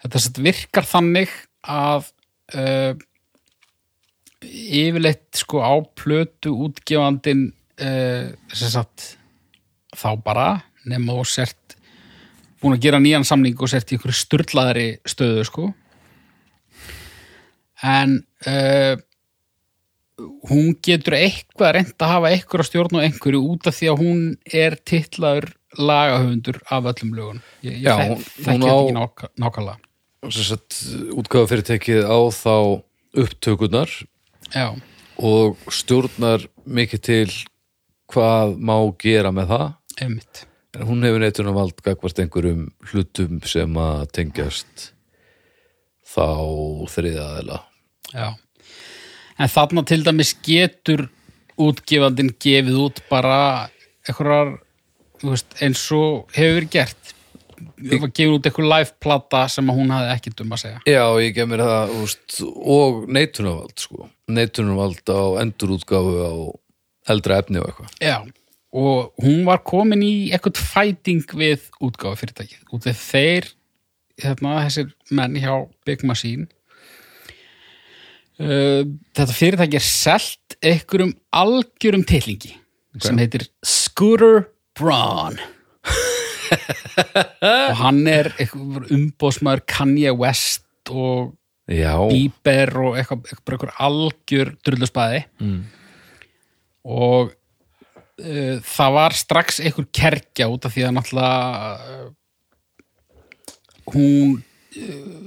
þetta 0.02 0.42
virkar 0.42 0.88
þannig 0.88 1.32
að 1.62 2.10
uh, 2.56 2.92
yfirleitt 4.40 5.28
sko 5.38 5.62
á 5.62 5.74
plötu 5.94 6.54
útgefandin 6.66 7.50
uh, 7.80 8.32
sem 8.52 8.72
sagt 8.72 9.14
þá 9.96 10.10
bara 10.24 10.48
nema 10.88 11.18
og 11.20 11.28
sért 11.28 11.76
búin 12.60 12.76
að 12.76 12.84
gera 12.84 13.00
nýjan 13.00 13.26
samning 13.26 13.56
og 13.60 13.70
sért 13.72 13.92
í 13.92 13.96
einhverju 13.96 14.16
sturlaðari 14.16 14.88
stöðu 15.08 15.44
sko. 15.48 15.68
En 17.86 18.18
uh, 18.48 18.96
hún 20.50 20.74
getur 20.86 21.14
eitthvað 21.18 21.72
reynd 21.76 21.94
að 21.98 22.12
hafa 22.14 22.30
eitthvað 22.34 22.66
stjórn 22.68 22.96
og 22.98 23.04
einhverju 23.06 23.40
út 23.52 23.66
af 23.70 23.76
því 23.78 23.88
að 23.92 24.02
hún 24.04 24.20
er 24.62 24.76
titlaður 24.88 25.48
lagahöfundur 25.78 26.58
af 26.70 26.88
öllum 26.92 27.12
lögun 27.14 27.42
ég, 27.62 27.76
ég 27.78 27.82
Já, 27.86 27.94
þek- 27.96 28.10
hún- 28.10 28.24
þekki 28.24 28.44
þetta 28.44 28.74
ekki 28.80 28.96
nák 28.98 29.24
nákvæmlega. 29.44 29.76
sem 30.30 30.42
sagt 30.50 30.78
útgáfa 31.16 31.50
fyrirtækið 31.52 32.02
á 32.10 32.18
þá 32.34 32.54
upptökurnar 33.16 33.90
já, 34.54 34.66
og 35.18 35.56
stjórnar 35.70 36.46
mikið 36.66 37.00
til 37.02 37.30
hvað 38.10 38.56
má 38.58 38.74
gera 38.98 39.30
með 39.30 39.46
það. 39.52 39.74
Einmitt. 40.00 40.44
En 40.74 40.86
hún 40.86 41.02
hefur 41.02 41.20
neittuna 41.22 41.52
vald 41.54 41.76
gagvart 41.82 42.18
einhverjum 42.18 42.68
hlutum 42.90 43.40
sem 43.46 43.74
að 43.74 44.06
tengjast 44.12 44.92
þá 46.06 46.26
þriðaðila 46.90 47.58
Já. 48.14 48.34
En 49.40 49.48
þarna 49.48 49.84
til 49.88 50.02
dæmis 50.04 50.34
getur 50.44 51.06
útgefandinn 51.60 52.34
gefið 52.40 52.76
út 52.86 53.00
bara 53.08 53.38
veist, 55.24 55.56
eins 55.60 55.82
og 55.96 56.30
hefur 56.36 56.66
gert. 56.72 57.14
Það 57.80 58.02
var 58.02 58.12
gefið 58.16 58.34
út 58.36 58.48
einhver 58.48 58.68
live-plata 58.72 59.42
sem 59.52 59.68
að 59.68 59.80
hún 59.80 59.92
hafði 59.92 60.12
ekkert 60.14 60.42
um 60.44 60.54
að 60.56 60.62
segja. 60.62 60.80
Já, 60.88 61.04
ég 61.20 61.34
gef 61.36 61.48
mér 61.48 61.62
það 61.64 61.94
úst, 62.00 62.36
og 62.76 63.00
neitunarvald 63.08 63.84
sko. 63.84 64.08
neitunarvald 64.30 65.12
á 65.12 65.20
endurútgáfu 65.42 66.12
á 66.24 66.32
eldra 67.10 67.40
efni 67.42 67.60
og 67.60 67.66
eitthvað 67.70 67.96
Já. 68.04 68.16
Og 68.70 69.24
hún 69.24 69.42
var 69.48 69.64
komin 69.66 70.04
í 70.06 70.30
eitthvað 70.30 70.60
fæting 70.62 71.24
við 71.34 71.64
útgáfu 71.82 72.20
fyrirtækið. 72.22 72.62
Út 72.70 72.86
af 72.86 73.00
þeir, 73.02 73.48
hérna, 74.22 74.60
þessir 74.68 74.92
menn 75.10 75.34
hjá 75.40 75.54
Big 75.88 76.04
Machine, 76.06 76.46
Uh, 78.40 78.86
þetta 79.12 79.36
fyrirtæki 79.36 79.76
er 79.76 79.84
selt 79.84 80.54
einhverjum 80.64 81.10
algjörum 81.36 82.06
tillingi 82.08 82.54
sem 83.04 83.18
heitir 83.20 83.44
Scooter 83.66 84.46
Braun. 84.78 85.36
Og 86.50 87.74
hann 87.82 88.00
er 88.10 88.32
einhver 88.40 88.88
umbóðsmaður 88.90 89.62
Kanye 89.68 90.14
West 90.16 90.90
og 90.90 91.36
Já, 91.70 91.92
Bieber 92.10 92.72
og 92.82 92.96
eitthvað, 92.98 93.28
eitthvað, 93.30 93.74
algjör 93.78 94.48
drullusbæði 94.66 95.20
mm. 95.38 95.60
og 96.90 97.30
uh, 97.30 98.56
það 98.66 98.96
var 98.96 99.14
strax 99.14 99.60
einhver 99.62 99.86
kerkja 99.94 100.48
út 100.50 100.66
af 100.66 100.74
því 100.74 100.88
að 100.88 100.96
náttúrulega 100.96 101.76
uh, 101.76 102.08
hún 103.94 104.40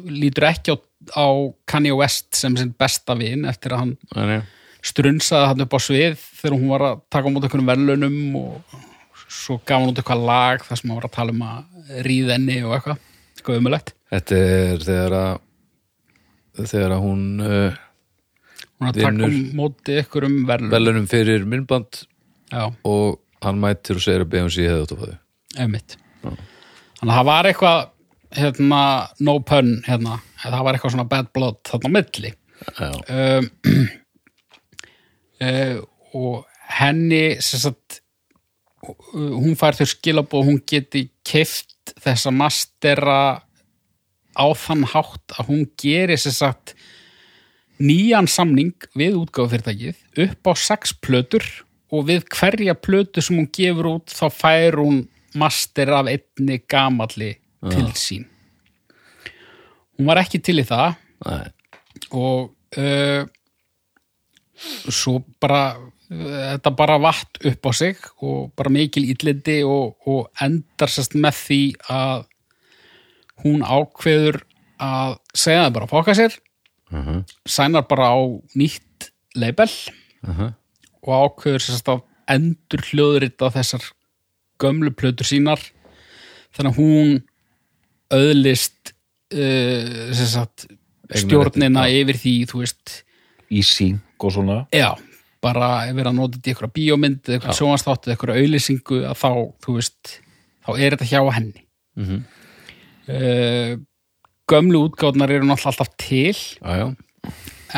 lítur 0.08 0.50
ekki 0.50 0.76
á, 0.76 0.78
á 1.12 1.28
Kanye 1.70 1.96
West 1.98 2.34
sem 2.38 2.56
sinn 2.60 2.74
besta 2.80 3.16
vin 3.20 3.48
eftir 3.50 3.76
að 3.76 3.84
hann 3.84 3.94
Nei, 4.16 4.42
strunsaði 4.84 5.52
hann 5.52 5.66
upp 5.66 5.78
á 5.78 5.80
svið 5.84 6.18
þegar 6.20 6.58
hún 6.58 6.74
var 6.74 6.86
að 6.90 7.02
taka 7.14 7.30
á 7.30 7.34
móti 7.34 7.50
einhvernum 7.50 7.72
verðlunum 7.72 8.20
og 8.40 8.78
svo 9.28 9.58
gaf 9.64 9.80
hann 9.80 9.92
út 9.92 10.02
eitthvað 10.02 10.28
lag 10.30 10.68
þar 10.68 10.80
sem 10.80 10.92
hann 10.92 11.00
var 11.02 11.10
að 11.10 11.18
tala 11.18 11.36
um 11.36 11.48
að 11.48 12.06
ríða 12.08 12.38
henni 12.38 12.60
og 12.64 12.78
eitthvað, 12.78 13.02
eitthvað 13.38 13.60
umulegt 13.64 13.96
þetta 14.14 14.44
er 14.54 14.86
þegar 14.90 15.18
að 15.20 16.68
þegar 16.70 16.96
að 16.98 17.04
hún 17.08 17.26
uh, 17.42 17.82
hún 18.78 18.92
að 18.92 19.02
taka 19.02 19.28
á 19.28 19.30
móti 19.58 20.00
einhverjum 20.00 20.40
verðlunum 20.48 20.78
velunum 20.78 21.10
fyrir 21.10 21.48
myndband 21.50 22.04
já, 22.54 22.66
og 22.70 23.20
hann 23.44 23.60
mætir 23.60 24.00
og 24.00 24.06
segir 24.06 24.24
að 24.24 24.34
Beyoncé 24.36 24.68
hefði 24.70 24.86
átt 24.86 24.96
að 24.96 25.20
einmitt. 25.60 25.98
Þannig 26.24 27.10
að 27.10 27.18
það 27.18 27.28
var 27.30 27.50
eitthvað 27.50 27.82
hérna, 28.34 28.82
no 29.22 29.36
pun 29.46 29.74
hérna, 29.88 30.20
það 30.52 30.66
var 30.66 30.78
eitthvað 30.78 30.96
svona 30.96 31.10
bad 31.10 31.30
blood 31.36 31.60
þarna 31.70 31.94
milli. 31.98 32.34
Um, 32.74 33.50
uh, 35.44 35.78
og 36.14 36.44
henni 36.80 37.24
sagt 37.44 38.02
hún 39.14 39.56
fær 39.60 39.78
þau 39.78 39.88
skilabóð 39.90 40.50
hún 40.50 40.60
geti 40.68 41.08
keift 41.28 41.94
þessa 42.04 42.34
mastera 42.36 43.44
á 44.34 44.46
þann 44.58 44.84
hátt 44.92 45.36
að 45.38 45.50
hún 45.52 45.64
geri 45.80 46.18
sagt 46.20 46.76
nýjan 47.84 48.28
samning 48.30 48.88
við 48.98 49.20
útgáfufyrirtækið 49.22 50.26
upp 50.26 50.52
á 50.52 50.54
sex 50.60 50.94
plötur 51.04 51.46
og 51.94 52.08
við 52.10 52.28
hverja 52.34 52.76
plötu 52.76 53.24
sem 53.24 53.40
hún 53.40 53.50
gefur 53.54 53.92
út 53.96 54.14
þá 54.14 54.28
fær 54.34 54.80
hún 54.82 55.04
master 55.38 55.94
af 55.94 56.10
einni 56.12 56.60
gamalli 56.70 57.34
til 57.64 57.90
sín 57.98 58.28
hún 59.98 60.10
var 60.10 60.22
ekki 60.24 60.42
til 60.44 60.60
í 60.62 60.66
það 60.68 60.96
Nei. 61.26 61.48
og 62.12 62.52
uh, 62.78 63.24
svo 64.94 65.20
bara 65.42 65.64
uh, 65.78 66.54
þetta 66.54 66.74
bara 66.78 66.98
vatt 67.02 67.40
upp 67.50 67.68
á 67.70 67.72
sig 67.76 67.98
og 68.24 68.52
bara 68.58 68.72
mikil 68.74 69.06
illindi 69.10 69.60
og, 69.68 69.96
og 70.08 70.30
endar 70.44 70.92
sérst 70.94 71.16
með 71.20 71.40
því 71.48 71.62
að 71.94 72.26
hún 73.44 73.64
ákveður 73.66 74.42
að 74.84 75.18
segja 75.36 75.66
það 75.68 75.76
bara 75.78 75.90
að 75.90 75.96
fóka 75.98 76.18
sér 76.20 76.40
Mhm. 76.94 77.24
sænar 77.50 77.88
bara 77.90 78.12
á 78.14 78.22
nýtt 78.54 79.08
label 79.36 79.70
Mhm. 80.22 80.52
og 81.08 81.10
ákveður 81.26 81.64
sérst 81.66 81.88
að 81.90 82.04
endur 82.30 82.84
hljóðrita 82.86 83.50
þessar 83.52 83.82
gömlu 84.62 84.92
plötur 84.94 85.26
sínar 85.26 85.60
þannig 86.54 86.70
að 86.70 86.78
hún 86.78 87.24
öðlist 88.14 88.93
uh, 89.34 90.12
sérst 90.16 90.68
stjórnina 91.24 91.88
yfir 91.92 92.20
því, 92.20 92.36
þú 92.50 92.62
veist. 92.64 93.00
Í 93.54 93.62
síng 93.68 94.00
og 94.24 94.34
svona. 94.34 94.60
Já, 94.74 94.94
bara 95.44 95.72
ef 95.86 95.94
við 95.94 96.06
erum 96.06 96.14
að 96.14 96.20
nota 96.22 96.38
þetta 96.38 96.50
í 96.50 96.54
eitthvað 96.54 96.76
bíómynd 96.78 97.28
eða 97.28 97.38
eitthvað 97.38 97.58
sjónvarsþátt 97.60 98.08
eða 98.08 98.16
eitthvað 98.16 98.40
auðlýsingu 98.42 99.00
að 99.10 99.18
þá, 99.20 99.32
þú 99.66 99.76
veist, 99.78 100.14
þá 100.64 100.72
er 100.78 100.96
þetta 100.96 101.10
hjá 101.12 101.22
henni. 101.38 101.66
Mhm. 102.00 102.22
uh, 103.10 103.74
Gömlu 104.52 104.82
útgáðnar 104.90 105.32
eru 105.32 105.46
náttúrulega 105.48 105.72
alltaf 105.72 105.92
til. 105.98 106.36
Já, 106.60 106.74
já. 106.82 106.88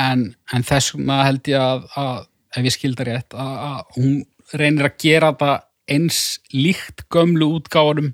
en, 0.02 0.24
en 0.54 0.64
þess 0.66 0.96
vegna 0.96 1.20
held 1.28 1.50
ég 1.52 1.62
að, 1.62 1.84
að 2.02 2.24
ef 2.56 2.66
ég 2.66 2.74
skildar 2.74 3.10
rétt 3.12 3.36
að, 3.38 3.52
að 3.68 4.00
hún 4.00 4.16
reynir 4.56 4.90
að 4.90 4.98
gera 5.04 5.32
þetta 5.34 5.52
eins 5.96 6.20
líkt 6.54 7.06
gömlu 7.14 7.52
útgáðunum 7.60 8.14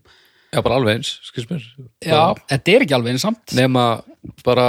Já, 0.51 0.59
bara 0.59 0.77
alveg 0.79 0.97
eins, 0.99 1.13
skils 1.23 1.47
mér. 1.47 1.67
Já, 2.03 2.33
þetta 2.51 2.73
er 2.73 2.83
ekki 2.85 2.95
alveg 2.97 3.13
eins 3.13 3.23
samt. 3.23 3.53
Nema 3.55 3.85
bara 4.45 4.65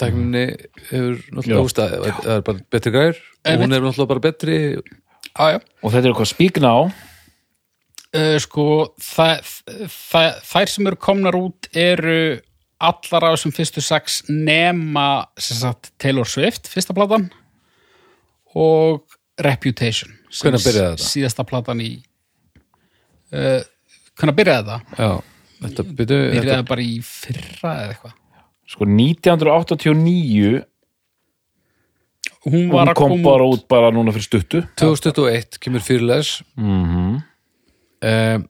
tækninni 0.00 0.46
hefur 0.88 1.18
náttúrulega 1.36 1.66
úst 1.66 1.82
að 1.82 1.98
það 2.06 2.30
er 2.38 2.46
bara 2.46 2.64
betri 2.72 2.94
græður 2.94 3.20
hún 3.44 3.76
er 3.76 3.84
náttúrulega 3.84 4.12
bara 4.14 4.24
betri. 4.30 4.56
Já, 5.36 5.44
já. 5.52 5.60
Og 5.82 5.92
þetta 5.92 6.02
er 6.02 6.10
eitthvað 6.14 6.32
spíkna 6.32 6.72
á 6.72 6.80
uh, 8.16 8.36
sko 8.42 8.66
það, 9.02 9.52
það, 9.92 10.42
þær 10.50 10.72
sem 10.72 10.90
eru 10.90 11.00
komnar 11.00 11.38
út 11.38 11.70
eru 11.76 12.18
allar 12.76 13.28
af 13.28 13.36
þessum 13.36 13.54
fyrstu 13.56 13.84
sex 13.84 14.18
nema 14.28 15.06
sem 15.40 15.60
sagt, 15.60 15.92
Taylor 16.02 16.28
Swift, 16.28 16.68
fyrsta 16.68 16.96
platan 16.96 17.30
og 18.56 19.04
Reputation 19.40 20.12
Hvenær 20.32 20.60
byrjaði 20.60 20.96
þetta? 20.96 21.08
síðasta 21.10 21.46
platan 21.48 21.80
í 21.84 21.90
uh, 23.32 23.62
hvernig 24.16 24.36
byrjaði 24.38 24.62
þetta? 24.66 24.78
Já, 24.98 25.10
þetta 25.64 25.84
byrju 25.98 26.22
byrjaði 26.36 26.68
bara 26.70 26.86
í 26.86 26.96
fyrra 27.04 27.74
eða 27.82 27.92
eitthvað? 27.94 28.16
Sko 28.66 28.88
1989 28.90 30.64
hún 32.46 32.68
hún 32.70 32.92
kom 32.98 33.14
bara 33.22 33.46
út 33.46 33.66
bara 33.70 33.92
núna 33.94 34.14
fyrir 34.14 34.26
stuttu. 34.26 34.62
2021 34.80 35.58
kemur 35.62 35.82
fyrirles. 35.84 36.40
Mm 36.58 37.22
um, 38.06 38.46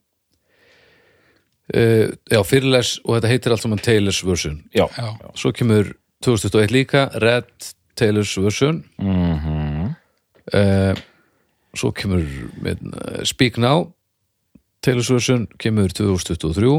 uh, 1.74 2.08
Já, 2.30 2.40
fyrirles 2.44 2.96
og 3.04 3.16
þetta 3.16 3.30
heitir 3.32 3.54
allt 3.54 3.64
saman 3.64 3.82
Taylor's 3.82 4.22
version. 4.26 4.62
Já, 4.74 4.86
Já. 4.96 5.08
Svo 5.34 5.52
kemur 5.56 5.94
2021 6.24 6.72
líka 6.74 7.08
Red 7.22 7.50
Taylor's 7.96 8.36
version. 8.40 8.84
Mhm. 8.98 9.94
uh, 10.54 10.94
Svo 11.76 11.92
kemur 11.92 12.24
með, 12.62 12.80
uh, 12.88 13.24
Speak 13.24 13.58
Now 13.58 13.92
Taylor's 14.84 15.10
version 15.10 15.46
kemur 15.60 15.92
2023 15.92 16.70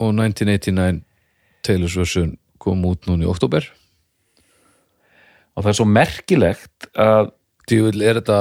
og 0.00 0.14
1989 0.16 1.02
Taylor's 1.66 1.96
version 1.98 2.36
kom 2.60 2.84
út 2.88 3.08
núna 3.08 3.26
í 3.26 3.30
oktober 3.30 3.66
og 5.54 5.64
það 5.64 5.70
er 5.72 5.78
svo 5.80 5.88
merkilegt 5.88 6.90
að 6.94 7.32
Djúvill 7.70 8.02
er 8.02 8.20
þetta 8.20 8.40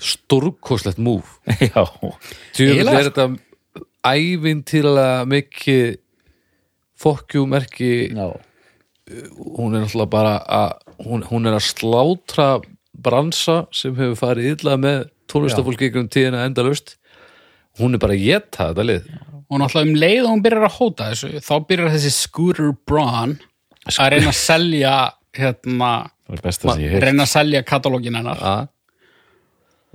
stórkoslegt 0.00 1.00
múf 1.02 1.38
já, 1.72 1.84
Djúvill 2.56 2.88
er 2.88 3.10
þetta 3.10 3.28
ævintýrlega 4.06 5.26
mikið 5.28 5.98
fokkjúmerki 7.00 7.92
hún 8.14 9.74
er 9.74 9.82
náttúrulega 9.84 10.12
bara 10.12 10.36
að 10.44 10.70
hún, 11.04 11.24
hún 11.26 11.48
er 11.48 11.56
að 11.56 11.66
slátra 11.68 12.50
bransa 12.92 13.64
sem 13.74 13.96
hefur 13.96 14.18
farið 14.18 14.54
illa 14.54 14.76
með 14.80 15.08
tónlistafólki 15.30 15.88
ykkur 15.88 16.04
um 16.04 16.10
tíðina 16.12 16.44
endalaust 16.48 16.96
hún 17.80 17.96
er 17.96 18.02
bara 18.02 18.16
að 18.16 18.24
geta 18.24 18.70
þetta 18.70 18.86
lið. 18.86 19.08
Og 19.50 19.58
náttúrulega 19.58 19.88
um 19.88 19.96
leið 19.98 20.20
og 20.24 20.30
hún 20.30 20.42
byrjar 20.44 20.66
að 20.68 20.76
hóta 20.76 21.08
þessu 21.10 21.40
þá 21.42 21.54
byrjar 21.70 21.94
þessi 21.96 22.12
Scooter 22.14 22.70
Braun 22.86 23.38
að 23.90 24.12
reyna 24.14 24.30
að 24.30 24.38
selja 24.38 24.92
hérna, 25.36 25.90
að 26.30 26.84
reyna 27.02 27.24
að 27.24 27.32
selja 27.32 27.64
katalógin 27.66 28.18
hennar. 28.20 28.44
Að, 28.46 28.68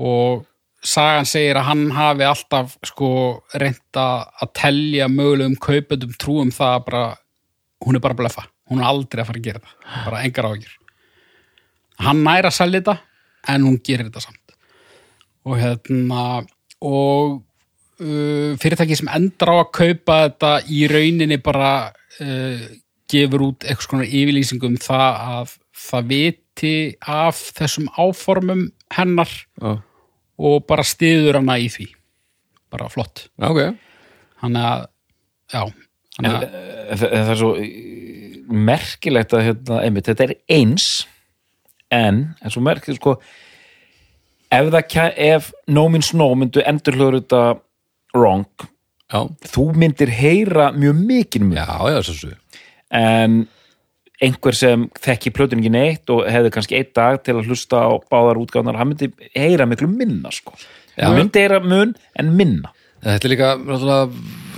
og 0.02 0.44
sagan 0.86 1.28
segir 1.30 1.60
að 1.60 1.70
hann 1.70 1.86
hafi 1.96 2.26
alltaf 2.28 2.76
sko 2.86 3.10
reynda 3.56 4.08
að 4.44 4.52
telja 4.60 5.08
mögulegum 5.12 5.56
kaupendum 5.62 6.14
trúum 6.20 6.52
það 6.54 6.76
að 6.80 6.86
bara, 6.90 7.06
hún 7.86 7.98
er 7.98 8.04
bara 8.04 8.18
að 8.18 8.24
bleffa. 8.24 8.48
Hún 8.70 8.82
er 8.82 8.90
aldrei 8.90 9.22
að 9.22 9.30
fara 9.30 9.40
að 9.42 9.48
gera 9.48 9.62
það, 9.62 9.98
bara 10.08 10.22
engar 10.26 10.50
áhyggjur. 10.50 10.78
Hann 12.06 12.24
næra 12.26 12.52
að 12.52 12.58
selja 12.58 12.82
þetta 12.82 12.96
en 13.54 13.68
hún 13.70 13.80
gerir 13.86 14.10
þetta 14.10 14.26
samt. 14.26 14.56
Og 15.46 15.60
hérna 15.62 16.24
og 16.86 17.45
uh, 18.02 18.56
fyrirtæki 18.62 18.98
sem 19.00 19.12
endar 19.16 19.52
á 19.52 19.56
að 19.60 19.72
kaupa 19.80 20.18
þetta 20.26 20.52
í 20.72 20.86
rauninni 20.92 21.40
bara 21.44 21.72
uh, 22.24 22.66
gefur 23.12 23.50
út 23.50 23.66
eitthvað 23.66 23.88
svona 23.90 24.10
yfirlýsingum 24.10 24.78
það 24.82 25.22
að 25.36 25.56
það 25.86 26.12
viti 26.12 26.76
af 27.02 27.40
þessum 27.58 27.90
áformum 28.00 28.68
hennar 28.96 29.32
að, 29.62 29.82
og 30.40 30.66
bara 30.70 30.86
stiður 30.88 31.40
hana 31.42 31.58
í 31.62 31.68
því. 31.72 31.90
Bara 32.74 32.90
flott. 32.92 33.28
Ok. 33.38 33.62
Þannig 34.42 34.70
að 34.70 34.86
já, 35.54 35.62
en, 35.62 35.76
þannig 36.18 36.38
að 36.38 36.56
en 36.86 37.02
það 37.02 37.34
er 37.34 37.40
svo 37.40 37.52
eh, 37.62 38.40
merkilegt 38.46 39.36
að 39.36 39.46
hérna, 39.50 39.82
einmitt, 39.86 40.10
þetta 40.10 40.30
er 40.30 40.36
eins 40.54 40.88
en, 41.94 42.24
en 42.42 42.54
svo 42.54 42.64
merkilegt 42.66 43.02
sko 43.02 43.18
ef 44.54 44.70
ef 45.18 45.52
No 45.68 45.88
Means 45.90 46.14
No 46.14 46.30
myndu 46.38 46.64
endur 46.66 46.98
hljóður 46.98 47.22
þetta 47.22 47.44
wrong, 48.16 48.68
já, 49.12 49.20
þú 49.52 49.68
myndir 49.82 50.14
heyra 50.16 50.72
mjög 50.76 51.04
mikið 51.12 51.50
mjög 51.52 51.60
já, 51.62 52.00
já, 52.00 52.34
en 52.96 53.44
einhver 54.24 54.56
sem 54.56 54.88
þekki 55.04 55.34
plötun 55.36 55.60
ekki 55.60 55.74
neitt 55.74 56.10
og 56.14 56.24
hefði 56.32 56.54
kannski 56.56 56.80
einn 56.80 56.94
dag 56.96 57.20
til 57.26 57.36
að 57.36 57.52
hlusta 57.52 57.84
á 57.84 57.92
báðar 58.12 58.40
útgáðnar, 58.40 58.80
hann 58.80 58.94
myndi 58.94 59.12
heyra 59.36 59.68
miklu 59.68 59.90
minna 59.92 60.32
sko. 60.32 60.56
Já. 60.96 61.10
hann 61.10 61.20
myndi 61.20 61.44
heyra 61.44 61.60
mun 61.60 61.94
en 62.16 62.34
minna 62.38 62.72
Þetta 63.06 63.28
er 63.28 63.32
líka, 63.36 63.50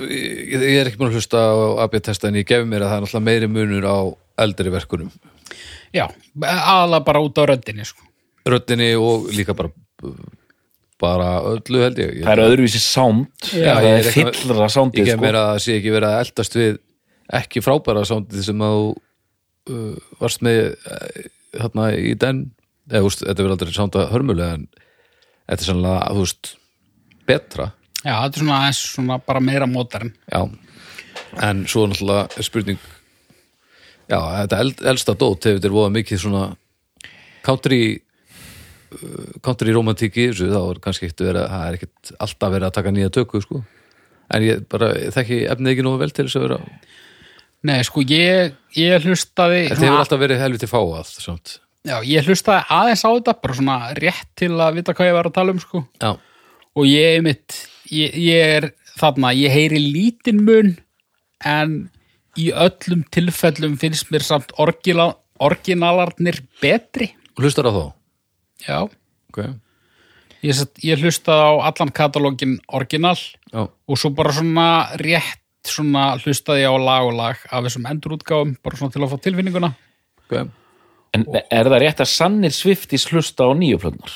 ég 0.07 0.61
ég 0.63 0.77
er 0.79 0.87
ekki 0.87 0.99
búin 1.01 1.09
að 1.09 1.17
hlusta 1.19 1.41
á 1.51 1.83
AB-testa 1.83 2.29
en 2.29 2.37
ég 2.39 2.47
gef 2.47 2.63
mér 2.63 2.85
að 2.85 2.93
það 2.93 2.97
er 2.97 3.03
náttúrulega 3.03 3.25
meiri 3.25 3.49
munur 3.51 3.87
á 3.91 3.97
eldri 4.45 4.71
verkunum. 4.71 5.09
já, 5.91 6.05
aðalega 6.39 7.03
bara 7.09 7.23
út 7.25 7.41
á 7.41 7.43
röddinni 7.49 7.83
sko. 7.87 8.05
Röddinni 8.47 8.93
og 8.95 9.27
líka 9.35 9.57
bara 9.57 9.73
bara 11.01 11.29
öllu 11.45 11.81
held 11.83 12.01
ég. 12.01 12.19
það 12.25 12.33
er 12.33 12.43
öðruvísi 12.47 12.81
Já, 13.53 13.73
það 13.77 13.87
ég 13.87 13.97
er 13.99 14.11
fyllra 14.15 14.67
Ég 14.67 14.73
soundið 14.73 15.09
gef 15.09 15.17
sko. 15.17 15.25
að 15.41 15.49
það 15.51 15.63
sé 15.65 15.77
ekki 15.77 15.93
verið 15.93 16.09
að 16.09 16.21
eldast 16.25 16.57
við 16.57 16.77
ekki 17.37 17.63
frábæra 17.65 18.05
sándið 18.07 18.45
sem 18.47 18.63
að 18.65 18.77
þú 18.77 18.87
uh, 19.73 20.05
varst 20.21 20.45
með 20.47 20.61
uh, 20.73 21.25
þarna 21.57 21.87
í 21.97 22.13
den. 22.19 22.43
Eða 22.87 23.01
þú 23.01 23.09
veist, 23.09 23.23
þetta 23.25 23.43
verður 23.43 23.55
aldrei 23.57 23.75
sánda 23.75 24.05
hörmulega 24.13 24.57
en 24.57 24.67
þetta 25.47 25.59
er 25.59 25.67
sannlega, 25.67 26.13
þú 26.15 26.23
veist 26.23 26.53
betra, 27.27 27.65
já, 27.99 28.13
þetta 28.15 28.37
er 28.39 28.43
svona, 28.43 28.59
svona 28.79 29.17
bara 29.27 29.43
meira 29.43 29.67
mótarinn 29.67 30.13
já 30.31 30.41
en 31.43 31.65
svo 31.67 31.87
náttúrulega 31.89 32.45
spurning 32.45 32.79
já, 34.07 34.17
þetta 34.17 34.59
eld, 34.63 34.83
elsta 34.93 35.15
dót 35.17 35.47
hefur 35.47 35.59
þetta 35.59 35.73
voða 35.73 35.93
mikið 35.97 36.21
svona 36.23 36.43
country 37.45 37.81
country 39.45 39.73
romantík 39.75 40.15
í 40.17 40.29
þessu 40.31 40.47
þá 40.51 40.59
er 40.61 40.79
kannski 40.83 41.07
ekkert 41.09 41.25
verið, 41.27 41.47
það 41.51 41.65
er 41.67 41.77
ekkert 41.79 42.11
alltaf 42.27 42.53
verið 42.53 42.67
að 42.69 42.75
taka 42.77 42.93
nýja 42.95 43.13
tökku, 43.17 43.41
sko 43.43 43.63
en 44.35 44.43
ég 44.43 44.63
bara, 44.71 44.91
þekki 45.15 45.41
efnið 45.53 45.73
ekki 45.73 45.85
nógu 45.87 46.01
vel 46.03 46.11
til 46.15 46.25
þess 46.27 46.39
að 46.39 46.45
vera 46.47 46.59
nei, 47.67 47.77
sko, 47.87 48.03
ég, 48.11 48.53
ég 48.77 49.07
hlustaði 49.07 49.61
Þetta 49.71 49.85
hefur 49.87 50.01
alltaf 50.03 50.21
verið 50.21 50.41
helviti 50.43 50.69
fáað 50.71 51.11
samt. 51.23 51.57
já, 51.87 51.97
ég 52.07 52.27
hlustaði 52.27 52.63
aðeins 52.77 53.03
á 53.03 53.09
þetta 53.11 53.35
bara 53.43 53.57
svona 53.59 53.77
rétt 53.97 54.29
til 54.39 54.51
að 54.55 54.79
vita 54.79 54.95
hvað 54.97 55.09
ég 55.11 55.17
var 55.17 55.29
að 55.29 55.37
tala 55.39 55.55
um 55.55 55.61
sko. 55.63 55.83
Já, 56.03 56.11
og 56.77 56.87
ég 56.87 57.17
er 57.17 57.23
mitt 57.25 57.59
ég, 57.91 58.17
ég 58.19 58.55
er 58.59 58.69
þarna, 58.97 59.33
ég 59.35 59.51
heyri 59.53 59.79
lítinn 59.83 60.43
mun 60.47 60.75
en 61.45 61.77
í 62.37 62.51
öllum 62.53 63.03
tilfellum 63.13 63.75
finnst 63.81 64.11
mér 64.13 64.25
samt 64.25 64.51
orgila, 64.61 65.11
originalarnir 65.41 66.43
betri 66.61 67.11
Hlustar 67.37 67.67
á 67.69 67.73
þá? 67.73 67.85
Já, 68.65 68.79
Ok, 69.29 69.41
ég, 70.43 70.53
satt- 70.55 70.79
ég 70.83 71.01
hlustaði 71.03 71.43
á 71.45 71.51
allan 71.69 71.91
katalógin 71.93 72.57
original 72.73 73.17
já, 73.17 73.67
og 73.67 73.97
svo 73.99 74.09
bara 74.15 74.31
svona 74.33 74.69
rétt 75.01 75.43
svona 75.67 76.13
hlustaði 76.21 76.63
ég 76.63 76.71
á 76.71 76.77
lag 76.79 77.03
og 77.09 77.13
lag 77.17 77.37
af 77.51 77.65
þessum 77.65 77.85
endurútgáfum, 77.91 78.55
bara 78.63 78.77
svona 78.79 78.93
til 78.93 79.01
að 79.03 79.11
fá 79.13 79.17
tilfinninguna 79.27 79.73
ok 80.29 80.47
En 81.15 81.23
er 81.49 81.63
það 81.71 81.79
rétt 81.81 82.01
að 82.03 82.09
sannir 82.11 82.51
Swifties 82.53 83.05
hlusta 83.09 83.45
á 83.47 83.51
nýju 83.55 83.77
plöndar? 83.79 84.11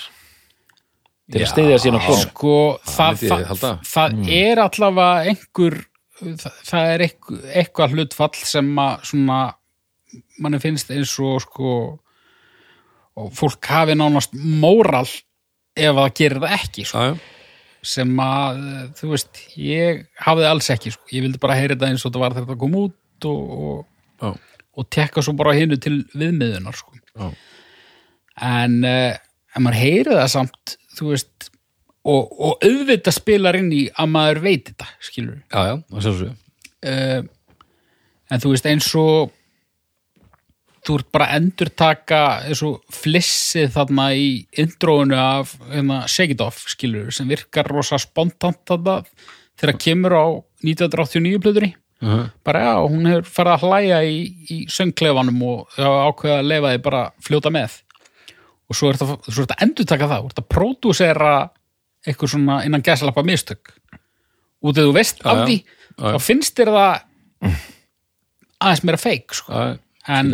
Til 1.31 1.39
að 1.41 1.47
stiðja 1.53 1.77
sína 1.79 2.01
konu? 2.03 2.19
sko, 2.25 2.55
það, 2.83 3.21
það, 3.31 3.43
halda. 3.47 3.69
það 3.87 4.17
er 4.35 4.59
allavega 4.59 5.31
einhver 5.31 5.77
það, 6.19 6.57
það 6.67 6.89
er 6.91 7.03
eitthvað, 7.07 7.45
eitthvað 7.61 7.95
hlutfall 7.95 8.41
sem 8.43 8.71
að 8.83 9.05
svona 9.07 9.37
manni 10.43 10.59
finnst 10.59 10.91
eins 10.91 11.13
og 11.23 11.39
sko 11.45 11.71
og 13.19 13.31
fólk 13.35 13.67
hafi 13.71 13.97
nánast 13.97 14.35
móral 14.35 15.07
ef 15.07 15.95
það 15.97 16.13
gerir 16.19 16.43
það 16.43 16.57
ekki 16.59 16.87
sko. 16.87 17.05
Sem 17.81 18.11
að, 18.21 18.59
eh, 18.61 18.83
þú 18.99 19.07
veist, 19.15 19.39
ég 19.57 20.03
hafði 20.21 20.45
alls 20.45 20.69
ekki, 20.69 20.91
sko. 20.93 21.07
ég 21.15 21.25
vildi 21.25 21.41
bara 21.41 21.57
heyra 21.57 21.75
þetta 21.75 21.89
eins 21.89 22.05
og 22.05 22.11
þetta 22.11 22.21
var 22.21 22.37
þetta 22.37 22.59
kom 22.61 22.77
út 22.77 23.27
og, 23.31 23.85
og, 24.21 24.37
og 24.77 24.89
tekka 24.93 25.23
svo 25.25 25.33
bara 25.37 25.55
hinnu 25.57 25.79
til 25.81 26.03
viðmiðunar 26.13 26.77
sko. 26.77 26.93
en 28.41 28.77
uh, 28.85 29.17
en 29.55 29.65
maður 29.65 29.79
heyri 29.81 30.15
það 30.15 30.29
samt 30.33 30.75
þú 30.95 31.09
veist 31.11 31.49
og, 32.07 32.31
og 32.31 32.63
auðvitað 32.65 33.17
spilar 33.17 33.57
inn 33.59 33.69
í 33.75 33.83
að 33.91 34.13
maður 34.13 34.41
veit 34.45 34.71
þetta, 34.71 34.87
skilur 35.03 35.37
Já, 35.51 35.59
já, 35.67 36.31
uh, 36.87 37.21
en 38.31 38.43
þú 38.43 38.53
veist 38.53 38.69
eins 38.71 38.89
og 38.99 39.33
þú 40.85 40.97
ert 40.97 41.11
bara 41.13 41.27
að 41.29 41.37
endurtaka 41.39 42.21
eins 42.47 42.63
og 42.65 42.81
flissið 42.95 43.69
þarna 43.75 44.07
í 44.17 44.31
intróinu 44.63 45.19
af 45.19 45.53
hérna, 45.69 46.01
Off 46.45 46.65
skilur 46.71 47.11
sem 47.13 47.29
virkar 47.29 47.69
rosa 47.69 47.99
spontant 48.01 48.63
þarna 48.67 49.01
þegar 49.61 49.77
kemur 49.77 50.17
á 50.17 50.25
1989 50.65 51.41
plöðunni 51.43 51.75
uh 52.01 52.25
bara 52.43 52.63
já, 52.65 52.73
hún 52.89 53.05
hefur 53.05 53.27
farið 53.29 53.53
að 53.53 53.63
hlæja 53.67 53.97
í, 54.09 54.15
í 54.49 54.55
söngklefanum 54.73 55.41
og 55.45 55.75
ákveða 55.77 56.39
að 56.39 56.47
leifa 56.49 56.71
því 56.71 56.79
bara 56.87 57.01
að 57.05 57.27
fljóta 57.27 57.51
með. 57.53 57.75
Og 58.71 58.77
svo 58.77 58.89
er 58.89 58.97
þetta, 58.97 59.17
svo 59.27 59.43
er 59.43 59.45
þetta 59.45 59.65
endurtaka 59.65 60.07
það, 60.09 60.23
þú 60.23 60.31
ert 60.31 60.41
að 60.41 60.47
pródúsera 60.55 61.33
eitthvað 62.07 62.31
svona 62.33 62.55
innan 62.65 62.81
gæsalappa 62.85 63.23
mistök. 63.27 63.73
Út 64.65 64.77
eða 64.77 64.89
þú 64.89 64.95
veist 64.97 65.21
af 65.21 65.43
því, 65.43 65.57
þá 66.01 66.17
finnst 66.25 66.57
þér 66.57 66.73
það 66.73 67.59
aðeins 68.61 68.83
meira 68.87 69.01
feik 69.01 69.37
sko. 69.37 69.61
En. 70.09 70.33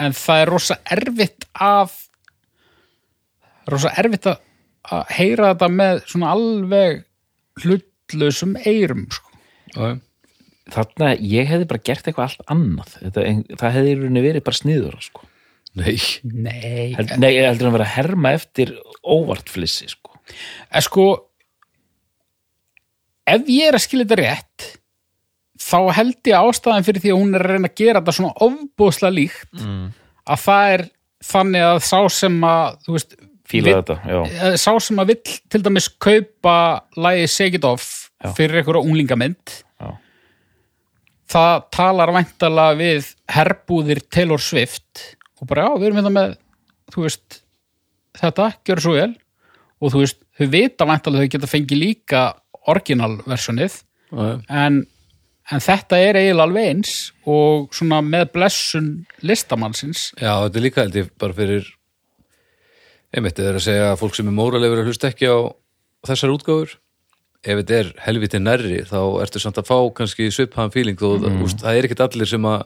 En 0.00 0.14
það 0.16 0.44
er 0.44 0.52
rosa 0.52 0.78
erfitt 0.96 1.48
að 1.60 1.96
rosa 3.72 3.92
erfitt 4.00 4.30
að, 4.30 4.38
að 4.92 5.12
heyra 5.18 5.50
þetta 5.52 5.68
með 5.72 6.00
svona 6.10 6.32
alveg 6.36 7.02
hlutlausum 7.62 8.56
eyrum 8.64 9.04
sko. 9.12 9.28
Þarna, 10.72 11.12
ég 11.18 11.48
hefði 11.50 11.66
bara 11.68 11.84
gert 11.84 12.06
eitthvað 12.08 12.28
allt 12.28 12.50
annað. 12.52 12.94
Þetta, 13.02 13.24
það 13.60 13.76
hefði 13.76 13.92
í 13.92 13.96
rauninni 13.98 14.24
verið 14.24 14.44
bara 14.46 14.58
sniður, 14.58 14.96
sko. 15.02 15.26
Nei, 15.80 15.96
Nei, 16.22 16.92
Held, 16.96 17.14
nei, 17.20 17.30
ég 17.32 17.46
heldur 17.48 17.70
að 17.70 17.76
vera 17.78 17.86
að 17.88 17.94
herma 17.96 18.32
eftir 18.36 18.72
óvart 19.08 19.52
flissi, 19.52 19.88
sko. 19.90 20.18
En 20.72 20.84
sko 20.84 21.06
ef 23.28 23.48
ég 23.50 23.70
er 23.70 23.78
að 23.78 23.84
skilja 23.86 24.06
þetta 24.06 24.20
rétt 24.20 24.68
þá 25.62 25.78
held 25.96 26.30
ég 26.30 26.38
ástæðan 26.48 26.86
fyrir 26.86 27.04
því 27.04 27.12
að 27.12 27.20
hún 27.20 27.36
er 27.38 27.44
að 27.46 27.54
reyna 27.56 27.70
að 27.70 27.78
gera 27.82 28.00
þetta 28.00 28.14
svona 28.18 28.46
ofbúðslega 28.46 29.16
líkt 29.18 29.60
mm. 29.60 29.84
að 30.34 30.42
það 30.46 30.72
er 30.76 30.84
þannig 31.32 31.66
að 31.68 31.80
sá 31.86 31.98
sem 32.10 32.38
að 32.48 32.78
þú 32.86 32.96
veist, 32.96 33.16
Fíla 33.52 33.68
vill- 33.68 33.76
þetta, 33.82 33.96
já. 34.08 34.20
eh, 34.48 34.56
sá 34.58 34.72
sem 34.80 35.02
að 35.02 35.12
vill 35.12 35.34
til 35.52 35.62
dæmis 35.66 35.88
kaupa 36.02 36.56
lagi 36.96 37.28
Shake 37.30 37.60
It 37.60 37.66
Off 37.68 37.90
Já. 38.22 38.30
fyrir 38.38 38.60
einhverja 38.60 38.84
unglingamynd 38.86 39.54
Já. 39.82 39.88
það 41.32 41.64
talar 41.74 42.12
væntalega 42.14 42.78
við 42.78 43.08
herbúðir 43.34 44.02
Taylor 44.10 44.42
Swift 44.42 45.06
og 45.42 45.48
bara 45.50 45.66
já, 45.66 45.70
við 45.78 45.88
erum 45.88 45.98
hérna 46.02 46.14
með 46.14 46.36
þú 46.92 47.06
veist, 47.06 47.40
þetta, 48.20 48.52
gjör 48.68 48.82
svo 48.84 48.94
vel 48.98 49.10
og 49.82 49.90
þú 49.94 50.02
veist, 50.04 50.20
þau 50.38 50.46
vita 50.52 50.86
væntalega 50.86 51.26
þau 51.26 51.32
geta 51.34 51.50
fengið 51.50 51.80
líka 51.82 52.20
orginalversjonið 52.70 53.80
en, 54.52 54.82
en 55.50 55.62
þetta 55.62 55.98
er 55.98 56.18
eiginlega 56.20 56.46
alveg 56.46 56.68
eins 56.70 56.96
og 57.28 57.72
svona 57.74 58.00
með 58.04 58.28
blessun 58.36 58.90
listamannsins 59.26 60.10
Já, 60.20 60.36
þetta 60.44 60.60
er 60.60 60.66
líka 60.66 60.84
held 60.84 61.00
ég 61.00 61.10
bara 61.20 61.36
fyrir 61.36 61.66
einmitt, 63.12 63.36
það 63.36 63.50
er 63.50 63.58
að 63.58 63.66
segja 63.66 63.90
að 63.90 63.98
fólk 64.00 64.16
sem 64.16 64.30
er 64.30 64.36
móralegur 64.36 64.82
að 64.82 64.92
hlusta 64.92 65.10
ekki 65.10 65.28
á 65.28 65.38
þessar 66.08 66.34
útgáfur 66.36 66.76
ef 67.42 67.58
þetta 67.58 67.78
er 67.80 67.90
helviti 68.06 68.40
nærri 68.40 68.82
þá 68.86 69.00
ertu 69.24 69.42
samt 69.42 69.58
að 69.58 69.68
fá 69.68 69.78
kannski 69.98 70.30
svipaðan 70.32 70.74
feeling 70.74 70.98
þó 70.98 71.16
mm. 71.18 71.40
úst, 71.44 71.62
það 71.64 71.78
er 71.78 71.88
ekkit 71.88 72.04
allir 72.06 72.30
sem 72.30 72.46
að 72.48 72.60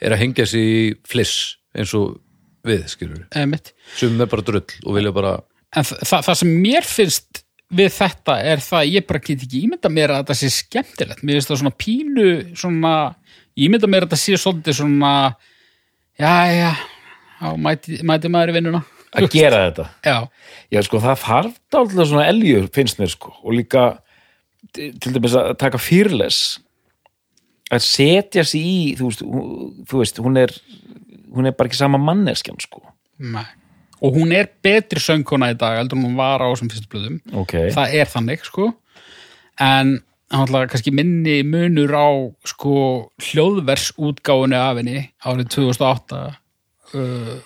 er 0.00 0.14
að 0.14 0.22
hengja 0.22 0.46
sig 0.48 0.66
í 0.66 0.82
fliss 1.08 1.36
eins 1.76 1.92
og 1.96 2.18
við, 2.66 2.84
skilur 2.92 3.24
einmitt. 3.36 3.72
sem 3.96 4.20
er 4.20 4.28
bara 4.30 4.44
drull 4.44 4.66
og 4.84 4.96
vilja 4.96 5.14
bara 5.16 5.38
en 5.76 5.86
þa 5.86 6.00
það, 6.02 6.26
það 6.28 6.38
sem 6.42 6.52
mér 6.64 6.88
finnst 6.88 7.42
við 7.70 7.90
þetta 7.94 8.34
er 8.50 8.62
það 8.64 8.78
að 8.80 8.92
ég 8.94 9.06
bara 9.08 9.22
get 9.24 9.44
ekki 9.46 9.60
ímynda 9.66 9.90
mér 9.92 10.12
að 10.14 10.22
þetta 10.24 10.38
sé 10.40 10.48
skemmtilegt 10.54 11.20
mér 11.22 11.38
finnst 11.38 11.52
það 11.52 11.60
svona 11.62 11.76
pínu 11.84 12.28
svona, 12.58 12.94
ég 13.54 13.68
ímynda 13.68 13.90
mér 13.90 14.06
að 14.06 14.10
þetta 14.10 14.22
sé 14.24 14.38
svolítið 14.42 14.78
svona 14.80 15.12
já, 16.18 16.32
já, 16.50 16.72
já 17.40 17.52
mæti, 17.66 18.00
mæti 18.06 18.32
maður 18.32 18.54
í 18.54 18.58
vinnuna 18.60 18.82
Að 19.10 19.24
gera 19.34 19.64
þetta. 19.64 19.84
já, 20.06 20.16
Já, 20.70 20.80
sko, 20.86 21.00
það 21.02 21.16
þarf 21.24 21.54
dálítið 21.74 22.04
svona 22.12 22.26
eljur, 22.30 22.66
finnst 22.76 23.00
mér, 23.00 23.08
sko, 23.10 23.32
og 23.42 23.56
líka 23.56 23.86
til 24.76 25.10
dæmis 25.16 25.34
að 25.34 25.48
taka 25.58 25.80
fearless 25.82 26.60
að 27.74 27.82
setja 27.86 28.44
sig 28.46 28.62
í 28.66 28.76
þú 28.98 29.08
veist, 29.08 29.24
hún, 29.26 29.72
þú 29.90 30.02
veist, 30.02 30.20
hún 30.22 30.38
er 30.38 30.54
hún 31.30 31.46
er 31.50 31.54
bara 31.58 31.70
ekki 31.70 31.78
sama 31.80 31.98
manneskjan, 32.02 32.58
sko 32.62 32.84
Nei. 33.18 33.46
Og 34.00 34.16
hún 34.16 34.32
er 34.36 34.48
betri 34.64 35.02
söngkona 35.02 35.52
í 35.52 35.58
dag 35.60 35.78
heldur 35.80 36.00
hún 36.00 36.16
var 36.18 36.42
á 36.42 36.48
þessum 36.48 36.70
fyrstu 36.72 36.92
blöðum. 36.92 37.18
Ok, 37.42 37.56
það 37.74 37.98
er 38.00 38.10
þannig 38.10 38.46
sko. 38.48 38.70
En 39.60 39.98
náttúrulega 40.30 40.70
kannski 40.72 40.94
minni 40.94 41.40
munur 41.46 41.92
á 41.92 42.08
sko 42.48 42.74
hljóðversútgáfunni 43.30 44.58
af 44.58 44.78
henni 44.78 45.02
árið 45.26 45.48
2008 45.56 46.20
uh, 46.94 47.38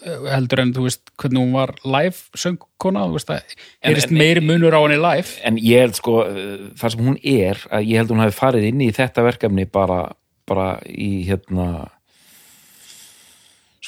heldur 0.00 0.62
en 0.62 0.74
þú 0.76 0.86
veist 0.86 1.12
hvernig 1.20 1.42
hún 1.42 1.54
var 1.56 1.72
live 1.84 2.40
söngkona 2.42 3.06
þú 3.08 3.16
veist 3.16 3.32
að 3.34 3.54
erist 3.90 4.12
meiri 4.12 4.44
munur 4.44 4.76
á 4.76 4.80
henni 4.84 5.00
live. 5.00 5.38
En 5.48 5.60
ég 5.60 5.86
held 5.86 5.96
sko 5.98 6.20
uh, 6.26 6.68
það 6.80 6.94
sem 6.94 7.06
hún 7.08 7.20
er, 7.24 7.64
að 7.72 7.88
ég 7.88 8.02
held 8.02 8.12
hún 8.14 8.24
hafi 8.24 8.36
farið 8.36 8.68
inn 8.70 8.84
í 8.84 8.92
þetta 8.96 9.24
verkefni 9.26 9.66
bara, 9.70 10.02
bara 10.48 10.74
í 10.86 11.24
hérna 11.28 11.88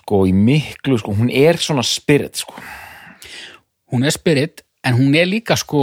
sko 0.02 0.24
í 0.28 0.34
miklu, 0.36 0.98
sko, 1.00 1.14
hún 1.16 1.30
er 1.30 1.58
svona 1.62 1.84
spirit, 1.86 2.42
sko 2.42 2.58
hún 3.92 4.04
er 4.04 4.14
spirit 4.14 4.64
en 4.84 4.98
hún 4.98 5.14
er 5.14 5.28
líka 5.30 5.56
sko 5.58 5.82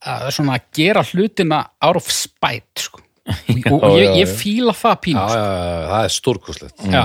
að 0.00 0.30
svona 0.32 0.56
að 0.56 0.68
gera 0.78 1.04
hlutina 1.04 1.60
out 1.84 2.00
of 2.00 2.08
spite 2.08 2.86
sko 2.86 3.02
og, 3.70 3.82
og 3.84 3.98
ég, 3.98 4.06
já, 4.06 4.12
ég 4.22 4.28
já. 4.28 4.36
fíla 4.40 4.74
það 4.74 4.94
já, 4.94 5.00
pínu 5.04 5.24
sko. 5.24 5.40
já, 5.40 5.48
já, 5.50 5.88
það 5.90 6.04
er 6.04 6.14
stórkoslegt 6.14 6.86
Já, 6.90 7.04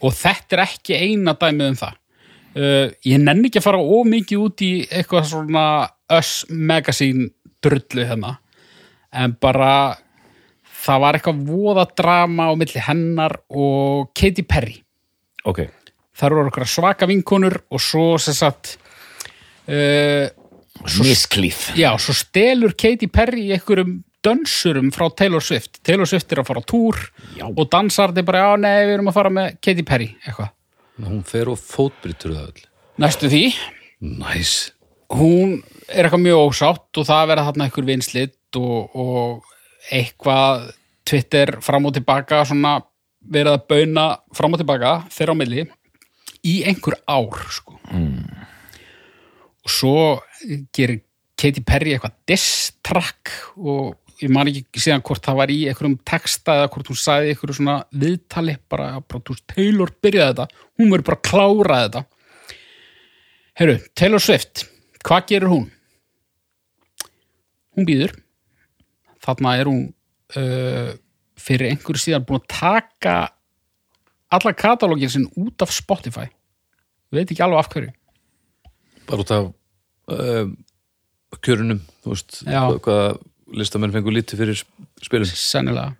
og 0.00 0.14
þetta 0.16 0.56
er 0.56 0.62
ekki 0.64 0.96
eina 0.96 1.34
dæmið 1.36 1.72
um 1.72 1.80
það. 1.80 1.96
Uh, 2.50 2.86
ég 3.06 3.20
nenni 3.22 3.50
ekki 3.50 3.60
að 3.60 3.66
fara 3.68 3.82
ómikið 3.98 4.40
út 4.42 4.62
í 4.66 4.70
eitthvað 4.88 5.28
svona 5.30 5.64
Us 6.16 6.32
Magazine 6.50 7.28
drullu 7.62 8.06
hérna, 8.08 8.32
en 9.14 9.36
bara 9.38 9.70
það 10.80 11.02
var 11.04 11.18
eitthvað 11.18 11.42
voða 11.48 11.84
drama 11.98 12.48
á 12.48 12.52
milli 12.58 12.82
hennar 12.86 13.36
og 13.50 14.10
Katy 14.16 14.44
Perry. 14.48 14.78
Ok, 15.48 15.66
Það 16.20 16.26
eru 16.26 16.42
okkar 16.50 16.68
svaka 16.68 17.06
vinkonur 17.08 17.54
og 17.72 17.80
svo 17.80 18.18
sem 18.20 18.34
sagt 18.36 18.74
uh, 19.70 20.26
misklíf 21.00 21.70
já, 21.78 21.90
svo 22.00 22.12
stelur 22.16 22.74
Katy 22.76 23.08
Perry 23.12 23.46
í 23.48 23.54
einhverjum 23.56 24.00
dönsurum 24.24 24.90
frá 24.92 25.06
Taylor 25.16 25.40
Swift. 25.40 25.78
Taylor 25.86 26.04
Swift 26.08 26.32
er 26.34 26.42
að 26.42 26.50
fara 26.50 26.60
á 26.60 26.68
túr 26.68 26.98
Já. 27.38 27.46
og 27.48 27.62
dansar 27.72 28.12
þetta 28.12 28.26
bara, 28.28 28.42
já, 28.44 28.56
nei, 28.60 28.74
við 28.84 28.94
erum 28.98 29.08
að 29.08 29.16
fara 29.16 29.30
með 29.32 29.54
Katy 29.64 29.84
Perry, 29.88 30.10
eitthvað. 30.26 30.50
hún 31.06 31.22
fer 31.24 31.48
og 31.48 31.56
fótbrytur 31.62 32.34
það 32.36 32.50
öll 32.50 32.66
Næstu 33.00 33.30
því, 33.32 33.44
næs, 34.20 34.52
hún 35.16 35.54
er 35.88 36.04
eitthvað 36.04 36.26
mjög 36.26 36.42
ósátt 36.50 37.00
og 37.00 37.08
það 37.08 37.30
verða 37.32 37.46
þarna 37.48 37.68
einhver 37.70 37.88
vinslit 37.88 38.60
og, 38.60 38.92
og 38.92 39.56
eitthvað 39.88 40.70
Twitter 41.08 41.56
fram 41.64 41.88
og 41.88 41.94
tilbaka 41.96 42.44
svona 42.48 42.78
verið 43.20 43.56
að 43.56 43.66
bauna 43.70 44.06
fram 44.36 44.54
og 44.56 44.60
tilbaka 44.60 44.92
þeirra 45.12 45.36
á 45.36 45.40
milli 45.40 45.64
í 46.46 46.60
einhver 46.68 46.96
ár 47.08 47.40
sko. 47.52 47.78
og 49.60 49.70
svo 49.70 49.96
gerir 50.72 51.02
Katy 51.40 51.62
Perry 51.64 51.94
eitthvað 51.94 52.16
diss 52.28 52.72
track 52.84 53.32
og 53.56 53.96
ég 54.20 54.32
man 54.32 54.48
ekki 54.50 54.82
síðan 54.82 55.04
hvort 55.04 55.24
það 55.24 55.38
var 55.40 55.52
í 55.52 55.58
einhverjum 55.68 55.98
texta 56.04 56.58
eða 56.58 56.70
hvort 56.72 56.90
hún 56.92 57.00
sagði 57.00 57.32
einhverju 57.32 57.56
svona 57.56 57.76
viðtali 58.02 58.56
bara, 58.68 58.88
veist, 59.00 59.44
Taylor 59.48 59.92
byrjaði 60.04 60.34
þetta 60.34 60.64
hún 60.80 60.92
verður 60.92 61.06
bara 61.08 61.20
að 61.20 61.28
klára 61.30 61.82
þetta 61.84 62.02
Heyrðu, 63.60 63.78
Taylor 63.96 64.24
Swift 64.24 64.64
hvað 65.04 65.26
gerir 65.32 65.52
hún? 65.52 65.70
Hún 67.76 67.88
býður 67.88 68.14
þarna 69.30 69.54
er 69.60 69.70
hún 69.70 69.84
uh, 70.36 70.90
fyrir 71.40 71.70
einhverju 71.70 72.04
síðan 72.04 72.26
búin 72.28 72.42
að 72.42 72.50
taka 72.52 73.14
alla 74.30 74.52
katalógin 74.54 75.10
sinn 75.12 75.30
út 75.40 75.64
af 75.64 75.72
Spotify. 75.74 76.28
Veit 77.10 77.30
ekki 77.30 77.42
alveg 77.42 77.62
af 77.62 77.70
hverju. 77.72 77.94
Bara 79.08 79.24
út 79.24 79.32
af 79.34 79.48
um, 80.14 80.52
kjörunum 81.40 81.80
þú 82.04 82.14
veist, 82.14 82.42
Já. 82.46 82.62
hvað, 82.84 83.18
listamenn 83.56 83.94
fengur 83.94 84.14
lítið 84.14 84.44
fyrir 84.44 84.62
spilum 85.02 85.30
sennilega. 85.30 85.94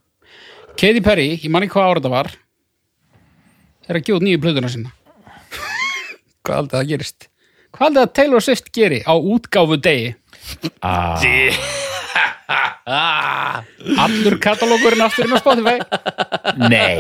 Katy 0.79 1.03
Perry, 1.05 1.33
ég 1.43 1.51
man 1.51 1.67
ekki 1.67 1.75
hvað 1.77 1.89
ára 1.89 2.01
þetta 2.01 2.13
var 2.15 2.31
er 3.91 3.99
að 3.99 4.13
út 4.15 4.25
nýju 4.25 4.41
plöðuna 4.43 4.71
sinna 4.71 4.93
hvað 6.47 6.57
aldrei 6.63 6.77
það 6.79 6.91
gerist? 6.93 7.29
Hvað 7.75 7.87
aldrei 7.89 8.05
að 8.05 8.15
Taylor 8.19 8.45
Swift 8.47 8.71
geri 8.75 9.01
á 9.03 9.15
útgáfu 9.15 9.79
degi 9.83 10.13
ah, 10.87 11.19
allur 14.05 14.37
katalógurinn 14.43 15.05
aftur 15.05 15.27
inn 15.29 15.37
á 15.37 15.41
Spotify? 15.41 15.77
Nei, 16.71 16.97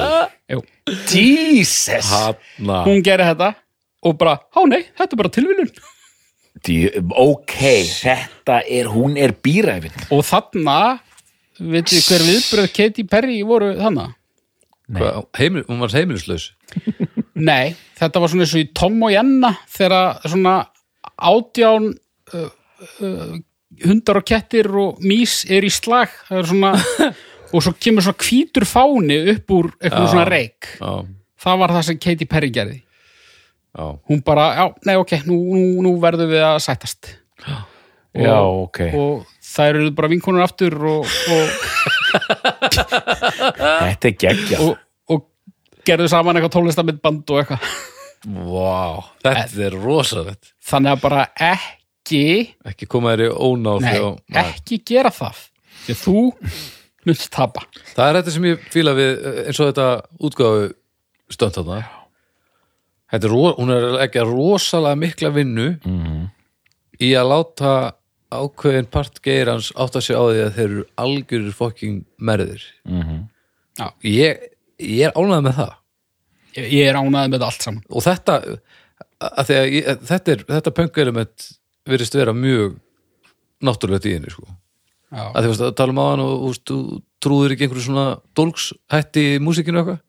Jú. 0.51 0.63
Jesus. 1.11 2.11
Hanna. 2.11 2.83
Hún 2.87 3.03
geri 3.07 3.27
þetta 3.31 3.55
og 4.07 4.17
bara, 4.21 4.39
há 4.55 4.63
nei, 4.69 4.85
þetta 4.97 5.17
er 5.17 5.21
bara 5.21 5.33
tilviljun. 5.35 5.73
Dí, 6.67 6.77
Ok, 7.17 7.57
þetta 8.01 8.61
er, 8.67 8.89
hún 8.93 9.17
er 9.21 9.35
bíræfin. 9.37 9.95
Og 10.15 10.25
þarna 10.27 10.79
veitir 11.61 12.03
hver 12.09 12.25
viðbröð 12.25 12.73
Katy 12.77 13.05
Perry 13.11 13.43
voru 13.47 13.75
þarna? 13.79 14.09
Hvað, 14.91 15.21
heimil, 15.39 15.65
hún 15.69 15.83
var 15.85 15.93
heimilislaus? 15.95 16.51
Nei, 17.51 17.75
þetta 17.99 18.23
var 18.23 18.33
svona 18.33 18.47
eins 18.47 18.57
og 18.57 18.65
í 18.65 18.71
Tom 18.77 18.99
og 19.07 19.13
Jenna 19.15 19.53
þegar 19.71 20.25
svona 20.27 20.55
átján 21.31 21.93
uh, 22.35 22.51
uh, 23.05 23.37
hundar 23.86 24.20
og 24.20 24.27
kettir 24.28 24.69
og 24.81 25.01
mís 25.05 25.40
er 25.51 25.65
í 25.66 25.70
slag. 25.73 26.12
Er 26.31 26.47
svona 26.48 26.74
og 27.55 27.65
svo 27.65 27.73
kemur 27.82 28.05
svona 28.07 28.20
hvítur 28.23 28.66
fáni 28.69 29.19
upp 29.35 29.51
úr 29.57 29.70
eitthvað 29.81 30.07
Já. 30.07 30.11
svona 30.12 30.28
reik 30.31 30.69
já, 30.78 30.93
það 31.43 31.59
var 31.62 31.73
það 31.74 31.86
sem 31.89 31.98
Katy 32.05 32.28
Perry 32.31 32.51
gerði. 32.55 32.78
Já, 33.70 33.85
hún 34.11 34.23
bara, 34.27 34.44
já, 34.59 34.65
nei 34.86 34.97
ok, 34.98 35.12
nú, 35.31 35.36
nú, 35.55 35.65
nú 35.86 35.93
verðum 36.02 36.31
við 36.32 36.43
að 36.47 36.59
sættast. 36.66 37.12
Og, 38.11 38.24
Já, 38.27 38.39
ok. 38.43 38.78
og 38.98 39.27
það 39.47 39.69
eru 39.70 39.90
bara 39.94 40.09
vinkonur 40.11 40.43
aftur 40.43 40.74
og, 40.90 41.05
og, 41.31 41.52
Þetta 42.74 44.09
er 44.09 44.16
geggja 44.19 44.59
og, 44.65 44.73
og 45.15 45.23
gerðu 45.86 46.09
saman 46.11 46.40
eitthvað 46.40 46.57
tónlistamindband 46.57 47.31
og 47.31 47.39
eitthvað. 47.39 47.69
Vá, 48.51 49.07
þetta 49.23 49.62
er 49.69 49.77
rosalegt. 49.78 50.51
Þannig 50.73 50.97
að 50.97 51.05
bara 51.05 51.23
ekki 51.39 51.80
ekki 52.71 52.89
koma 52.91 53.13
þér 53.15 53.23
í 53.27 53.31
ónáð 53.37 53.85
Nei, 53.85 53.95
Nei. 54.35 54.43
ekki 54.45 54.81
gera 54.89 55.11
það. 55.15 55.41
Því 55.85 55.95
að 55.97 56.03
þú 56.05 56.15
munt 57.09 57.25
tapa. 57.33 57.63
Það 57.95 58.09
er 58.09 58.19
þetta 58.21 58.35
sem 58.35 58.49
ég 58.51 58.67
fíla 58.75 58.95
við 58.99 59.25
eins 59.47 59.61
og 59.61 59.71
þetta 59.71 59.89
útgáfu 60.29 60.67
stönd 61.31 61.57
þarna. 61.59 61.81
Þetta 63.11 63.27
er, 63.27 63.35
hún 63.59 63.73
er 63.75 63.87
ekki 64.05 64.25
rosalega 64.27 64.99
mikla 65.01 65.31
vinnu 65.35 65.69
í 67.01 67.13
að 67.19 67.31
láta 67.33 67.73
ákveðin 68.31 68.87
part 68.93 69.19
geirans 69.25 69.73
átta 69.75 69.99
sig 70.05 70.15
á 70.15 70.23
því 70.23 70.43
að 70.45 70.53
þeir 70.59 70.67
eru 70.69 70.85
algjörir 71.03 71.57
fokking 71.57 72.05
merðir. 72.23 72.63
Já. 73.81 73.89
ég, 74.07 74.45
ég 74.79 75.09
er 75.09 75.17
ánægð 75.17 75.43
með 75.49 75.57
það. 75.59 75.73
Ég, 76.55 76.69
ég 76.75 76.91
er 76.91 76.99
ánæði 77.01 77.33
með 77.33 77.35
þetta 77.39 77.49
allt 77.51 77.67
saman. 77.67 77.83
Og 77.91 78.05
þetta 78.07 78.37
að 79.21 79.49
því 79.51 79.57
að 79.59 79.67
ég, 79.75 79.91
þetta, 80.11 80.33
er, 80.37 80.45
þetta 80.55 80.75
punk 80.77 81.01
virðist 81.89 82.16
vera 82.19 82.35
mjög 82.36 82.77
náttúrulegt 83.65 84.09
í 84.09 84.15
henni 84.16 84.32
sko. 84.32 84.47
já, 85.11 85.24
að 85.35 85.47
því 85.48 85.55
að 85.69 85.74
tala 85.81 85.94
um 85.94 86.01
á 86.01 86.07
hann 86.11 86.24
og 86.24 86.44
veist, 86.48 86.65
þú 86.70 87.01
trúður 87.20 87.55
ekki 87.55 87.66
einhverju 87.66 87.86
svona 87.89 88.07
dólkshætti 88.39 89.24
í 89.36 89.40
músíkinu 89.43 89.81
eitthvað? 89.82 90.01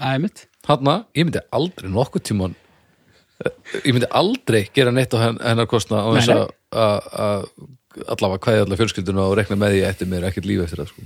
Er 0.00 0.18
mitt 0.22 0.46
Hanna, 0.68 1.04
ég 1.16 1.24
myndi 1.26 1.40
aldrei 1.56 1.88
nokkuð 1.90 2.22
tíman 2.30 2.54
ég 3.86 3.94
myndi 3.96 4.08
aldrei 4.12 4.66
gera 4.74 4.92
neitt 4.92 5.14
á 5.16 5.18
hen- 5.22 5.40
hennar 5.40 5.68
kostna 5.70 6.02
á 6.04 6.08
þess 6.16 6.32
að 6.34 6.42
að- 6.70 7.08
að 7.24 7.46
allavega 8.14 8.42
kvæði 8.44 8.64
allar 8.66 8.78
fjölskylduna 8.80 9.24
og 9.26 9.36
rekna 9.38 9.56
með 9.58 9.72
því 9.74 9.80
að 9.82 9.88
eftir 9.90 10.10
mér 10.12 10.26
ekkert 10.28 10.46
líf 10.46 10.62
eftir 10.64 10.82
það 10.82 10.90
sko. 10.92 11.02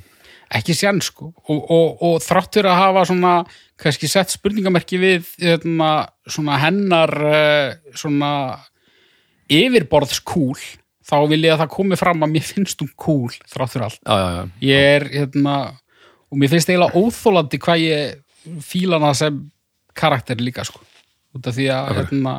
ekki 0.55 0.75
sér 0.77 0.99
sko. 1.03 1.31
Og, 1.49 1.71
og, 1.71 2.03
og 2.05 2.19
þráttur 2.23 2.67
að 2.69 2.77
hafa 2.83 3.05
svona 3.09 3.33
kannski 3.81 4.11
sett 4.11 4.35
spurningamerki 4.35 4.99
við 5.01 5.31
hérna, 5.41 6.09
svona 6.29 6.59
hennar 6.61 7.15
uh, 7.25 7.75
svona 7.97 8.31
yfirborðskúl 9.53 10.57
þá 11.05 11.17
vil 11.29 11.43
ég 11.45 11.53
að 11.55 11.63
það 11.65 11.73
komi 11.77 11.97
fram 12.01 12.25
að 12.25 12.33
mér 12.35 12.47
finnst 12.49 12.81
hún 12.81 12.93
kúl 12.97 13.33
þráttur 13.51 13.85
allt. 13.89 14.01
Já, 14.07 14.15
já, 14.17 14.31
já, 14.39 14.49
ég 14.71 14.91
er 14.97 15.09
hérna 15.13 15.57
og 16.31 16.39
mér 16.41 16.53
finnst 16.55 16.71
eiginlega 16.73 16.97
óþólandi 16.97 17.61
hvað 17.61 17.85
ég 17.85 18.61
fíla 18.65 18.99
hana 19.01 19.15
sem 19.15 19.51
karakter 19.95 20.37
líka 20.41 20.65
sko. 20.67 20.81
Út 21.35 21.47
af 21.51 21.55
því 21.57 21.69
að 21.75 21.91
Ok. 21.91 21.97
hérna 22.01 22.35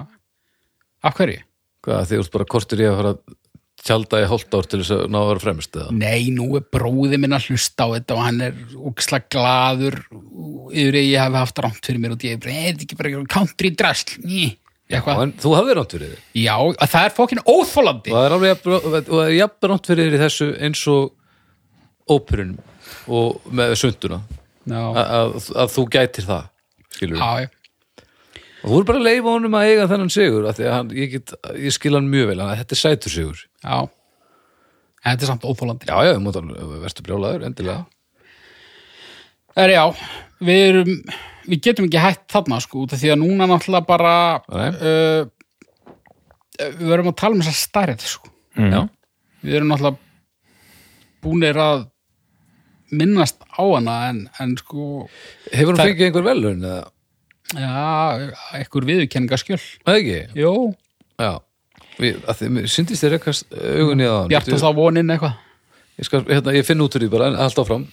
af 1.04 1.14
hverju? 1.18 1.42
hvað 1.86 2.08
þið 2.10 2.20
ert 2.24 2.32
bara 2.34 2.46
kortur 2.50 2.80
í 2.82 2.86
að 2.90 2.96
fara 2.98 3.10
að 3.14 3.36
tjálta 3.86 4.18
í 4.24 4.26
hálft 4.26 4.56
ár 4.58 4.66
til 4.66 4.80
þess 4.82 4.94
að 4.96 5.02
ná 5.14 5.18
að 5.20 5.28
vera 5.30 5.44
fremst 5.44 5.76
eða? 5.78 5.92
Nei, 5.94 6.30
nú 6.34 6.48
er 6.58 6.64
bróði 6.74 7.20
minn 7.22 7.36
að 7.38 7.52
hlusta 7.52 7.86
á 7.86 7.88
þetta 7.94 8.16
og 8.16 8.24
hann 8.26 8.42
er 8.42 8.56
úksla 8.90 9.20
glaður 9.30 10.00
yfir 10.74 10.98
að 10.98 11.06
ég 11.12 11.22
hef 11.22 11.38
haft 11.38 11.62
rámt 11.62 11.86
fyrir 11.86 12.02
mér 12.02 12.16
og 12.16 12.26
ég 12.26 12.34
er 12.34 12.38
bara, 12.42 12.56
"Eh, 12.56 12.72
þetta 12.74 12.82
er 12.82 12.86
ekki 12.88 12.98
bara 12.98 13.26
country 13.30 13.70
drasl 13.70 14.18
ný, 14.26 14.58
eitthvað. 14.92 15.22
en 15.26 15.34
þú 15.42 15.54
hafði 15.58 15.76
rátt 15.80 15.94
fyrir 15.96 16.12
þið 16.14 16.42
Já, 16.46 16.56
að 16.86 16.92
það 16.94 17.06
er 17.10 17.14
fókin 17.18 17.42
óþólandi 17.50 18.12
og 18.14 18.18
það 18.18 18.26
er 18.28 18.36
alveg 18.36 18.50
jafn- 19.40 19.60
það 19.62 19.72
rátt 19.72 19.90
fyrir 19.92 20.10
þið 20.12 20.18
í 20.18 20.24
þessu 20.24 20.48
eins 20.68 20.84
og 20.94 22.16
óperunum 22.16 22.60
og 23.10 23.48
með 23.50 23.74
sunduna. 23.82 24.20
Já, 24.70 24.82
að, 25.02 25.36
þú 25.74 25.86
gætir 25.94 26.26
það 26.28 26.44
skilur 26.96 27.18
já, 27.22 27.46
já. 27.46 27.50
og 28.62 28.70
þú 28.72 28.78
er 28.80 28.88
bara 28.90 29.02
að 29.02 29.08
leifa 29.10 29.34
honum 29.36 29.58
að 29.58 29.68
eiga 29.72 29.88
þennan 29.90 30.14
sigur 30.14 30.48
hann, 30.54 30.94
ég, 30.98 31.12
get, 31.18 31.34
ég 31.62 31.74
skil 31.76 31.94
hann 31.98 32.10
mjög 32.10 32.32
vel 32.32 32.40
að 32.46 32.54
þetta 32.62 32.78
er 32.78 32.82
sætur 32.82 33.14
sigur. 33.14 33.44
Já. 33.66 33.78
En 35.06 35.14
Þetta 35.14 35.26
er 35.26 35.30
samt 35.30 35.44
óþólandi 35.46 35.86
já, 35.90 35.98
já, 36.08 36.16
mútan, 36.22 36.48
verður 36.82 37.06
brjálaður, 37.06 37.44
endilega. 37.46 37.84
Er 39.56 39.70
já, 39.74 39.84
við 40.42 40.64
erum 40.70 40.96
við 41.50 41.62
getum 41.68 41.88
ekki 41.90 42.02
hætt 42.04 42.26
þarna 42.34 42.60
sko 42.64 42.84
út 42.86 42.94
af 42.96 43.02
því 43.02 43.12
að 43.14 43.20
núna 43.22 43.48
náttúrulega 43.50 43.88
bara 43.90 44.14
uh, 44.50 45.28
við 46.56 46.88
verðum 46.90 47.12
að 47.12 47.18
tala 47.22 47.36
um 47.38 47.44
þessa 47.44 47.66
stærð 47.68 48.06
sko. 48.08 48.32
já, 48.56 48.82
við 49.44 49.58
erum 49.60 49.72
náttúrulega 49.74 50.02
búnir 51.26 51.58
að 51.60 51.86
minnast 52.96 53.42
á 53.50 53.64
hana 53.66 53.96
en, 54.12 54.20
en 54.40 54.54
sko 54.62 55.08
hefur 55.52 55.74
hann 55.74 55.82
Það- 55.82 55.90
fengið 55.92 56.06
einhver 56.10 56.26
velun 56.28 56.68
eða, 56.70 56.84
já, 57.60 58.30
ekkur 58.62 58.86
viðurkenningaskjöl 58.88 59.60
eða 59.60 59.98
ekki, 60.00 60.20
Jó, 60.40 60.54
já. 61.20 61.34
Við, 61.96 62.18
að 62.28 62.40
því, 62.42 62.48
mér 62.58 62.66
syndist 62.72 63.04
þér 63.06 63.14
ekkast 63.18 63.54
augunni 63.56 64.04
að 64.12 64.26
bjartast 64.34 64.66
á 64.68 64.72
vonin 64.76 65.12
eitthvað. 65.14 65.36
Ég, 65.96 66.08
skal, 66.10 66.20
hérna, 66.28 66.52
ég 66.58 66.66
finn 66.68 66.82
út 66.84 66.96
úr 66.98 67.06
því 67.06 67.08
bara, 67.14 67.30
en 67.32 67.38
allt 67.40 67.60
áfram 67.62 67.86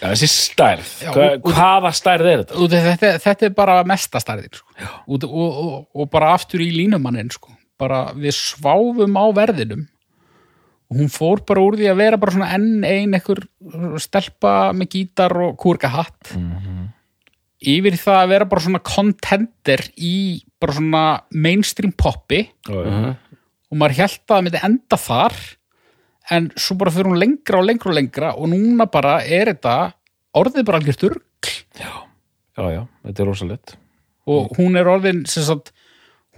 Já, 0.00 0.08
þessi 0.14 0.28
stærð, 0.32 0.90
Já, 1.04 1.10
Hva, 1.12 1.24
og- 1.36 1.54
hvaða 1.54 1.92
stærð 1.92 2.28
er 2.30 2.42
þetta? 2.42 2.58
Út 2.64 2.74
þetta, 2.74 3.10
þetta 3.20 3.46
er 3.46 3.54
bara 3.56 3.78
mesta 3.84 4.20
stærðin 4.22 4.54
sko. 4.56 4.66
og, 5.06 5.24
og, 5.28 5.58
og, 5.64 5.86
og 5.94 6.10
bara 6.10 6.34
aftur 6.34 6.60
í 6.64 6.70
línumannin 6.72 7.30
sko. 7.32 7.52
bara 7.80 8.12
við 8.12 8.34
sváfum 8.36 9.14
á 9.16 9.24
verðinum. 9.32 9.86
Og 10.90 10.98
hún 10.98 11.08
fór 11.08 11.40
bara 11.46 11.62
úr 11.62 11.76
því 11.78 11.86
að 11.88 11.96
vera 12.02 12.18
bara 12.20 12.32
svona 12.34 12.50
enn 12.56 12.84
ein 12.84 13.14
ekkur 13.16 13.40
stelpa 14.02 14.72
með 14.76 14.90
gítar 14.96 15.32
og 15.32 15.54
kúrkahatt 15.56 16.32
yfir 17.60 17.92
í 17.96 18.00
það 18.00 18.18
að 18.24 18.28
vera 18.34 18.44
bara 18.50 18.64
svona 18.64 18.82
contender 18.84 19.82
í 19.96 20.42
bara 20.60 20.72
svona 20.76 21.04
mainstream 21.30 21.92
poppi. 21.92 22.48
Uh 22.68 23.14
og 23.70 23.78
maður 23.78 24.00
held 24.00 24.16
að 24.18 24.30
það 24.32 24.44
myndi 24.46 24.60
enda 24.66 24.96
þar 24.98 25.34
en 26.30 26.50
svo 26.56 26.76
bara 26.78 26.92
fyrir 26.94 27.10
hún 27.10 27.18
lengra 27.20 27.58
og 27.60 27.66
lengra 27.68 27.90
og 27.90 27.96
lengra 27.98 28.32
og 28.38 28.48
núna 28.52 28.86
bara 28.90 29.18
er 29.24 29.50
þetta 29.52 29.74
orðið 30.38 30.66
bara 30.68 30.80
algjör 30.80 30.96
sturg 30.98 31.22
Já, 31.80 32.64
já, 32.76 32.82
þetta 33.06 33.22
er 33.22 33.28
rosalegt. 33.30 33.76
og 34.28 34.50
hún 34.58 34.76
er 34.76 34.88
orðin 34.92 35.22
sagt, 35.26 35.70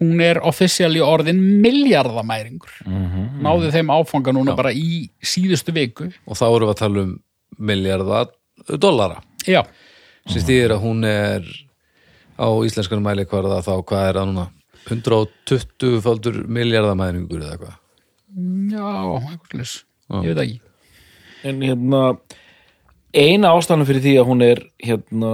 hún 0.00 0.20
er 0.22 0.38
officially 0.46 1.00
orðin 1.02 1.40
miljardamæringur 1.64 2.70
Mm 2.86 3.40
náðu 3.42 3.72
þeim 3.74 3.90
áfanga 3.90 4.32
núna 4.36 4.54
bara 4.56 4.70
í 4.70 5.08
síðustu 5.18 5.72
viku. 5.74 6.06
Og 6.30 6.36
þá 6.38 6.44
erum 6.46 6.68
við 6.68 6.74
að 6.76 6.78
tala 6.78 7.02
um 7.02 7.12
miljardar 7.58 8.28
dollara. 8.78 9.16
Já, 9.48 9.64
sem 10.30 10.44
stýðir 10.44 10.76
að 10.76 10.84
hún 10.84 11.02
er 11.08 11.42
á 12.38 12.46
íslenskan 12.62 13.02
mæli 13.02 13.24
hverða 13.26 13.58
þá 13.66 13.72
hvað 13.82 14.06
er 14.08 14.20
það 14.20 14.28
núna? 14.30 14.46
120 14.86 15.98
faldur 16.04 16.38
miljardamæningur 16.46 17.42
eða 17.42 17.56
eitthvað 17.56 17.74
já, 18.72 18.92
eitthvað 19.32 19.64
slags 19.64 19.74
ég 20.12 20.28
veit 20.28 20.36
það 20.36 20.44
ekki. 20.46 20.60
En 21.48 21.62
hérna 21.66 22.02
eina 23.12 23.50
ástæðan 23.56 23.86
fyrir 23.88 24.04
því 24.04 24.12
að 24.20 24.28
hún 24.30 24.44
er 24.46 24.60
hérna 24.82 25.32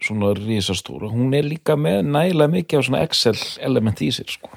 svona 0.00 0.30
risastóra, 0.38 1.10
hún 1.12 1.34
er 1.36 1.44
líka 1.44 1.74
með 1.76 2.06
nægilega 2.08 2.52
mikið 2.54 2.80
á 2.80 2.82
svona 2.86 3.02
Excel 3.04 3.36
element 3.66 4.00
í 4.00 4.08
sér 4.14 4.30
sko. 4.32 4.48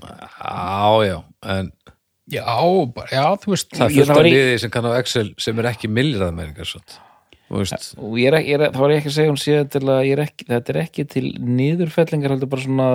Já, 0.00 1.04
já, 1.06 1.18
en 1.44 1.72
Já, 2.30 2.44
bara, 2.94 3.08
já, 3.10 3.24
þú 3.42 3.50
veist 3.56 3.72
það 3.74 3.96
er 4.04 4.10
var 4.14 4.26
í- 4.28 4.32
liði 4.36 4.58
sem 4.62 4.70
kann 4.70 4.86
á 4.86 4.94
Excel 5.00 5.32
sem 5.42 5.58
er 5.58 5.66
ekki 5.72 5.88
milliraðmæringar 5.90 6.68
Þú 7.50 7.58
veist, 7.58 7.88
og 7.98 8.12
ég 8.20 8.28
er, 8.30 8.36
ekki- 8.38 8.50
ég 8.52 8.60
er, 8.60 8.70
það 8.70 8.78
var 8.84 8.90
ég 8.94 9.00
ekki 9.00 9.10
að 9.10 9.16
segja 9.16 9.30
hún 9.32 9.40
sé 9.42 9.56
til 9.68 9.80
að 9.90 10.02
ég 10.06 10.12
er 10.14 10.22
ekki, 10.28 10.44
þetta 10.46 10.70
er 10.70 10.78
ekki 10.84 11.04
til 11.10 11.24
niðurfellingar 11.42 12.30
heldur 12.36 12.46
bara 12.52 12.62
svona 12.62 12.86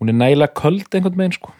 hún 0.00 0.08
er 0.08 0.16
nægilega 0.16 0.54
köld 0.56 0.88
einhvern 0.96 1.16
megin 1.20 1.36
sko. 1.36 1.52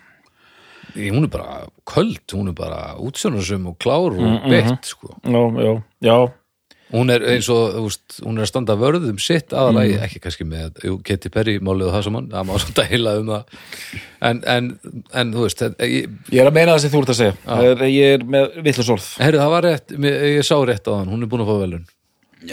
Hún 0.97 1.23
er 1.25 1.31
bara 1.31 1.67
köld, 1.87 2.25
hún 2.35 2.49
er 2.51 2.55
bara 2.59 2.97
útsjónarsum 2.99 3.67
og 3.71 3.79
klár 3.79 4.11
og 4.11 4.21
Mm, 4.21 4.49
beitt 4.51 4.85
sko. 4.85 5.15
já, 5.23 5.43
já, 5.63 5.83
já 6.03 6.33
hún 6.91 7.11
er 7.15 7.23
eins 7.23 7.47
og, 7.49 7.75
þú 7.77 7.83
veist, 7.87 8.17
hún 8.27 8.39
er 8.39 8.43
að 8.43 8.49
standa 8.51 8.75
vörðum 8.75 9.21
sitt 9.23 9.53
aðalagi, 9.55 9.93
Mm. 9.95 10.03
ekki 10.09 10.19
kannski 10.25 10.45
með 10.45 10.81
jú, 10.83 10.97
Katy 11.07 11.29
Perry 11.31 11.59
málið 11.61 11.87
og 11.87 11.95
það 11.95 12.03
saman, 12.09 12.27
það 12.33 12.47
má 12.49 12.59
svona 12.65 12.89
dæla 12.91 13.13
um 13.21 13.27
það 13.31 13.45
en, 14.23 14.43
en, 14.57 14.71
en 15.15 15.33
þú 15.33 15.45
veist 15.47 15.63
ég, 15.79 16.11
ég 16.35 16.41
er 16.43 16.51
að 16.51 16.57
meina 16.59 16.75
það 16.75 16.81
sem 16.83 16.91
þú 16.91 17.03
ert 17.05 17.13
að 17.15 17.21
segja 17.21 17.63
er, 17.71 17.85
ég 17.87 18.15
er 18.19 18.25
með 18.27 18.59
vittlust 18.67 18.91
orð 18.97 19.07
herru, 19.23 19.39
það 19.39 19.55
var 19.55 19.63
rétt 19.69 19.95
ég, 19.95 20.21
ég 20.41 20.43
sá 20.51 20.57
rétt 20.67 20.91
á 20.91 20.93
hann, 20.99 21.09
hún 21.15 21.23
er 21.23 21.31
búin 21.31 21.47
að 21.47 21.53
fá 21.55 21.59
velun 21.63 21.87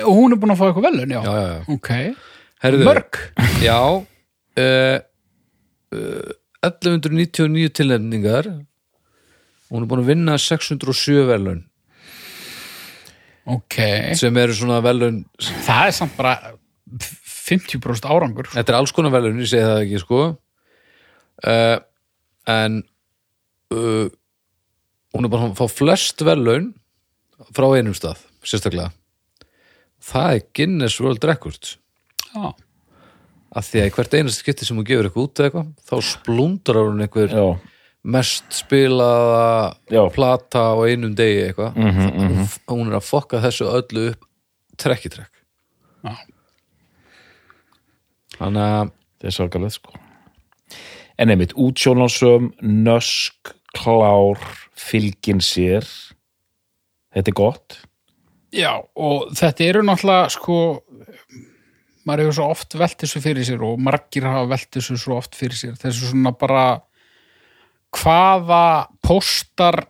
Og 0.04 0.14
hún 0.20 0.34
er 0.36 0.38
búin 0.38 0.52
að 0.54 0.60
fá 0.62 0.66
eitthvað 0.70 0.86
velun, 0.92 1.10
já. 1.18 1.22
já, 1.24 1.34
já, 1.34 1.48
já, 1.58 1.74
Ok. 1.74 1.90
herru, 2.62 2.84
Mörg. 2.86 3.22
já 3.64 3.80
uh, 3.82 5.00
uh, 5.96 6.32
1199 6.66 7.70
tilnefningar 7.78 8.48
hún 9.70 9.84
er 9.84 9.90
búin 9.90 10.02
að 10.04 10.12
vinna 10.14 10.38
607 10.42 11.26
velun 11.30 11.64
Ok. 13.48 13.78
sem 14.20 14.38
eru 14.42 14.56
svona 14.58 14.82
velun 14.84 15.22
Það 15.40 15.86
er 15.88 15.94
samt 15.96 16.18
bara 16.18 16.34
50% 17.48 18.04
árangur. 18.12 18.50
Þetta 18.52 18.74
er 18.74 18.78
alls 18.80 18.92
konar 18.96 19.14
velun, 19.14 19.38
ég 19.40 19.48
segi 19.48 19.64
það 19.64 19.84
ekki 19.86 20.00
sko 20.02 20.20
uh, 21.48 21.78
en 22.52 22.82
uh, 23.72 24.08
hún 25.16 25.28
er 25.28 25.32
bara 25.32 25.48
að 25.48 25.56
fá 25.62 25.66
flest 25.72 26.24
velun 26.28 26.74
frá 27.56 27.68
einum 27.78 27.96
stað, 27.96 28.20
sérstaklega 28.44 28.92
það 30.04 30.34
er 30.36 30.44
Guinness 30.58 31.00
World 31.04 31.24
Records 31.28 31.78
Já. 32.34 32.52
Af 33.56 33.66
því 33.70 33.82
að 33.86 33.92
hvert 33.96 34.14
einast 34.20 34.42
skipti 34.44 34.66
sem 34.68 34.78
hún 34.78 34.86
gefur 34.88 35.08
eitthvað 35.08 35.24
út 35.28 35.40
eða 35.40 35.48
eitthvað, 35.50 35.68
þá 35.88 35.96
splundrar 36.12 36.88
hún 36.90 37.02
einhver 37.06 37.32
já, 37.32 37.46
mest 38.08 38.46
spilaða 38.56 39.76
Já. 39.92 40.02
plata 40.16 40.66
á 40.72 40.76
einum 40.88 41.16
degi 41.16 41.46
eitthvað 41.50 41.76
Mhm, 41.76 42.10
hún, 42.18 42.50
hún 42.68 42.88
er 42.92 42.98
að 43.00 43.08
fokka 43.08 43.42
þessu 43.44 43.68
öllu 43.72 44.10
upp 44.14 44.26
trekk 44.78 45.06
í 45.08 45.14
trekk 45.16 45.34
Já. 46.06 46.14
þannig 48.38 48.64
að 48.64 48.92
það 49.18 49.30
er 49.32 49.36
svakalegt 49.38 49.78
sko. 49.80 49.94
en 51.18 51.30
einmitt, 51.34 51.54
útsjónarsum 51.58 52.52
nösk, 52.62 53.54
klár 53.78 54.38
fylgin 54.78 55.40
sér 55.42 55.86
þetta 57.16 57.32
er 57.34 57.38
gott 57.38 57.80
Já, 58.56 58.78
og 58.96 59.34
þetta 59.36 59.66
eru 59.68 59.82
náttúrulega 59.84 60.30
sko 60.32 60.58
maður 62.08 62.28
hefur 62.28 62.38
svo 62.38 62.48
oft 62.54 62.78
velt 62.80 62.98
þessu 63.02 63.22
fyrir 63.24 63.48
sér 63.48 63.64
og 63.68 63.82
margir 63.84 64.28
hafa 64.28 64.48
velt 64.54 64.70
þessu 64.78 64.98
svo 65.02 65.18
oft 65.20 65.36
fyrir 65.38 65.60
sér. 65.60 65.76
Þessu 65.80 66.12
svona 66.12 66.34
bara 66.38 66.66
hvaða 67.96 68.64
póstar 69.06 69.84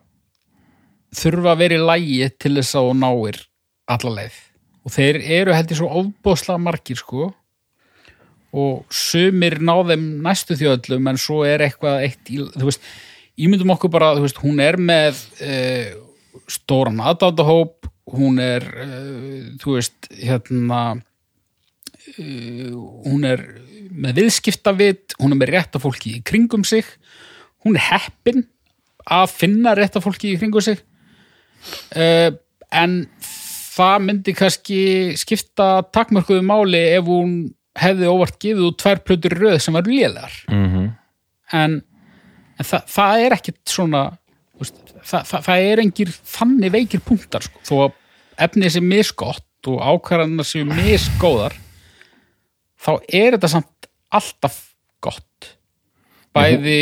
þurfa 1.18 1.54
að 1.54 1.64
vera 1.64 1.78
í 1.78 1.88
lægi 1.90 2.30
til 2.42 2.56
þess 2.60 2.78
að 2.80 2.94
náir 3.02 3.42
alla 3.88 4.14
leið. 4.20 4.40
Og 4.88 4.94
þeir 4.96 5.20
eru 5.40 5.56
heldur 5.56 5.82
svo 5.82 5.92
ofbóðslega 6.02 6.64
margir 6.64 7.00
sko. 7.00 7.30
Og 8.58 8.86
sumir 8.94 9.58
ná 9.60 9.76
þeim 9.90 10.08
næstu 10.24 10.56
þjóðlum 10.58 11.12
en 11.12 11.20
svo 11.22 11.42
er 11.46 11.66
eitthvað 11.66 12.06
eitt 12.06 12.32
í, 12.32 12.40
þú 12.40 12.70
veist, 12.70 12.86
ímyndum 13.38 13.74
okkur 13.76 13.92
bara 13.94 14.14
veist, 14.18 14.40
hún 14.42 14.62
er 14.64 14.80
með 14.80 15.20
uh, 15.44 15.92
stóran 16.50 17.04
aðdáttahóp 17.04 17.90
hún 18.16 18.40
er 18.42 18.64
uh, 18.64 19.52
þú 19.60 19.76
veist, 19.76 20.10
hérna 20.16 20.82
hún 22.16 23.26
er 23.28 23.44
með 23.92 24.22
viðskiptavit 24.22 25.16
hún 25.20 25.34
er 25.34 25.42
með 25.42 25.54
rétta 25.56 25.82
fólki 25.82 26.18
í 26.18 26.24
kringum 26.26 26.64
sig 26.68 26.86
hún 27.66 27.78
er 27.78 27.88
heppin 27.92 28.46
að 29.08 29.34
finna 29.34 29.76
rétta 29.78 30.02
fólki 30.04 30.34
í 30.34 30.40
kringum 30.40 30.64
sig 30.64 30.82
uh, 31.96 32.32
en 32.72 32.96
það 33.78 33.98
myndi 34.06 34.36
kannski 34.38 34.80
skipta 35.20 35.84
takmörkuðu 35.94 36.46
máli 36.46 36.82
ef 36.96 37.08
hún 37.08 37.36
hefði 37.78 38.10
óvart 38.10 38.40
gefið 38.42 38.70
út 38.72 38.80
tvær 38.82 39.04
plötur 39.06 39.38
röð 39.38 39.60
sem 39.62 39.76
var 39.78 39.86
lélegar 39.88 40.34
mm 40.50 40.66
-hmm. 40.66 40.88
en, 41.54 41.82
en 42.58 42.66
það, 42.66 42.88
það 42.96 43.26
er 43.26 43.38
ekkit 43.38 43.60
svona 43.70 44.04
veist, 44.58 44.82
það, 45.04 45.22
það, 45.30 45.42
það 45.50 45.70
er 45.70 45.84
engir 45.84 46.16
þannig 46.38 46.74
veikir 46.74 47.06
punktar 47.06 47.46
sko. 47.46 47.62
þó 47.64 47.76
að 47.86 47.92
efnið 48.48 48.74
sé 48.74 48.82
misgott 48.82 49.68
og 49.68 49.82
ákvarðanar 49.82 50.48
séu 50.48 50.66
misgóðar 50.66 51.56
þá 52.82 52.92
er 53.08 53.36
þetta 53.38 53.52
samt 53.52 53.90
alltaf 54.14 54.60
gott. 55.04 55.52
Bæði 56.36 56.80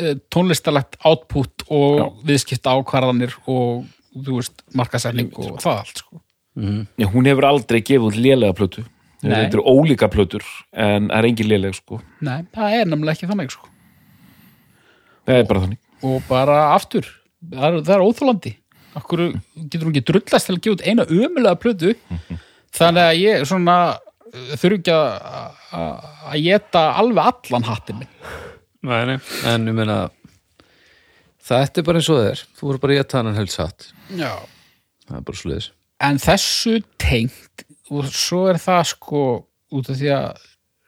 uh, 0.00 0.14
tónlistarlegt 0.32 0.98
output 1.06 1.66
og 1.72 2.22
viðskipta 2.26 2.74
ákvarðanir 2.76 3.36
og 3.44 3.86
þú 4.16 4.40
veist, 4.40 4.64
markasetning 4.76 5.32
og 5.36 5.60
það 5.62 5.82
allt 5.82 6.04
sko. 6.04 6.20
Já, 6.56 7.06
hún 7.12 7.28
hefur 7.28 7.44
aldrei 7.50 7.82
gefið 7.82 8.06
út 8.08 8.16
lélega 8.16 8.56
plötu. 8.56 8.86
Þetta 9.20 9.58
eru 9.58 9.64
ólíka 9.64 10.08
plötur 10.12 10.44
en 10.72 11.10
það 11.10 11.18
er 11.18 11.28
engin 11.28 11.50
léleg 11.50 11.76
sko. 11.76 11.98
Nei, 12.24 12.46
það 12.54 12.76
er 12.78 12.88
nefnilega 12.88 13.16
ekki 13.16 13.28
þannig 13.30 13.52
sko. 13.52 13.72
það 15.26 15.40
er 15.40 15.48
bara 15.50 15.64
þannig. 15.64 15.82
Og 16.06 16.22
bara 16.28 16.58
aftur 16.74 17.08
það 17.50 17.66
er, 17.66 17.82
það 17.82 17.94
er 17.96 18.04
óþólandi 18.04 18.52
Akkur 18.96 19.22
getur 19.68 19.86
hún 19.86 19.92
ekki 19.92 20.06
drullast 20.08 20.48
til 20.48 20.56
að 20.56 20.62
gefa 20.64 20.76
út 20.78 20.84
eina 20.86 21.04
ömulega 21.04 21.58
plötu? 21.60 21.92
Þannig 22.76 23.02
að 23.02 23.18
ég 23.20 23.44
svona 23.48 23.76
þurfi 24.60 24.78
ekki 24.80 24.94
að- 24.96 26.42
geta 26.42 26.82
alveg 27.00 27.30
allan 27.32 27.66
hattin 27.68 27.98
minn. 28.02 28.12
Nei, 28.86 29.00
nei. 29.08 29.18
En 29.48 29.66
ég 29.66 29.74
meina 29.74 30.10
þetta 31.46 31.78
er 31.80 31.86
bara 31.88 31.98
eins 32.00 32.10
og 32.10 32.20
það 32.20 32.30
er. 32.30 32.42
Þú 32.58 32.68
voru 32.68 32.82
bara 32.82 32.92
að 32.96 33.00
geta 33.02 33.18
hann 33.22 33.34
helst 33.38 33.56
satt 33.58 33.88
Já. 34.10 34.32
það 35.08 35.16
er 35.20 35.26
bara 35.30 35.40
sliðis 35.42 35.70
en 36.04 36.18
þessu 36.20 36.82
tengt 37.00 37.64
og 37.90 38.08
svo 38.12 38.46
er 38.50 38.58
það 38.60 38.82
sko 38.90 39.20
út 39.72 39.88
af 39.90 39.96
því 40.00 40.10
að 40.12 40.42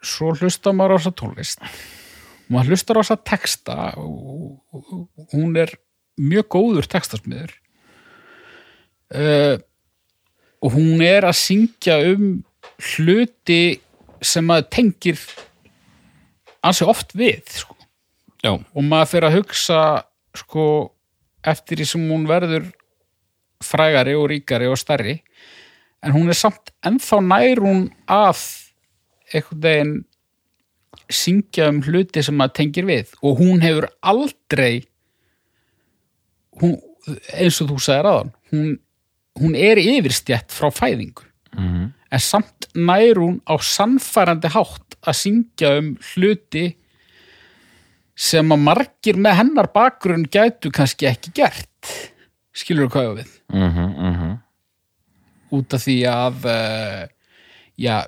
svo 0.04 0.32
hlusta 0.36 0.72
maður 0.76 0.94
á 0.94 0.98
þessa 0.98 1.14
tónlist. 1.18 1.62
Og 1.62 2.50
maður 2.54 2.72
hlustar 2.74 2.98
á 2.98 3.02
þessa 3.02 3.18
texta 3.24 3.76
og 3.98 5.32
hún 5.32 5.56
er 5.58 5.72
mjög 6.18 6.48
góður 6.54 6.88
textasmiður. 6.90 7.54
Uh, 9.08 9.56
og 10.60 10.74
hún 10.74 11.00
er 11.06 11.24
að 11.24 11.38
syngja 11.38 11.96
um 12.12 12.42
hluti 12.78 13.78
sem 14.22 14.46
maður 14.46 14.68
tengir 14.74 15.20
ansi 16.64 16.86
oft 16.86 17.14
við 17.18 17.42
sko. 17.52 17.76
Og 18.46 18.84
maður 18.84 19.10
fyrir 19.12 19.28
að 19.28 19.38
hugsa 19.40 19.80
sko 20.38 20.66
eftir 21.46 21.80
því 21.80 21.88
sem 21.90 22.04
hún 22.10 22.26
verður 22.28 22.68
frægari 23.64 24.14
og 24.18 24.28
ríkari 24.30 24.68
og 24.70 24.78
stærri 24.78 25.18
en 26.04 26.14
hún 26.14 26.30
er 26.30 26.38
samt 26.38 26.70
ennþá 26.86 27.18
nær 27.24 27.62
hún 27.64 27.88
að 28.06 28.42
einhvern 29.32 29.62
veginn 29.64 29.94
syngja 31.08 31.68
um 31.72 31.80
hluti 31.84 32.22
sem 32.24 32.36
maður 32.38 32.56
tengir 32.60 32.86
við 32.88 33.14
og 33.22 33.40
hún 33.40 33.62
hefur 33.64 33.88
aldrei 34.06 34.84
hún, 36.60 36.76
eins 37.34 37.58
og 37.62 37.72
þú 37.72 37.78
sagðir 37.82 38.10
aðan 38.12 38.32
hún, 38.52 38.68
hún 39.40 39.56
er 39.58 39.80
yfirstjætt 39.82 40.54
frá 40.54 40.70
fæðingu 40.74 41.26
mm. 41.56 41.88
En 42.12 42.22
samt 42.22 42.68
nær 42.74 43.20
hún 43.20 43.40
á 43.44 43.54
sannfærandi 43.60 44.52
hátt 44.54 44.98
að 45.04 45.18
syngja 45.22 45.72
um 45.80 45.94
hluti 46.12 46.66
sem 48.18 48.54
að 48.54 48.64
margir 48.66 49.18
með 49.20 49.38
hennar 49.42 49.70
bakgrunn 49.74 50.26
gætu 50.26 50.72
kannski 50.74 51.08
ekki 51.10 51.34
gert 51.36 51.92
skilur 52.56 52.88
þú 52.88 52.94
hvað 52.94 53.04
ég 53.04 53.12
á 53.12 53.18
við 53.20 53.34
Mm 53.48 53.70
-hmm, 53.72 53.90
mm 53.96 54.14
-hmm. 54.14 54.38
út 55.50 55.74
af 55.74 55.80
því 55.80 56.04
að 56.04 56.36
uh, 56.44 57.08
já 57.78 58.06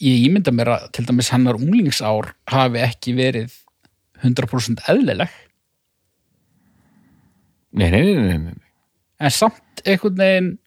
ég 0.00 0.26
ímynda 0.26 0.50
mér 0.52 0.68
að 0.68 0.90
til 0.92 1.06
dæmis 1.06 1.30
hennar 1.32 1.56
unglingsár 1.56 2.34
hafi 2.46 2.78
ekki 2.78 3.14
verið 3.14 3.52
100% 4.22 4.80
eðlileg 4.88 5.28
nei, 7.72 7.90
nei, 7.90 8.02
nei, 8.02 8.14
nei, 8.14 8.38
nei. 8.38 8.68
en 9.20 9.30
samt 9.30 9.82
einhvern 9.84 10.16
veginn 10.16 10.58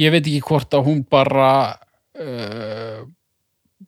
ég 0.00 0.14
veit 0.14 0.24
ekki 0.24 0.42
hvort 0.48 0.74
að 0.74 0.88
hún 0.88 1.02
bara 1.10 1.50
uh, 2.18 3.04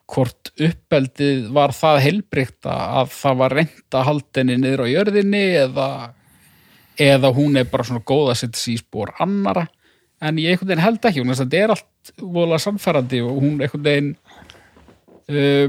hvort 0.06 0.52
uppeldið 0.62 1.48
var 1.54 1.74
það 1.74 2.02
heilbrygt 2.04 2.68
að 2.70 3.10
það 3.14 3.40
var 3.40 3.56
reynt 3.58 3.96
að 3.96 4.06
halda 4.10 4.42
henni 4.42 4.58
niður 4.60 4.84
á 4.86 4.92
jörðinni 4.92 5.42
eða 5.64 5.88
eða 6.96 7.32
hún 7.36 7.58
er 7.60 7.66
bara 7.68 7.84
svona 7.84 8.04
góð 8.06 8.30
að 8.32 8.38
setja 8.42 8.60
sig 8.60 8.76
í 8.76 8.82
spór 8.84 9.12
annara 9.20 9.66
en 10.24 10.38
ég 10.40 10.54
einhvern 10.54 10.70
veginn 10.70 10.84
held 10.84 11.04
ekki, 11.04 11.20
hún 11.20 11.36
þetta 11.36 11.58
er 11.60 11.74
allt 11.74 12.12
voðalega 12.22 12.64
samfærandi 12.64 13.20
og 13.26 13.42
hún 13.42 13.58
einhvern 13.60 13.84
veginn 13.84 14.12
uh, 15.28 15.68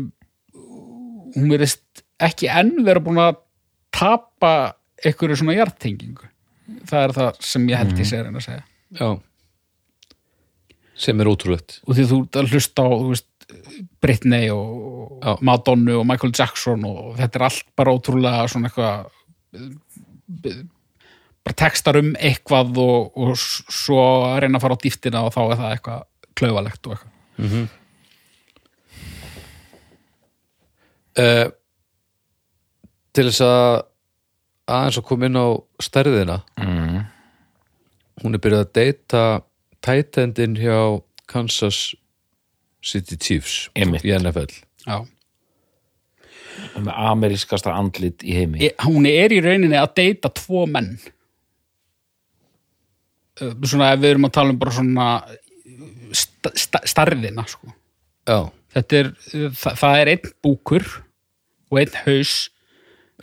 hún 1.35 1.51
verðist 1.51 2.05
ekki 2.23 2.49
enn 2.49 2.77
vera 2.85 3.03
búin 3.03 3.19
að 3.21 3.41
tapa 3.93 4.53
einhverju 5.03 5.41
svona 5.41 5.57
hjartengingu 5.57 6.29
það 6.87 7.03
er 7.03 7.15
það 7.17 7.41
sem 7.49 7.67
ég 7.71 7.81
held 7.81 7.97
ég 7.97 8.07
sé 8.07 8.19
að 8.19 8.27
reyna 8.27 8.41
að 8.41 8.47
segja. 8.47 8.63
Já 8.97 9.09
sem 10.97 11.19
er 11.21 11.29
ótrúlegt 11.29 11.79
og 11.85 11.97
því 11.97 12.07
þú 12.11 12.19
hlusta 12.47 12.85
á 12.85 12.89
veist, 13.07 13.29
Britney 14.03 14.49
og 14.51 15.21
Já. 15.23 15.37
Madonna 15.41 15.97
og 15.97 16.07
Michael 16.07 16.33
Jackson 16.35 16.83
og 16.87 17.15
þetta 17.17 17.39
er 17.39 17.47
allt 17.47 17.69
bara 17.77 17.93
ótrúlega 17.95 18.47
svona 18.51 18.69
eitthvað 18.69 18.97
bara 21.47 21.57
textar 21.57 21.99
um 22.01 22.13
eitthvað 22.19 22.77
og, 22.83 23.17
og 23.17 23.35
svo 23.37 23.99
að 24.27 24.41
reyna 24.43 24.59
að 24.59 24.65
fara 24.65 24.77
á 24.77 24.83
dýftina 24.83 25.23
og 25.25 25.35
þá 25.35 25.41
er 25.45 25.59
það 25.61 25.75
eitthvað 25.75 26.01
klaufalegt 26.37 26.89
og 26.89 26.97
eitthvað 26.97 27.13
uh, 31.17 31.47
til 33.17 33.27
þess 33.29 33.43
að 33.45 33.69
aðeins 34.67 34.99
að 34.99 35.07
koma 35.07 35.29
inn 35.29 35.39
á 35.39 35.47
stærðina 35.81 36.37
mm. 36.59 36.97
hún 38.23 38.35
er 38.35 38.43
byrjað 38.43 38.65
að 38.65 38.73
deyta 38.77 39.23
tætendin 39.85 40.55
hjá 40.59 41.01
Kansas 41.27 41.95
City 42.83 43.17
Chiefs 43.19 43.67
Einmitt. 43.75 44.05
í 44.07 44.13
NFL 44.15 44.51
Já. 44.87 45.01
með 46.77 46.93
amerískasta 47.11 47.73
andlit 47.75 48.23
í 48.23 48.33
heimi 48.37 48.71
hún 48.85 49.05
er 49.09 49.33
í 49.35 49.41
rauninni 49.43 49.77
að 49.77 49.93
deyta 50.01 50.33
tvo 50.33 50.65
menn 50.69 50.95
Uh, 53.37 53.51
svona 53.69 53.91
ef 53.93 53.99
við 54.01 54.15
erum 54.15 54.25
að 54.25 54.31
tala 54.33 54.49
um 54.49 54.57
bara 54.57 54.71
svona 54.73 55.07
sta, 56.17 56.49
sta, 56.57 56.79
starðina 56.89 57.43
sko. 57.45 57.69
já, 58.25 58.37
þetta 58.73 58.97
er, 58.97 59.09
það, 59.53 59.75
það 59.83 59.97
er 59.99 60.09
einn 60.15 60.31
búkur 60.41 60.85
og 61.69 61.77
einn 61.83 61.99
haus. 62.07 62.31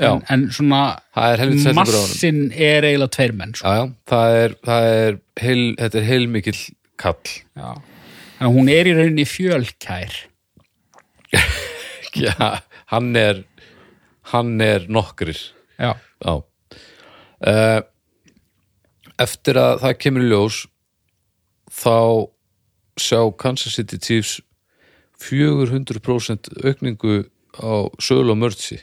En, 0.02 0.22
en 0.32 0.46
svona 0.50 0.82
er 1.14 1.42
massin 1.76 2.48
er 2.50 2.86
eiginlega 2.88 3.12
tveir 3.14 3.34
menn 3.38 3.54
sko. 3.54 3.68
já, 3.68 3.76
já, 3.78 3.92
það 4.10 4.38
er, 4.42 4.56
það 4.66 4.88
er 4.90 5.18
heil, 5.44 5.64
þetta 5.78 6.00
er 6.00 6.08
heilmikill 6.08 6.62
kall. 7.00 7.34
Já. 7.54 7.68
Að 8.44 8.56
hún 8.56 8.70
er 8.72 8.90
í 8.90 8.94
rauninni 8.96 9.26
fjölkær. 9.28 10.16
Já, 12.14 12.34
hann 12.92 13.16
er 13.18 13.42
hann 14.30 14.60
er 14.62 14.86
nokkrir. 14.90 15.38
Já, 15.78 15.94
uh, 16.22 17.80
Eftir 19.18 19.58
að 19.58 19.80
það 19.82 19.98
kemur 20.02 20.24
í 20.24 20.30
ljós 20.30 20.56
þá 21.70 22.30
sjá 22.98 23.20
Kansas 23.38 23.76
City 23.78 23.98
Chiefs 23.98 24.40
400% 25.22 26.50
aukningu 26.66 27.24
á 27.58 27.90
sölu 28.02 28.34
og 28.34 28.40
mörgsi 28.42 28.80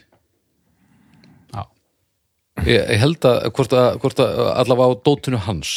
ég, 2.66 2.80
ég 2.80 3.00
held 3.02 3.28
að 3.28 3.48
hvort, 3.56 3.76
að 3.76 4.00
hvort 4.02 4.22
að 4.22 4.42
allavega 4.52 4.96
á 4.96 5.02
dótinu 5.06 5.40
hans 5.46 5.72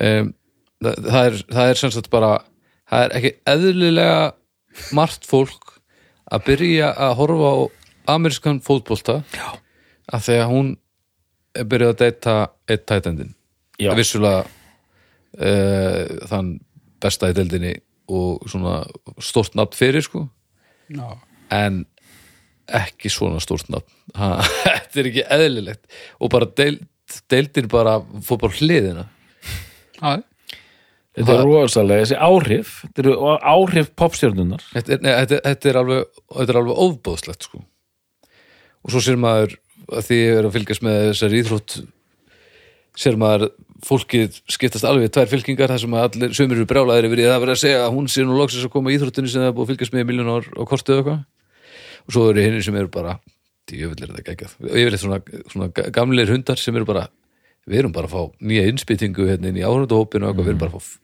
um, 0.00 0.32
það, 0.82 0.98
það 1.06 1.28
er 1.28 1.38
það 1.56 1.70
er 1.70 1.80
sem 1.82 1.94
sagt 1.94 2.10
bara 2.12 2.32
það 2.90 3.06
er 3.06 3.16
ekki 3.18 3.34
eðlilega 3.54 4.18
margt 4.96 5.28
fólk 5.28 5.76
að 6.34 6.46
byrja 6.48 6.90
að 7.06 7.16
horfa 7.20 7.52
á 7.54 7.56
amerískan 8.14 8.60
fótbolta 8.64 9.20
Já. 9.34 9.54
að 10.12 10.26
því 10.26 10.38
að 10.40 10.50
hún 10.50 10.74
er 11.54 11.70
byrjað 11.70 11.94
að 11.94 12.02
deyta 12.02 12.36
eitt 12.68 12.86
tætendin 12.90 13.34
vissulega 13.78 14.44
uh, 14.44 16.28
þann 16.30 16.54
besta 17.02 17.30
í 17.30 17.36
deildinni 17.36 17.74
og 18.12 18.44
svona 18.50 18.82
stórt 19.24 19.56
nafn 19.56 19.76
fyrir 19.76 20.04
sko 20.04 20.26
já. 20.92 21.06
en 21.54 21.84
ekki 22.80 23.10
svona 23.12 23.40
stórt 23.42 23.70
nafn. 23.72 23.88
Ha, 24.18 24.36
þetta 24.64 25.02
er 25.02 25.10
ekki 25.10 25.26
eðlilegt. 25.36 25.82
Og 26.20 26.32
bara 26.34 26.48
deild, 26.60 26.84
deildin 27.32 27.68
bara 27.72 27.98
fór 28.24 28.40
bara 28.44 28.56
hliðina. 28.58 29.08
Já. 30.04 30.22
þetta 31.14 31.34
er 31.36 31.44
rosalega, 31.46 32.02
þessi 32.02 32.16
áhrif 32.18 32.70
þetta 32.82 33.02
eru 33.04 33.12
áhrif 33.38 33.90
popstjörnunar 33.96 34.64
þetta 34.72 34.96
er, 34.96 35.02
nei, 35.04 35.12
þetta, 35.12 35.38
þetta 35.44 35.70
er 35.70 35.78
alveg 35.80 36.08
þetta 36.34 36.52
er 36.54 36.58
alveg 36.60 36.80
ofbóðslegt 36.84 37.46
sko. 37.46 37.60
Og 38.84 38.92
svo 38.92 39.02
sér 39.04 39.20
maður 39.20 39.54
að 39.92 40.08
því 40.08 40.18
er 40.32 40.48
að 40.48 40.56
fylgjast 40.56 40.84
með 40.84 40.98
þessar 41.10 41.36
íþrótt 41.38 41.76
sér 43.04 43.20
maður 43.20 43.52
fólkið 43.84 44.40
skiptast 44.50 44.86
alveg 44.88 45.12
tvær 45.14 45.30
fylkingar 45.30 45.72
þar 45.72 45.82
sem 45.82 45.96
allir 45.98 46.34
sömur 46.36 46.58
eru 46.58 46.68
brjálæðir 46.68 47.08
yfir 47.08 47.22
í 47.22 47.26
það 47.26 47.36
að 47.36 47.44
vera 47.44 47.56
að 47.56 47.62
segja 47.62 47.80
að 47.84 47.94
hún 47.96 48.10
sé 48.10 48.24
nú 48.24 48.36
loksins 48.38 48.66
að 48.66 48.74
koma 48.74 48.92
í 48.92 48.98
íþróttinni 48.98 49.30
sem 49.30 49.42
það 49.42 49.50
er 49.50 49.56
búið 49.56 49.66
að 49.66 49.72
fylgjast 49.72 49.94
með 49.94 50.04
í 50.04 50.08
miljón 50.10 50.30
ár 50.34 50.50
og 50.54 50.70
kortið 50.70 50.94
og 50.94 51.00
eitthvað 51.02 51.22
og 52.06 52.12
svo 52.16 52.26
eru 52.30 52.42
hinn 52.44 52.60
sem 52.62 52.76
eru 52.76 52.88
bara 52.92 53.18
djöfull 53.70 54.02
er 54.04 54.10
þetta 54.12 54.24
geggjað. 54.30 54.54
Og 54.68 54.74
yfirleitt 54.76 55.00
svona, 55.02 55.20
svona 55.52 55.68
ga- 55.72 55.90
gamlir 55.96 56.28
hundar 56.32 56.60
sem 56.60 56.76
eru 56.76 56.84
bara 56.88 57.06
við 57.66 57.78
erum 57.80 57.92
bara 57.96 58.06
að 58.10 58.12
fá 58.12 58.22
nýja 58.44 58.66
innspýtingu 58.68 59.24
hérna 59.30 59.48
inn 59.48 59.56
í 59.60 59.64
áhundahópinu 59.64 60.26
og 60.28 60.34
eitthvað, 60.34 60.44
við 60.44 60.52
erum 60.54 60.62
bara 60.64 60.76
að 60.76 60.84
fá 60.84 61.00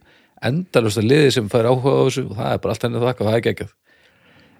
endalust 0.50 1.00
að 1.00 1.08
liði 1.08 1.30
sem 1.36 1.48
fær 1.52 1.68
áhuga 1.68 1.92
á 1.92 2.00
þessu 2.08 2.22
og 2.30 2.34
það 2.36 2.52
er 2.54 2.60
bara 2.64 2.74
allt 2.74 2.84
henni 2.86 3.00
þakka 3.04 3.24
og 3.24 3.28
það 3.30 3.36
er 3.38 3.44
geggjað. 3.48 3.72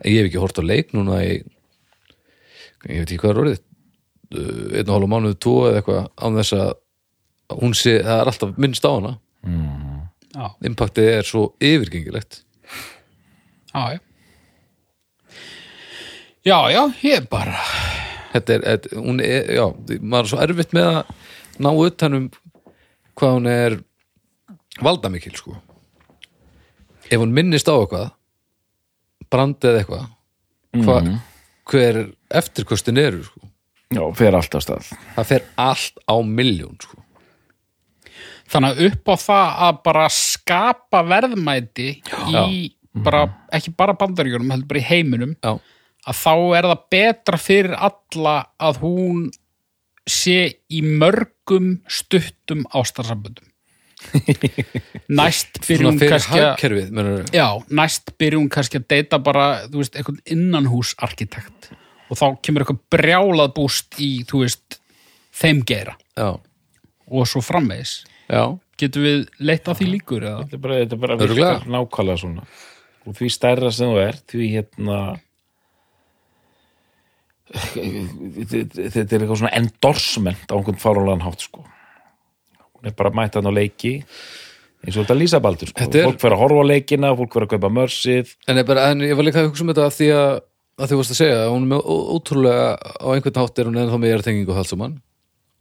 En 0.01 0.13
ég 0.13 0.19
hef 0.23 0.29
ekki 0.31 0.41
hort 0.41 0.61
á 0.61 0.65
leik 0.65 0.95
núna 0.97 1.19
í 1.25 1.33
ég 2.89 3.03
veit 3.03 3.11
ekki 3.11 3.19
hvað 3.21 3.33
er 3.35 3.41
orðið 3.45 3.61
uh, 3.61 4.79
einn 4.81 4.89
og 4.89 4.95
hálfa 4.97 5.11
mánuð, 5.13 5.35
tvo 5.45 5.55
eða 5.69 5.81
eitthvað 5.83 6.07
án 6.25 6.39
þess 6.41 6.57
að 6.57 6.71
hún 7.61 7.75
sé, 7.77 7.97
það 8.07 8.21
er 8.23 8.31
alltaf 8.33 8.59
minnst 8.63 8.87
á 8.87 8.91
hana. 8.97 9.13
Já. 10.31 10.47
impaktið 10.69 11.09
er 11.19 11.27
svo 11.27 11.41
yfirgengilegt. 11.59 12.43
Já, 13.75 13.97
já. 13.97 13.99
Já, 16.47 16.57
já, 16.73 16.83
ég 17.05 17.27
bara 17.29 17.59
þetta 18.33 18.55
er, 18.55 18.63
þetta, 18.65 19.01
hún 19.03 19.21
er, 19.25 19.51
já, 19.59 19.65
maður 20.01 20.23
er 20.25 20.31
svo 20.33 20.41
erfitt 20.45 20.73
með 20.77 20.87
að 20.91 21.11
ná 21.61 21.71
utanum 21.75 22.31
hvað 23.19 23.35
hún 23.37 23.49
er 23.51 23.77
valdamikil 24.81 25.35
sko. 25.37 25.57
Ef 27.11 27.19
hún 27.21 27.35
minnist 27.37 27.69
á 27.69 27.75
eitthvað 27.75 28.09
brandið 29.31 29.71
eða 29.71 29.83
eitthvað 29.83 30.87
hva, 30.87 30.97
hver 31.71 32.01
eftirkostin 32.41 33.01
eru 33.03 33.25
sko. 33.27 33.43
Já, 33.91 34.03
fer 34.15 34.37
alltaf 34.39 34.63
stað. 34.63 34.91
Það 35.17 35.29
fer 35.33 35.47
allt 35.59 36.01
á 36.07 36.15
milljón 36.23 36.79
sko. 36.81 37.01
Þannig 38.51 38.71
að 38.79 38.87
upp 38.89 39.11
á 39.11 39.17
það 39.27 39.51
að 39.67 39.83
bara 39.91 40.07
skapa 40.15 41.03
verðmæti 41.07 41.91
í 42.31 42.71
bara, 43.05 43.27
ekki 43.55 43.75
bara 43.79 43.95
bandaríunum, 43.99 44.51
heldur 44.51 44.71
bara 44.73 44.81
í 44.81 44.89
heiminum 44.89 45.37
já, 45.39 45.53
að 46.09 46.19
þá 46.21 46.35
er 46.59 46.69
það 46.71 46.83
betra 46.95 47.41
fyrir 47.41 47.77
alla 47.77 48.35
að 48.61 48.83
hún 48.85 49.29
sé 50.11 50.41
í 50.73 50.81
mörgum 50.83 51.79
stuttum 51.91 52.65
ástarsamböndum. 52.73 53.47
Næst 55.21 55.61
byrjum 55.67 55.99
kannski 56.01 56.41
að 56.41 57.35
já, 57.37 57.47
næst 57.69 58.15
byrjum 58.17 58.47
kannski 58.53 58.81
að 58.81 58.87
deyta 58.95 59.19
bara, 59.21 59.67
þú 59.69 59.83
veist, 59.83 59.99
eitthvað 59.99 60.23
innanhúsarkitekt. 60.33 61.69
Og 62.09 62.19
þá 62.19 62.27
kemur 62.41 62.65
eitthvað 62.65 62.81
brjálað 62.97 63.53
búst 63.59 64.01
í, 64.01 64.23
þú 64.27 64.45
veist 64.47 64.81
þeim 65.37 65.61
geira. 65.69 65.99
Já, 66.17 66.33
og 67.11 67.29
svo 67.29 67.43
framvegis. 67.45 68.01
Já, 68.31 68.45
getum 68.81 69.05
við 69.05 69.25
leitt 69.43 69.69
að 69.69 69.83
því 69.83 69.91
líkur 69.99 70.27
eða? 70.27 70.47
þetta 70.47 70.57
er 70.57 70.65
bara, 70.65 70.81
þetta 70.81 71.29
er 71.29 71.43
bara 71.43 71.75
nákvæmlega 71.77 72.23
svona. 72.25 72.47
Og 73.05 73.17
því 73.19 73.31
stærra 73.37 73.73
sem 73.75 73.93
þú 73.93 74.01
er 74.01 74.19
því 74.31 74.49
hérna 74.57 74.99
þetta 77.51 79.01
er 79.01 79.25
eitthvað 79.25 79.41
svona 79.41 79.55
endorsement 79.59 80.45
á 80.51 80.55
einhvern 80.55 80.81
fárulegan 80.81 81.25
hátt 81.25 81.47
sko. 81.47 81.65
Hún 82.77 82.91
er 82.91 82.95
bara 82.97 83.13
mætt 83.15 83.39
hann 83.39 83.51
á 83.51 83.53
leiki 83.53 83.97
eins 84.01 84.97
og 84.97 85.03
þetta 85.05 85.19
lýsa 85.19 85.41
baldur 85.43 85.73
sko. 85.73 85.89
Er- 85.91 86.07
fólk 86.09 86.23
fer 86.23 86.37
að 86.37 86.43
horfa 86.45 86.63
á 86.63 86.71
leikina, 86.71 87.15
fólk 87.19 87.35
fer 87.35 87.47
að 87.47 87.53
kaupa 87.57 87.73
mörsið. 87.75 88.37
En 88.49 88.61
ég, 88.61 88.71
en 88.71 89.05
ég 89.05 89.19
var 89.19 89.27
líka 89.27 89.43
að 89.43 89.51
hugsa 89.51 89.67
um 89.67 89.73
þetta 89.73 89.87
af 89.91 89.97
því 89.99 90.11
að, 90.17 90.31
að 90.81 90.93
því 90.93 91.01
varst 91.01 91.15
að 91.17 91.21
segja, 91.21 91.41
að 91.45 91.55
hún 91.57 91.67
er 91.75 91.91
ótrúlega 92.17 92.69
á 92.79 93.07
einhvern 93.13 93.43
hátt 93.43 93.59
er 93.59 93.71
hún 93.71 93.81
ennþá 93.83 94.01
með 94.01 94.25
tengingu 94.25 94.55
og 94.55 94.63
allt 94.63 94.73
saman 94.73 95.01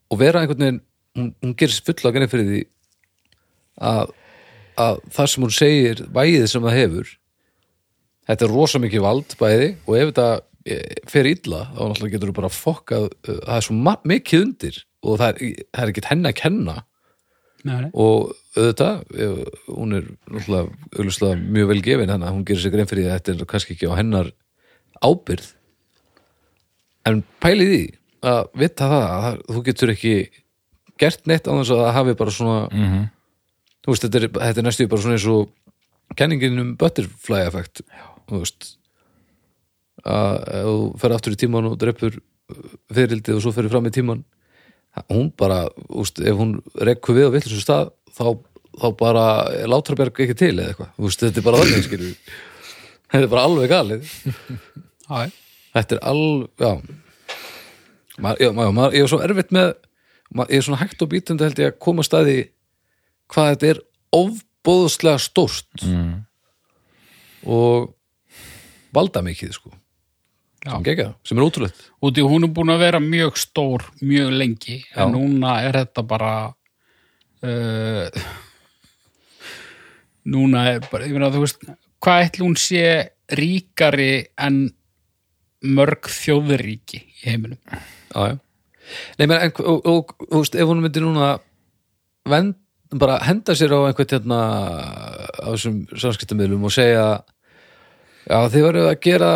og 0.10 0.22
vera 0.22 0.42
einhvern 0.44 0.64
veginn 0.64 0.82
hún, 1.18 1.32
hún 1.44 1.56
gerir 1.58 1.82
fulla 1.86 2.14
ganni 2.16 2.30
fyrir 2.32 2.48
því 2.50 2.62
að, 3.90 4.14
að 4.80 5.02
það 5.16 5.32
sem 5.34 5.46
hún 5.46 5.56
segir 5.56 6.04
vægið 6.16 6.46
sem 6.52 6.66
það 6.66 6.78
hefur 6.78 7.12
þetta 8.30 8.46
er 8.48 8.54
rosa 8.54 8.82
mikið 8.84 9.06
vald 9.06 9.36
bæði 9.40 9.70
og 9.86 9.98
ef 10.00 10.12
þetta 10.12 10.30
fer 11.10 11.28
illa 11.30 11.62
þá 11.74 11.80
náttúrulega 11.90 12.14
getur 12.16 12.32
þú 12.32 12.36
bara 12.40 12.52
fokkað 12.54 13.06
uh, 13.10 13.40
það 13.46 13.56
er 13.58 13.66
svo 13.68 13.98
mikið 14.14 14.44
undir 14.46 14.80
og 15.04 15.18
það 15.22 15.30
er, 15.30 15.64
það 15.74 15.84
er 15.86 15.92
ekkert 15.94 16.10
henni 16.12 16.30
að 16.32 16.38
kenna. 16.42 16.78
Nei, 17.68 17.90
og 17.92 18.34
auðvitað 18.56 19.00
ef- 19.20 19.64
hún 19.68 19.96
er 19.98 20.06
náttúrulega 20.32 21.32
mjög 21.44 21.68
vel 21.74 21.82
gefin 21.84 22.12
þannig 22.12 22.28
að 22.30 22.36
hún 22.38 22.46
gerir 22.48 22.62
sig 22.64 22.72
grein 22.76 22.88
fyrir 22.88 23.04
því 23.06 23.10
að 23.12 23.18
þetta 23.20 23.34
er 23.44 23.50
kannski 23.52 23.76
ekki 23.76 23.90
á 23.92 24.00
hennar 24.00 24.30
ábyrð 25.04 25.50
en 27.10 27.22
pælið 27.44 27.72
því 27.74 27.82
að 28.30 28.42
vita 28.64 28.88
það 28.92 29.04
að 29.10 29.22
það- 29.26 29.42
þú 29.56 29.64
getur 29.70 29.94
ekki 29.94 30.14
gert 31.00 31.28
neitt 31.32 31.48
á 31.48 31.52
þess 31.56 31.72
að 31.76 31.82
það 31.84 31.94
hafi 32.00 32.16
bara 32.20 32.32
svona 32.36 32.58
Mhm. 32.72 33.04
þú 33.84 33.88
veist, 33.94 34.04
þetta 34.08 34.20
er, 34.24 34.28
þetta 34.30 34.58
er 34.60 34.68
næstu 34.68 34.88
bara 34.90 35.02
svona 35.02 35.16
eins 35.20 35.28
og 35.28 35.52
kenningin 36.16 36.60
um 36.60 36.76
butterfly 36.76 37.42
effect 37.48 37.82
þú 38.28 38.40
veist 38.44 38.76
að 40.08 40.36
ef 40.60 40.68
þú 40.70 40.76
fer 41.02 41.16
aftur 41.16 41.36
í 41.36 41.40
tíman 41.40 41.70
og 41.70 41.80
dreipur 41.82 42.20
fyririldið 42.94 43.38
og 43.38 43.44
svo 43.46 43.54
fer 43.56 43.70
fram 43.72 43.90
í 43.90 43.94
tíman 43.94 44.24
hún 45.10 45.30
bara, 45.38 45.66
veist, 45.90 46.20
ef 46.20 46.38
hún 46.40 46.58
rekku 46.76 47.14
við 47.16 47.30
á 47.30 47.34
villisum 47.36 47.62
stað 47.62 47.92
þá, 48.16 48.40
þá 48.82 48.88
bara 49.00 49.26
er 49.56 49.70
Látraberg 49.70 50.24
ekki 50.26 50.38
til 50.38 50.56
eða 50.56 50.72
eitthvað, 50.74 50.96
veist, 50.98 51.22
þetta 51.24 51.42
er 51.42 51.46
bara 51.46 51.62
þannig 51.62 51.86
skilur 51.86 52.16
þetta 53.10 53.26
er 53.26 53.32
bara 53.32 53.46
alveg 53.50 53.72
galið. 53.72 54.10
Þetta 55.70 55.96
er 55.96 56.02
alveg, 56.06 56.50
já. 56.62 56.72
Maður, 58.20 58.42
já, 58.42 58.50
maður, 58.54 58.74
maður, 58.78 58.96
ég 58.98 59.06
er 59.06 59.10
svo 59.10 59.20
erfitt 59.26 59.54
með 59.56 59.70
ég 60.50 60.60
er 60.60 60.66
svona 60.66 60.80
hægt 60.82 61.02
og 61.02 61.10
bítandi 61.10 61.46
held 61.46 61.62
ég 61.62 61.72
að 61.72 61.80
koma 61.82 62.04
að 62.04 62.08
staði 62.10 62.36
hvað 63.34 63.50
þetta 63.54 63.70
er 63.70 63.80
ofbóðslega 64.20 65.22
stórt. 65.24 65.86
Mm. 65.86 66.26
og 67.50 67.94
valda 68.94 69.24
mikið 69.24 69.54
sko. 69.56 69.72
Sem, 70.64 70.84
gegja, 70.86 71.10
sem 71.28 71.40
er 71.40 71.46
ótrúlegt 71.46 71.86
út 72.06 72.20
í 72.20 72.26
hún 72.26 72.48
er 72.48 72.54
búin 72.56 72.74
að 72.74 72.84
vera 72.84 73.02
mjög 73.04 73.40
stór 73.40 73.86
mjög 74.02 74.34
lengi, 74.36 74.80
Já. 74.84 75.04
en 75.06 75.16
núna 75.16 75.60
er 75.68 75.80
þetta 75.84 76.06
bara 76.08 76.34
uh, 77.44 78.20
núna 80.30 80.66
er 80.74 80.84
bara, 80.90 81.08
ég 81.08 81.16
meina 81.16 81.32
þú 81.34 81.46
veist 81.46 81.64
hvað 82.04 82.26
ætli 82.28 82.46
hún 82.46 82.60
sé 82.60 82.84
ríkari 83.40 84.30
en 84.40 84.68
mörg 85.66 86.08
þjóðuríki 86.12 87.04
í 87.04 87.26
heiminum 87.28 87.60
já, 87.70 88.34
já. 88.34 88.38
Nei, 89.20 89.28
menn, 89.28 89.38
en, 89.38 89.52
og, 89.62 89.86
og, 89.86 90.16
og, 90.18 90.28
þú 90.32 90.42
veist, 90.42 90.56
ef 90.58 90.70
hún 90.70 90.80
myndi 90.82 91.04
núna 91.04 91.34
vend, 92.30 92.56
bara 92.98 93.20
henda 93.22 93.54
sér 93.58 93.76
á 93.78 93.80
einhvern 93.86 94.16
hérna 94.16 94.40
á 95.30 95.48
þessum 95.54 95.84
samskiptamöðlum 95.94 96.66
og 96.66 96.74
segja 96.74 97.04
já, 98.26 98.40
þið 98.50 98.66
verður 98.66 98.90
að 98.90 99.02
gera 99.06 99.32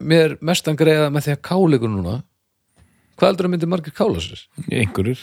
mér 0.00 0.36
mestan 0.44 0.76
greiða 0.78 1.10
með 1.14 1.26
því 1.28 1.34
að 1.36 1.42
kála 1.48 1.78
ykkur 1.78 1.92
núna 1.92 2.16
hvað 3.16 3.28
heldur 3.30 3.48
að 3.48 3.52
myndi 3.54 3.68
margir 3.70 3.94
kála 3.96 4.20
sér? 4.20 4.42
einhverjur, 4.70 5.22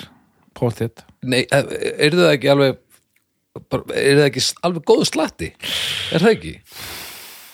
potið 0.57 1.03
Nei, 1.23 1.43
er 1.51 2.15
það 2.17 2.31
ekki 2.33 2.51
alveg 2.53 2.79
er 3.93 4.17
það 4.17 4.27
ekki 4.31 4.43
alveg 4.65 4.83
góð 4.89 5.03
slatti? 5.11 5.51
Er 6.13 6.23
það 6.23 6.31
ekki? 6.33 6.53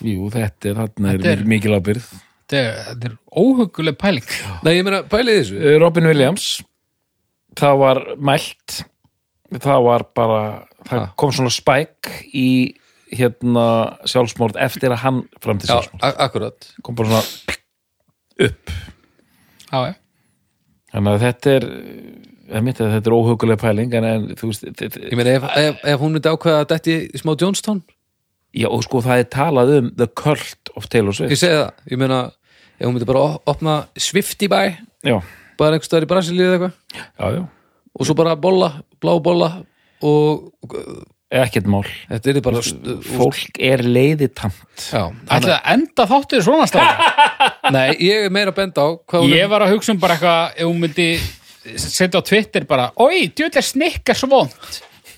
jú, 0.07 0.29
þetta 0.31 0.69
er, 0.71 0.77
þarna 0.79 1.13
Þetta 1.17 1.31
er 1.33 1.41
er- 1.43 1.49
mikil 1.51 1.75
ábyrð 1.75 2.05
þetta 2.49 2.59
er, 2.63 2.77
þetta 2.87 3.09
er 3.11 3.17
óhuguleg 3.43 3.97
pæling 3.99 4.29
Nei, 4.63 4.73
ég 4.77 4.85
meina, 4.87 5.03
pælið 5.11 5.41
þessu 5.41 5.59
Eh, 5.59 5.77
Robin 5.83 6.07
Williams 6.09 6.47
það 7.59 7.77
var 7.83 7.99
mælt 8.17 8.79
það 9.59 9.83
var 9.89 10.03
bara 10.15 10.41
það 10.87 10.99
Ha. 10.99 11.07
kom 11.19 11.31
svona 11.35 11.51
spæk 11.51 12.07
í 12.33 12.47
hérna 13.11 13.65
sjálfsmórð 14.09 14.59
eftir 14.61 14.91
að 14.93 15.01
hann 15.03 15.21
fram 15.43 15.59
til 15.61 15.69
Já, 15.69 15.79
sjálfsmórð 15.81 16.69
kom 16.85 16.95
bara 16.99 17.09
svona 17.09 17.57
upp. 18.49 18.73
Já, 19.69 19.79
já. 19.89 19.93
þannig 20.93 21.13
að 21.15 21.23
þetta 21.25 21.53
er 21.57 21.65
ég 22.49 22.63
myndi 22.65 22.81
að 22.85 22.93
þetta 22.95 23.09
er 23.11 23.15
óhugulega 23.17 23.61
pæling 23.61 23.93
en, 23.99 24.05
en 24.09 24.27
þú 24.39 24.49
veist 24.49 24.63
þetta- 24.65 25.03
Ég 25.11 25.17
meina, 25.19 25.35
ef, 25.37 25.43
ef, 25.61 25.81
ef 25.93 25.99
hún 26.01 26.15
myndi 26.15 26.31
ákveða 26.31 26.63
að 26.63 26.69
detti 26.71 26.95
í 27.13 27.19
smá 27.21 27.35
Jonestown 27.37 27.83
já 28.57 28.65
og 28.73 28.81
sko 28.87 29.01
það 29.05 29.19
er 29.21 29.27
talað 29.35 29.73
um 29.77 29.91
the 29.99 30.07
cult 30.07 30.71
of 30.75 30.87
Taylor 30.89 31.13
Ég 31.13 31.19
Swift 31.29 31.43
segi 31.43 31.53
það, 31.59 31.69
ég 31.93 32.01
meina 32.01 32.21
ef 32.79 32.87
hún 32.87 32.95
myndi 32.95 33.05
bara 33.11 33.19
op- 33.27 33.51
opna 33.53 33.75
Swifty 33.97 34.47
bæ 34.49 34.61
já, 35.05 35.19
bara 35.59 35.75
einhvers 35.77 35.89
staðar 35.91 36.07
í 36.07 36.09
Brasilíu 36.09 36.47
eða 36.47 36.57
eitthvað. 36.57 36.73
Já, 37.19 37.25
já, 37.37 37.43
og 37.99 38.05
svo 38.07 38.15
bara 38.17 38.33
bolla, 38.39 38.71
blá 39.01 39.13
bolla 39.21 39.51
og 40.01 40.49
ekkert 41.29 41.67
mál. 41.69 41.83
Þetta 42.09 42.31
er 42.31 42.39
bara 42.45 42.61
fólk 43.05 43.59
er 43.61 43.83
leiðitamt. 43.85 44.85
Ætli 45.29 45.53
að 45.53 45.67
enda 45.75 46.05
þáttir 46.09 46.45
svona 46.45 46.67
stafn 46.69 47.03
nei, 47.75 47.93
ég 48.01 48.25
er 48.27 48.33
meira 48.33 48.53
benda 48.55 48.85
á 48.85 48.89
ég 49.29 49.49
var 49.51 49.65
að 49.65 49.75
hugsa 49.75 49.93
um 49.93 50.01
bara 50.01 50.17
eitthvað 50.17 50.57
ef 50.57 50.69
hún 50.69 50.81
myndi 50.81 51.09
setja 51.77 52.21
á 52.21 52.25
Twitter 52.25 52.65
bara, 52.69 52.89
oi, 52.97 53.27
djöld 53.35 53.59
er 53.59 53.65
snikkars 53.65 54.23
vond 54.29 54.55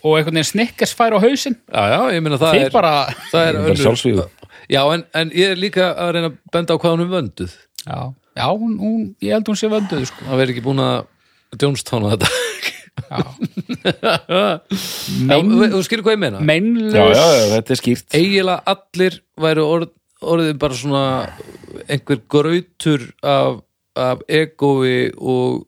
og 0.02 0.18
einhvern 0.18 0.40
veginn 0.40 0.50
snikkars 0.50 0.96
fær 0.98 1.16
á 1.16 1.20
hausinn. 1.22 1.56
Já, 1.70 1.84
já, 1.94 2.00
ég 2.18 2.24
meina 2.26 2.40
það 2.42 2.60
er 2.66 2.74
bara, 2.74 2.94
það 3.30 3.48
er 3.48 3.60
Bara 3.60 3.68
önnur- 3.70 3.84
sjálfsvígum. 3.86 4.38
Já, 4.72 4.82
en, 4.96 5.06
en 5.16 5.34
ég 5.38 5.54
er 5.54 5.60
líka 5.62 5.92
að 5.94 6.14
reyna 6.16 6.32
að 6.32 6.40
benda 6.56 6.76
á 6.76 6.82
hvað 6.82 6.96
hún 6.96 7.06
er 7.06 7.12
vönduð. 7.12 7.56
Já, 7.86 8.00
já 8.42 8.46
hún, 8.50 8.76
hún, 8.82 9.02
ég 9.22 9.36
held 9.38 9.52
hún 9.52 9.60
sé 9.62 9.70
vönduð 9.72 10.08
sko. 10.10 10.26
það 10.28 10.42
verður 10.42 10.56
ekki 10.56 10.66
búin 10.66 10.84
að 10.84 10.98
að 11.52 12.16
þetta 12.16 12.81
Já, 13.02 13.20
Þú 15.72 15.82
skilur 15.86 16.04
hvað 16.06 16.16
ég 16.16 16.22
meina? 16.22 16.42
Meinlaus 16.46 17.16
já, 17.18 17.24
já, 17.32 17.48
þetta 17.56 17.74
er 17.74 17.80
skýrt. 17.80 18.08
Eiginlega 18.18 18.76
allir 18.76 19.18
væru 19.42 19.66
orð, 19.68 19.90
orðið 20.22 20.54
bara 20.62 20.78
svona 20.78 21.04
einhver 21.88 22.22
grautur 22.32 23.08
af, 23.26 23.62
af 24.00 24.24
egói 24.30 25.12
og, 25.18 25.66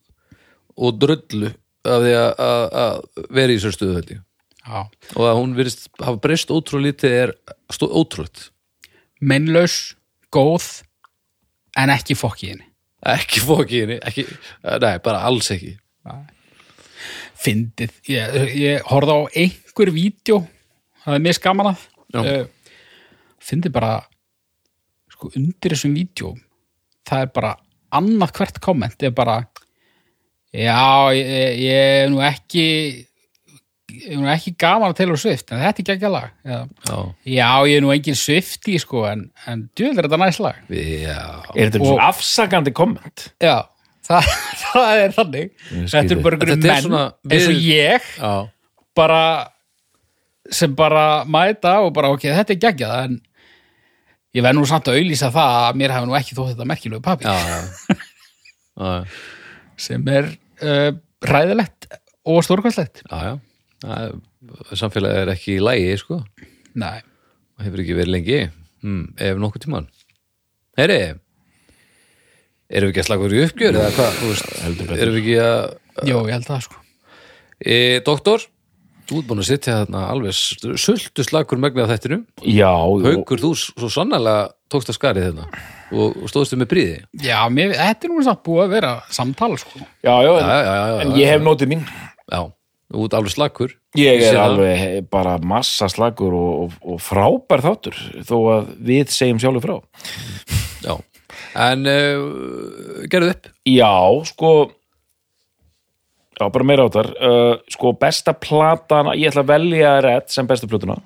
og 0.78 1.00
drullu 1.02 1.52
af 1.84 2.06
því 2.06 2.14
að, 2.20 2.30
að, 2.48 2.64
að 2.84 3.26
vera 3.40 3.56
í 3.56 3.62
sér 3.64 3.76
stöðu 3.76 3.98
held 4.00 4.14
ég. 4.18 4.22
Já. 4.64 4.88
og 5.20 5.26
að 5.28 5.38
hún 5.42 5.56
virðist 5.58 5.90
hafa 6.00 6.22
breyst 6.24 6.52
ótrúlítið 6.56 7.14
er 7.18 7.32
stó, 7.68 7.90
ótrúlt 7.92 8.46
meinlaus, 9.20 9.98
góð 10.32 10.84
en 11.76 11.92
ekki 11.92 12.16
fokk 12.16 12.46
í 12.46 12.54
henni. 12.54 12.70
Ekki 13.04 13.44
fóki 13.44 13.82
henni 13.84 13.98
ekki, 14.00 14.24
nei, 14.64 14.96
bara 15.04 15.26
alls 15.28 15.52
ekki 15.52 15.74
fyndið, 17.44 17.94
ég, 18.12 18.40
ég 18.60 18.88
horfði 18.90 19.16
á 19.16 19.22
einhver 19.44 19.92
vídeo, 19.96 20.42
það 21.04 21.18
er 21.18 21.24
mér 21.26 21.38
skaman 21.38 21.72
að. 21.74 21.86
Uh, 22.14 22.44
fyndið 23.44 23.74
bara 23.74 23.94
sko 25.12 25.32
undir 25.36 25.74
þessum 25.74 25.96
vídeo 25.98 26.36
það 27.10 27.26
er 27.26 27.32
bara 27.36 27.56
annað 27.94 28.36
hvert 28.38 28.60
komment. 28.64 29.04
Er 29.04 29.16
bara 29.16 29.40
já, 30.54 30.78
ég, 31.18 31.58
ég 31.64 31.98
er 32.04 32.14
nú 32.14 32.22
ekki 32.26 32.66
ég 33.94 34.14
er 34.16 34.22
nú 34.22 34.30
ekki 34.32 34.56
gaman 34.58 34.90
að 34.94 35.02
Taylor 35.02 35.20
Swift 35.22 35.52
en 35.52 35.62
þetta 35.62 35.74
er 35.82 35.84
ekki 35.84 35.94
ekki 35.98 36.12
lag. 36.14 36.32
Já. 36.46 36.60
já, 36.88 36.98
já, 37.36 37.50
ég 37.70 37.78
er 37.78 37.84
nú 37.86 37.92
engin 37.94 38.18
Swifty 38.18 38.78
sko 38.82 39.04
en, 39.10 39.28
en 39.50 39.68
djöðl 39.78 40.00
er 40.02 40.08
þetta 40.08 40.22
næst 40.24 40.42
lag. 40.44 40.62
Já, 40.70 41.20
er 41.54 41.74
þetta 41.74 41.84
Og- 41.92 42.02
afsakandi 42.08 42.74
komment? 42.78 43.28
Já, 43.44 43.60
það, 44.08 44.30
það 44.64 45.02
er 45.04 45.16
þannig. 45.18 45.52
Þetta 45.94 46.16
er 46.18 46.24
bara 46.26 46.40
er 46.40 46.64
menn 46.74 46.86
svona 46.88 47.04
eins 47.30 47.48
og 47.48 47.54
við- 47.54 47.68
ég 47.70 48.10
já. 48.18 48.34
bara 49.00 49.22
sem 50.52 50.74
bara 50.76 51.06
mæta 51.26 51.78
og 51.86 51.94
bara 51.96 52.12
ok, 52.14 52.26
þetta 52.40 52.54
er 52.58 52.62
geggjað 52.66 52.96
en 53.08 53.20
ég 54.36 54.44
verð 54.44 54.58
nú 54.60 54.66
samt 54.68 54.90
að 54.92 54.98
auðlýsa 55.00 55.30
það 55.34 55.58
að 55.70 55.80
mér 55.80 55.94
hafi 55.96 56.10
nú 56.10 56.18
ekki 56.20 56.36
þótt 56.38 56.52
þetta 56.54 56.68
já. 57.24 57.98
já, 58.84 58.92
sem 59.88 60.08
er 60.12 60.30
uh, 60.66 60.92
ræðilegt 61.24 61.88
og 62.28 62.44
stórkvæslegt 62.46 63.04
samfélagið 64.80 65.22
er 65.24 65.32
ekki 65.34 65.58
í 65.58 65.64
lægi 65.64 65.96
sko. 66.00 66.20
Nei, 66.80 67.00
hefur 67.64 67.82
ekki 67.84 67.96
verið 67.98 68.14
lengi. 68.16 68.38
Hmm, 68.84 69.02
ef 69.20 69.40
nokkuð 69.40 69.64
tímann. 69.66 69.88
Heyri 70.80 70.98
erum 72.74 72.90
við 72.90 72.94
ekki 72.94 73.04
að 73.04 73.10
slaka 73.10 73.28
úr 73.28 73.36
í 73.38 73.44
uppgjör 73.48 73.78
eða 73.82 73.92
hvað, 73.98 74.18
þú 74.20 74.32
veist, 74.32 74.50
erum 74.98 75.14
við 75.18 75.22
ekki 75.22 75.38
að 75.44 76.10
jó, 76.10 76.18
ég 76.26 76.34
held 76.38 76.48
það 76.50 76.64
sko. 76.66 76.82
E, 77.64 77.76
Doktor, 78.08 78.48
þú 79.10 79.20
ert 79.22 79.30
búin 79.30 79.44
að 79.44 79.50
sitja 79.52 79.78
þarna 79.84 80.02
alveg 80.14 80.80
sultu 80.82 81.26
slakur 81.28 81.62
megnið 81.62 81.86
af 81.86 81.94
þættinu 81.94 82.20
já, 82.50 82.72
og- 82.72 83.06
Haukur, 83.06 83.44
þú 83.44 83.54
svo 83.60 83.90
sannlega 83.94 84.50
tókst 84.74 84.90
að 84.90 84.98
skarið 84.98 85.28
þarna 85.30 85.46
og, 85.94 86.18
og 86.24 86.32
stóðstu 86.32 86.58
með 86.58 86.72
príði 86.72 86.98
Já, 87.22 87.38
mér, 87.54 87.76
þetta 87.78 88.08
er 88.10 88.14
nú 88.16 88.26
samt 88.26 88.42
búið 88.48 88.64
að 88.66 88.74
vera 88.74 88.92
samtal 89.14 89.54
sko. 89.62 89.84
Já, 90.02 90.16
já, 90.26 90.32
en, 90.34 90.50
Já, 90.50 90.60
já, 90.66 91.00
en 91.04 91.16
ég 91.20 91.30
hef 91.30 91.44
nótið 91.46 91.70
mín. 91.76 91.84
Já, 92.32 92.42
þú 92.94 93.06
ert 93.06 93.18
alveg 93.20 93.34
slakur. 93.36 93.76
Ég 94.00 94.24
er 94.26 94.40
alveg 94.42 95.06
bara 95.14 95.36
massa 95.38 95.86
slagur 95.94 96.34
og, 96.34 96.52
og, 96.64 96.78
og 96.96 97.02
frábær 97.06 97.62
þáttur 97.62 98.00
þó 98.26 98.36
að 98.56 98.72
við 98.90 99.14
segjum 99.14 99.42
sjálfur 99.44 99.68
frá. 99.68 99.76
Já, 100.88 100.96
en 101.56 101.90
uh, 101.90 103.04
gerðu 103.12 103.34
upp. 103.34 103.50
Já, 103.70 103.96
sko 104.30 104.54
já, 106.40 106.46
bara 106.50 106.68
meira 106.68 106.88
áttar 106.90 107.12
uh, 107.14 107.56
sko, 107.72 107.96
besta 108.00 108.34
platan 108.34 109.14
ég 109.18 109.32
ætla 109.32 109.46
að 109.46 109.52
velja 109.54 109.98
Red 110.06 110.32
sem 110.34 110.50
bestu 110.50 110.70
plötuna. 110.72 111.00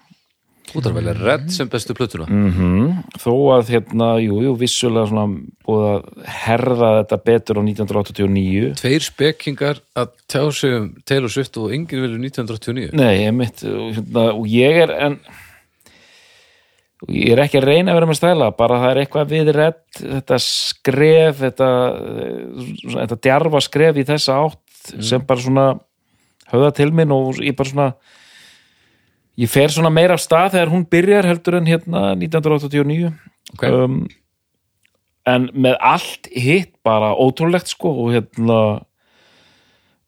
Þú 0.67 0.81
þarf 0.83 0.97
að 0.99 1.21
redd 1.23 1.45
sem 1.55 1.69
bestu 1.71 1.95
plötuna. 1.95 2.25
Mm 2.27 3.03
þó 3.17 3.31
að 3.55 3.71
hérna, 3.73 4.07
jú, 4.21 4.41
jú, 4.43 4.53
vissulega 4.59 5.09
svona 5.09 5.25
búið 5.65 5.85
að 5.89 6.27
herða 6.43 6.89
þetta 6.99 7.17
betur 7.29 7.59
á 7.59 7.61
1989 7.63 8.69
Tveir 8.79 9.05
spekingar 9.05 9.81
að 9.97 10.13
tjá 10.29 10.43
sig 10.55 10.75
um 10.77 10.87
Taylor 11.07 11.33
Swift 11.33 11.57
og 11.59 11.73
yngri 11.75 12.01
vilju 12.03 12.19
1989 12.21 12.95
Nei, 12.97 13.13
ég 13.23 13.35
mitt 13.35 13.63
og, 13.67 13.89
hérna, 13.97 14.25
og 14.35 14.47
ég 14.51 14.81
er 14.85 14.93
en 15.07 15.17
ég 17.05 17.33
er 17.35 17.43
ekki 17.43 17.59
að 17.59 17.67
reyna 17.69 17.93
að 17.93 17.99
vera 17.99 18.09
með 18.09 18.19
stæla 18.19 18.51
bara 18.57 18.79
það 18.81 18.91
er 18.91 18.99
eitthvað 19.03 19.33
við 19.33 19.51
redd 19.53 19.99
þetta 19.99 20.39
skref 20.41 21.41
þetta, 21.43 21.67
þetta 22.95 23.19
djarfa 23.27 23.61
skref 23.61 23.99
í 24.01 24.05
þessa 24.07 24.39
átt 24.47 24.93
sem 25.05 25.25
bara 25.27 25.43
svona 25.43 25.67
höfða 26.49 26.71
til 26.79 26.89
minn 26.95 27.13
og 27.13 27.41
ég 27.43 27.57
bara 27.57 27.69
svona 27.69 27.87
ég 29.37 29.51
fer 29.51 29.73
svona 29.73 29.93
meira 29.93 30.17
af 30.17 30.23
stað 30.23 30.55
þegar 30.55 30.73
hún 30.73 30.87
byrjar 30.89 31.29
heldur 31.29 31.59
en 31.59 31.69
hérna 31.69 32.03
1989 32.17 33.11
Ok. 33.53 33.63
um, 33.69 34.01
en 35.27 35.49
með 35.53 35.77
allt 35.79 36.27
hitt 36.33 36.73
bara 36.83 37.13
ótrúlegt 37.15 37.69
sko 37.71 37.93
og 38.03 38.13
hérna 38.15 38.59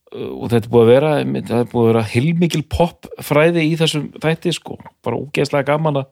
og 0.10 0.48
þetta 0.50 0.66
er 0.66 0.72
búið 0.74 0.82
að 0.82 0.90
vera 0.90 1.12
það 1.22 1.60
er 1.60 1.68
búið 1.70 1.84
að 1.84 1.90
vera 1.92 2.08
heilmikil 2.16 2.64
popfræði 2.72 3.66
í 3.70 3.76
þessum 3.78 4.10
þætti 4.18 4.56
sko 4.58 4.80
bara 5.06 5.20
ógeðslega 5.22 5.70
gaman 5.70 6.02
að 6.02 6.08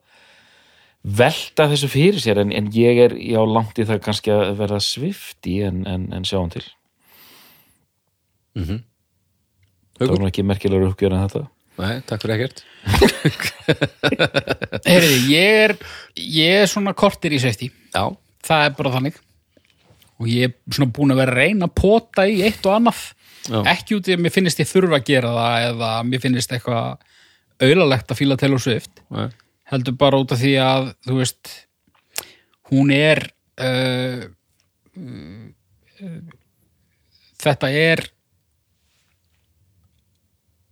velta 1.07 1.67
þessu 1.71 1.87
fyrir 1.91 2.19
sér 2.21 2.41
en, 2.43 2.51
en 2.51 2.67
ég 2.75 2.99
er 3.05 3.15
já 3.15 3.39
langt 3.47 3.79
í 3.79 3.85
það 3.87 4.01
kannski 4.03 4.33
að 4.33 4.55
vera 4.59 4.79
svifti 4.83 5.59
en, 5.67 5.83
en, 5.87 6.07
en 6.15 6.25
sjáum 6.27 6.49
til. 6.51 6.65
Það 8.57 8.81
Haukur? 10.01 10.11
var 10.11 10.23
nú 10.23 10.29
ekki 10.31 10.45
merkilegur 10.45 10.91
uppgjör 10.91 11.15
en 11.15 11.23
þetta. 11.27 11.43
Nei, 11.77 11.93
takk 12.09 12.23
fyrir 12.25 12.35
ekkert. 12.37 12.63
Heyriði, 14.89 15.19
ég 15.31 15.61
er 15.67 15.75
ég 16.17 16.63
er 16.63 16.69
svona 16.71 16.93
kortir 16.97 17.35
í 17.35 17.39
svefti 17.41 17.69
Já, 17.93 18.03
það 18.45 18.65
er 18.65 18.75
bara 18.79 18.93
þannig. 18.97 19.19
Og 20.17 20.29
ég 20.31 20.49
er 20.49 20.55
svona 20.73 20.93
búin 20.97 21.13
að 21.13 21.21
vera 21.21 21.35
að 21.35 21.41
reyna 21.43 21.69
að 21.69 21.75
pota 21.77 22.25
í 22.25 22.41
eitt 22.47 22.65
og 22.65 22.73
annað. 22.79 23.03
Já. 23.47 23.61
ekki 23.71 23.95
út 23.95 24.07
í 24.09 24.15
að 24.17 24.23
mér 24.25 24.33
finnist 24.35 24.59
ég 24.59 24.67
þurfa 24.67 24.97
að 24.97 25.05
gera 25.07 25.29
það 25.31 25.65
eða 25.69 25.89
mér 26.03 26.19
finnist 26.19 26.51
eitthvað 26.51 26.97
auðalegt 27.63 28.09
að 28.11 28.17
fíla 28.19 28.35
Taylor 28.41 28.59
Swift 28.59 28.99
nei, 29.07 29.29
heldur 29.71 29.97
bara 29.99 30.19
út 30.21 30.33
af 30.33 30.41
því 30.41 30.53
að 30.63 30.91
þú 31.07 31.19
veist 31.19 31.53
hún 32.71 32.91
er 32.95 33.23
uh, 33.61 34.23
uh, 34.97 36.21
þetta 37.41 37.71
er 37.71 38.05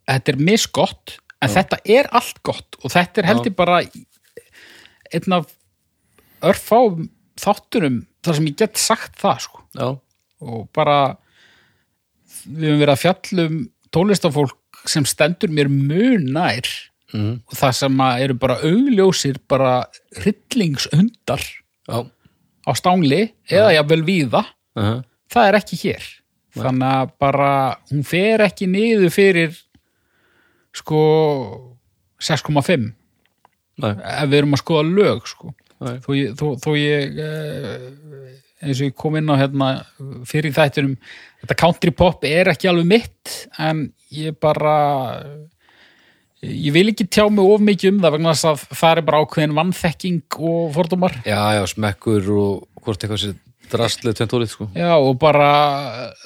þetta 0.06 0.34
er 0.34 0.42
misgott 0.50 1.18
en 1.44 1.52
þetta 1.52 1.80
er 1.86 2.10
allt 2.16 2.42
gott. 2.46 2.78
Og 2.84 2.94
þetta 2.94 3.22
er 3.22 3.30
heldur 3.30 3.56
bara 3.58 3.82
einn 3.86 5.38
af 5.38 5.52
örfá 6.46 6.80
þáttunum 7.42 8.04
þar 8.26 8.38
sem 8.40 8.50
ég 8.50 8.58
get 8.60 8.82
sagt 8.82 9.20
það 9.22 9.46
sko. 9.46 9.64
Já, 9.76 9.88
og 10.46 10.68
bara 10.76 11.00
við 12.46 12.70
höfum 12.70 12.82
verið 12.82 12.94
að 12.94 13.04
fjallum 13.04 13.58
tólestafólk 13.96 14.86
sem 14.90 15.06
stendur 15.08 15.54
mér 15.54 15.70
mun 15.72 16.28
nær 16.36 16.70
Mhm. 17.16 17.34
og 17.48 17.58
það 17.62 17.74
sem 17.80 18.02
eru 18.06 18.38
bara 18.44 18.60
augljósir 18.68 19.40
bara 19.48 19.74
hryllingshundar 20.20 21.42
já. 21.88 21.98
á 22.68 22.72
stángli 22.76 23.34
eða 23.50 23.74
jafnvel 23.80 24.04
víða 24.04 24.46
uh 24.76 25.02
það 25.36 25.48
er 25.50 25.58
ekki 25.60 25.78
hér. 25.82 26.04
Þannig 26.56 26.92
að 26.96 27.10
bara 27.20 27.52
hún 27.90 28.04
fer 28.08 28.44
ekki 28.46 28.68
niður 28.72 29.12
fyrir 29.12 29.58
sko 30.76 31.02
6,5 32.22 32.94
Nei, 33.76 33.92
ef 33.92 34.30
við 34.32 34.38
erum 34.38 34.56
að 34.56 34.62
skoða 34.62 34.84
lög 34.88 35.26
sko. 35.28 35.50
Nei, 35.84 35.98
þó 36.00 36.12
þó, 36.40 36.46
þó 36.64 36.70
ég 36.80 37.18
eh, 37.20 37.82
eins 38.64 38.80
og 38.80 38.88
ég 38.88 38.96
kom 38.96 39.18
inn 39.20 39.28
á 39.28 39.36
hérna 39.36 39.68
fyrir 40.30 40.56
þættunum 40.56 40.96
þetta 41.42 41.58
country 41.60 41.92
pop 41.92 42.24
er 42.24 42.54
ekki 42.54 42.70
alveg 42.72 42.88
mitt 42.88 43.34
en 43.60 43.90
ég 44.16 44.38
bara 44.40 44.78
ég 46.46 46.76
vil 46.76 46.92
ekki 46.92 47.08
tjá 47.10 47.26
mig 47.32 47.46
of 47.46 47.64
mikið 47.66 47.94
um 47.94 48.04
það 48.04 48.16
vegna 48.18 48.36
þess 48.36 48.50
að 48.52 48.64
það 48.82 48.92
er 48.92 49.04
bara 49.10 49.22
ákveðin 49.24 49.58
vannþekking 49.60 50.40
og 50.52 50.70
fordómar. 50.76 51.18
Já, 51.28 51.42
já, 51.58 51.64
smekkur 51.72 52.30
og 52.36 52.86
hvort 52.86 53.06
eitthvað 53.06 53.22
sér 53.24 53.36
drastlið 53.72 54.18
tventólið, 54.20 54.52
sko. 54.54 54.68
Já, 54.78 54.92
og 54.96 55.16
bara 55.22 55.50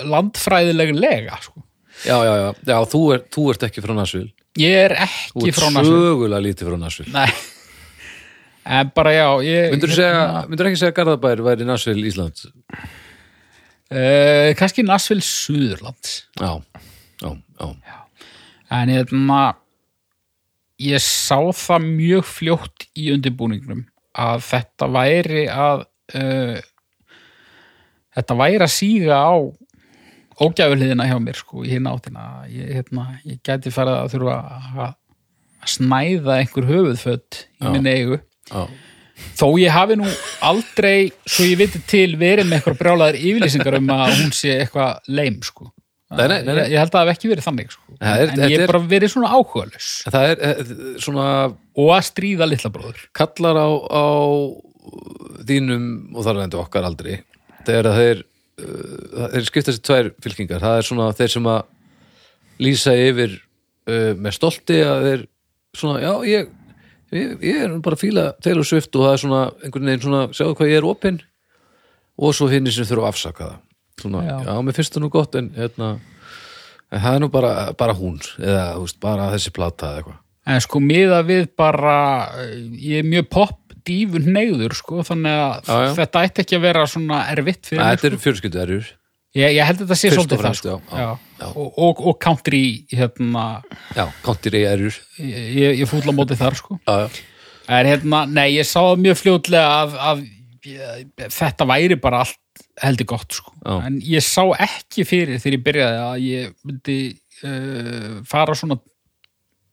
landfræðilega 0.04 0.98
lega 0.98 1.40
sko. 1.44 1.64
Já, 2.08 2.16
já, 2.24 2.34
já, 2.40 2.50
já, 2.68 2.78
þú, 2.92 3.02
er, 3.16 3.24
þú 3.32 3.46
ert 3.54 3.66
ekki 3.68 3.84
frá 3.84 3.96
Nashville. 3.96 4.32
Ég 4.60 4.76
er 4.88 4.96
Þú 4.98 5.44
ekki 5.44 5.52
ert 5.52 5.60
frá 5.60 5.70
næsum 5.72 5.96
sögulega 5.96 6.44
lítið 6.48 6.70
frá 6.72 6.78
nei. 7.14 7.30
En 8.70 8.92
bara 8.94 9.12
já 9.16 9.28
ég, 9.46 9.72
Myndur 9.74 9.94
segja, 9.96 10.46
myndur 10.50 10.70
ekki 10.70 10.80
segja 10.82 10.92
að 10.94 10.98
Garðabær 11.00 11.42
væri 11.48 11.66
Nashville 11.68 12.06
Ísland? 12.06 12.44
uh, 13.90 14.50
kannski 14.60 14.86
Nashville 14.86 15.26
Suðurlands. 15.26 16.26
Já, 16.40 16.52
já, 17.24 17.32
já. 17.64 17.98
En 18.70 18.92
hérna, 18.94 19.40
ég 20.80 21.04
sá 21.04 21.38
það 21.56 21.88
mjög 21.88 22.28
fljótt 22.30 22.88
í 22.98 23.10
undirbúningnum 23.14 23.86
að 24.20 24.44
þetta 24.48 24.90
væri 24.94 25.46
að 25.52 25.86
uh, 26.18 26.60
þetta 28.18 28.38
væri 28.40 28.66
að 28.66 28.76
síga 28.76 29.20
á 29.20 29.34
ógæfuliðina 30.40 31.08
hjá 31.10 31.18
mér 31.20 31.40
sko 31.40 31.66
í 31.68 31.74
hinn 31.74 31.88
áttina. 31.90 32.46
Ég, 32.52 32.70
hérna, 32.78 33.10
ég 33.28 33.42
gæti 33.44 33.74
farið 33.76 33.98
að 33.98 34.14
þurfa 34.14 34.38
að 34.86 34.94
snæða 35.68 36.38
einhver 36.40 36.70
höfuðföt 36.70 37.42
í 37.44 37.66
Já. 37.66 37.72
minni 37.74 37.96
eigu. 37.98 38.22
Já, 38.48 38.62
Þó 39.36 39.48
ég 39.60 39.74
hafi 39.76 39.98
nú 40.00 40.08
aldrei, 40.48 41.10
svo 41.28 41.44
ég 41.48 41.60
viti 41.60 41.82
til, 41.88 42.14
verið 42.20 42.48
með 42.48 42.60
eitthvað 42.60 42.80
brjálaðar 42.80 43.18
yfirlýsingar 43.20 43.78
um 43.80 43.92
að 43.96 44.14
hún 44.16 44.32
sé 44.36 44.54
eitthvað 44.62 45.12
leim 45.12 45.42
sko. 45.44 45.68
Nei, 46.10 46.26
nei, 46.26 46.40
nei. 46.42 46.64
Ég, 46.72 46.80
held 46.80 46.90
að 46.90 46.96
það 46.96 47.04
hef 47.04 47.12
ekki 47.14 47.30
verið 47.30 47.46
þannig 47.46 47.74
sko. 47.76 47.96
Er- 48.00 48.32
en 48.34 48.40
ég 48.50 48.64
hef 48.64 48.72
bara 48.72 48.82
verið 48.90 49.12
svona 49.14 49.30
áhugaðlös 49.36 49.90
það 50.10 50.32
er 50.32 50.40
eh, 50.48 50.72
svona 51.04 51.26
og 51.54 51.92
að 51.94 52.06
stríða 52.08 52.48
litla 52.50 52.72
bróður. 52.74 53.04
Kallar 53.20 53.60
á, 53.62 53.70
á 53.70 54.06
þínum 55.50 55.86
og 56.16 56.26
þar 56.26 56.42
endur 56.48 56.64
okkar 56.64 56.88
aldrei 56.88 57.20
þegar 57.68 57.92
þeir 58.00 58.24
uh, 58.24 59.28
þeir 59.36 59.46
skipta 59.52 59.76
sér 59.76 59.86
tvær 59.86 60.12
fylkingar. 60.26 60.66
Það 60.66 60.80
er 60.80 60.90
svona 60.90 61.12
þeir 61.20 61.34
sem 61.36 61.52
að 61.54 61.62
lýsa 62.66 62.96
yfir 62.98 63.38
uh, 63.38 64.12
með 64.18 64.38
stolti 64.40 64.82
að 64.82 65.06
þeir 65.06 65.28
svona, 65.78 66.02
já, 66.02 66.14
ég 66.26 66.50
ég, 67.14 67.38
ég 67.44 67.64
er 67.66 67.80
bara 67.86 67.98
að 67.98 68.04
fíla 68.08 68.28
Taylor 68.44 68.66
Swift 68.68 68.96
og 68.98 69.06
það 69.06 69.16
er 69.16 69.24
svona 69.24 69.46
einhvern 69.62 69.90
veginn 69.92 70.06
svona, 70.06 70.26
sjáðu 70.34 70.58
hvað 70.58 70.74
ég 70.74 70.82
er 70.82 70.90
opinn. 70.90 71.22
Og 72.20 72.34
svo 72.36 72.50
hinn 72.52 72.68
sem 72.74 72.88
þurfa 72.88 73.06
að 73.06 73.14
afsaka 73.14 73.46
það 73.46 73.58
svona, 74.00 74.24
Já. 74.28 74.36
já, 74.48 74.54
mér 74.66 74.78
finnst 74.80 74.96
það 74.96 75.06
nú 75.06 75.12
gott 75.14 75.36
en 75.40 75.52
hérna 75.58 75.90
en 76.90 77.04
það 77.04 77.16
er 77.16 77.24
nú 77.24 77.30
bara, 77.34 77.54
bara 77.78 77.94
hún 77.98 78.18
eða 78.42 78.66
veist, 78.82 79.00
bara 79.04 79.30
þessi 79.36 79.54
plata 79.56 79.92
eða 79.94 80.04
eitthvað 80.04 80.54
en 80.56 80.64
sko 80.66 80.80
miða 80.82 81.20
við 81.28 81.50
bara 81.60 81.98
ég 82.74 83.04
er 83.04 83.10
mjög 83.10 83.28
pop 83.30 83.58
dífun 83.86 84.26
neyður 84.36 84.74
sko 84.78 85.04
þannig 85.08 85.36
að 85.40 85.70
Já, 85.70 85.76
já. 85.86 85.92
þetta 86.00 86.24
ætti 86.28 86.44
ekki 86.44 86.58
að 86.58 86.64
vera 86.66 86.88
svona 86.90 87.20
erfitt 87.34 87.70
fyrir 87.70 87.84
mig 87.84 87.92
þetta 87.94 88.08
sko. 88.08 88.10
er 88.18 88.24
fjölskyldu 88.26 88.62
erjur 88.64 88.90
ég, 89.38 89.54
ég 89.60 89.68
held 89.70 89.84
að 89.84 89.86
þetta 89.86 90.00
sé 90.02 90.12
svolítið 90.16 90.44
það 90.44 90.58
sko. 90.60 90.76
já. 90.90 91.10
Og, 91.54 91.68
og, 91.86 92.02
og 92.10 92.18
country 92.22 92.64
hérna 92.92 93.46
já, 93.96 94.06
country 94.26 94.64
erjur 94.66 94.98
ég, 95.22 95.80
ég, 95.80 95.86
fúla 95.90 96.16
móti 96.18 96.38
þar 96.40 96.58
sko 96.58 96.80
já, 96.82 97.06
já, 97.06 97.24
en 97.78 97.92
hérna, 97.94 98.24
nei 98.26 98.48
ég 98.58 98.66
sá 98.68 98.82
mjög 98.98 99.22
fljótlega 99.22 99.70
að, 99.84 99.98
að 100.12 100.28
þetta 101.38 101.68
væri 101.70 101.98
bara 102.02 102.24
allt 102.26 102.40
heldur 102.84 103.08
gott 103.10 103.36
sko. 103.40 103.54
En 103.80 104.00
ég 104.04 104.24
sá 104.26 104.44
ekki 104.62 105.06
fyrir 105.08 105.40
þegar 105.42 105.58
ég 105.58 105.66
byrjaði 105.66 106.02
að 106.06 106.26
ég 106.26 106.56
myndi 106.68 106.98
uh, 107.44 108.20
fara 108.30 108.56
svona 108.58 108.80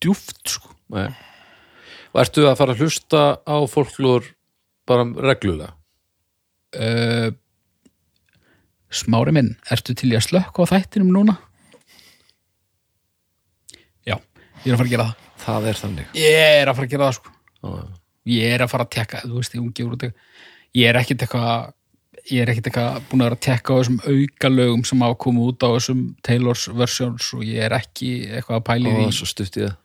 djúft 0.03 0.39
sko. 0.57 0.75
Og 0.97 2.21
ertu 2.23 2.47
að 2.49 2.59
fara 2.61 2.77
að 2.77 2.85
hlusta 2.85 3.25
á 3.43 3.57
fólklur 3.71 4.31
bara 4.89 5.07
reglulega? 5.29 5.75
Uh, 6.77 7.33
Smári 8.97 9.33
minn, 9.35 9.57
ertu 9.73 9.97
til 9.99 10.13
í 10.13 10.17
að 10.17 10.29
slökka 10.29 10.63
á 10.63 10.71
þættinum 10.71 11.11
núna? 11.13 11.35
Já, 14.07 14.15
ég 14.63 14.71
er 14.71 14.77
að 14.77 14.79
fara 14.79 14.87
að 14.87 14.93
gera 14.93 15.07
það. 15.09 15.25
Það 15.47 15.67
er 15.69 15.81
þannig. 15.81 16.13
Ég 16.17 16.61
er 16.61 16.71
að 16.71 16.79
fara 16.79 16.87
að 16.87 16.95
gera 16.95 17.09
það 17.09 17.17
sko. 17.19 17.35
Ég 18.27 18.55
er 18.55 18.63
að 18.65 18.71
fara 18.73 18.87
að 18.87 18.93
tekka, 18.97 19.23
þú 19.27 19.41
veist, 19.41 19.55
ég, 19.55 19.63
hún 19.63 19.75
gefur 19.75 19.97
út 19.99 20.07
eitthvað 21.27 21.75
Ég 22.27 22.43
er 22.43 22.51
ekkit 22.51 22.67
eitthvað 22.71 22.87
ég 22.91 22.97
er 22.99 23.05
búin 23.11 23.21
að 23.23 23.29
vera 23.29 23.37
að 23.39 23.45
tekka 23.47 23.71
á 23.71 23.77
þessum 23.79 23.99
aukalögum 24.11 24.85
sem 24.89 25.03
hafa 25.05 25.17
komið 25.23 25.49
út 25.53 25.63
á 25.63 25.69
þessum 25.77 26.01
Taylor's 26.27 26.65
versions 26.75 27.29
og 27.37 27.43
ég 27.47 27.61
er 27.69 27.75
ekki 27.79 28.11
eitthvað 28.35 28.57
að 28.61 28.65
pæli 28.67 28.91
og 28.91 28.97
því. 28.99 29.13
svo 29.15 29.29
stutt 29.31 29.59
ég 29.61 29.69
það. 29.69 29.77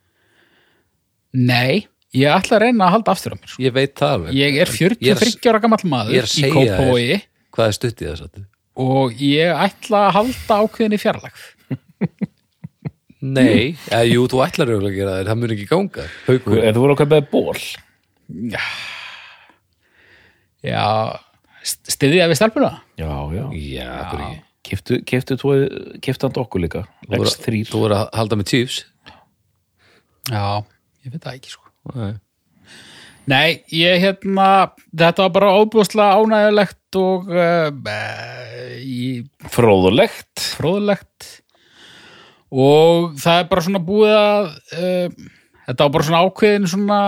Nei, 1.32 1.86
ég 2.18 2.28
ætla 2.34 2.58
að 2.58 2.64
reyna 2.66 2.88
að 2.88 2.94
halda 2.96 3.14
aftur 3.14 3.32
á 3.32 3.36
mér 3.38 3.52
sko. 3.52 3.62
ég 3.62 3.72
veit 3.76 3.94
það 3.94 4.14
alveg. 4.16 4.34
Ég 4.34 4.48
er 4.48 4.52
Ég 4.52 4.58
er 4.58 4.66
að- 4.72 5.22
43 5.22 5.52
ára 5.52 5.60
gamall 5.62 5.82
ég 5.84 5.90
maður 5.94 6.18
er 6.18 6.26
að 6.26 6.34
í 6.42 6.50
Kópavogi. 6.56 7.22
hvað 7.54 7.66
er 7.70 7.72
stutt 7.78 8.02
í 8.02 8.06
það 8.10 8.18
sattu? 8.24 8.44
og 8.82 9.12
ég 9.20 9.52
ætla 9.52 9.98
að 10.08 10.12
halda 10.16 10.54
ákveðinni 10.66 10.98
fjarlægð. 10.98 11.42
Nei, 13.22 13.76
eða, 13.86 14.02
jú, 14.10 14.26
þú 14.26 14.40
ætlar 14.42 14.66
auðvitað 14.72 14.90
að 14.90 14.96
gera 14.96 15.12
það 15.14 15.28
það 15.30 15.38
mun 15.38 15.52
ekki 15.54 15.66
ganga. 15.70 16.06
Haukur, 16.26 16.58
En 16.64 16.74
þú 16.74 16.80
voru 16.82 16.94
okkar 16.96 17.06
með 17.12 17.30
ból 17.30 17.58
Já, 20.62 21.18
stiðið 21.64 22.26
við 22.32 22.38
stelpuna? 22.40 22.72
Já, 23.00 23.12
já. 23.36 23.44
Já, 23.56 24.42
Kiftu, 24.62 25.00
kiftu, 25.02 25.34
tvo, 25.40 25.54
kiftu 26.04 26.28
hann 26.28 26.36
okkur 26.38 26.62
líka. 26.62 26.84
Þú 27.08 27.18
voru- 27.18 27.30
X3 27.32 27.62
þú 27.66 27.80
voru 27.82 27.96
að 27.98 28.10
halda 28.14 28.36
með 28.38 28.50
Chiefs? 28.52 28.76
Já, 30.30 30.62
ég 31.02 31.10
veit 31.16 31.24
það 31.24 31.34
ekki 31.40 31.50
sko. 31.50 31.72
Nei, 31.98 32.12
Nei, 33.30 33.62
ég 33.70 34.00
hérna 34.02 34.46
þetta 34.90 35.22
var 35.26 35.32
bara 35.34 35.50
óbúslega 35.62 36.18
ánægulegt 36.18 36.96
og 36.98 37.28
uh, 37.30 37.70
í 38.82 39.22
Fróðulegt 39.50 40.42
fróðulegt 40.58 41.28
og 42.50 43.14
það 43.22 43.38
er 43.44 43.46
bara 43.52 43.64
svona 43.66 43.82
búið 43.86 44.14
að 44.18 44.48
uh, 44.74 45.28
þetta 45.68 45.86
var 45.86 45.94
bara 45.94 46.08
svona 46.08 46.22
ákveðin 46.26 46.66
svona 46.72 46.98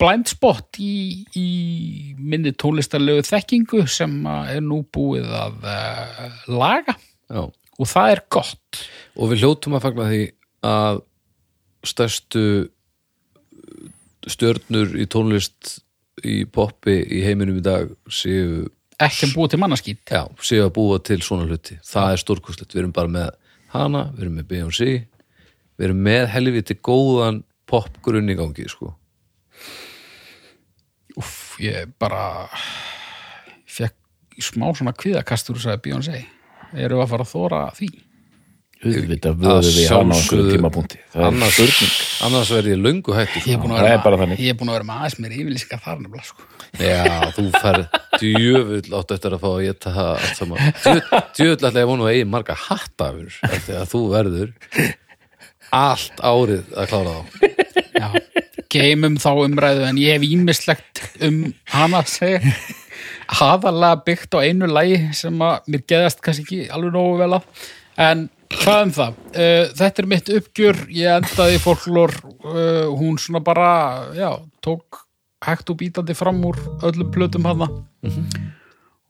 blind 0.00 0.30
spot 0.30 0.80
í, 0.82 1.24
í 1.38 1.48
minni 2.18 2.52
tónlistarlegu 2.58 3.24
þekkingu 3.26 3.84
sem 3.90 4.14
er 4.26 4.62
nú 4.64 4.82
búið 4.94 5.28
að 5.30 5.68
uh, 5.70 6.38
laga 6.50 6.96
Já. 7.30 7.44
og 7.46 7.90
það 7.90 8.14
er 8.16 8.24
gott 8.32 8.84
Og 9.14 9.30
við 9.30 9.44
hljótum 9.44 9.76
að 9.78 9.84
fagna 9.86 10.08
því 10.10 10.22
að 10.66 11.02
stærstu 11.84 12.44
stjörnur 14.30 14.94
í 14.98 15.06
tónlist 15.10 15.78
í 16.24 16.44
poppi 16.48 16.96
í 17.02 17.22
heiminum 17.24 17.58
í 17.60 17.64
dag 17.64 17.90
séu, 18.12 18.66
ekki 19.02 19.28
að 19.28 19.34
búið 19.36 19.54
til 19.54 19.60
mannaskýt 19.62 20.14
já, 20.16 20.22
séu 20.44 20.64
að 20.64 20.74
búa 20.78 21.00
til 21.04 21.20
svona 21.24 21.48
hluti. 21.48 21.78
Það 21.84 22.12
er 22.12 22.22
stórkostlegt. 22.22 22.74
Við 22.74 22.84
erum 22.84 22.94
bara 22.96 23.12
með 23.12 23.32
hana, 23.74 24.06
við 24.14 24.26
erum 24.26 24.38
með 24.38 24.50
Beyoncé, 24.52 24.90
við 25.76 25.88
erum 25.88 26.04
með 26.06 26.28
helviti 26.34 26.78
góðan 26.78 27.42
popgrunn 27.70 28.30
í 28.32 28.38
gangi, 28.38 28.68
sko. 28.70 28.94
Úff, 31.20 31.58
ég 31.62 31.92
bara 32.02 32.48
fekk 33.70 33.94
smá 34.42 34.66
svona 34.74 34.94
kviðakastur 34.98 35.58
og 35.60 35.62
sagði 35.62 35.84
Beyoncé 35.88 36.24
eru 36.74 36.98
að 37.04 37.12
fara 37.12 37.22
að 37.26 37.30
þóra 37.34 37.60
því 37.76 37.90
auðvitað 38.84 39.36
vöðu 39.40 39.70
við 39.72 39.86
hann 39.94 40.10
á 40.12 40.16
einhverju 40.18 40.48
tímapunkti 40.50 40.98
Annars, 41.16 42.50
verði 42.52 42.74
ég 42.74 42.80
löngu 42.84 43.14
hættu. 43.16 43.40
ég 43.46 43.54
er 43.54 43.60
búin 43.62 43.72
að 43.72 43.78
það 43.78 43.86
vera, 43.88 44.02
bara 44.04 44.16
með, 44.18 44.24
þannig. 44.24 44.42
ég 44.44 44.50
er 44.52 44.58
búin 44.60 44.72
að 44.72 44.76
vera 44.76 44.86
með 44.90 44.98
aðeins 44.98 45.16
mér 45.22 45.36
yfirlýsingar 45.38 45.80
þar 45.84 46.02
nefnilega 46.02 46.26
sko. 46.28 46.48
Já, 46.82 47.04
þú 47.36 47.44
færð 47.54 47.86
djöfull 48.20 48.98
átt 48.98 49.14
eftir 49.16 49.36
að 49.38 49.44
fá 49.44 49.48
að 49.54 49.62
geta 49.68 49.94
allt 50.04 50.36
saman. 50.40 50.60
Djö- 50.84 51.22
Djöfull 51.38 51.68
ætla 51.70 51.84
ég 51.84 51.88
vonu 51.94 52.04
að 52.04 52.12
eigi 52.12 52.28
marga 52.34 52.58
hattafur 52.66 53.38
að 53.48 53.88
þú 53.94 54.02
verður 54.12 54.52
allt 55.80 56.20
árið 56.34 56.76
að 56.76 56.92
klára 56.92 57.14
þá. 57.14 57.22
Já, 57.94 58.08
geymum 58.74 59.18
þá 59.22 59.30
umræðu 59.46 59.86
en 59.88 60.00
ég 60.02 60.16
hef 60.16 60.26
ímislegt 60.26 61.02
um 61.24 61.38
hana 61.72 62.02
að 62.02 62.12
segja 62.12 62.54
aðalega 63.44 64.02
byggt 64.06 64.36
á 64.36 64.38
einu 64.44 64.68
lægi 64.70 65.00
sem 65.16 65.42
að 65.44 65.70
mér 65.72 65.84
geðast 65.90 66.22
kannski 66.24 66.44
ekki 66.44 66.72
alveg 66.74 66.94
nógu 66.94 67.20
vel 67.22 67.30
að 67.38 67.68
en 68.04 68.26
hvað 68.54 68.82
um 68.86 68.92
það? 68.98 69.16
Uh, 69.34 69.62
þetta 69.78 70.02
er 70.02 70.10
mitt 70.10 70.30
uppgjör, 70.38 70.80
ég 70.94 71.20
endaði 71.20 71.56
í 71.56 71.62
folklór, 71.62 72.14
uh, 72.44 72.90
hún 72.94 73.16
svona 73.20 73.42
bara 73.44 73.68
já, 74.16 74.30
tók 74.64 75.04
hægt 75.44 75.70
og 75.72 75.80
bítandi 75.80 76.16
fram 76.16 76.40
úr 76.46 76.58
öllum 76.86 77.10
plötum 77.14 77.48
hana. 77.48 77.68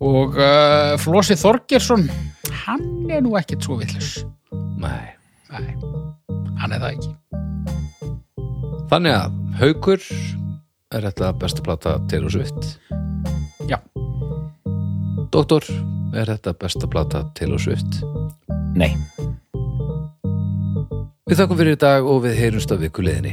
Og 0.05 0.39
uh, 0.39 0.95
Flósi 1.01 1.37
Þorgersson 1.39 2.09
hann 2.65 3.11
er 3.13 3.23
nú 3.25 3.37
ekkert 3.39 3.65
svo 3.65 3.79
villus 3.81 4.17
Nei. 4.81 5.15
Nei, 5.55 5.75
hann 6.59 6.75
er 6.75 6.83
það 6.83 6.97
ekki 6.97 7.13
Þannig 8.91 9.15
að 9.17 9.37
Haukur 9.61 10.03
er 10.95 11.07
þetta 11.09 11.31
besta 11.41 11.63
plata 11.65 11.95
Taylor 12.11 12.33
Swift. 12.35 12.69
Já, 13.71 13.79
Doktor, 15.35 15.65
er 16.15 16.29
þetta 16.31 16.55
besta 16.61 16.91
plata 16.91 17.25
Taylor 17.39 17.63
Swift? 17.63 18.03
nei, 18.75 18.91
Við 21.25 21.39
þakkum 21.41 21.57
fyrir 21.57 21.77
í 21.79 21.81
dag 21.81 22.05
og 22.05 22.19
við 22.27 22.35
heyrumst 22.37 22.73
af 22.75 22.83
vikuleginni. 22.83 23.33